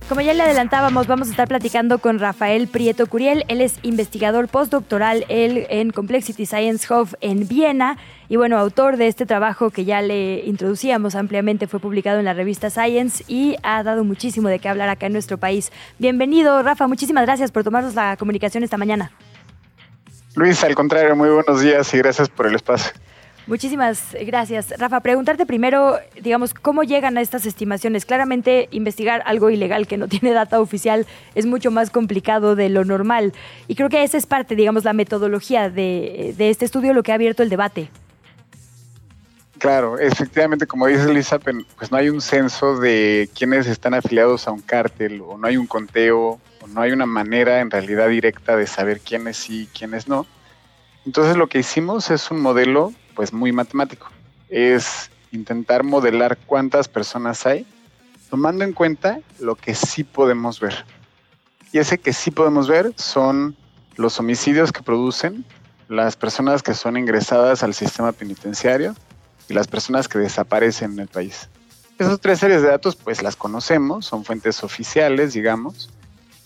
Como 0.08 0.20
ya 0.20 0.34
le 0.34 0.42
adelantábamos, 0.42 1.06
vamos 1.06 1.28
a 1.28 1.30
estar 1.30 1.48
platicando 1.48 1.98
con 1.98 2.18
Rafael 2.18 2.68
Prieto 2.68 3.06
Curiel. 3.06 3.44
Él 3.48 3.60
es 3.60 3.78
investigador 3.82 4.48
postdoctoral 4.48 5.24
en 5.28 5.90
Complexity 5.90 6.46
Science 6.46 6.92
Hub 6.92 7.16
en 7.20 7.46
Viena 7.48 7.98
y 8.28 8.36
bueno, 8.36 8.58
autor 8.58 8.96
de 8.96 9.08
este 9.08 9.26
trabajo 9.26 9.70
que 9.70 9.84
ya 9.84 10.00
le 10.00 10.40
introducíamos 10.46 11.14
ampliamente, 11.14 11.66
fue 11.66 11.80
publicado 11.80 12.18
en 12.18 12.24
la 12.24 12.34
revista 12.34 12.70
Science 12.70 13.24
y 13.28 13.56
ha 13.62 13.82
dado 13.82 14.04
muchísimo 14.04 14.48
de 14.48 14.58
qué 14.58 14.68
hablar 14.68 14.88
acá 14.88 15.06
en 15.06 15.12
nuestro 15.12 15.38
país. 15.38 15.70
Bienvenido, 15.98 16.62
Rafa, 16.62 16.86
muchísimas 16.86 17.24
gracias 17.24 17.50
por 17.50 17.62
tomarnos 17.62 17.94
la 17.94 18.16
comunicación 18.16 18.64
esta 18.64 18.78
mañana. 18.78 19.12
Luis, 20.34 20.64
al 20.64 20.74
contrario, 20.74 21.14
muy 21.14 21.28
buenos 21.28 21.60
días 21.60 21.92
y 21.92 21.98
gracias 21.98 22.30
por 22.30 22.46
el 22.46 22.54
espacio. 22.54 22.92
Muchísimas 23.46 24.16
gracias. 24.24 24.72
Rafa, 24.78 25.00
preguntarte 25.00 25.46
primero, 25.46 25.98
digamos, 26.20 26.54
¿cómo 26.54 26.84
llegan 26.84 27.18
a 27.18 27.20
estas 27.20 27.44
estimaciones? 27.44 28.06
Claramente 28.06 28.68
investigar 28.70 29.22
algo 29.26 29.50
ilegal 29.50 29.88
que 29.88 29.96
no 29.96 30.06
tiene 30.12 30.32
data 30.32 30.60
oficial 30.60 31.06
es 31.34 31.46
mucho 31.46 31.70
más 31.70 31.90
complicado 31.90 32.54
de 32.54 32.68
lo 32.68 32.84
normal. 32.84 33.32
Y 33.66 33.74
creo 33.74 33.88
que 33.88 34.04
esa 34.04 34.16
es 34.16 34.26
parte, 34.26 34.54
digamos, 34.54 34.84
la 34.84 34.92
metodología 34.92 35.70
de, 35.70 36.34
este 36.38 36.64
estudio, 36.64 36.94
lo 36.94 37.02
que 37.02 37.10
ha 37.10 37.16
abierto 37.16 37.42
el 37.42 37.48
debate. 37.48 37.90
Claro, 39.58 39.98
efectivamente, 39.98 40.66
como 40.66 40.86
dice 40.88 41.12
Lisa, 41.12 41.38
pues 41.38 41.90
no 41.90 41.96
hay 41.96 42.08
un 42.08 42.20
censo 42.20 42.78
de 42.78 43.28
quienes 43.36 43.68
están 43.68 43.94
afiliados 43.94 44.48
a 44.48 44.50
un 44.50 44.60
cártel, 44.60 45.20
o 45.24 45.38
no 45.38 45.46
hay 45.46 45.56
un 45.56 45.68
conteo, 45.68 46.40
o 46.60 46.66
no 46.68 46.80
hay 46.80 46.90
una 46.90 47.06
manera 47.06 47.60
en 47.60 47.70
realidad 47.70 48.08
directa 48.08 48.56
de 48.56 48.66
saber 48.66 49.00
quiénes 49.00 49.36
sí 49.36 49.62
y 49.62 49.66
quiénes 49.66 50.08
no. 50.08 50.26
Entonces 51.06 51.36
lo 51.36 51.48
que 51.48 51.60
hicimos 51.60 52.10
es 52.10 52.30
un 52.30 52.40
modelo 52.40 52.92
pues 53.14 53.32
muy 53.32 53.52
matemático. 53.52 54.08
Es 54.48 55.10
intentar 55.32 55.82
modelar 55.82 56.38
cuántas 56.46 56.88
personas 56.88 57.46
hay, 57.46 57.66
tomando 58.30 58.64
en 58.64 58.72
cuenta 58.72 59.20
lo 59.38 59.54
que 59.54 59.74
sí 59.74 60.04
podemos 60.04 60.60
ver. 60.60 60.84
Y 61.72 61.78
ese 61.78 61.98
que 61.98 62.12
sí 62.12 62.30
podemos 62.30 62.68
ver 62.68 62.92
son 62.96 63.56
los 63.96 64.18
homicidios 64.20 64.72
que 64.72 64.82
producen, 64.82 65.44
las 65.88 66.16
personas 66.16 66.62
que 66.62 66.74
son 66.74 66.96
ingresadas 66.96 67.62
al 67.62 67.74
sistema 67.74 68.12
penitenciario 68.12 68.94
y 69.48 69.54
las 69.54 69.68
personas 69.68 70.08
que 70.08 70.18
desaparecen 70.18 70.92
en 70.92 71.00
el 71.00 71.08
país. 71.08 71.48
Esas 71.98 72.20
tres 72.20 72.38
series 72.38 72.62
de 72.62 72.68
datos 72.68 72.96
pues 72.96 73.22
las 73.22 73.36
conocemos, 73.36 74.06
son 74.06 74.24
fuentes 74.24 74.64
oficiales, 74.64 75.34
digamos, 75.34 75.90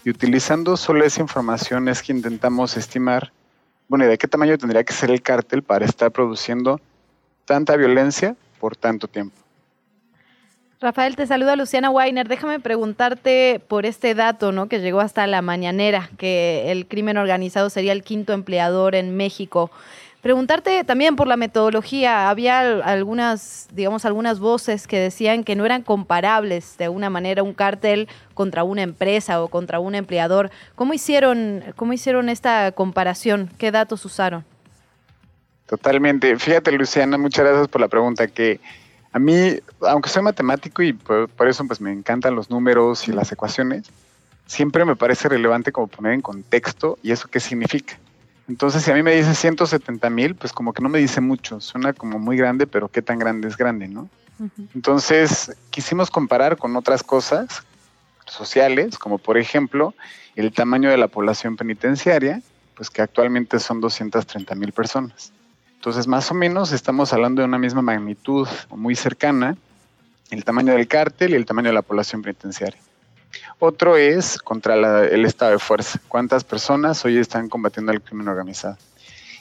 y 0.05 0.10
utilizando 0.10 0.76
solo 0.76 1.05
esa 1.05 1.20
información 1.20 1.88
es 1.88 2.02
que 2.02 2.12
intentamos 2.12 2.76
estimar 2.76 3.32
bueno, 3.88 4.04
¿y 4.04 4.08
de 4.08 4.18
qué 4.18 4.28
tamaño 4.28 4.58
tendría 4.58 4.84
que 4.84 4.92
ser 4.92 5.10
el 5.10 5.22
cártel 5.22 5.62
para 5.62 5.84
estar 5.84 6.10
produciendo 6.10 6.80
tanta 7.44 7.76
violencia 7.76 8.36
por 8.58 8.76
tanto 8.76 9.08
tiempo? 9.08 9.36
Rafael, 10.78 11.16
te 11.16 11.26
saluda 11.26 11.56
Luciana 11.56 11.88
Weiner. 11.88 12.28
Déjame 12.28 12.60
preguntarte 12.60 13.62
por 13.66 13.86
este 13.86 14.14
dato, 14.14 14.52
¿no? 14.52 14.68
Que 14.68 14.80
llegó 14.80 15.00
hasta 15.00 15.26
la 15.26 15.40
mañanera, 15.40 16.10
que 16.18 16.70
el 16.70 16.86
crimen 16.86 17.16
organizado 17.16 17.70
sería 17.70 17.92
el 17.92 18.02
quinto 18.02 18.34
empleador 18.34 18.94
en 18.94 19.16
México. 19.16 19.70
Preguntarte 20.27 20.82
también 20.82 21.15
por 21.15 21.28
la 21.28 21.36
metodología. 21.36 22.28
Había 22.28 22.59
algunas, 22.82 23.69
digamos, 23.73 24.05
algunas 24.05 24.40
voces 24.40 24.89
que 24.89 24.98
decían 24.98 25.44
que 25.44 25.55
no 25.55 25.65
eran 25.65 25.82
comparables 25.82 26.77
de 26.78 26.86
alguna 26.86 27.11
manera 27.11 27.44
un 27.44 27.55
cártel 27.55 28.09
contra 28.35 28.65
una 28.65 28.82
empresa 28.82 29.40
o 29.40 29.47
contra 29.47 29.78
un 29.78 29.94
empleador. 29.94 30.51
¿Cómo 30.74 30.94
hicieron, 30.94 31.62
cómo 31.77 31.93
hicieron 31.93 32.28
esta 32.28 32.73
comparación? 32.73 33.51
¿Qué 33.57 33.70
datos 33.70 34.05
usaron? 34.05 34.44
Totalmente. 35.66 36.36
Fíjate, 36.36 36.73
Luciana, 36.73 37.16
muchas 37.19 37.44
gracias 37.44 37.69
por 37.69 37.81
la 37.81 37.86
pregunta. 37.86 38.27
Que 38.27 38.59
a 39.12 39.20
mí, 39.20 39.61
aunque 39.82 40.09
soy 40.09 40.24
matemático 40.24 40.82
y 40.82 40.93
por, 40.93 41.28
por 41.28 41.47
eso 41.47 41.65
pues 41.69 41.81
me 41.81 41.93
encantan 41.93 42.35
los 42.35 42.51
números 42.51 43.07
y 43.07 43.12
las 43.12 43.31
ecuaciones, 43.31 43.85
siempre 44.47 44.85
me 44.85 44.97
parece 44.97 45.28
relevante 45.28 45.70
como 45.70 45.86
poner 45.86 46.15
en 46.15 46.20
contexto 46.20 46.98
y 47.05 47.12
eso 47.12 47.28
qué 47.28 47.39
significa. 47.39 47.97
Entonces, 48.48 48.82
si 48.82 48.90
a 48.90 48.94
mí 48.94 49.02
me 49.02 49.14
dice 49.14 49.35
170 49.35 50.09
mil, 50.10 50.35
pues 50.36 50.52
como 50.52 50.73
que 50.73 50.82
no 50.82 50.89
me 50.89 50.98
dice 50.98 51.20
mucho, 51.20 51.60
suena 51.60 51.93
como 51.93 52.18
muy 52.18 52.36
grande, 52.36 52.66
pero 52.66 52.89
qué 52.89 53.02
tan 53.02 53.18
grande 53.18 53.48
es 53.48 53.56
grande, 53.56 53.89
¿no? 53.89 54.09
Entonces, 54.74 55.56
quisimos 55.70 56.10
comparar 56.10 56.59
con 56.59 56.77
otras 56.77 57.02
cosas 57.02 57.62
sociales, 58.27 58.98
como 58.98 59.18
por 59.18 59.39
ejemplo 59.39 59.94
el 60.35 60.52
tamaño 60.52 60.90
de 60.90 60.98
la 60.98 61.09
población 61.09 61.56
penitenciaria, 61.56 62.43
pues 62.74 62.90
que 62.90 63.01
actualmente 63.01 63.59
son 63.59 63.81
230 63.81 64.55
mil 64.55 64.73
personas. 64.73 65.32
Entonces, 65.77 66.06
más 66.06 66.31
o 66.31 66.35
menos 66.35 66.73
estamos 66.73 67.12
hablando 67.12 67.40
de 67.40 67.48
una 67.48 67.59
misma 67.59 67.81
magnitud 67.81 68.47
o 68.68 68.77
muy 68.77 68.94
cercana, 68.94 69.56
el 70.31 70.44
tamaño 70.44 70.74
del 70.74 70.86
cártel 70.89 71.31
y 71.31 71.35
el 71.36 71.47
tamaño 71.47 71.68
de 71.68 71.74
la 71.74 71.82
población 71.82 72.23
penitenciaria. 72.23 72.81
Otro 73.58 73.96
es 73.96 74.38
contra 74.38 75.04
el 75.06 75.24
estado 75.24 75.52
de 75.52 75.58
fuerza. 75.58 76.00
¿Cuántas 76.08 76.44
personas 76.44 77.04
hoy 77.04 77.18
están 77.18 77.48
combatiendo 77.48 77.92
el 77.92 78.00
crimen 78.00 78.28
organizado? 78.28 78.76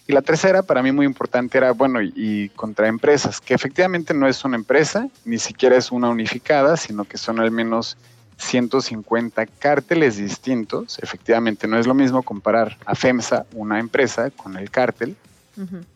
Y 0.08 0.14
la 0.14 0.22
tercera, 0.22 0.62
para 0.62 0.84
mí 0.84 0.92
muy 0.92 1.06
importante, 1.06 1.58
era, 1.58 1.72
bueno, 1.72 2.00
y, 2.02 2.50
contra 2.56 2.88
empresas, 2.88 3.42
que 3.42 3.56
efectivamente 3.56 4.14
no 4.14 4.28
es 4.28 4.46
una 4.46 4.56
empresa, 4.56 5.10
ni 5.26 5.40
siquiera 5.40 5.76
es 5.78 5.92
una 5.92 6.10
unificada, 6.10 6.78
sino 6.78 7.06
que 7.06 7.18
son 7.18 7.40
al 7.40 7.50
menos 7.50 7.98
150 8.38 9.48
cárteles 9.48 10.18
distintos. 10.18 11.00
Efectivamente, 11.00 11.68
no 11.68 11.80
es 11.80 11.88
lo 11.88 11.96
mismo 11.96 12.22
comparar 12.22 12.78
a 12.86 12.94
FEMSA, 12.94 13.46
una 13.54 13.80
empresa, 13.80 14.30
con 14.30 14.58
el 14.58 14.70
cártel. 14.70 15.16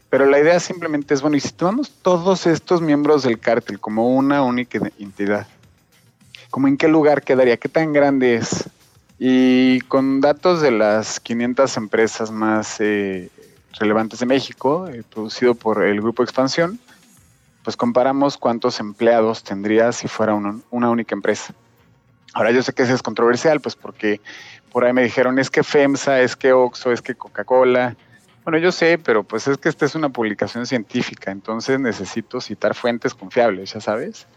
Pero 0.10 0.26
la 0.26 0.40
idea 0.40 0.60
simplemente 0.60 1.14
es, 1.14 1.22
bueno, 1.22 1.38
y 1.38 1.42
si 1.42 1.52
tomamos 1.52 1.92
todos 2.02 2.48
estos 2.48 2.82
miembros 2.82 3.24
del 3.24 3.40
cártel 3.40 3.80
como 3.80 4.16
una 4.16 4.42
única 4.42 4.80
entidad, 4.98 5.46
como 6.50 6.68
en 6.68 6.78
qué 6.78 6.88
lugar 6.88 7.24
quedaría, 7.24 7.58
qué 7.58 7.70
tan 7.70 7.94
grande 7.94 8.36
es. 8.36 8.70
Y 9.18 9.82
con 9.82 10.22
datos 10.22 10.62
de 10.62 10.72
las 10.72 11.20
500 11.20 11.76
empresas 11.78 12.32
más 12.32 12.78
eh, 12.80 13.30
relevantes 13.78 14.20
de 14.20 14.26
México, 14.26 14.88
eh, 14.88 15.04
producido 15.10 15.56
por 15.56 15.84
el 15.84 16.02
Grupo 16.02 16.24
Expansión, 16.24 16.80
pues 17.64 17.76
comparamos 17.76 18.38
cuántos 18.38 18.80
empleados 18.80 19.44
tendría 19.44 19.92
si 19.92 20.08
fuera 20.08 20.34
una, 20.34 20.62
única 20.72 21.14
empresa. 21.14 21.54
Ahora 22.34 22.52
yo 22.52 22.64
sé 22.64 22.74
que 22.74 22.84
eso 22.84 22.94
es 22.94 23.02
controversial, 23.02 23.60
pues 23.60 23.76
porque 23.76 24.22
por 24.72 24.86
ahí 24.86 24.94
me 24.94 25.04
dijeron, 25.04 25.38
es 25.40 25.50
que 25.50 25.64
FEMSA, 25.64 26.22
es 26.22 26.36
que 26.36 26.54
Oxxo, 26.54 26.92
es 26.92 27.02
que 27.02 27.16
Coca-Cola. 27.16 27.96
Bueno, 28.44 28.58
yo 28.60 28.72
sé, 28.72 28.98
pero 28.98 29.24
pues 29.24 29.48
es 29.48 29.58
que 29.58 29.68
esta 29.68 29.86
es 29.86 29.96
una 29.96 30.10
publicación 30.10 30.66
científica, 30.66 31.32
entonces 31.32 31.80
necesito 31.80 32.40
citar 32.40 32.74
fuentes 32.74 33.14
confiables, 33.14 33.74
ya 33.74 33.82
sabes. 33.82 34.28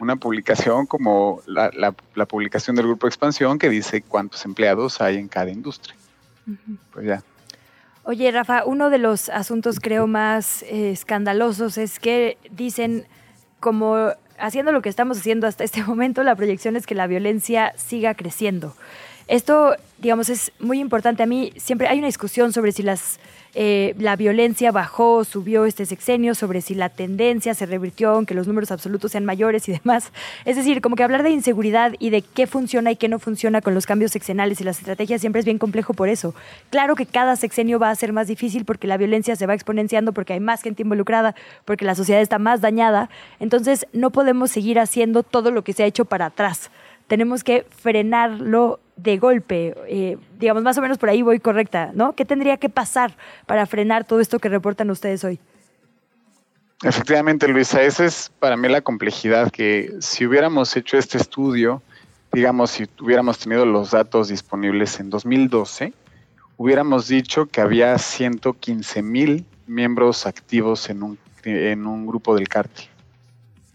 Una 0.00 0.16
publicación 0.16 0.86
como 0.86 1.40
la, 1.46 1.92
publicación 2.26 2.76
del 2.76 2.86
Grupo 2.86 3.06
Expansión 3.06 3.58
que 3.58 3.68
dice 3.68 4.02
cuántos 4.02 4.44
empleados 4.44 5.00
hay 5.00 5.16
en 5.16 5.28
cada 5.28 5.50
industria. 5.50 5.94
Pues 6.92 7.06
ya. 7.06 7.22
Oye, 8.04 8.30
Rafa, 8.30 8.64
uno 8.64 8.90
de 8.90 8.98
los 8.98 9.28
asuntos 9.28 9.78
creo 9.78 10.06
más 10.06 10.62
eh, 10.62 10.90
escandalosos 10.90 11.78
es 11.78 11.98
que 11.98 12.38
dicen 12.50 13.06
como 13.60 14.12
haciendo 14.38 14.72
lo 14.72 14.82
que 14.82 14.88
estamos 14.88 15.18
haciendo 15.18 15.46
hasta 15.46 15.64
este 15.64 15.82
momento, 15.84 16.22
la 16.22 16.34
proyección 16.34 16.76
es 16.76 16.86
que 16.86 16.94
la 16.94 17.06
violencia 17.06 17.72
siga 17.76 18.14
creciendo. 18.14 18.74
Esto, 19.28 19.76
digamos, 19.98 20.28
es 20.28 20.50
muy 20.58 20.80
importante. 20.80 21.22
A 21.22 21.26
mí 21.26 21.52
siempre 21.56 21.86
hay 21.86 21.98
una 21.98 22.08
discusión 22.08 22.52
sobre 22.52 22.72
si 22.72 22.82
las, 22.82 23.20
eh, 23.54 23.94
la 23.98 24.16
violencia 24.16 24.70
bajó, 24.72 25.24
subió 25.24 25.64
este 25.64 25.86
sexenio, 25.86 26.34
sobre 26.34 26.60
si 26.60 26.74
la 26.74 26.88
tendencia 26.88 27.54
se 27.54 27.66
revirtió, 27.66 28.10
aunque 28.10 28.34
los 28.34 28.46
números 28.46 28.70
absolutos 28.70 29.12
sean 29.12 29.24
mayores 29.24 29.68
y 29.68 29.72
demás. 29.82 30.12
Es 30.44 30.56
decir, 30.56 30.80
como 30.80 30.96
que 30.96 31.02
hablar 31.02 31.22
de 31.22 31.30
inseguridad 31.30 31.92
y 31.98 32.10
de 32.10 32.22
qué 32.22 32.46
funciona 32.46 32.90
y 32.90 32.96
qué 32.96 33.08
no 33.08 33.18
funciona 33.18 33.60
con 33.60 33.74
los 33.74 33.86
cambios 33.86 34.12
sexenales 34.12 34.60
y 34.60 34.64
las 34.64 34.78
estrategias 34.78 35.20
siempre 35.20 35.40
es 35.40 35.44
bien 35.44 35.58
complejo 35.58 35.94
por 35.94 36.08
eso. 36.08 36.34
Claro 36.70 36.94
que 36.94 37.06
cada 37.06 37.36
sexenio 37.36 37.78
va 37.78 37.90
a 37.90 37.94
ser 37.94 38.12
más 38.12 38.28
difícil 38.28 38.64
porque 38.64 38.86
la 38.86 38.96
violencia 38.96 39.36
se 39.36 39.46
va 39.46 39.54
exponenciando, 39.54 40.12
porque 40.12 40.34
hay 40.34 40.40
más 40.40 40.62
gente 40.62 40.82
involucrada, 40.82 41.34
porque 41.64 41.84
la 41.84 41.94
sociedad 41.94 42.20
está 42.20 42.38
más 42.38 42.60
dañada. 42.60 43.10
Entonces, 43.40 43.86
no 43.92 44.10
podemos 44.10 44.50
seguir 44.50 44.78
haciendo 44.78 45.22
todo 45.22 45.50
lo 45.50 45.62
que 45.62 45.72
se 45.72 45.82
ha 45.82 45.86
hecho 45.86 46.04
para 46.04 46.26
atrás 46.26 46.70
tenemos 47.10 47.42
que 47.42 47.66
frenarlo 47.68 48.78
de 48.94 49.18
golpe. 49.18 49.74
Eh, 49.88 50.16
digamos, 50.38 50.62
más 50.62 50.78
o 50.78 50.80
menos 50.80 50.96
por 50.96 51.08
ahí 51.08 51.22
voy 51.22 51.40
correcta, 51.40 51.90
¿no? 51.92 52.14
¿Qué 52.14 52.24
tendría 52.24 52.56
que 52.56 52.68
pasar 52.68 53.16
para 53.46 53.66
frenar 53.66 54.04
todo 54.04 54.20
esto 54.20 54.38
que 54.38 54.48
reportan 54.48 54.92
ustedes 54.92 55.24
hoy? 55.24 55.40
Efectivamente, 56.84 57.48
Luisa, 57.48 57.82
esa 57.82 58.04
es 58.04 58.30
para 58.38 58.56
mí 58.56 58.68
la 58.68 58.80
complejidad, 58.80 59.50
que 59.50 59.92
si 59.98 60.24
hubiéramos 60.24 60.76
hecho 60.76 60.98
este 60.98 61.18
estudio, 61.18 61.82
digamos, 62.30 62.70
si 62.70 62.86
hubiéramos 63.00 63.40
tenido 63.40 63.66
los 63.66 63.90
datos 63.90 64.28
disponibles 64.28 65.00
en 65.00 65.10
2012, 65.10 65.92
hubiéramos 66.58 67.08
dicho 67.08 67.46
que 67.46 67.60
había 67.60 67.98
115 67.98 69.02
mil 69.02 69.44
miembros 69.66 70.26
activos 70.26 70.88
en 70.88 71.02
un, 71.02 71.18
en 71.42 71.88
un 71.88 72.06
grupo 72.06 72.36
del 72.36 72.48
cártel. 72.48 72.86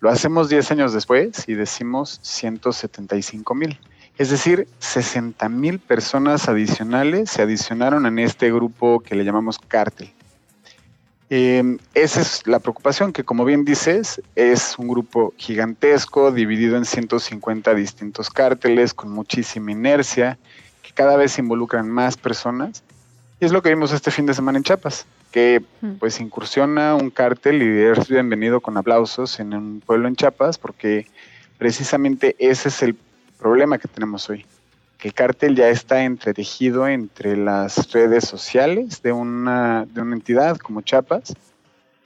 Lo 0.06 0.12
hacemos 0.12 0.50
10 0.50 0.70
años 0.70 0.94
después 0.94 1.50
y 1.50 1.56
decimos 1.56 2.20
175 2.22 3.56
mil. 3.56 3.80
Es 4.20 4.30
decir, 4.30 4.68
60 4.78 5.50
mil 5.50 5.80
personas 5.80 6.48
adicionales 6.48 7.32
se 7.32 7.42
adicionaron 7.42 8.06
en 8.06 8.20
este 8.20 8.54
grupo 8.54 9.00
que 9.00 9.16
le 9.16 9.26
llamamos 9.26 9.58
cártel. 9.58 10.14
Em, 11.32 11.80
esa 11.96 12.22
es 12.22 12.46
la 12.46 12.60
preocupación, 12.60 13.14
que 13.14 13.24
como 13.24 13.46
bien 13.46 13.66
dices, 13.66 14.22
es 14.36 14.78
un 14.78 14.90
grupo 14.90 15.34
gigantesco, 15.38 16.32
dividido 16.32 16.78
en 16.78 16.86
150 16.86 17.74
distintos 17.74 18.30
cárteles, 18.30 18.94
con 18.94 19.10
muchísima 19.10 19.72
inercia, 19.72 20.38
que 20.84 20.92
cada 20.92 21.18
vez 21.18 21.40
involucran 21.40 21.90
más 21.90 22.16
personas. 22.16 22.84
Y 23.40 23.46
es 23.46 23.52
lo 23.52 23.64
que 23.64 23.70
vimos 23.70 23.92
este 23.92 24.12
fin 24.12 24.28
de 24.28 24.36
semana 24.36 24.60
en 24.60 24.66
Chiapas 24.66 25.08
que 25.36 25.62
pues 26.00 26.22
incursiona 26.22 26.96
un 26.96 27.10
cártel 27.10 27.62
y 27.62 27.82
es 27.84 28.08
bienvenido 28.08 28.62
con 28.62 28.78
aplausos 28.78 29.38
en 29.42 29.54
un 29.54 29.82
pueblo 29.82 30.08
en 30.08 30.16
Chiapas 30.16 30.58
porque 30.58 31.08
precisamente 31.58 32.38
ese 32.40 32.70
es 32.70 32.82
el 32.82 32.96
problema 33.38 33.78
que 33.78 33.90
tenemos 33.90 34.30
hoy. 34.30 34.46
Que 34.98 35.10
el 35.10 35.14
cártel 35.14 35.58
ya 35.58 35.68
está 35.68 36.06
entretejido 36.06 36.88
entre 36.88 37.36
las 37.36 37.92
redes 37.92 38.24
sociales 38.24 39.02
de 39.02 39.12
una, 39.12 39.86
de 39.94 40.00
una 40.00 40.16
entidad 40.16 40.56
como 40.56 40.84
Chiapas 40.84 41.34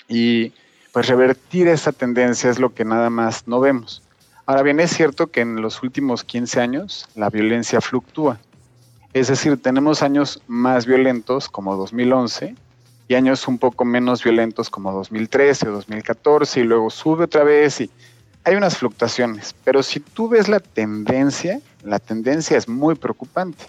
y 0.07 0.51
pues 0.91 1.05
revertir 1.05 1.67
esa 1.67 1.91
tendencia 1.91 2.49
es 2.49 2.57
lo 2.57 2.73
que 2.73 2.83
nada 2.83 3.11
más 3.11 3.47
no 3.47 3.59
vemos. 3.59 4.01
Ahora 4.47 4.63
bien, 4.63 4.79
es 4.79 4.89
cierto 4.89 5.27
que 5.27 5.41
en 5.41 5.61
los 5.61 5.83
últimos 5.83 6.23
15 6.23 6.61
años 6.61 7.07
la 7.13 7.29
violencia 7.29 7.79
fluctúa. 7.79 8.39
Es 9.13 9.27
decir, 9.27 9.61
tenemos 9.61 10.01
años 10.01 10.41
más 10.47 10.87
violentos 10.87 11.47
como 11.47 11.75
2011 11.75 12.55
y 13.09 13.15
años 13.15 13.47
un 13.47 13.57
poco 13.57 13.83
menos 13.83 14.23
violentos 14.23 14.69
como 14.69 14.93
2013 14.93 15.67
o 15.67 15.71
2014 15.73 16.59
y 16.59 16.63
luego 16.63 16.91
sube 16.91 17.25
otra 17.25 17.43
vez 17.43 17.81
y 17.81 17.89
hay 18.43 18.55
unas 18.55 18.77
fluctuaciones, 18.77 19.55
pero 19.65 19.83
si 19.83 19.99
tú 19.99 20.29
ves 20.29 20.47
la 20.47 20.59
tendencia, 20.59 21.59
la 21.83 21.99
tendencia 21.99 22.55
es 22.55 22.69
muy 22.69 22.95
preocupante. 22.95 23.65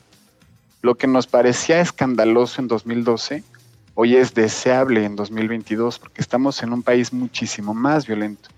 Lo 0.82 0.94
que 0.94 1.06
nos 1.06 1.26
parecía 1.26 1.80
escandaloso 1.80 2.60
en 2.60 2.68
2012, 2.68 3.42
hoy 3.94 4.16
es 4.16 4.34
deseable 4.34 5.04
en 5.04 5.16
2022 5.16 5.98
porque 5.98 6.20
estamos 6.20 6.62
en 6.62 6.74
un 6.74 6.82
país 6.82 7.12
muchísimo 7.12 7.72
más 7.72 8.06
violento. 8.06 8.50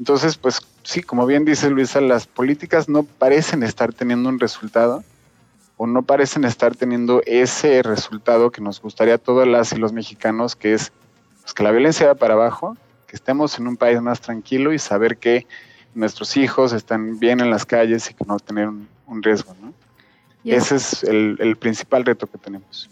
Entonces, 0.00 0.36
pues 0.36 0.60
sí, 0.82 1.02
como 1.02 1.24
bien 1.24 1.44
dice 1.44 1.70
Luisa, 1.70 2.00
las 2.00 2.26
políticas 2.26 2.88
no 2.88 3.04
parecen 3.04 3.62
estar 3.62 3.92
teniendo 3.92 4.28
un 4.28 4.40
resultado 4.40 5.04
o 5.82 5.86
no 5.86 6.02
parecen 6.02 6.44
estar 6.44 6.76
teniendo 6.76 7.22
ese 7.24 7.82
resultado 7.82 8.50
que 8.50 8.60
nos 8.60 8.82
gustaría 8.82 9.14
a 9.14 9.18
todas 9.18 9.48
las 9.48 9.72
y 9.72 9.76
los 9.76 9.94
mexicanos, 9.94 10.54
que 10.54 10.74
es 10.74 10.92
pues, 11.40 11.54
que 11.54 11.62
la 11.62 11.70
violencia 11.70 12.06
va 12.06 12.16
para 12.16 12.34
abajo, 12.34 12.76
que 13.06 13.16
estemos 13.16 13.58
en 13.58 13.66
un 13.66 13.78
país 13.78 13.98
más 14.02 14.20
tranquilo 14.20 14.74
y 14.74 14.78
saber 14.78 15.16
que 15.16 15.46
nuestros 15.94 16.36
hijos 16.36 16.74
están 16.74 17.18
bien 17.18 17.40
en 17.40 17.48
las 17.48 17.64
calles 17.64 18.10
y 18.10 18.12
que 18.12 18.26
no 18.26 18.38
tener 18.38 18.68
un, 18.68 19.22
riesgo. 19.22 19.56
¿no? 19.58 19.72
Ese 20.44 20.76
es 20.76 21.02
el, 21.02 21.38
el 21.40 21.56
principal 21.56 22.04
reto 22.04 22.26
que 22.26 22.36
tenemos. 22.36 22.90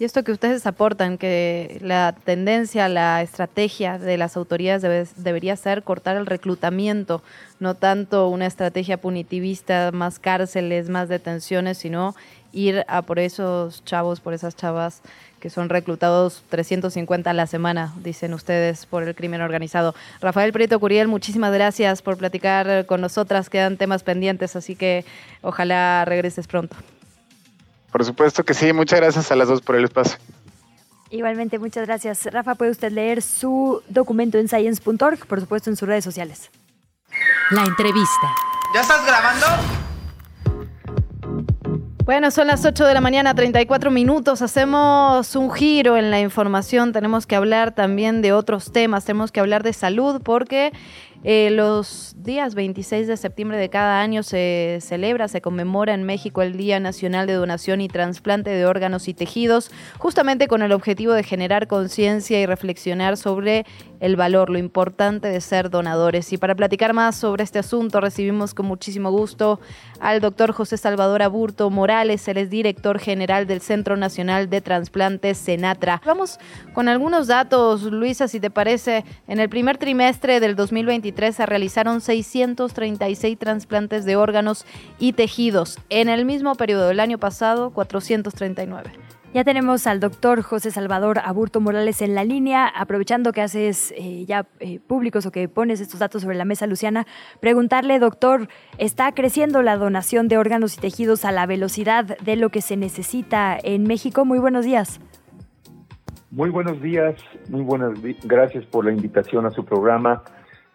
Y 0.00 0.04
esto 0.04 0.22
que 0.22 0.30
ustedes 0.30 0.64
aportan, 0.64 1.18
que 1.18 1.78
la 1.82 2.14
tendencia, 2.24 2.88
la 2.88 3.20
estrategia 3.20 3.98
de 3.98 4.16
las 4.16 4.36
autoridades 4.36 5.24
debería 5.24 5.56
ser 5.56 5.82
cortar 5.82 6.16
el 6.16 6.26
reclutamiento, 6.26 7.20
no 7.58 7.74
tanto 7.74 8.28
una 8.28 8.46
estrategia 8.46 9.00
punitivista, 9.00 9.90
más 9.92 10.20
cárceles, 10.20 10.88
más 10.88 11.08
detenciones, 11.08 11.78
sino 11.78 12.14
ir 12.52 12.84
a 12.86 13.02
por 13.02 13.18
esos 13.18 13.84
chavos, 13.84 14.20
por 14.20 14.34
esas 14.34 14.54
chavas 14.54 15.02
que 15.40 15.50
son 15.50 15.68
reclutados 15.68 16.44
350 16.48 17.30
a 17.30 17.34
la 17.34 17.48
semana, 17.48 17.92
dicen 18.02 18.34
ustedes, 18.34 18.86
por 18.86 19.02
el 19.02 19.16
crimen 19.16 19.40
organizado. 19.40 19.96
Rafael 20.20 20.52
Prieto 20.52 20.78
Curiel, 20.78 21.08
muchísimas 21.08 21.52
gracias 21.52 22.02
por 22.02 22.16
platicar 22.16 22.86
con 22.86 23.00
nosotras. 23.00 23.50
Quedan 23.50 23.76
temas 23.76 24.04
pendientes, 24.04 24.54
así 24.54 24.76
que 24.76 25.04
ojalá 25.42 26.04
regreses 26.04 26.46
pronto. 26.46 26.76
Por 27.98 28.04
supuesto 28.04 28.44
que 28.44 28.54
sí, 28.54 28.72
muchas 28.72 29.00
gracias 29.00 29.32
a 29.32 29.34
las 29.34 29.48
dos 29.48 29.60
por 29.60 29.74
el 29.74 29.82
espacio. 29.82 30.18
Igualmente, 31.10 31.58
muchas 31.58 31.84
gracias. 31.84 32.26
Rafa, 32.26 32.54
puede 32.54 32.70
usted 32.70 32.92
leer 32.92 33.22
su 33.22 33.82
documento 33.88 34.38
en 34.38 34.46
science.org, 34.46 35.26
por 35.26 35.40
supuesto 35.40 35.68
en 35.68 35.74
sus 35.74 35.88
redes 35.88 36.04
sociales. 36.04 36.48
La 37.50 37.64
entrevista. 37.64 38.32
¿Ya 38.72 38.82
estás 38.82 39.04
grabando? 39.04 39.46
Bueno, 42.04 42.30
son 42.30 42.46
las 42.46 42.64
8 42.64 42.86
de 42.86 42.94
la 42.94 43.00
mañana, 43.00 43.34
34 43.34 43.90
minutos. 43.90 44.42
Hacemos 44.42 45.34
un 45.34 45.50
giro 45.50 45.96
en 45.96 46.12
la 46.12 46.20
información. 46.20 46.92
Tenemos 46.92 47.26
que 47.26 47.34
hablar 47.34 47.74
también 47.74 48.22
de 48.22 48.32
otros 48.32 48.70
temas. 48.70 49.04
Tenemos 49.04 49.32
que 49.32 49.40
hablar 49.40 49.64
de 49.64 49.72
salud 49.72 50.22
porque 50.22 50.72
eh, 51.24 51.50
los 51.50 52.14
días 52.16 52.54
26 52.54 53.08
de 53.08 53.16
septiembre 53.16 53.58
de 53.58 53.68
cada 53.68 54.00
año 54.00 54.22
se 54.22 54.78
celebra, 54.80 55.26
se 55.26 55.40
conmemora 55.40 55.92
en 55.92 56.04
México 56.04 56.42
el 56.42 56.56
Día 56.56 56.78
Nacional 56.78 57.26
de 57.26 57.32
Donación 57.32 57.80
y 57.80 57.88
Trasplante 57.88 58.50
de 58.50 58.66
Órganos 58.66 59.08
y 59.08 59.14
Tejidos, 59.14 59.72
justamente 59.98 60.46
con 60.46 60.62
el 60.62 60.72
objetivo 60.72 61.12
de 61.12 61.24
generar 61.24 61.66
conciencia 61.66 62.40
y 62.40 62.46
reflexionar 62.46 63.16
sobre 63.16 63.66
el 63.98 64.14
valor, 64.14 64.48
lo 64.48 64.58
importante 64.58 65.26
de 65.26 65.40
ser 65.40 65.70
donadores. 65.70 66.32
Y 66.32 66.38
para 66.38 66.54
platicar 66.54 66.92
más 66.94 67.16
sobre 67.16 67.42
este 67.42 67.58
asunto, 67.58 68.00
recibimos 68.00 68.54
con 68.54 68.66
muchísimo 68.66 69.10
gusto 69.10 69.58
al 69.98 70.20
doctor 70.20 70.52
José 70.52 70.76
Salvador 70.76 71.22
Aburto 71.22 71.68
Morales, 71.70 72.28
él 72.28 72.36
es 72.36 72.48
director 72.48 73.00
general 73.00 73.48
del 73.48 73.60
Centro 73.60 73.96
Nacional 73.96 74.48
de 74.48 74.60
Transplantes, 74.60 75.38
Senatra. 75.38 76.00
Vamos 76.06 76.38
con 76.74 76.86
algunos 76.88 77.26
datos, 77.26 77.82
Luisa, 77.82 78.28
si 78.28 78.38
te 78.38 78.50
parece. 78.50 79.04
En 79.26 79.40
el 79.40 79.48
primer 79.48 79.78
trimestre 79.78 80.38
del 80.38 80.54
2023, 80.54 81.07
se 81.32 81.46
realizaron 81.46 82.00
636 82.00 83.38
trasplantes 83.38 84.04
de 84.04 84.16
órganos 84.16 84.66
y 84.98 85.12
tejidos. 85.12 85.78
En 85.88 86.08
el 86.08 86.24
mismo 86.24 86.54
periodo 86.54 86.88
del 86.88 87.00
año 87.00 87.18
pasado, 87.18 87.70
439. 87.70 88.90
Ya 89.34 89.44
tenemos 89.44 89.86
al 89.86 90.00
doctor 90.00 90.40
José 90.40 90.70
Salvador 90.70 91.18
Aburto 91.22 91.60
Morales 91.60 92.00
en 92.00 92.14
la 92.14 92.24
línea, 92.24 92.66
aprovechando 92.66 93.32
que 93.32 93.42
haces 93.42 93.92
eh, 93.94 94.24
ya 94.24 94.46
eh, 94.58 94.80
públicos 94.80 95.26
o 95.26 95.30
que 95.30 95.48
pones 95.50 95.80
estos 95.80 96.00
datos 96.00 96.22
sobre 96.22 96.36
la 96.36 96.46
mesa, 96.46 96.66
Luciana, 96.66 97.06
preguntarle, 97.38 97.98
doctor, 97.98 98.48
¿está 98.78 99.12
creciendo 99.12 99.60
la 99.60 99.76
donación 99.76 100.28
de 100.28 100.38
órganos 100.38 100.78
y 100.78 100.80
tejidos 100.80 101.26
a 101.26 101.32
la 101.32 101.44
velocidad 101.44 102.16
de 102.18 102.36
lo 102.36 102.48
que 102.48 102.62
se 102.62 102.78
necesita 102.78 103.58
en 103.62 103.82
México? 103.82 104.24
Muy 104.24 104.38
buenos 104.38 104.64
días. 104.64 104.98
Muy 106.30 106.48
buenos 106.48 106.80
días, 106.80 107.14
muy 107.50 107.62
buenas, 107.62 107.92
gracias 108.24 108.64
por 108.66 108.84
la 108.84 108.92
invitación 108.92 109.44
a 109.44 109.50
su 109.50 109.64
programa. 109.64 110.22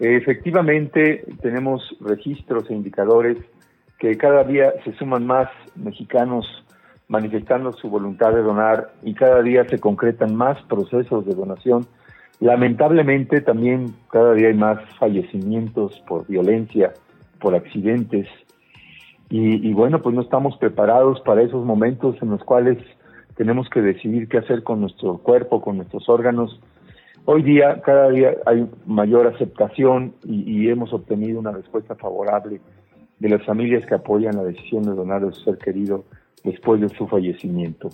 Efectivamente, 0.06 1.24
tenemos 1.42 1.96
registros 2.02 2.70
e 2.70 2.74
indicadores 2.74 3.38
que 3.98 4.18
cada 4.18 4.44
día 4.44 4.74
se 4.84 4.92
suman 4.96 5.26
más 5.26 5.48
mexicanos 5.78 6.46
manifestando 7.08 7.72
su 7.72 7.90
voluntad 7.90 8.34
de 8.34 8.42
donar 8.42 8.92
y 9.02 9.14
cada 9.14 9.42
día 9.42 9.66
se 9.70 9.80
concretan 9.80 10.36
más 10.36 10.62
procesos 10.64 11.26
de 11.26 11.34
donación. 11.34 11.86
Lamentablemente 12.42 13.40
también 13.40 13.96
cada 14.12 14.34
día 14.34 14.50
hay 14.50 14.56
más 14.56 14.78
fallecimientos 15.00 15.98
por 16.06 16.28
violencia, 16.28 16.92
por 17.40 17.56
accidentes. 17.56 18.28
Y, 19.30 19.72
bueno, 19.72 20.02
pues 20.02 20.14
no 20.14 20.22
estamos 20.22 20.58
preparados 20.58 21.22
para 21.22 21.44
esos 21.44 21.66
momentos 21.66 22.18
en 22.22 22.30
los 22.30 22.44
cuales 22.44 22.78
tenemos 23.36 23.70
que 23.70 23.82
decidir 23.82 24.28
qué 24.28 24.40
hacer 24.40 24.64
con 24.64 24.82
nuestro 24.82 25.18
cuerpo, 25.20 25.62
con 25.62 25.78
nuestros 25.78 26.10
órganos. 26.10 26.60
Hoy 27.26 27.42
día, 27.42 27.82
cada 27.82 28.10
día 28.10 28.36
hay 28.46 28.68
mayor 28.86 29.28
aceptación 29.28 30.14
y, 30.26 30.44
y 30.52 30.70
hemos 30.70 30.92
obtenido 30.92 31.40
una 31.40 31.52
respuesta 31.52 31.96
favorable 31.96 32.60
de 33.20 33.30
las 33.30 33.44
familias 33.46 33.86
que 33.86 33.96
apoyan 33.96 34.36
la 34.36 34.44
decisión 34.44 34.84
de 34.84 34.92
donar 34.92 35.24
a 35.24 35.32
su 35.32 35.42
ser 35.42 35.58
querido 35.58 36.04
después 36.44 36.82
de 36.82 36.90
su 36.90 37.08
fallecimiento. 37.08 37.90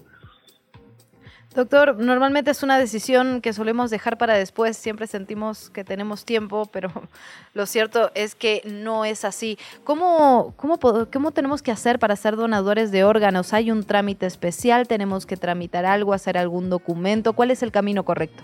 Doctor, 1.56 1.98
normalmente 1.98 2.52
es 2.52 2.62
una 2.62 2.78
decisión 2.78 3.42
que 3.42 3.54
solemos 3.54 3.90
dejar 3.90 4.20
para 4.20 4.36
después, 4.36 4.78
siempre 4.78 5.08
sentimos 5.08 5.72
que 5.72 5.84
tenemos 5.84 6.24
tiempo, 6.24 6.68
pero 6.72 6.90
lo 7.54 7.66
cierto 7.66 8.12
es 8.14 8.36
que 8.36 8.62
no 8.66 9.04
es 9.04 9.26
así. 9.26 9.58
¿Cómo, 9.84 10.54
cómo, 10.58 10.80
cómo 11.12 11.32
tenemos 11.32 11.64
que 11.64 11.72
hacer 11.72 11.98
para 11.98 12.16
ser 12.16 12.36
donadores 12.36 12.92
de 12.92 13.04
órganos? 13.04 13.54
¿Hay 13.54 13.72
un 13.72 13.84
trámite 13.84 14.28
especial? 14.28 14.88
¿Tenemos 14.88 15.26
que 15.26 15.38
tramitar 15.38 15.86
algo, 15.86 16.14
hacer 16.14 16.38
algún 16.38 16.70
documento? 16.70 17.34
¿Cuál 17.34 17.50
es 17.50 17.64
el 17.64 17.72
camino 17.72 18.04
correcto? 18.04 18.44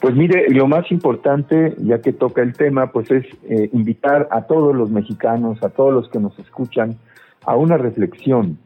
Pues 0.00 0.14
mire, 0.14 0.48
lo 0.48 0.66
más 0.66 0.90
importante, 0.90 1.74
ya 1.78 2.00
que 2.00 2.14
toca 2.14 2.40
el 2.40 2.54
tema, 2.54 2.90
pues 2.90 3.10
es 3.10 3.26
eh, 3.44 3.68
invitar 3.74 4.28
a 4.30 4.42
todos 4.46 4.74
los 4.74 4.90
mexicanos, 4.90 5.62
a 5.62 5.68
todos 5.68 5.92
los 5.92 6.08
que 6.08 6.18
nos 6.18 6.38
escuchan, 6.38 6.96
a 7.44 7.56
una 7.56 7.76
reflexión. 7.76 8.58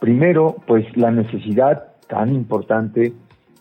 Primero, 0.00 0.56
pues 0.66 0.84
la 0.96 1.10
necesidad 1.10 1.94
tan 2.08 2.34
importante 2.34 3.14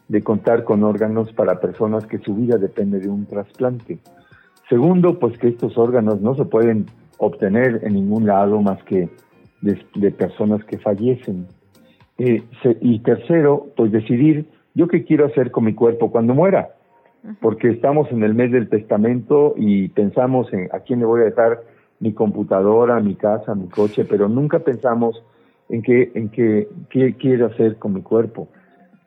de 0.09 0.23
contar 0.23 0.65
con 0.65 0.83
órganos 0.83 1.31
para 1.31 1.61
personas 1.61 2.05
que 2.05 2.19
su 2.19 2.35
vida 2.35 2.57
depende 2.57 2.99
de 2.99 3.09
un 3.09 3.25
trasplante. 3.25 3.97
Segundo, 4.67 5.17
pues 5.17 5.37
que 5.37 5.47
estos 5.47 5.77
órganos 5.77 6.19
no 6.19 6.35
se 6.35 6.43
pueden 6.43 6.85
obtener 7.17 7.79
en 7.83 7.93
ningún 7.93 8.25
lado 8.25 8.61
más 8.61 8.83
que 8.83 9.09
de, 9.61 10.11
personas 10.11 10.63
que 10.65 10.77
fallecen. 10.79 11.47
Eh, 12.17 12.43
y 12.81 12.99
tercero, 12.99 13.67
pues 13.75 13.91
decidir 13.93 14.47
yo 14.73 14.89
qué 14.89 15.05
quiero 15.05 15.25
hacer 15.25 15.51
con 15.51 15.63
mi 15.63 15.73
cuerpo 15.73 16.11
cuando 16.11 16.33
muera, 16.33 16.74
porque 17.41 17.69
estamos 17.69 18.11
en 18.11 18.23
el 18.23 18.33
mes 18.33 18.51
del 18.51 18.69
testamento 18.69 19.53
y 19.57 19.89
pensamos 19.89 20.51
en 20.53 20.69
a 20.71 20.79
quién 20.79 20.99
le 20.99 21.05
voy 21.05 21.21
a 21.21 21.25
dejar 21.25 21.61
mi 21.99 22.13
computadora, 22.13 22.99
mi 22.99 23.15
casa, 23.15 23.55
mi 23.55 23.67
coche, 23.67 24.05
pero 24.05 24.27
nunca 24.27 24.59
pensamos 24.59 25.23
en 25.69 25.81
qué, 25.81 26.11
en 26.13 26.29
qué, 26.29 26.67
qué 26.89 27.15
quiero 27.15 27.47
hacer 27.47 27.77
con 27.77 27.93
mi 27.93 28.01
cuerpo. 28.01 28.47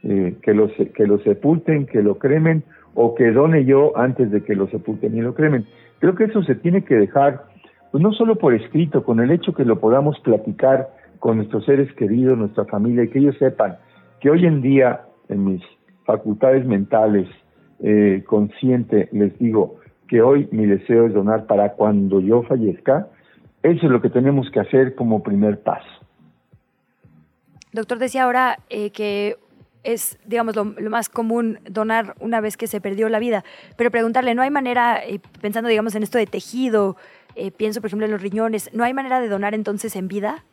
Eh, 0.04 0.36
que, 0.42 0.54
lo, 0.54 0.68
que 0.68 1.08
lo 1.08 1.18
sepulten, 1.18 1.86
que 1.86 2.04
lo 2.04 2.18
cremen 2.18 2.62
o 2.94 3.16
que 3.16 3.32
done 3.32 3.64
yo 3.64 3.96
antes 3.98 4.30
de 4.30 4.44
que 4.44 4.54
lo 4.54 4.68
sepulten 4.68 5.16
y 5.16 5.20
lo 5.20 5.34
cremen. 5.34 5.66
Creo 5.98 6.14
que 6.14 6.24
eso 6.24 6.40
se 6.44 6.54
tiene 6.54 6.84
que 6.84 6.94
dejar, 6.94 7.46
pues 7.90 8.00
no 8.00 8.12
solo 8.12 8.36
por 8.36 8.54
escrito, 8.54 9.02
con 9.02 9.18
el 9.18 9.32
hecho 9.32 9.52
que 9.54 9.64
lo 9.64 9.80
podamos 9.80 10.20
platicar 10.20 10.88
con 11.18 11.38
nuestros 11.38 11.64
seres 11.64 11.92
queridos, 11.94 12.38
nuestra 12.38 12.64
familia, 12.66 13.02
y 13.02 13.08
que 13.08 13.18
ellos 13.18 13.36
sepan 13.40 13.76
que 14.20 14.30
hoy 14.30 14.46
en 14.46 14.62
día, 14.62 15.00
en 15.28 15.44
mis 15.44 15.62
facultades 16.04 16.64
mentales, 16.64 17.28
eh, 17.80 18.22
consciente, 18.26 19.08
les 19.12 19.38
digo 19.38 19.76
que 20.08 20.22
hoy 20.22 20.48
mi 20.52 20.66
deseo 20.66 21.06
es 21.06 21.14
donar 21.14 21.46
para 21.46 21.72
cuando 21.72 22.20
yo 22.20 22.42
fallezca, 22.42 23.08
eso 23.62 23.86
es 23.86 23.92
lo 23.92 24.00
que 24.00 24.10
tenemos 24.10 24.50
que 24.50 24.60
hacer 24.60 24.94
como 24.94 25.22
primer 25.22 25.60
paso. 25.60 25.86
Doctor, 27.72 27.98
decía 27.98 28.24
ahora 28.24 28.58
eh, 28.70 28.90
que 28.90 29.36
es, 29.84 30.18
digamos, 30.26 30.56
lo, 30.56 30.64
más 30.64 31.08
común 31.08 31.58
donar 31.68 32.14
una 32.20 32.40
vez 32.40 32.56
que 32.56 32.66
se 32.66 32.80
perdió 32.80 33.08
la 33.08 33.18
vida, 33.18 33.44
pero 33.76 33.90
preguntarle, 33.90 34.34
¿no 34.34 34.42
hay 34.42 34.50
manera, 34.50 34.98
eh, 35.04 35.20
pensando, 35.40 35.68
digamos, 35.68 35.94
en 35.94 36.02
esto 36.02 36.18
de 36.18 36.26
tejido, 36.26 36.96
eh, 37.36 37.50
pienso, 37.50 37.80
por 37.80 37.88
ejemplo, 37.88 38.06
en 38.06 38.12
los 38.12 38.22
riñones, 38.22 38.70
¿no 38.74 38.84
hay 38.84 38.94
manera 38.94 39.20
de 39.20 39.28
donar 39.28 39.54
entonces 39.54 39.94
en 39.96 40.08
vida? 40.08 40.44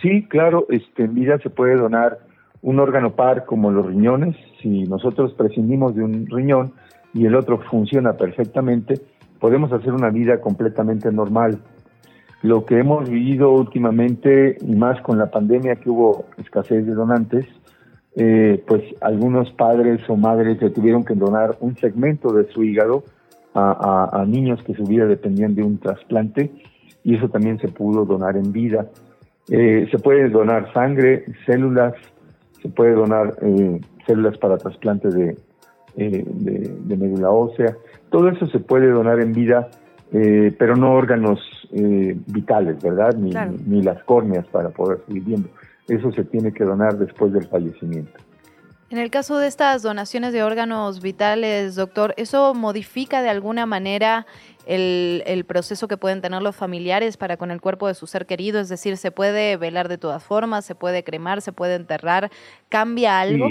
Sí, 0.00 0.26
claro, 0.28 0.66
este, 0.70 1.04
en 1.04 1.14
vida 1.14 1.38
se 1.38 1.50
puede 1.50 1.76
donar 1.76 2.18
un 2.62 2.78
órgano 2.80 3.14
par 3.14 3.44
como 3.44 3.70
los 3.70 3.86
riñones, 3.86 4.36
si 4.64 4.84
nosotros 4.84 5.34
prescindimos 5.34 5.94
de 5.94 6.02
un 6.02 6.26
riñón 6.26 6.72
y 7.12 7.26
el 7.26 7.34
otro 7.36 7.58
funciona 7.70 8.14
perfectamente, 8.14 8.94
podemos 9.38 9.70
hacer 9.72 9.92
una 9.92 10.08
vida 10.08 10.40
completamente 10.40 11.12
normal 11.12 11.60
lo 12.42 12.66
que 12.66 12.78
hemos 12.78 13.08
vivido 13.08 13.52
últimamente, 13.52 14.58
y 14.60 14.76
más 14.76 15.00
con 15.00 15.16
la 15.16 15.30
pandemia 15.30 15.76
que 15.76 15.88
hubo 15.88 16.26
escasez 16.36 16.84
de 16.84 16.92
donantes, 16.92 17.46
eh, 18.16 18.62
pues 18.66 18.82
algunos 19.00 19.50
padres 19.52 20.02
o 20.08 20.16
madres 20.16 20.58
se 20.58 20.68
tuvieron 20.68 21.04
que 21.04 21.14
donar 21.14 21.56
un 21.60 21.74
segmento 21.76 22.34
de 22.34 22.46
su 22.52 22.62
hígado 22.62 23.02
a, 23.54 24.24
niños 24.26 24.62
que 24.64 24.74
su 24.74 24.84
vida 24.84 25.06
dependían 25.06 25.54
de 25.54 25.62
un 25.62 25.78
trasplante 25.78 26.50
y 27.04 27.14
eso 27.14 27.28
también 27.28 27.58
se 27.60 27.68
pudo 27.68 28.04
donar 28.04 28.36
en 28.36 28.52
vida. 28.52 28.88
Eh, 29.48 29.88
se 29.90 29.98
puede 29.98 30.28
donar 30.28 30.72
sangre, 30.74 31.24
células, 31.46 31.94
se 32.60 32.68
puede 32.68 32.92
donar 32.92 33.36
eh, 33.40 33.80
células 34.06 34.36
para 34.38 34.58
trasplante 34.58 35.08
de, 35.08 35.36
de 35.96 36.96
médula 36.96 37.30
ósea, 37.30 37.76
todo 38.10 38.28
eso 38.28 38.46
se 38.48 38.58
puede 38.58 38.90
donar 38.90 39.20
en 39.20 39.32
vida 39.32 39.68
eh, 40.16 40.54
pero 40.56 40.76
no 40.76 40.92
órganos 40.92 41.40
eh, 41.72 42.16
vitales, 42.26 42.80
¿verdad? 42.80 43.14
Ni, 43.16 43.32
ni, 43.66 43.82
las 43.82 44.00
córneas 44.04 44.46
para 44.46 44.70
poder 44.70 45.00
seguir 45.06 45.24
viendo. 45.24 45.48
Eso 45.88 46.12
se 46.12 46.22
tiene 46.22 46.52
que 46.52 46.62
donar 46.62 46.96
después 46.98 47.32
del 47.32 47.48
fallecimiento. 47.48 48.12
En 48.90 48.98
el 48.98 49.10
caso 49.10 49.38
de 49.38 49.48
estas 49.48 49.82
donaciones 49.82 50.32
de 50.32 50.44
órganos 50.44 51.00
vitales, 51.00 51.74
doctor, 51.74 52.14
¿eso 52.16 52.54
modifica 52.54 53.22
de 53.22 53.28
alguna 53.30 53.66
manera 53.66 54.24
el, 54.66 55.24
el, 55.26 55.44
proceso 55.44 55.88
que 55.88 55.96
pueden 55.96 56.20
tener 56.20 56.42
los 56.42 56.54
familiares 56.54 57.16
para 57.16 57.36
con 57.36 57.50
el 57.50 57.60
cuerpo 57.60 57.88
de 57.88 57.94
su 57.94 58.06
ser 58.06 58.24
querido? 58.24 58.60
Es 58.60 58.68
decir, 58.68 58.96
¿se 58.96 59.10
puede 59.10 59.56
velar 59.56 59.88
de 59.88 59.98
todas 59.98 60.22
formas? 60.22 60.64
¿Se 60.64 60.76
puede 60.76 61.02
cremar? 61.02 61.42
¿Se 61.42 61.50
puede 61.50 61.74
enterrar? 61.74 62.30
¿Cambia 62.68 63.18
algo? 63.18 63.48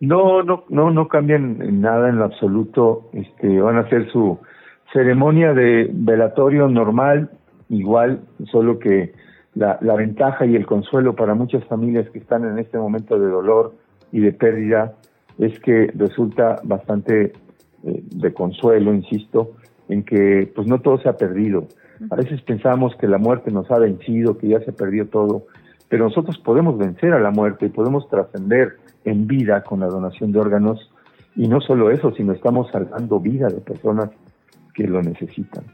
No, 0.00 0.42
no, 0.42 0.64
no, 0.68 0.90
no 0.90 1.08
cambian 1.08 1.80
nada 1.80 2.08
en 2.08 2.18
lo 2.18 2.24
absoluto. 2.24 3.08
Este, 3.12 3.60
van 3.60 3.76
a 3.76 3.80
hacer 3.80 4.10
su, 4.10 4.38
ceremonia 4.94 5.52
de 5.52 5.90
velatorio 5.92 6.68
normal, 6.68 7.30
igual, 7.68 8.20
solo 8.50 8.78
que 8.78 9.12
la, 9.54 9.76
la, 9.82 9.96
ventaja 9.96 10.46
y 10.46 10.54
el 10.54 10.66
consuelo 10.66 11.16
para 11.16 11.34
muchas 11.34 11.64
familias 11.64 12.08
que 12.10 12.20
están 12.20 12.44
en 12.44 12.58
este 12.60 12.78
momento 12.78 13.18
de 13.18 13.28
dolor 13.28 13.74
y 14.12 14.20
de 14.20 14.32
pérdida 14.32 14.94
es 15.38 15.58
que 15.58 15.90
resulta 15.96 16.60
bastante 16.62 17.24
eh, 17.24 17.32
de 17.82 18.32
consuelo, 18.32 18.94
insisto, 18.94 19.52
en 19.88 20.04
que 20.04 20.50
pues 20.54 20.68
no 20.68 20.80
todo 20.80 20.98
se 20.98 21.08
ha 21.08 21.16
perdido. 21.16 21.66
A 22.10 22.16
veces 22.16 22.40
pensamos 22.42 22.94
que 22.96 23.08
la 23.08 23.18
muerte 23.18 23.50
nos 23.50 23.68
ha 23.72 23.78
vencido, 23.78 24.38
que 24.38 24.48
ya 24.48 24.60
se 24.60 24.72
perdió 24.72 25.08
todo, 25.08 25.46
pero 25.88 26.04
nosotros 26.04 26.38
podemos 26.38 26.78
vencer 26.78 27.12
a 27.12 27.20
la 27.20 27.30
muerte 27.30 27.66
y 27.66 27.70
podemos 27.70 28.08
trascender 28.08 28.76
en 29.04 29.26
vida 29.26 29.62
con 29.62 29.80
la 29.80 29.86
donación 29.86 30.32
de 30.32 30.40
órganos 30.40 30.90
y 31.36 31.48
no 31.48 31.60
solo 31.60 31.90
eso, 31.90 32.12
sino 32.14 32.32
estamos 32.32 32.70
salvando 32.70 33.20
vida 33.20 33.48
de 33.48 33.60
personas 33.60 34.10
que 34.74 34.84
lo 34.84 35.02
necesitan. 35.02 35.64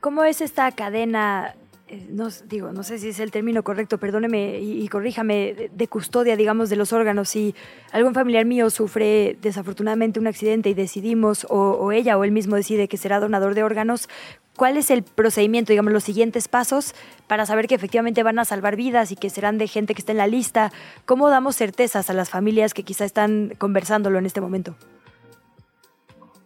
¿Cómo 0.00 0.24
es 0.24 0.40
esta 0.40 0.70
cadena 0.72 1.54
eh, 1.88 2.04
no, 2.10 2.28
digo, 2.48 2.72
no 2.72 2.82
sé 2.82 2.98
si 2.98 3.10
es 3.10 3.20
el 3.20 3.30
término 3.30 3.62
correcto, 3.62 3.98
perdóneme 3.98 4.58
y, 4.58 4.88
corríjame, 4.88 5.70
de, 5.72 5.88
custodia, 5.88 6.34
digamos, 6.34 6.68
de 6.68 6.74
los 6.74 6.92
órganos. 6.92 7.28
Si 7.28 7.54
algún 7.92 8.12
familiar 8.12 8.44
mío 8.44 8.70
sufre 8.70 9.38
desafortunadamente 9.40 10.18
un 10.18 10.26
accidente 10.26 10.68
y 10.68 10.74
decidimos, 10.74 11.46
o, 11.48 11.92
ella 11.92 12.18
o 12.18 12.24
él 12.24 12.32
mismo 12.32 12.56
decide 12.56 12.88
que 12.88 12.96
será 12.96 13.20
donador 13.20 13.54
de 13.54 13.62
órganos, 13.62 14.08
¿cuál 14.56 14.76
es 14.76 14.90
el 14.90 15.02
procedimiento, 15.02 15.72
digamos, 15.72 15.92
los 15.92 16.04
siguientes 16.04 16.48
pasos 16.48 16.94
para 17.28 17.46
saber 17.46 17.66
que 17.66 17.74
efectivamente 17.74 18.22
van 18.22 18.38
a 18.38 18.44
salvar 18.44 18.76
vidas 18.76 19.12
y 19.12 19.16
que 19.16 19.30
serán 19.30 19.58
de 19.58 19.66
gente 19.66 19.94
que 19.94 20.00
está 20.00 20.12
en 20.12 20.18
la 20.18 20.26
lista? 20.26 20.70
¿Cómo 21.04 21.28
damos 21.30 21.56
certezas 21.56 22.10
a 22.10 22.14
las 22.14 22.30
familias 22.30 22.74
que 22.74 22.82
quizá 22.82 23.04
están 23.04 23.52
conversándolo 23.58 24.18
en 24.18 24.26
este 24.26 24.40
momento? 24.40 24.74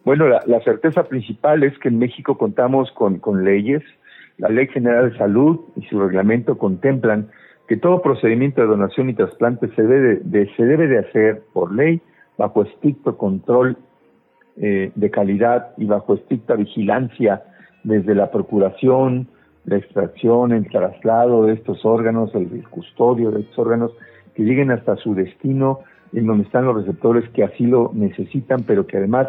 Bueno, 0.03 0.27
la, 0.27 0.59
certeza 0.63 1.03
principal 1.03 1.63
es 1.63 1.77
que 1.77 1.89
en 1.89 1.99
México 1.99 2.37
contamos 2.37 2.91
con, 2.91 3.19
leyes. 3.43 3.83
La 4.37 4.49
Ley 4.49 4.67
General 4.67 5.11
de 5.11 5.17
Salud 5.17 5.59
y 5.75 5.83
su 5.83 5.99
reglamento 5.99 6.57
contemplan 6.57 7.29
que 7.67 7.77
todo 7.77 8.01
procedimiento 8.01 8.61
de 8.61 8.67
donación 8.67 9.09
y 9.09 9.13
trasplante 9.13 9.69
se 9.75 9.83
debe 9.83 10.19
de, 10.23 10.55
se 10.55 10.65
debe 10.65 10.87
de 10.87 10.99
hacer 10.99 11.43
por 11.53 11.73
ley 11.73 12.01
bajo 12.37 12.63
estricto 12.63 13.17
control 13.17 13.77
eh, 14.57 14.91
de 14.95 15.11
calidad 15.11 15.69
y 15.77 15.85
bajo 15.85 16.15
estricta 16.15 16.55
vigilancia 16.55 17.43
desde 17.83 18.15
la 18.15 18.31
procuración, 18.31 19.27
la 19.65 19.77
extracción, 19.77 20.51
el 20.51 20.67
traslado 20.69 21.45
de 21.45 21.53
estos 21.53 21.85
órganos, 21.85 22.33
el, 22.35 22.63
custodio 22.69 23.31
de 23.31 23.41
estos 23.41 23.59
órganos, 23.59 23.91
que 24.35 24.43
lleguen 24.43 24.71
hasta 24.71 24.95
su 24.97 25.13
destino 25.13 25.79
en 26.13 26.25
donde 26.25 26.43
están 26.43 26.65
los 26.65 26.75
receptores 26.75 27.29
que 27.29 27.43
así 27.43 27.65
lo 27.65 27.91
necesitan, 27.93 28.63
pero 28.63 28.85
que 28.85 28.97
además 28.97 29.27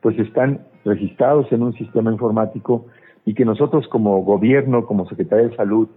pues 0.00 0.18
están 0.18 0.60
registrados 0.84 1.50
en 1.52 1.62
un 1.62 1.72
sistema 1.74 2.10
informático 2.10 2.86
y 3.24 3.34
que 3.34 3.44
nosotros 3.44 3.86
como 3.88 4.22
gobierno, 4.22 4.86
como 4.86 5.08
Secretaría 5.08 5.48
de 5.48 5.56
Salud 5.56 5.88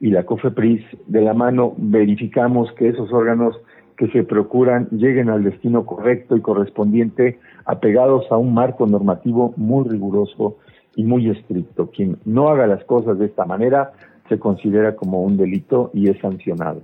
y 0.00 0.10
la 0.10 0.24
COFEPRIS, 0.24 0.84
de 1.06 1.20
la 1.22 1.34
mano 1.34 1.74
verificamos 1.76 2.70
que 2.72 2.88
esos 2.88 3.12
órganos 3.12 3.56
que 3.96 4.08
se 4.08 4.24
procuran 4.24 4.88
lleguen 4.90 5.28
al 5.28 5.44
destino 5.44 5.86
correcto 5.86 6.36
y 6.36 6.40
correspondiente, 6.40 7.38
apegados 7.64 8.30
a 8.30 8.36
un 8.36 8.54
marco 8.54 8.86
normativo 8.86 9.54
muy 9.56 9.88
riguroso 9.88 10.56
y 10.96 11.04
muy 11.04 11.30
estricto. 11.30 11.90
Quien 11.90 12.18
no 12.24 12.48
haga 12.48 12.66
las 12.66 12.84
cosas 12.84 13.18
de 13.18 13.26
esta 13.26 13.44
manera 13.44 13.92
se 14.28 14.38
considera 14.38 14.96
como 14.96 15.22
un 15.22 15.36
delito 15.36 15.90
y 15.92 16.08
es 16.08 16.18
sancionado. 16.20 16.82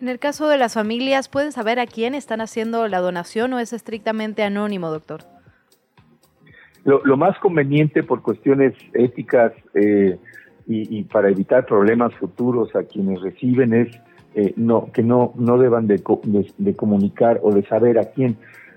En 0.00 0.08
el 0.08 0.18
caso 0.18 0.48
de 0.48 0.56
las 0.56 0.74
familias, 0.74 1.28
¿pueden 1.28 1.52
saber 1.52 1.78
a 1.78 1.86
quién 1.86 2.14
están 2.14 2.40
haciendo 2.40 2.88
la 2.88 3.00
donación 3.00 3.52
o 3.52 3.58
es 3.58 3.72
estrictamente 3.74 4.42
anónimo, 4.42 4.88
doctor? 4.88 5.20
Lo, 6.84 7.16
más 7.18 7.38
conveniente 7.38 8.02
por 8.02 8.22
cuestiones 8.22 8.72
éticas 8.94 9.52
eh, 9.74 10.18
y, 10.66 11.02
para 11.04 11.28
evitar 11.28 11.66
problemas 11.66 12.14
futuros 12.14 12.74
a 12.74 12.84
quienes 12.84 13.20
reciben 13.20 13.74
es 13.74 13.88
eh, 14.34 14.54
no 14.56 14.90
que 14.92 15.02
no 15.02 15.32
no 15.34 15.58
deban 15.58 15.88
de, 15.88 16.00
de, 16.58 16.76
comunicar 16.76 17.40
o 17.42 17.52
de 17.52 17.66
saber 17.66 17.98
a 17.98 18.04
quién, 18.12 18.36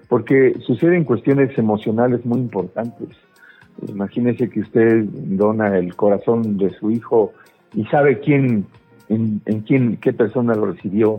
porque 0.10 0.56
suceden 0.66 1.06
cuestiones 1.06 1.58
emocionales 1.58 2.26
muy 2.26 2.40
importantes. 2.40 3.10
Imagínese 3.88 4.50
que 4.50 4.62
usted 4.62 5.06
dona 5.12 5.78
el 5.78 5.96
corazón 5.96 6.58
de 6.58 6.70
su 6.72 6.92
hijo 6.92 7.34
y 7.74 7.86
sabe 7.86 8.20
quién 8.20 8.66
en, 9.10 9.42
quién 9.66 9.98
qué 9.98 10.14
persona 10.14 10.54
lo 10.56 10.68
recibió. 10.68 11.18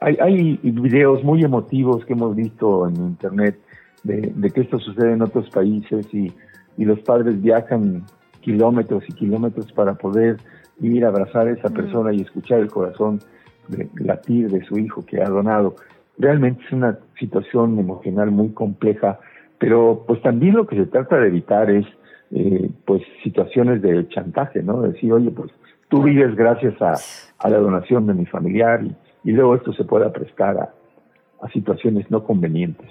Hay, 0.00 0.16
hay 0.20 0.60
videos 0.62 1.24
muy 1.24 1.42
emotivos 1.42 2.04
que 2.04 2.12
hemos 2.12 2.36
visto 2.36 2.88
en 2.88 2.96
internet 2.96 3.58
de, 4.04 4.50
que 4.50 4.60
esto 4.60 4.78
sucede 4.78 5.12
en 5.12 5.22
otros 5.22 5.48
países 5.50 6.06
y, 6.14 6.32
los 6.76 6.98
padres 7.00 7.40
viajan 7.40 8.02
kilómetros 8.40 9.04
y 9.08 9.12
kilómetros 9.12 9.70
para 9.72 9.94
poder 9.94 10.38
ir 10.80 11.04
a 11.04 11.08
abrazar 11.08 11.46
a 11.46 11.52
esa 11.52 11.68
persona 11.68 12.12
y 12.12 12.20
escuchar 12.20 12.58
el 12.58 12.68
corazón 12.68 13.20
de, 13.68 13.88
latir 13.94 14.50
de 14.50 14.64
su 14.64 14.76
hijo 14.76 15.06
que 15.06 15.22
ha 15.22 15.28
donado. 15.28 15.76
Realmente 16.18 16.64
es 16.66 16.72
una 16.72 16.98
situación 17.16 17.78
emocional 17.78 18.32
muy 18.32 18.48
compleja, 18.48 19.20
pero 19.64 20.04
pues 20.06 20.20
también 20.20 20.56
lo 20.56 20.66
que 20.66 20.76
se 20.76 20.84
trata 20.84 21.16
de 21.16 21.28
evitar 21.28 21.70
es 21.70 21.86
eh, 22.32 22.68
pues 22.84 23.02
situaciones 23.22 23.80
de 23.80 24.06
chantaje, 24.08 24.62
¿no? 24.62 24.82
Decir, 24.82 25.10
oye, 25.10 25.30
pues 25.30 25.50
tú 25.88 26.02
vives 26.02 26.36
gracias 26.36 26.74
a, 26.82 27.48
la 27.48 27.56
donación 27.56 28.06
de 28.06 28.12
mi 28.12 28.26
familiar 28.26 28.82
y, 29.24 29.32
luego 29.32 29.54
esto 29.54 29.72
se 29.72 29.84
pueda 29.84 30.12
prestar 30.12 30.58
a 31.40 31.48
situaciones 31.48 32.10
no 32.10 32.24
convenientes. 32.24 32.90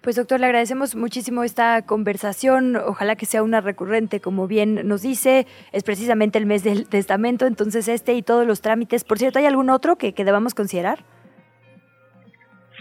Pues 0.00 0.16
doctor, 0.16 0.40
le 0.40 0.46
agradecemos 0.46 0.96
muchísimo 0.96 1.44
esta 1.44 1.82
conversación. 1.82 2.74
Ojalá 2.74 3.14
que 3.14 3.26
sea 3.26 3.44
una 3.44 3.60
recurrente, 3.60 4.18
como 4.18 4.48
bien 4.48 4.88
nos 4.88 5.02
dice. 5.02 5.46
Es 5.70 5.84
precisamente 5.84 6.38
el 6.38 6.46
mes 6.46 6.64
del 6.64 6.88
testamento, 6.88 7.46
entonces 7.46 7.86
este 7.86 8.14
y 8.14 8.22
todos 8.22 8.48
los 8.48 8.62
trámites. 8.62 9.04
Por 9.04 9.20
cierto, 9.20 9.38
¿hay 9.38 9.46
algún 9.46 9.70
otro 9.70 9.94
que, 9.94 10.12
que 10.12 10.24
debamos 10.24 10.54
considerar? 10.54 11.04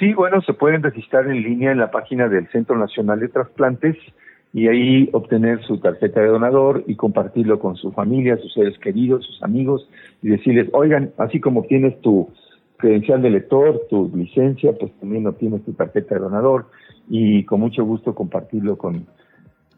Sí, 0.01 0.15
bueno, 0.15 0.41
se 0.41 0.53
pueden 0.53 0.81
registrar 0.81 1.27
en 1.27 1.43
línea 1.43 1.71
en 1.71 1.77
la 1.77 1.91
página 1.91 2.27
del 2.27 2.47
Centro 2.47 2.75
Nacional 2.75 3.19
de 3.19 3.27
Trasplantes 3.27 3.95
y 4.51 4.67
ahí 4.67 5.07
obtener 5.13 5.61
su 5.61 5.77
tarjeta 5.77 6.21
de 6.21 6.27
donador 6.27 6.83
y 6.87 6.95
compartirlo 6.95 7.59
con 7.59 7.75
su 7.75 7.91
familia, 7.91 8.35
sus 8.37 8.51
seres 8.51 8.79
queridos, 8.79 9.23
sus 9.23 9.43
amigos 9.43 9.87
y 10.23 10.29
decirles, 10.29 10.69
oigan, 10.73 11.11
así 11.19 11.39
como 11.39 11.59
obtienes 11.59 12.01
tu 12.01 12.33
credencial 12.77 13.21
de 13.21 13.29
lector, 13.29 13.79
tu 13.91 14.11
licencia, 14.15 14.71
pues 14.73 14.91
también 14.99 15.27
obtienes 15.27 15.63
tu 15.65 15.73
tarjeta 15.73 16.15
de 16.15 16.21
donador 16.21 16.65
y 17.07 17.43
con 17.43 17.59
mucho 17.59 17.85
gusto 17.85 18.15
compartirlo 18.15 18.79
con 18.79 19.05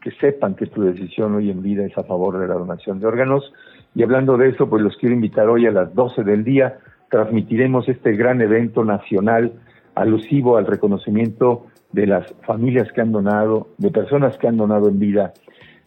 que 0.00 0.10
sepan 0.12 0.54
que 0.54 0.68
tu 0.68 0.84
decisión 0.84 1.34
hoy 1.34 1.50
en 1.50 1.60
vida 1.60 1.84
es 1.84 1.98
a 1.98 2.04
favor 2.04 2.38
de 2.38 2.48
la 2.48 2.54
donación 2.54 2.98
de 2.98 3.06
órganos. 3.06 3.52
Y 3.94 4.02
hablando 4.02 4.38
de 4.38 4.48
eso, 4.48 4.70
pues 4.70 4.82
los 4.82 4.96
quiero 4.96 5.14
invitar 5.14 5.50
hoy 5.50 5.66
a 5.66 5.70
las 5.70 5.94
12 5.94 6.24
del 6.24 6.44
día. 6.44 6.78
Transmitiremos 7.10 7.90
este 7.90 8.12
gran 8.12 8.40
evento 8.40 8.86
nacional 8.86 9.52
alusivo 9.94 10.56
al 10.56 10.66
reconocimiento 10.66 11.66
de 11.92 12.06
las 12.06 12.34
familias 12.46 12.90
que 12.92 13.00
han 13.00 13.12
donado, 13.12 13.68
de 13.78 13.90
personas 13.90 14.36
que 14.36 14.48
han 14.48 14.56
donado 14.56 14.88
en 14.88 14.98
vida. 14.98 15.32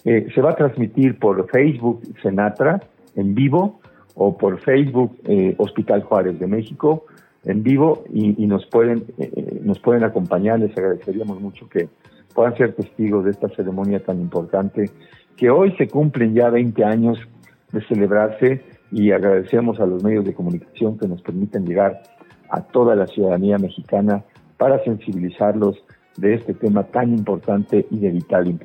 Eh, 0.05 0.27
se 0.33 0.41
va 0.41 0.51
a 0.51 0.55
transmitir 0.55 1.19
por 1.19 1.49
Facebook 1.49 2.01
Senatra 2.21 2.79
en 3.15 3.35
vivo 3.35 3.81
o 4.15 4.37
por 4.37 4.59
Facebook 4.59 5.17
eh, 5.25 5.53
Hospital 5.57 6.03
Juárez 6.03 6.39
de 6.39 6.47
México 6.47 7.05
en 7.43 7.63
vivo 7.63 8.03
y, 8.13 8.45
nos 8.47 8.65
pueden 8.65 9.05
eh, 9.17 9.59
nos 9.63 9.79
pueden 9.79 10.03
acompañar. 10.03 10.59
Les 10.59 10.77
agradeceríamos 10.77 11.41
mucho 11.41 11.67
que 11.69 11.89
puedan 12.33 12.55
ser 12.55 12.73
testigos 12.73 13.25
de 13.25 13.31
esta 13.31 13.49
ceremonia 13.49 13.99
tan 14.03 14.19
importante 14.21 14.89
que 15.35 15.49
hoy 15.49 15.75
se 15.77 15.87
cumplen 15.87 16.33
ya 16.33 16.49
20 16.49 16.83
años 16.83 17.19
de 17.71 17.81
celebrarse 17.87 18.63
y 18.91 19.11
agradecemos 19.11 19.79
a 19.79 19.85
los 19.85 20.03
medios 20.03 20.25
de 20.25 20.33
comunicación 20.33 20.97
que 20.97 21.07
nos 21.07 21.21
permiten 21.21 21.65
llegar 21.65 22.01
a 22.49 22.61
toda 22.61 22.95
la 22.95 23.07
ciudadanía 23.07 23.57
mexicana 23.57 24.23
para 24.57 24.83
sensibilizarlos 24.83 25.77
de 26.17 26.35
este 26.35 26.53
tema 26.53 26.83
tan 26.83 27.13
importante 27.13 27.85
y 27.89 27.97
de 27.99 28.09
vital 28.09 28.59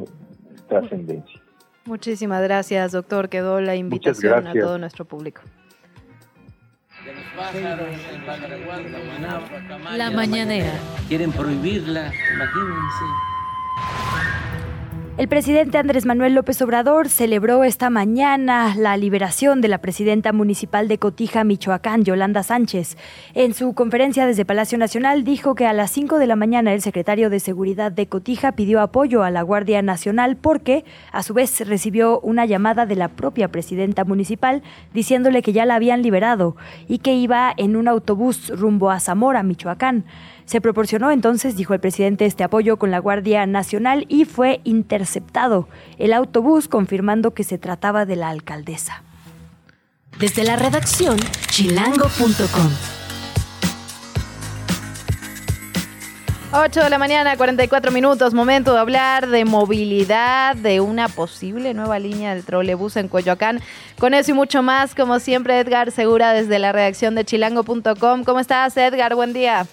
trascendencia. 0.69 1.41
Muchísimas 1.85 2.43
gracias, 2.43 2.93
doctor. 2.93 3.29
Quedó 3.29 3.61
la 3.61 3.77
invitación 3.77 4.47
a 4.47 4.53
todo 4.53 4.79
nuestro 4.79 5.05
público. 5.05 5.43
La 9.97 10.11
mañanera. 10.11 10.73
Quieren 11.09 11.33
prohibirla, 11.33 12.13
imagínense. 12.35 13.32
El 15.23 15.29
presidente 15.29 15.79
Andrés 15.79 16.05
Manuel 16.05 16.35
López 16.35 16.61
Obrador 16.63 17.09
celebró 17.09 17.63
esta 17.63 17.91
mañana 17.91 18.75
la 18.77 18.97
liberación 18.97 19.61
de 19.61 19.69
la 19.69 19.79
presidenta 19.79 20.33
municipal 20.33 20.89
de 20.89 20.99
Cotija, 20.99 21.45
Michoacán, 21.45 22.03
Yolanda 22.05 22.43
Sánchez. 22.43 22.97
En 23.33 23.55
su 23.55 23.73
conferencia 23.73 24.27
desde 24.27 24.45
Palacio 24.45 24.79
Nacional 24.79 25.23
dijo 25.23 25.55
que 25.55 25.65
a 25.65 25.73
las 25.75 25.93
5 25.93 26.19
de 26.19 26.27
la 26.27 26.35
mañana 26.35 26.73
el 26.73 26.83
secretario 26.83 27.31
de 27.31 27.39
Seguridad 27.39 27.93
de 27.93 28.09
Cotija 28.09 28.51
pidió 28.51 28.81
apoyo 28.81 29.23
a 29.23 29.31
la 29.31 29.43
Guardia 29.43 29.81
Nacional 29.81 30.35
porque 30.35 30.85
a 31.13 31.23
su 31.23 31.35
vez 31.35 31.69
recibió 31.69 32.19
una 32.19 32.45
llamada 32.45 32.85
de 32.85 32.97
la 32.97 33.07
propia 33.07 33.47
presidenta 33.47 34.05
municipal 34.05 34.65
diciéndole 34.93 35.43
que 35.43 35.53
ya 35.53 35.67
la 35.67 35.77
habían 35.77 36.03
liberado 36.03 36.57
y 36.89 36.99
que 36.99 37.15
iba 37.15 37.55
en 37.57 37.77
un 37.77 37.87
autobús 37.87 38.49
rumbo 38.59 38.91
a 38.91 38.99
Zamora, 38.99 39.45
Michoacán. 39.45 40.05
Se 40.45 40.61
proporcionó 40.61 41.11
entonces, 41.11 41.57
dijo 41.57 41.75
el 41.75 41.81
presidente, 41.81 42.27
este 42.27 42.45
apoyo 42.45 42.77
con 42.77 42.91
la 42.91 42.99
Guardia 42.99 43.47
Nacional 43.47 44.07
y 44.09 44.25
fue 44.25 44.61
interceptado 44.65 45.69
el 45.99 46.13
autobús 46.13 46.69
confirmando 46.69 47.33
que 47.33 47.45
se 47.45 47.59
trataba 47.59 48.07
de 48.07 48.17
la 48.17 48.29
alcaldesa. 48.29 49.03
Desde 50.19 50.45
la 50.45 50.57
redacción, 50.57 51.17
chilango.com. 51.49 52.71
8 56.55 56.81
de 56.85 56.91
la 56.91 56.99
mañana, 56.99 57.35
44 57.39 57.91
minutos, 57.93 58.35
momento 58.35 58.75
de 58.75 58.81
hablar 58.81 59.27
de 59.29 59.47
movilidad, 59.47 60.55
de 60.55 60.83
una 60.83 61.09
posible 61.09 61.73
nueva 61.73 61.99
línea 61.99 62.35
del 62.35 62.45
trolebús 62.45 62.99
en 62.99 63.09
Coyoacán. 63.09 63.61
Con 63.99 64.13
eso 64.13 64.33
y 64.33 64.35
mucho 64.35 64.63
más, 64.63 64.95
como 64.95 65.19
siempre, 65.19 65.59
Edgar 65.59 65.91
Segura 65.93 66.35
desde 66.35 66.59
la 66.59 66.73
redacción 66.73 67.15
de 67.15 67.25
chilango.com. 67.25 68.25
¿Cómo 68.25 68.39
estás, 68.39 68.77
Edgar? 68.77 69.15
Buen 69.15 69.33
día. 69.33 69.67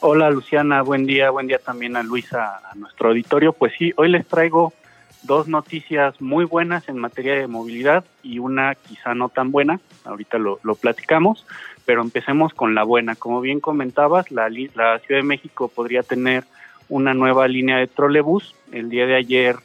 Hola 0.00 0.28
Luciana, 0.28 0.82
buen 0.82 1.06
día, 1.06 1.30
buen 1.30 1.46
día 1.46 1.58
también 1.58 1.96
a 1.96 2.02
Luisa, 2.02 2.60
a 2.70 2.74
nuestro 2.74 3.08
auditorio. 3.08 3.54
Pues 3.54 3.72
sí, 3.78 3.94
hoy 3.96 4.10
les 4.10 4.26
traigo 4.28 4.74
dos 5.22 5.48
noticias 5.48 6.20
muy 6.20 6.44
buenas 6.44 6.90
en 6.90 6.98
materia 6.98 7.34
de 7.34 7.46
movilidad 7.46 8.04
y 8.22 8.38
una 8.38 8.74
quizá 8.74 9.14
no 9.14 9.30
tan 9.30 9.50
buena, 9.52 9.80
ahorita 10.04 10.36
lo, 10.36 10.58
platicamos, 10.78 11.46
pero 11.86 12.02
empecemos 12.02 12.52
con 12.52 12.74
la 12.74 12.84
buena. 12.84 13.16
Como 13.16 13.40
bien 13.40 13.58
comentabas, 13.58 14.30
la, 14.30 14.50
la 14.50 14.98
Ciudad 14.98 15.20
de 15.20 15.22
México 15.22 15.68
podría 15.74 16.02
tener 16.02 16.44
una 16.90 17.14
nueva 17.14 17.48
línea 17.48 17.78
de 17.78 17.86
trolebús. 17.86 18.54
El 18.72 18.90
día 18.90 19.06
de 19.06 19.16
ayer 19.16 19.56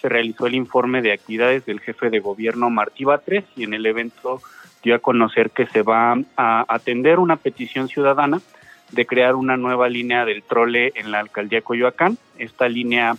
se 0.00 0.08
realizó 0.08 0.46
el 0.46 0.54
informe 0.54 1.02
de 1.02 1.12
actividades 1.12 1.66
del 1.66 1.80
jefe 1.80 2.08
de 2.08 2.20
gobierno 2.20 2.70
Martí 2.70 3.02
Batres 3.02 3.44
y 3.56 3.64
en 3.64 3.74
el 3.74 3.84
evento 3.84 4.40
dio 4.84 4.94
a 4.94 5.00
conocer 5.00 5.50
que 5.50 5.66
se 5.66 5.82
va 5.82 6.16
a 6.36 6.64
atender 6.68 7.18
una 7.18 7.34
petición 7.34 7.88
ciudadana 7.88 8.40
de 8.92 9.06
crear 9.06 9.34
una 9.34 9.56
nueva 9.56 9.88
línea 9.88 10.24
del 10.24 10.42
trole 10.42 10.92
en 10.94 11.10
la 11.10 11.20
alcaldía 11.20 11.62
Coyoacán. 11.62 12.18
Esta 12.38 12.68
línea 12.68 13.16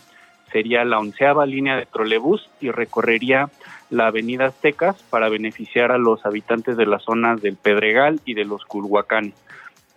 sería 0.52 0.86
la 0.86 1.00
onceava 1.00 1.46
línea 1.46 1.76
de 1.76 1.88
trolebús 1.88 2.50
y 2.62 2.72
recorrería 2.72 3.50
la 3.90 4.08
avenida 4.08 4.46
Aztecas 4.46 5.02
para 5.10 5.30
beneficiar 5.30 5.92
a 5.92 5.98
los 5.98 6.26
habitantes 6.26 6.78
de 6.78 6.86
las 6.86 7.04
zonas 7.04 7.42
del 7.42 7.58
Pedregal 7.58 8.22
y 8.26 8.36
de 8.36 8.46
los 8.46 8.64
Culhuacán. 8.66 9.34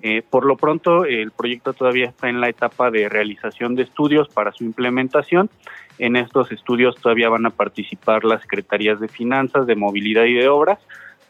Eh, 0.03 0.23
por 0.29 0.45
lo 0.45 0.57
pronto, 0.57 1.05
el 1.05 1.31
proyecto 1.31 1.73
todavía 1.73 2.07
está 2.07 2.29
en 2.29 2.41
la 2.41 2.49
etapa 2.49 2.91
de 2.91 3.09
realización 3.09 3.75
de 3.75 3.83
estudios 3.83 4.29
para 4.29 4.53
su 4.53 4.65
implementación. 4.65 5.49
En 5.99 6.17
estos 6.17 6.53
estudios 6.53 6.97
todavía 6.97 7.31
van 7.31 7.47
a 7.47 7.51
participar 7.51 8.25
las 8.25 8.43
secretarías 8.43 9.01
de 9.01 9.09
Finanzas, 9.09 9.67
de 9.67 9.77
Movilidad 9.77 10.25
y 10.25 10.35
de 10.35 10.49
Obras, 10.49 10.79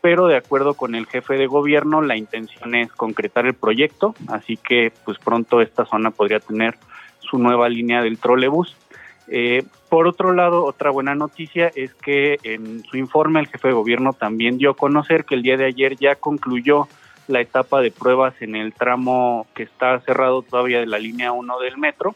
pero 0.06 0.28
de 0.28 0.36
acuerdo 0.36 0.74
con 0.74 0.94
el 0.94 1.06
jefe 1.06 1.34
de 1.34 1.48
gobierno 1.48 2.00
la 2.00 2.16
intención 2.16 2.76
es 2.76 2.92
concretar 2.92 3.44
el 3.44 3.54
proyecto, 3.54 4.14
así 4.28 4.56
que 4.56 4.92
pues 5.04 5.18
pronto 5.18 5.60
esta 5.60 5.84
zona 5.84 6.12
podría 6.12 6.38
tener 6.38 6.76
su 7.18 7.38
nueva 7.38 7.68
línea 7.68 8.02
del 8.02 8.16
trolebús. 8.16 8.76
Eh, 9.26 9.64
por 9.88 10.06
otro 10.06 10.32
lado, 10.32 10.64
otra 10.64 10.90
buena 10.92 11.16
noticia 11.16 11.72
es 11.74 11.92
que 11.94 12.38
en 12.44 12.84
su 12.84 12.98
informe 12.98 13.40
el 13.40 13.48
jefe 13.48 13.66
de 13.66 13.74
gobierno 13.74 14.12
también 14.12 14.58
dio 14.58 14.70
a 14.70 14.76
conocer 14.76 15.24
que 15.24 15.34
el 15.34 15.42
día 15.42 15.56
de 15.56 15.64
ayer 15.64 15.96
ya 15.96 16.14
concluyó 16.14 16.86
la 17.26 17.40
etapa 17.40 17.80
de 17.80 17.90
pruebas 17.90 18.40
en 18.40 18.54
el 18.54 18.74
tramo 18.74 19.48
que 19.56 19.64
está 19.64 19.98
cerrado 20.02 20.42
todavía 20.42 20.78
de 20.78 20.86
la 20.86 21.00
línea 21.00 21.32
1 21.32 21.58
del 21.58 21.78
metro. 21.78 22.14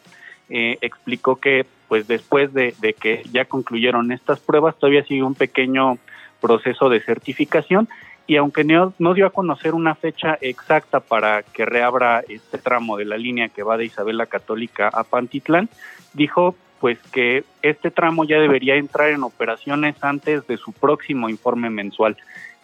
Eh, 0.48 0.78
explicó 0.80 1.40
que 1.40 1.66
pues 1.88 2.06
después 2.06 2.54
de, 2.54 2.72
de, 2.80 2.92
que 2.92 3.24
ya 3.32 3.46
concluyeron 3.46 4.12
estas 4.12 4.38
pruebas 4.38 4.78
todavía 4.78 5.02
sigue 5.02 5.24
un 5.24 5.34
pequeño 5.34 5.98
proceso 6.40 6.88
de 6.88 7.00
certificación 7.00 7.88
y 8.26 8.36
aunque 8.36 8.62
no, 8.62 8.94
no, 8.98 9.14
dio 9.14 9.26
a 9.26 9.30
conocer 9.30 9.74
una 9.74 9.94
fecha 9.94 10.38
exacta 10.40 11.00
para 11.00 11.42
que 11.42 11.66
reabra 11.66 12.22
este 12.28 12.58
tramo 12.58 12.96
de 12.96 13.04
la 13.04 13.16
línea 13.16 13.48
que 13.48 13.64
va 13.64 13.76
de 13.76 13.86
Isabela 13.86 14.26
Católica 14.26 14.88
a 14.88 15.02
Pantitlán, 15.02 15.68
dijo 16.12 16.54
pues 16.80 16.98
que 17.12 17.44
este 17.62 17.90
tramo 17.90 18.24
ya 18.24 18.38
debería 18.38 18.76
entrar 18.76 19.10
en 19.10 19.22
operaciones 19.22 19.96
antes 20.02 20.46
de 20.46 20.56
su 20.56 20.72
próximo 20.72 21.28
informe 21.28 21.70
mensual. 21.70 22.16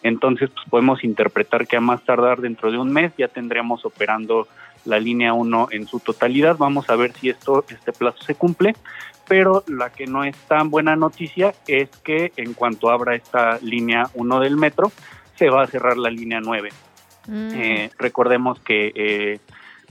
Entonces, 0.02 0.50
pues 0.50 0.66
podemos 0.70 1.04
interpretar 1.04 1.66
que 1.66 1.76
a 1.76 1.80
más 1.80 2.02
tardar 2.02 2.40
dentro 2.40 2.70
de 2.70 2.78
un 2.78 2.92
mes 2.92 3.12
ya 3.18 3.28
tendremos 3.28 3.84
operando 3.84 4.48
la 4.84 4.98
línea 4.98 5.34
1 5.34 5.68
en 5.72 5.86
su 5.86 6.00
totalidad. 6.00 6.56
Vamos 6.56 6.88
a 6.88 6.96
ver 6.96 7.12
si 7.12 7.28
esto 7.28 7.64
este 7.68 7.92
plazo 7.92 8.22
se 8.22 8.34
cumple, 8.34 8.74
pero 9.28 9.64
la 9.66 9.90
que 9.90 10.06
no 10.06 10.24
es 10.24 10.36
tan 10.48 10.70
buena 10.70 10.96
noticia 10.96 11.54
es 11.66 11.90
que 12.04 12.32
en 12.36 12.54
cuanto 12.54 12.90
abra 12.90 13.14
esta 13.14 13.58
línea 13.60 14.08
1 14.14 14.40
del 14.40 14.56
metro, 14.56 14.92
se 15.34 15.50
va 15.50 15.62
a 15.62 15.66
cerrar 15.66 15.96
la 15.96 16.10
línea 16.10 16.40
9. 16.40 16.70
Mm. 17.26 17.50
Eh, 17.54 17.90
recordemos 17.98 18.60
que 18.60 18.92
eh, 18.94 19.40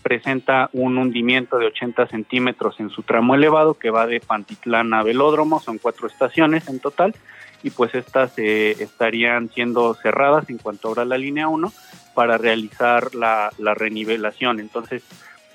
presenta 0.01 0.69
un 0.73 0.97
hundimiento 0.97 1.57
de 1.57 1.65
80 1.65 2.07
centímetros 2.07 2.79
en 2.79 2.89
su 2.89 3.03
tramo 3.03 3.35
elevado 3.35 3.73
que 3.73 3.89
va 3.89 4.05
de 4.05 4.19
Pantitlán 4.19 4.93
a 4.93 5.03
Velódromo, 5.03 5.59
son 5.59 5.79
cuatro 5.79 6.07
estaciones 6.07 6.67
en 6.69 6.79
total, 6.79 7.15
y 7.63 7.71
pues 7.71 7.95
estas 7.95 8.37
eh, 8.37 8.75
estarían 8.79 9.49
siendo 9.49 9.95
cerradas 9.95 10.49
en 10.51 10.59
cuanto 10.59 10.89
abra 10.89 11.05
la 11.05 11.17
línea 11.17 11.47
1 11.47 11.73
para 12.13 12.37
realizar 12.37 13.15
la, 13.15 13.51
renivelación. 13.57 14.59
Entonces, 14.59 15.01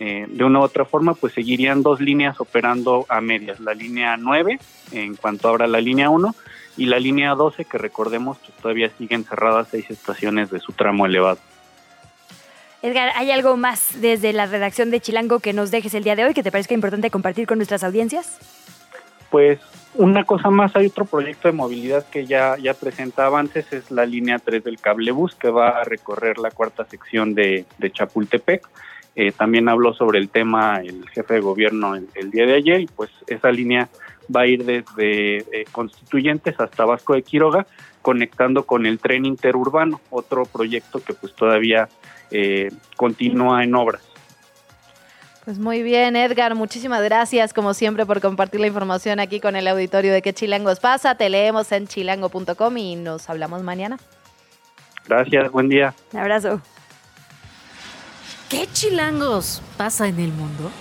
eh, 0.01 0.27
de 0.29 0.45
una 0.45 0.59
u 0.59 0.63
otra 0.63 0.85
forma, 0.85 1.15
pues 1.15 1.35
seguirían 1.35 1.83
dos 1.83 2.01
líneas 2.01 2.41
operando 2.41 3.07
a 3.09 3.21
medias, 3.21 3.61
la 3.61 3.75
línea 3.75 4.17
9 4.17 4.59
en 4.93 5.15
cuanto 5.15 5.49
abra 5.49 5.67
la 5.67 5.81
línea 5.81 6.11
1 6.11 6.35
y 6.77 6.87
la 6.87 6.99
línea 6.99 7.35
12 7.35 7.67
que 7.67 7.79
recordemos 7.79 8.39
que 8.39 8.47
pues, 8.47 8.59
todavía 8.63 8.91
siguen 8.97 9.25
cerradas 9.25 9.69
seis 9.71 9.91
estaciones 9.91 10.51
de 10.51 10.59
su 10.59 10.73
tramo 10.73 11.07
elevado. 11.07 11.39
Edgar, 12.83 13.13
¿hay 13.15 13.31
algo 13.31 13.57
más 13.59 14.01
desde 14.01 14.33
la 14.33 14.47
redacción 14.47 14.91
de 14.91 15.01
Chilango 15.01 15.41
que 15.41 15.53
nos 15.53 15.71
dejes 15.71 15.93
el 15.93 16.03
día 16.03 16.17
de 16.17 16.25
hoy 16.25 16.33
que 16.33 16.43
te 16.43 16.51
parezca 16.51 16.73
importante 16.73 17.11
compartir 17.11 17.47
con 17.47 17.59
nuestras 17.59 17.85
audiencias? 17.85 18.39
Pues 19.31 19.61
una 19.95 20.25
cosa 20.25 20.51
más, 20.51 20.75
hay 20.77 20.87
otro 20.87 21.05
proyecto 21.05 21.49
de 21.49 21.53
movilidad 21.53 22.07
que 22.09 22.25
ya, 22.25 22.57
ya 22.57 22.75
presenta 22.75 23.27
avances, 23.27 23.73
es 23.73 23.91
la 23.91 24.07
línea 24.07 24.39
3 24.39 24.65
del 24.65 24.81
cablebús 24.81 25.35
que 25.35 25.51
va 25.51 25.81
a 25.81 25.85
recorrer 25.85 26.39
la 26.39 26.51
cuarta 26.51 26.85
sección 26.85 27.35
de, 27.35 27.67
Chapultepec. 27.93 28.67
Eh, 29.17 29.33
también 29.33 29.69
habló 29.69 29.93
sobre 29.93 30.19
el 30.19 30.29
tema 30.29 30.81
el 30.81 31.09
jefe 31.11 31.35
de 31.35 31.41
gobierno 31.41 31.95
el, 31.97 32.31
día 32.31 32.47
de 32.47 32.55
ayer 32.55 32.81
y 32.83 32.87
pues 32.87 33.11
esa 33.27 33.51
línea 33.51 33.89
va 34.35 34.43
a 34.43 34.47
ir 34.47 34.65
desde 34.65 35.39
eh, 35.39 35.65
Constituyentes 35.73 36.59
hasta 36.61 36.85
Vasco 36.85 37.15
de 37.15 37.23
Quiroga, 37.23 37.67
conectando 38.03 38.65
con 38.65 38.87
el 38.87 38.99
tren 39.01 39.27
interurbano, 39.27 40.01
otro 40.11 40.45
proyecto 40.45 41.03
que 41.03 41.13
pues 41.13 41.35
todavía 41.35 41.89
eh, 42.31 42.71
continúa 42.97 43.65
en 43.65 43.75
obras. 43.75 44.03
Pues 45.45 45.59
muy 45.59 45.83
bien, 45.83 46.15
Edgar, 46.15 46.55
muchísimas 46.55 47.03
gracias 47.03 47.53
como 47.53 47.75
siempre 47.75 48.07
por 48.07 48.21
compartir 48.21 48.61
la 48.61 48.69
información 48.69 49.19
aquí 49.19 49.41
con 49.41 49.57
el 49.57 49.67
auditorio 49.67 50.13
de 50.13 50.23
qué 50.23 50.33
chilangos 50.33 50.79
pasa. 50.79 51.17
Te 51.17 51.29
leemos 51.29 51.73
en 51.73 51.89
chilango.com 51.89 52.77
y 52.79 52.95
nos 52.95 53.29
hablamos 53.29 53.63
mañana. 53.63 53.99
Gracias, 55.09 55.51
buen 55.51 55.69
día. 55.69 55.95
Un 56.13 56.21
abrazo. 56.21 56.61
¿Qué 58.51 58.67
chilangos 58.73 59.63
pasa 59.77 60.09
en 60.09 60.19
el 60.19 60.33
mundo? 60.33 60.73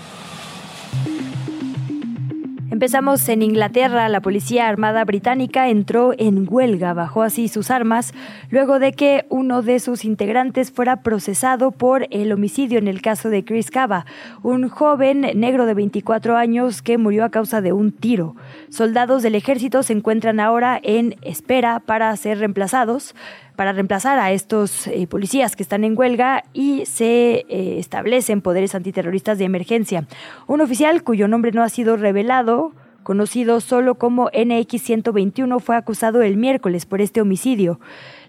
Empezamos 2.71 3.29
en 3.29 3.43
Inglaterra. 3.43 4.09
La 4.09 4.21
Policía 4.21 4.67
Armada 4.67 5.05
Británica 5.05 5.69
entró 5.69 6.13
en 6.17 6.47
huelga, 6.49 6.93
bajó 6.95 7.21
así 7.21 7.47
sus 7.47 7.69
armas, 7.69 8.13
luego 8.49 8.79
de 8.79 8.93
que 8.93 9.27
uno 9.29 9.61
de 9.61 9.79
sus 9.79 10.03
integrantes 10.03 10.71
fuera 10.71 11.03
procesado 11.03 11.69
por 11.69 12.07
el 12.09 12.31
homicidio 12.31 12.79
en 12.79 12.87
el 12.87 13.03
caso 13.03 13.29
de 13.29 13.45
Chris 13.45 13.69
Cava, 13.69 14.07
un 14.41 14.67
joven 14.67 15.29
negro 15.35 15.67
de 15.67 15.75
24 15.75 16.37
años 16.37 16.81
que 16.81 16.97
murió 16.97 17.23
a 17.23 17.29
causa 17.29 17.61
de 17.61 17.71
un 17.71 17.91
tiro. 17.91 18.35
Soldados 18.69 19.21
del 19.21 19.35
ejército 19.35 19.83
se 19.83 19.93
encuentran 19.93 20.39
ahora 20.39 20.79
en 20.81 21.17
espera 21.21 21.81
para 21.81 22.15
ser 22.17 22.39
reemplazados 22.39 23.13
para 23.59 23.73
reemplazar 23.73 24.19
a 24.19 24.31
estos 24.31 24.87
eh, 24.87 25.05
policías 25.05 25.57
que 25.57 25.63
están 25.63 25.83
en 25.83 25.99
huelga 25.99 26.45
y 26.53 26.85
se 26.85 27.45
eh, 27.49 27.75
establecen 27.77 28.39
poderes 28.39 28.73
antiterroristas 28.73 29.37
de 29.37 29.43
emergencia. 29.43 30.05
Un 30.47 30.61
oficial 30.61 31.03
cuyo 31.03 31.27
nombre 31.27 31.51
no 31.51 31.61
ha 31.61 31.67
sido 31.67 31.97
revelado 31.97 32.71
conocido 33.03 33.59
solo 33.59 33.95
como 33.95 34.29
NX-121, 34.29 35.59
fue 35.59 35.75
acusado 35.75 36.21
el 36.21 36.37
miércoles 36.37 36.85
por 36.85 37.01
este 37.01 37.19
homicidio. 37.19 37.81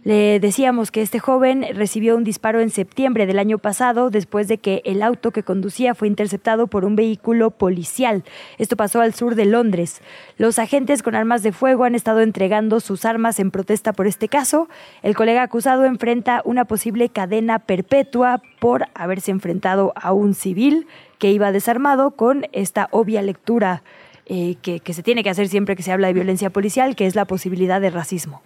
Le 0.03 0.41
decíamos 0.41 0.91
que 0.91 1.03
este 1.03 1.19
joven 1.19 1.67
recibió 1.75 2.17
un 2.17 2.25
disparo 2.25 2.61
en 2.61 2.71
septiembre 2.71 3.27
del 3.27 3.39
año 3.39 3.59
pasado 3.59 4.09
después 4.09 4.49
de 4.49 4.57
que 4.57 4.81
el 4.87 5.03
auto 5.03 5.31
que 5.31 5.43
conducía 5.43 5.95
fue 5.95 6.09
interceptado 6.09 6.69
por 6.69 6.87
un 6.87 6.97
vehículo 6.97 7.51
policial. 7.51 8.25
Esto 8.57 8.77
pasó 8.77 9.03
al 9.03 9.13
sur 9.13 9.35
de 9.35 9.45
Londres. 9.45 10.01
Los 10.39 10.59
agentes 10.59 11.03
con 11.03 11.15
armas 11.15 11.43
de 11.43 11.53
fuego 11.53 11.85
han 11.85 11.95
estado 11.95 12.23
entregando 12.23 12.81
sus 12.81 13.05
armas 13.05 13.39
en 13.41 13.51
protesta 13.51 13.93
por 13.93 14.07
este 14.07 14.29
caso. 14.29 14.71
El 15.03 15.15
colega 15.15 15.43
acusado 15.43 15.85
enfrenta 15.85 16.41
una 16.47 16.65
posible 16.65 17.11
cadena 17.11 17.59
perpetua 17.59 18.41
por 18.59 18.87
haberse 18.95 19.33
enfrentado 19.33 19.93
a 19.97 20.15
un 20.15 20.33
civil 20.33 20.87
que 21.19 21.31
iba 21.31 21.53
desarmado 21.53 22.13
con 22.13 22.47
esta 22.53 22.89
obvia 22.91 23.21
lectura 23.21 23.83
eh, 24.25 24.57
que, 24.63 24.81
que 24.81 24.95
se 24.95 25.03
tiene 25.03 25.23
que 25.23 25.29
hacer 25.29 25.49
siempre 25.49 25.77
que 25.77 25.83
se 25.83 25.93
habla 25.93 26.07
de 26.07 26.15
violencia 26.15 26.49
policial, 26.49 26.97
que 26.97 27.05
es 27.05 27.15
la 27.15 27.27
posibilidad 27.27 27.83
de 27.83 27.91
racismo. 27.91 28.41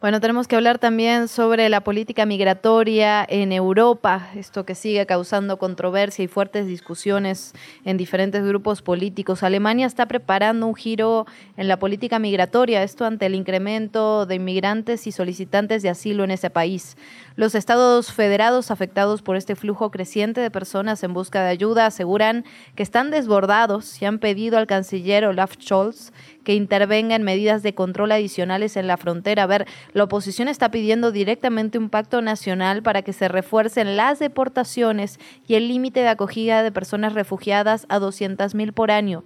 Bueno, 0.00 0.20
tenemos 0.20 0.46
que 0.46 0.54
hablar 0.54 0.78
también 0.78 1.26
sobre 1.26 1.68
la 1.68 1.80
política 1.80 2.24
migratoria 2.24 3.26
en 3.28 3.50
Europa, 3.50 4.28
esto 4.36 4.64
que 4.64 4.76
sigue 4.76 5.04
causando 5.06 5.58
controversia 5.58 6.24
y 6.24 6.28
fuertes 6.28 6.68
discusiones 6.68 7.52
en 7.84 7.96
diferentes 7.96 8.44
grupos 8.44 8.80
políticos. 8.80 9.42
Alemania 9.42 9.88
está 9.88 10.06
preparando 10.06 10.68
un 10.68 10.76
giro 10.76 11.26
en 11.56 11.66
la 11.66 11.80
política 11.80 12.20
migratoria, 12.20 12.84
esto 12.84 13.06
ante 13.06 13.26
el 13.26 13.34
incremento 13.34 14.24
de 14.24 14.36
inmigrantes 14.36 15.08
y 15.08 15.10
solicitantes 15.10 15.82
de 15.82 15.88
asilo 15.88 16.22
en 16.22 16.30
ese 16.30 16.48
país. 16.48 16.96
Los 17.38 17.54
estados 17.54 18.12
federados 18.12 18.72
afectados 18.72 19.22
por 19.22 19.36
este 19.36 19.54
flujo 19.54 19.92
creciente 19.92 20.40
de 20.40 20.50
personas 20.50 21.04
en 21.04 21.14
busca 21.14 21.40
de 21.40 21.50
ayuda 21.50 21.86
aseguran 21.86 22.44
que 22.74 22.82
están 22.82 23.12
desbordados 23.12 24.02
y 24.02 24.06
han 24.06 24.18
pedido 24.18 24.58
al 24.58 24.66
canciller 24.66 25.24
Olaf 25.24 25.52
Scholz 25.60 26.12
que 26.42 26.54
intervenga 26.54 27.14
en 27.14 27.22
medidas 27.22 27.62
de 27.62 27.76
control 27.76 28.10
adicionales 28.10 28.76
en 28.76 28.88
la 28.88 28.96
frontera. 28.96 29.44
A 29.44 29.46
ver, 29.46 29.68
la 29.92 30.02
oposición 30.02 30.48
está 30.48 30.72
pidiendo 30.72 31.12
directamente 31.12 31.78
un 31.78 31.90
pacto 31.90 32.22
nacional 32.22 32.82
para 32.82 33.02
que 33.02 33.12
se 33.12 33.28
refuercen 33.28 33.96
las 33.96 34.18
deportaciones 34.18 35.20
y 35.46 35.54
el 35.54 35.68
límite 35.68 36.00
de 36.00 36.08
acogida 36.08 36.64
de 36.64 36.72
personas 36.72 37.12
refugiadas 37.12 37.86
a 37.88 38.00
200.000 38.00 38.72
por 38.72 38.90
año. 38.90 39.22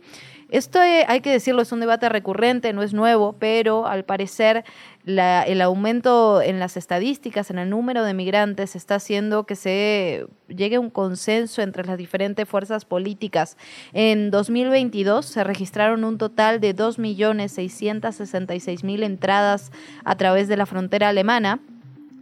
Esto 0.52 0.80
eh, 0.82 1.04
hay 1.08 1.20
que 1.22 1.30
decirlo, 1.30 1.62
es 1.62 1.72
un 1.72 1.80
debate 1.80 2.10
recurrente, 2.10 2.74
no 2.74 2.82
es 2.82 2.92
nuevo, 2.92 3.36
pero 3.38 3.86
al 3.86 4.04
parecer 4.04 4.64
el 5.06 5.62
aumento 5.62 6.42
en 6.42 6.60
las 6.60 6.76
estadísticas, 6.76 7.50
en 7.50 7.58
el 7.58 7.70
número 7.70 8.04
de 8.04 8.12
migrantes, 8.12 8.76
está 8.76 8.96
haciendo 8.96 9.46
que 9.46 9.56
se 9.56 10.26
llegue 10.48 10.76
a 10.76 10.80
un 10.80 10.90
consenso 10.90 11.62
entre 11.62 11.86
las 11.86 11.96
diferentes 11.96 12.46
fuerzas 12.46 12.84
políticas. 12.84 13.56
En 13.94 14.30
2022 14.30 15.24
se 15.24 15.42
registraron 15.42 16.04
un 16.04 16.18
total 16.18 16.60
de 16.60 16.76
2.666.000 16.76 19.04
entradas 19.04 19.72
a 20.04 20.16
través 20.16 20.48
de 20.48 20.58
la 20.58 20.66
frontera 20.66 21.08
alemana 21.08 21.60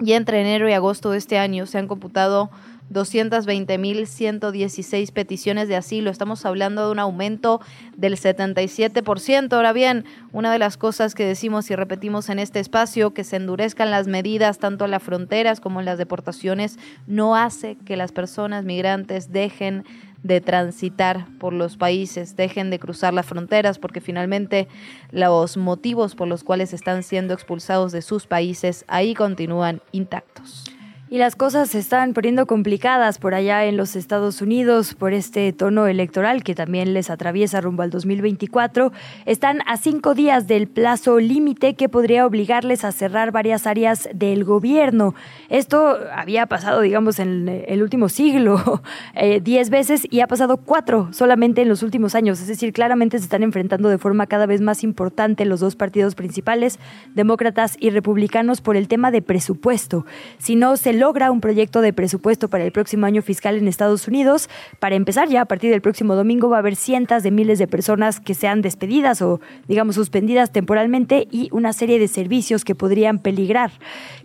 y 0.00 0.12
entre 0.12 0.40
enero 0.40 0.68
y 0.68 0.72
agosto 0.72 1.10
de 1.10 1.18
este 1.18 1.36
año 1.36 1.66
se 1.66 1.78
han 1.78 1.88
computado 1.88 2.48
220.116 2.92 5.12
peticiones 5.12 5.68
de 5.68 5.76
asilo. 5.76 6.10
Estamos 6.10 6.44
hablando 6.44 6.86
de 6.86 6.92
un 6.92 6.98
aumento 6.98 7.60
del 7.96 8.16
77%. 8.16 9.52
Ahora 9.52 9.72
bien, 9.72 10.04
una 10.32 10.52
de 10.52 10.58
las 10.58 10.76
cosas 10.76 11.14
que 11.14 11.24
decimos 11.24 11.70
y 11.70 11.76
repetimos 11.76 12.28
en 12.28 12.38
este 12.38 12.60
espacio, 12.60 13.14
que 13.14 13.24
se 13.24 13.36
endurezcan 13.36 13.90
las 13.90 14.06
medidas 14.06 14.58
tanto 14.58 14.84
en 14.84 14.90
las 14.90 15.02
fronteras 15.02 15.60
como 15.60 15.80
en 15.80 15.86
las 15.86 15.96
deportaciones, 15.98 16.78
no 17.06 17.36
hace 17.36 17.76
que 17.84 17.96
las 17.96 18.12
personas 18.12 18.64
migrantes 18.64 19.32
dejen 19.32 19.84
de 20.22 20.40
transitar 20.40 21.26
por 21.38 21.52
los 21.52 21.76
países, 21.76 22.36
dejen 22.36 22.70
de 22.70 22.78
cruzar 22.78 23.14
las 23.14 23.26
fronteras, 23.26 23.78
porque 23.78 24.00
finalmente 24.00 24.68
los 25.10 25.56
motivos 25.56 26.14
por 26.14 26.28
los 26.28 26.44
cuales 26.44 26.72
están 26.72 27.02
siendo 27.02 27.34
expulsados 27.34 27.92
de 27.92 28.02
sus 28.02 28.26
países 28.26 28.84
ahí 28.86 29.14
continúan 29.14 29.80
intactos. 29.92 30.69
Y 31.12 31.18
las 31.18 31.34
cosas 31.34 31.70
se 31.70 31.80
están 31.80 32.14
poniendo 32.14 32.46
complicadas 32.46 33.18
por 33.18 33.34
allá 33.34 33.64
en 33.64 33.76
los 33.76 33.96
Estados 33.96 34.40
Unidos 34.40 34.94
por 34.94 35.12
este 35.12 35.52
tono 35.52 35.88
electoral 35.88 36.44
que 36.44 36.54
también 36.54 36.94
les 36.94 37.10
atraviesa 37.10 37.60
rumbo 37.60 37.82
al 37.82 37.90
2024. 37.90 38.92
Están 39.26 39.58
a 39.66 39.76
cinco 39.76 40.14
días 40.14 40.46
del 40.46 40.68
plazo 40.68 41.18
límite 41.18 41.74
que 41.74 41.88
podría 41.88 42.24
obligarles 42.24 42.84
a 42.84 42.92
cerrar 42.92 43.32
varias 43.32 43.66
áreas 43.66 44.08
del 44.14 44.44
gobierno. 44.44 45.16
Esto 45.48 45.98
había 46.14 46.46
pasado, 46.46 46.80
digamos, 46.80 47.18
en 47.18 47.64
el 47.66 47.82
último 47.82 48.08
siglo, 48.08 48.80
eh, 49.16 49.40
diez 49.42 49.68
veces 49.68 50.06
y 50.08 50.20
ha 50.20 50.28
pasado 50.28 50.58
cuatro 50.58 51.08
solamente 51.12 51.62
en 51.62 51.68
los 51.68 51.82
últimos 51.82 52.14
años. 52.14 52.40
Es 52.40 52.46
decir, 52.46 52.72
claramente 52.72 53.18
se 53.18 53.24
están 53.24 53.42
enfrentando 53.42 53.88
de 53.88 53.98
forma 53.98 54.28
cada 54.28 54.46
vez 54.46 54.60
más 54.60 54.84
importante 54.84 55.44
los 55.44 55.58
dos 55.58 55.74
partidos 55.74 56.14
principales, 56.14 56.78
demócratas 57.16 57.76
y 57.80 57.90
republicanos, 57.90 58.60
por 58.60 58.76
el 58.76 58.86
tema 58.86 59.10
de 59.10 59.22
presupuesto. 59.22 60.06
Si 60.38 60.54
no 60.54 60.76
se 60.76 60.99
logra 61.00 61.30
un 61.30 61.40
proyecto 61.40 61.80
de 61.80 61.92
presupuesto 61.92 62.48
para 62.48 62.62
el 62.62 62.72
próximo 62.72 63.06
año 63.06 63.22
fiscal 63.22 63.56
en 63.56 63.66
Estados 63.66 64.06
Unidos. 64.06 64.48
Para 64.78 64.94
empezar, 64.94 65.28
ya 65.28 65.40
a 65.40 65.44
partir 65.46 65.70
del 65.70 65.80
próximo 65.80 66.14
domingo 66.14 66.50
va 66.50 66.56
a 66.56 66.58
haber 66.60 66.76
cientos 66.76 67.22
de 67.22 67.30
miles 67.30 67.58
de 67.58 67.66
personas 67.66 68.20
que 68.20 68.34
sean 68.34 68.60
despedidas 68.60 69.22
o, 69.22 69.40
digamos, 69.66 69.94
suspendidas 69.94 70.52
temporalmente 70.52 71.26
y 71.30 71.48
una 71.52 71.72
serie 71.72 71.98
de 71.98 72.06
servicios 72.06 72.64
que 72.64 72.74
podrían 72.74 73.18
peligrar. 73.18 73.72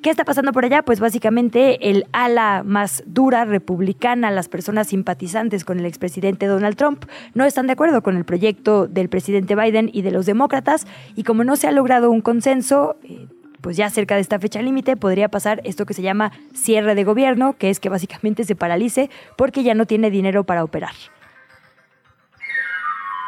¿Qué 0.02 0.10
está 0.10 0.26
pasando 0.26 0.52
por 0.52 0.66
allá? 0.66 0.84
Pues 0.84 1.00
básicamente 1.00 1.90
el 1.90 2.06
ala 2.12 2.64
más 2.64 3.04
dura 3.08 3.46
republicana, 3.46 4.30
las 4.30 4.50
personas 4.50 4.88
simpatizantes 4.88 5.64
con 5.64 5.80
el 5.80 5.86
expresidente 5.86 6.46
Donald 6.46 6.76
Trump, 6.76 7.06
no 7.34 7.46
están 7.46 7.68
de 7.68 7.74
acuerdo 7.74 8.04
con 8.04 8.18
el 8.18 8.26
proyecto 8.26 8.88
del 8.88 9.08
presidente 9.08 9.56
Biden 9.56 9.90
y 9.94 10.02
de 10.02 10.12
los 10.12 10.26
demócratas 10.26 10.86
y 11.16 11.24
como 11.24 11.46
no 11.46 11.56
se 11.56 11.68
ha 11.68 11.72
logrado 11.72 12.12
un 12.12 12.20
consenso, 12.20 12.98
eh, 13.04 13.28
pues 13.66 13.78
ya 13.78 13.90
cerca 13.90 14.14
de 14.14 14.22
esta 14.22 14.38
fecha 14.38 14.62
límite 14.62 14.96
podría 14.96 15.28
pasar 15.28 15.60
esto 15.64 15.88
que 15.88 15.96
se 15.96 16.04
llama 16.04 16.32
cierre 16.54 16.94
de 16.94 17.04
gobierno, 17.04 17.58
que 17.58 17.72
es 17.72 17.80
que 17.80 17.90
básicamente 17.90 18.44
se 18.44 18.56
paralice 18.56 19.10
porque 19.38 19.64
ya 19.64 19.74
no 19.74 19.88
tiene 19.88 20.12
dinero 20.12 20.44
para 20.44 20.64
operar. 20.64 20.94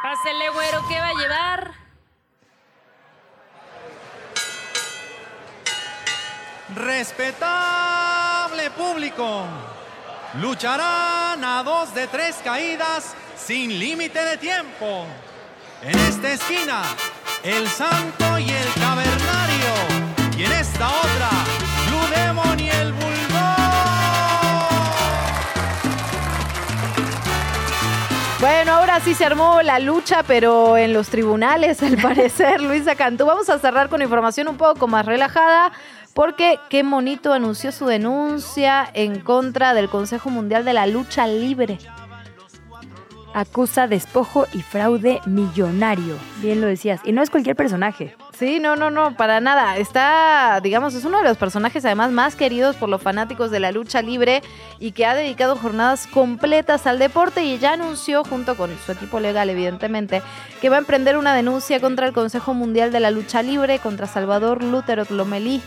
Pásele, 0.03 0.49
güero, 0.53 0.81
¿qué 0.87 0.99
va 0.99 1.07
a 1.07 1.13
llevar? 1.15 1.71
Respetable 6.75 8.69
público, 8.77 9.43
lucharán 10.39 11.43
a 11.43 11.63
dos 11.65 11.95
de 11.95 12.05
tres 12.05 12.35
caídas 12.43 13.15
sin 13.35 13.79
límite 13.79 14.23
de 14.23 14.37
tiempo. 14.37 15.07
En 15.81 15.97
esta 15.97 16.31
esquina, 16.31 16.83
el 17.43 17.67
santo 17.67 18.37
y 18.37 18.51
el 18.51 18.67
en 18.77 19.26
esta 20.77 20.89
otra, 20.89 21.29
Blue 21.87 22.15
Demon 22.15 22.59
y 22.59 22.69
el 22.69 22.93
Bulldog. 22.93 23.07
Bueno, 28.39 28.73
ahora 28.73 28.99
sí 28.99 29.15
se 29.15 29.25
armó 29.25 29.63
la 29.63 29.79
lucha, 29.79 30.21
pero 30.21 30.77
en 30.77 30.93
los 30.93 31.09
tribunales, 31.09 31.81
al 31.81 31.97
parecer, 32.01 32.61
Luisa 32.61 32.93
Cantú. 32.93 33.25
Vamos 33.25 33.49
a 33.49 33.57
cerrar 33.57 33.89
con 33.89 34.03
información 34.03 34.47
un 34.47 34.57
poco 34.57 34.87
más 34.87 35.05
relajada. 35.05 35.71
Porque 36.13 36.59
qué 36.69 36.83
monito 36.83 37.33
anunció 37.33 37.71
su 37.71 37.85
denuncia 37.85 38.87
en 38.93 39.19
contra 39.19 39.75
del 39.75 39.87
Consejo 39.87 40.29
Mundial 40.31 40.65
de 40.65 40.73
la 40.73 40.87
Lucha 40.87 41.27
Libre 41.27 41.77
acusa 43.39 43.87
despojo 43.87 44.47
y 44.51 44.61
fraude 44.61 45.21
millonario. 45.25 46.15
Bien 46.41 46.59
lo 46.59 46.67
decías. 46.67 47.01
Y 47.03 47.11
no 47.11 47.21
es 47.21 47.29
cualquier 47.29 47.55
personaje. 47.55 48.15
Sí, 48.33 48.59
no, 48.59 48.75
no, 48.75 48.89
no, 48.89 49.15
para 49.15 49.39
nada. 49.39 49.77
Está, 49.77 50.59
digamos, 50.61 50.95
es 50.95 51.05
uno 51.05 51.19
de 51.19 51.23
los 51.23 51.37
personajes 51.37 51.85
además 51.85 52.11
más 52.11 52.35
queridos 52.35 52.75
por 52.75 52.89
los 52.89 53.01
fanáticos 53.01 53.51
de 53.51 53.59
la 53.59 53.71
lucha 53.71 54.01
libre 54.01 54.41
y 54.79 54.91
que 54.91 55.05
ha 55.05 55.13
dedicado 55.13 55.55
jornadas 55.55 56.07
completas 56.07 56.87
al 56.87 56.97
deporte 56.97 57.43
y 57.43 57.59
ya 57.59 57.73
anunció, 57.73 58.23
junto 58.23 58.55
con 58.55 58.71
su 58.85 58.91
equipo 58.91 59.19
legal, 59.19 59.49
evidentemente, 59.49 60.21
que 60.59 60.69
va 60.69 60.77
a 60.77 60.79
emprender 60.79 61.17
una 61.17 61.35
denuncia 61.35 61.79
contra 61.79 62.07
el 62.07 62.13
Consejo 62.13 62.53
Mundial 62.53 62.91
de 62.91 62.99
la 62.99 63.11
Lucha 63.11 63.43
Libre, 63.43 63.79
contra 63.79 64.07
Salvador 64.07 64.63
Lutero 64.63 65.03
Lomelí 65.09 65.61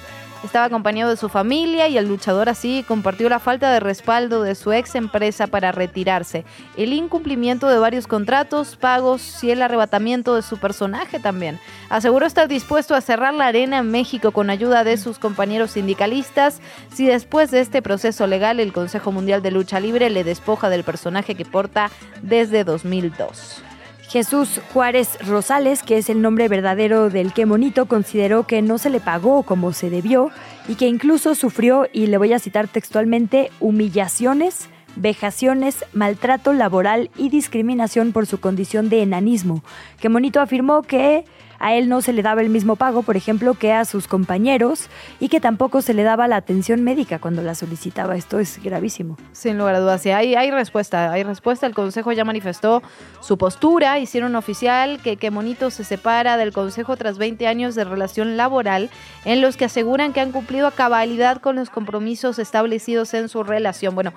estaba 0.45 0.65
acompañado 0.67 1.11
de 1.11 1.17
su 1.17 1.29
familia 1.29 1.89
y 1.89 1.99
el 1.99 2.09
luchador 2.09 2.49
así 2.49 2.85
compartió 2.87 3.29
la 3.29 3.39
falta 3.39 3.73
de 3.73 3.81
respaldo 3.81 4.43
de 4.43 4.55
su 4.55 4.73
ex 4.73 4.95
empresa 4.95 5.47
para 5.47 5.73
retirarse, 5.73 6.45
el 6.77 6.93
incumplimiento 6.93 7.69
de 7.69 7.79
varios 7.79 8.07
contratos, 8.07 8.77
pagos 8.77 9.43
y 9.45 9.51
el 9.51 9.63
arrebatamiento 9.63 10.35
de 10.35 10.43
su 10.43 10.59
personaje 10.59 11.21
también. 11.21 11.59
Aseguró 11.89 12.27
estar 12.27 12.49
dispuesto 12.49 12.95
a 12.95 13.01
cerrar 13.01 13.35
la 13.35 13.47
arena 13.47 13.79
en 13.79 13.91
México 13.91 14.33
con 14.33 14.51
ayuda 14.51 14.85
de 14.85 14.97
sus 14.97 15.19
compañeros 15.19 15.73
sindicalistas 15.73 16.61
si 16.93 17.07
después 17.07 17.51
de 17.51 17.61
este 17.61 17.83
proceso 17.83 18.27
legal 18.27 18.61
el 18.61 18.73
Consejo 18.73 19.13
Mundial 19.13 19.43
de 19.43 19.51
Lucha 19.51 19.81
Libre 19.81 20.11
le 20.11 20.25
despoja 20.25 20.71
del 20.71 20.85
personaje 20.85 21.35
que 21.35 21.45
porta 21.45 21.91
desde 22.23 22.65
2002. 22.65 23.70
Jesús 24.11 24.61
Juárez 24.73 25.25
Rosales, 25.25 25.85
que 25.85 25.97
es 25.97 26.11
el 26.11 26.21
nombre 26.21 26.49
verdadero 26.49 27.11
del 27.11 27.33
que 27.33 27.47
monito, 27.47 27.87
consideró 27.87 28.45
que 28.45 28.61
no 28.61 28.77
se 28.77 28.91
le 28.91 28.99
pagó 28.99 29.45
como 29.45 29.73
se 29.73 29.89
debió 29.89 30.31
y 30.67 30.75
que 30.75 30.89
incluso 30.89 31.37
sufrió, 31.37 31.87
y 31.93 32.09
le 32.09 32.19
voy 32.19 32.33
a 32.33 32.41
citar 32.41 32.67
textualmente, 32.67 33.53
humillaciones, 33.61 34.69
vejaciones, 34.97 35.85
maltrato 35.93 36.53
laboral 36.53 37.09
y 37.17 37.29
discriminación 37.29 38.11
por 38.11 38.27
su 38.27 38.41
condición 38.41 38.89
de 38.89 39.03
enanismo. 39.03 39.63
Que 40.01 40.09
monito 40.09 40.41
afirmó 40.41 40.83
que 40.83 41.25
a 41.61 41.75
él 41.75 41.89
no 41.89 42.01
se 42.01 42.15
le 42.15 42.23
daba 42.23 42.41
el 42.41 42.49
mismo 42.49 42.77
pago, 42.77 43.03
por 43.03 43.17
ejemplo, 43.17 43.55
que 43.55 43.73
a 43.73 43.85
sus 43.85 44.09
compañeros 44.09 44.89
y 45.21 45.29
que 45.29 45.41
tampoco 45.41 45.83
se 45.83 45.93
le 45.93 46.03
daba 46.03 46.27
la 46.27 46.37
atención 46.37 46.83
médica 46.83 47.19
cuando 47.19 47.43
la 47.43 47.55
solicitaba. 47.55 48.17
Esto 48.17 48.41
es 48.41 48.61
gravísimo. 48.63 49.19
Sin 49.33 49.59
lugar 49.59 49.75
a 49.75 49.81
dudas, 49.81 50.01
sí, 50.01 50.11
hay, 50.11 50.51
respuesta, 50.51 51.13
hay 51.13 51.23
respuesta. 51.23 51.67
El 51.67 51.75
Consejo 51.75 52.13
ya 52.13 52.25
manifestó 52.25 52.83
su 53.21 53.37
postura, 53.37 53.99
hicieron 53.99 54.35
oficial 54.37 55.01
que, 55.03 55.17
que 55.17 55.31
se 55.71 55.85
separa 55.85 56.39
del 56.39 56.53
Consejo 56.53 56.97
tras 56.97 57.19
20 57.19 57.47
años 57.47 57.75
de 57.75 57.85
relación 57.85 58.37
laboral 58.39 58.89
en 59.27 59.43
los 59.43 59.57
que 59.57 59.67
aseguran 59.67 60.13
que 60.15 60.21
han 60.21 60.33
cumplido 60.33 60.67
a 60.67 60.71
cabalidad 60.71 61.43
con 61.43 61.57
los 61.57 61.69
compromisos 61.69 62.39
establecidos 62.39 63.13
en 63.13 63.29
su 63.29 63.43
relación. 63.43 63.95
Bueno, 63.95 64.15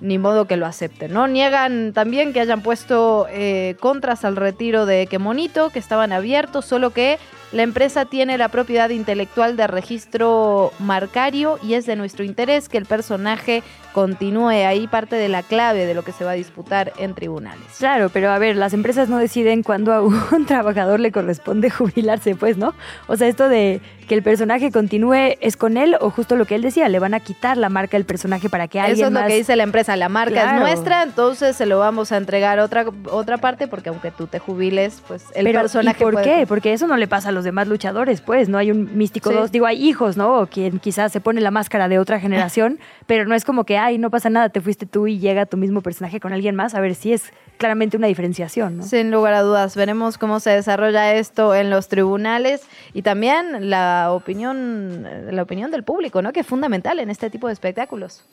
ni 0.00 0.18
modo 0.18 0.46
que 0.46 0.56
lo 0.56 0.64
acepten, 0.64 1.12
¿no? 1.12 1.26
Niegan 1.26 1.92
también 1.92 2.32
que 2.32 2.40
hayan 2.40 2.62
puesto 2.62 3.26
eh, 3.30 3.76
contras 3.80 4.24
al 4.24 4.36
retiro 4.36 4.86
de 4.86 5.08
Monito, 5.18 5.70
que 5.70 5.78
estaban 5.78 6.12
abiertos, 6.12 6.64
solo 6.64 6.85
que 6.90 7.18
la 7.52 7.62
empresa 7.62 8.04
tiene 8.04 8.38
la 8.38 8.48
propiedad 8.48 8.90
intelectual 8.90 9.56
de 9.56 9.66
registro 9.66 10.72
marcario 10.78 11.58
y 11.62 11.74
es 11.74 11.86
de 11.86 11.96
nuestro 11.96 12.24
interés 12.24 12.68
que 12.68 12.78
el 12.78 12.86
personaje 12.86 13.62
continúe 13.96 14.50
ahí 14.50 14.86
parte 14.86 15.16
de 15.16 15.26
la 15.26 15.42
clave 15.42 15.86
de 15.86 15.94
lo 15.94 16.02
que 16.02 16.12
se 16.12 16.22
va 16.22 16.32
a 16.32 16.34
disputar 16.34 16.92
en 16.98 17.14
tribunales. 17.14 17.64
Claro, 17.78 18.10
pero 18.10 18.30
a 18.30 18.38
ver, 18.38 18.54
las 18.54 18.74
empresas 18.74 19.08
no 19.08 19.16
deciden 19.16 19.62
cuándo 19.62 19.90
a 19.94 20.02
un 20.02 20.44
trabajador 20.46 21.00
le 21.00 21.10
corresponde 21.10 21.70
jubilarse, 21.70 22.34
pues, 22.34 22.58
¿no? 22.58 22.74
O 23.06 23.16
sea, 23.16 23.26
esto 23.26 23.48
de 23.48 23.80
que 24.06 24.14
el 24.14 24.22
personaje 24.22 24.70
continúe 24.70 25.36
es 25.40 25.56
con 25.56 25.76
él 25.76 25.96
o 26.00 26.10
justo 26.10 26.36
lo 26.36 26.44
que 26.44 26.54
él 26.54 26.62
decía, 26.62 26.88
le 26.88 26.98
van 26.98 27.14
a 27.14 27.20
quitar 27.20 27.56
la 27.56 27.68
marca 27.68 27.96
del 27.96 28.04
personaje 28.04 28.48
para 28.48 28.68
que 28.68 28.80
alguien 28.80 28.98
Eso 28.98 29.06
es 29.06 29.12
lo 29.12 29.26
que 29.26 29.34
dice 29.34 29.56
la 29.56 29.64
empresa, 29.64 29.96
la 29.96 30.08
marca 30.08 30.54
es 30.54 30.60
nuestra, 30.60 31.02
entonces 31.02 31.56
se 31.56 31.66
lo 31.66 31.78
vamos 31.78 32.12
a 32.12 32.16
entregar 32.16 32.58
a 32.58 32.64
otra 32.64 32.84
otra 33.10 33.38
parte 33.38 33.66
porque 33.66 33.88
aunque 33.88 34.10
tú 34.10 34.26
te 34.26 34.38
jubiles, 34.38 35.02
pues 35.06 35.24
el 35.34 35.50
personaje 35.52 35.98
¿y 35.98 36.04
por 36.04 36.22
qué? 36.22 36.44
Porque 36.46 36.72
eso 36.72 36.86
no 36.86 36.96
le 36.96 37.08
pasa 37.08 37.30
a 37.30 37.32
los 37.32 37.44
demás 37.44 37.66
luchadores, 37.66 38.20
pues, 38.20 38.48
no 38.48 38.58
hay 38.58 38.70
un 38.70 38.96
místico 38.96 39.32
dos, 39.32 39.50
digo, 39.50 39.66
hay 39.66 39.84
hijos, 39.84 40.16
¿no? 40.16 40.40
O 40.40 40.46
quien 40.46 40.78
quizás 40.78 41.12
se 41.12 41.20
pone 41.20 41.40
la 41.40 41.50
máscara 41.50 41.88
de 41.88 41.98
otra 41.98 42.20
generación, 42.20 42.78
pero 43.06 43.24
no 43.26 43.34
es 43.34 43.44
como 43.44 43.64
que, 43.64 43.76
ay, 43.86 43.98
no 43.98 44.10
pasa 44.10 44.30
nada, 44.30 44.48
te 44.48 44.60
fuiste 44.60 44.84
tú 44.84 45.06
y 45.06 45.18
llega 45.18 45.46
tu 45.46 45.56
mismo 45.56 45.80
personaje 45.80 46.18
con 46.18 46.32
alguien 46.32 46.56
más, 46.56 46.74
a 46.74 46.80
ver 46.80 46.94
si 46.94 47.12
es 47.12 47.32
claramente 47.56 47.96
una 47.96 48.08
diferenciación, 48.08 48.78
¿no? 48.78 48.82
Sin 48.82 49.12
lugar 49.12 49.34
a 49.34 49.42
dudas, 49.42 49.76
veremos 49.76 50.18
cómo 50.18 50.40
se 50.40 50.50
desarrolla 50.50 51.14
esto 51.14 51.54
en 51.54 51.70
los 51.70 51.88
tribunales 51.88 52.62
y 52.92 53.02
también 53.02 53.70
la 53.70 54.08
opinión, 54.10 55.06
la 55.30 55.42
opinión 55.42 55.70
del 55.70 55.84
público, 55.84 56.20
¿no? 56.20 56.32
Que 56.32 56.40
es 56.40 56.46
fundamental 56.46 56.98
en 56.98 57.10
este 57.10 57.30
tipo 57.30 57.46
de 57.46 57.52
espectáculos. 57.52 58.24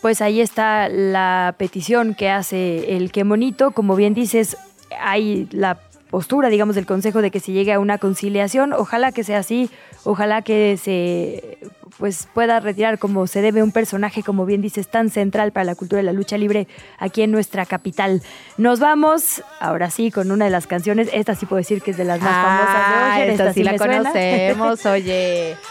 Pues 0.00 0.22
ahí 0.22 0.40
está 0.40 0.88
la 0.88 1.54
petición 1.58 2.14
que 2.14 2.30
hace 2.30 2.96
el 2.96 3.12
que 3.12 3.24
monito, 3.24 3.72
como 3.72 3.94
bien 3.94 4.14
dices, 4.14 4.56
hay 5.00 5.48
la 5.52 5.78
postura, 6.10 6.48
digamos, 6.48 6.74
del 6.74 6.86
Consejo 6.86 7.22
de 7.22 7.30
que 7.30 7.40
se 7.40 7.52
llegue 7.52 7.72
a 7.72 7.80
una 7.80 7.98
conciliación. 7.98 8.72
Ojalá 8.72 9.12
que 9.12 9.24
sea 9.24 9.38
así, 9.38 9.70
ojalá 10.04 10.42
que 10.42 10.78
se 10.82 11.58
pues 11.98 12.28
pueda 12.32 12.60
retirar 12.60 12.98
como 12.98 13.26
se 13.26 13.42
debe 13.42 13.62
un 13.62 13.72
personaje, 13.72 14.22
como 14.22 14.46
bien 14.46 14.62
dices, 14.62 14.88
tan 14.88 15.10
central 15.10 15.52
para 15.52 15.64
la 15.64 15.74
cultura 15.74 15.98
de 15.98 16.04
la 16.04 16.12
lucha 16.12 16.38
libre 16.38 16.68
aquí 16.98 17.22
en 17.22 17.32
nuestra 17.32 17.66
capital. 17.66 18.22
Nos 18.56 18.78
vamos, 18.78 19.42
ahora 19.60 19.90
sí, 19.90 20.10
con 20.10 20.30
una 20.30 20.44
de 20.44 20.50
las 20.50 20.66
canciones, 20.66 21.08
esta 21.12 21.34
sí 21.34 21.46
puedo 21.46 21.58
decir 21.58 21.82
que 21.82 21.90
es 21.90 21.96
de 21.96 22.04
las 22.04 22.20
más 22.20 22.32
famosas 22.32 23.16
de 23.18 23.32
Esta, 23.32 23.52
sí, 23.52 23.62
la 23.62 23.76
conocemos, 23.76 24.86
oye. 24.86 25.56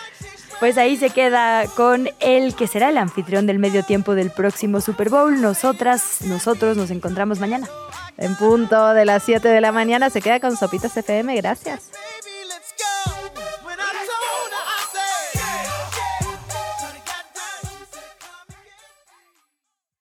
Pues 0.60 0.80
ahí 0.80 0.98
se 0.98 1.12
queda 1.12 1.68
con 1.76 2.10
el 2.20 2.56
que 2.56 2.66
será 2.66 2.90
el 2.90 2.98
anfitrión 2.98 3.46
del 3.46 3.60
medio 3.60 3.84
tiempo 3.84 4.16
del 4.16 4.32
próximo 4.32 4.82
Super 4.82 5.10
Bowl. 5.10 5.40
Nosotras, 5.40 6.22
nosotros 6.24 6.76
nos 6.76 6.90
encontramos 6.90 7.40
mañana. 7.40 7.68
En 8.18 8.36
punto 8.36 8.94
de 8.94 9.06
las 9.06 9.24
7 9.24 9.48
de 9.48 9.62
la 9.62 9.72
mañana 9.72 10.10
se 10.10 10.22
queda 10.22 10.40
con 10.40 10.58
Sopitas 10.58 10.96
FM. 10.98 11.36
Gracias. 11.36 11.92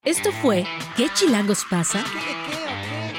Esto 0.02 0.30
fue 0.30 0.64
¿Qué 0.97 1.09
chilangos 1.12 1.64
pasa? 1.68 2.02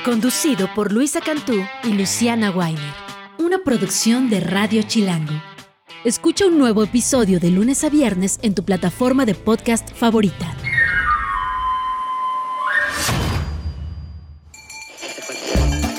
Conducido 0.03 0.67
por 0.73 0.91
Luisa 0.91 1.21
Cantú 1.21 1.63
y 1.83 1.93
Luciana 1.93 2.49
Weiner. 2.49 2.93
Una 3.37 3.59
producción 3.59 4.31
de 4.31 4.39
Radio 4.39 4.81
Chilango. 4.81 5.33
Escucha 6.05 6.47
un 6.47 6.57
nuevo 6.57 6.83
episodio 6.83 7.39
de 7.39 7.51
lunes 7.51 7.83
a 7.83 7.89
viernes 7.89 8.39
en 8.41 8.55
tu 8.55 8.63
plataforma 8.63 9.25
de 9.25 9.35
podcast 9.35 9.93
favorita. 9.93 10.55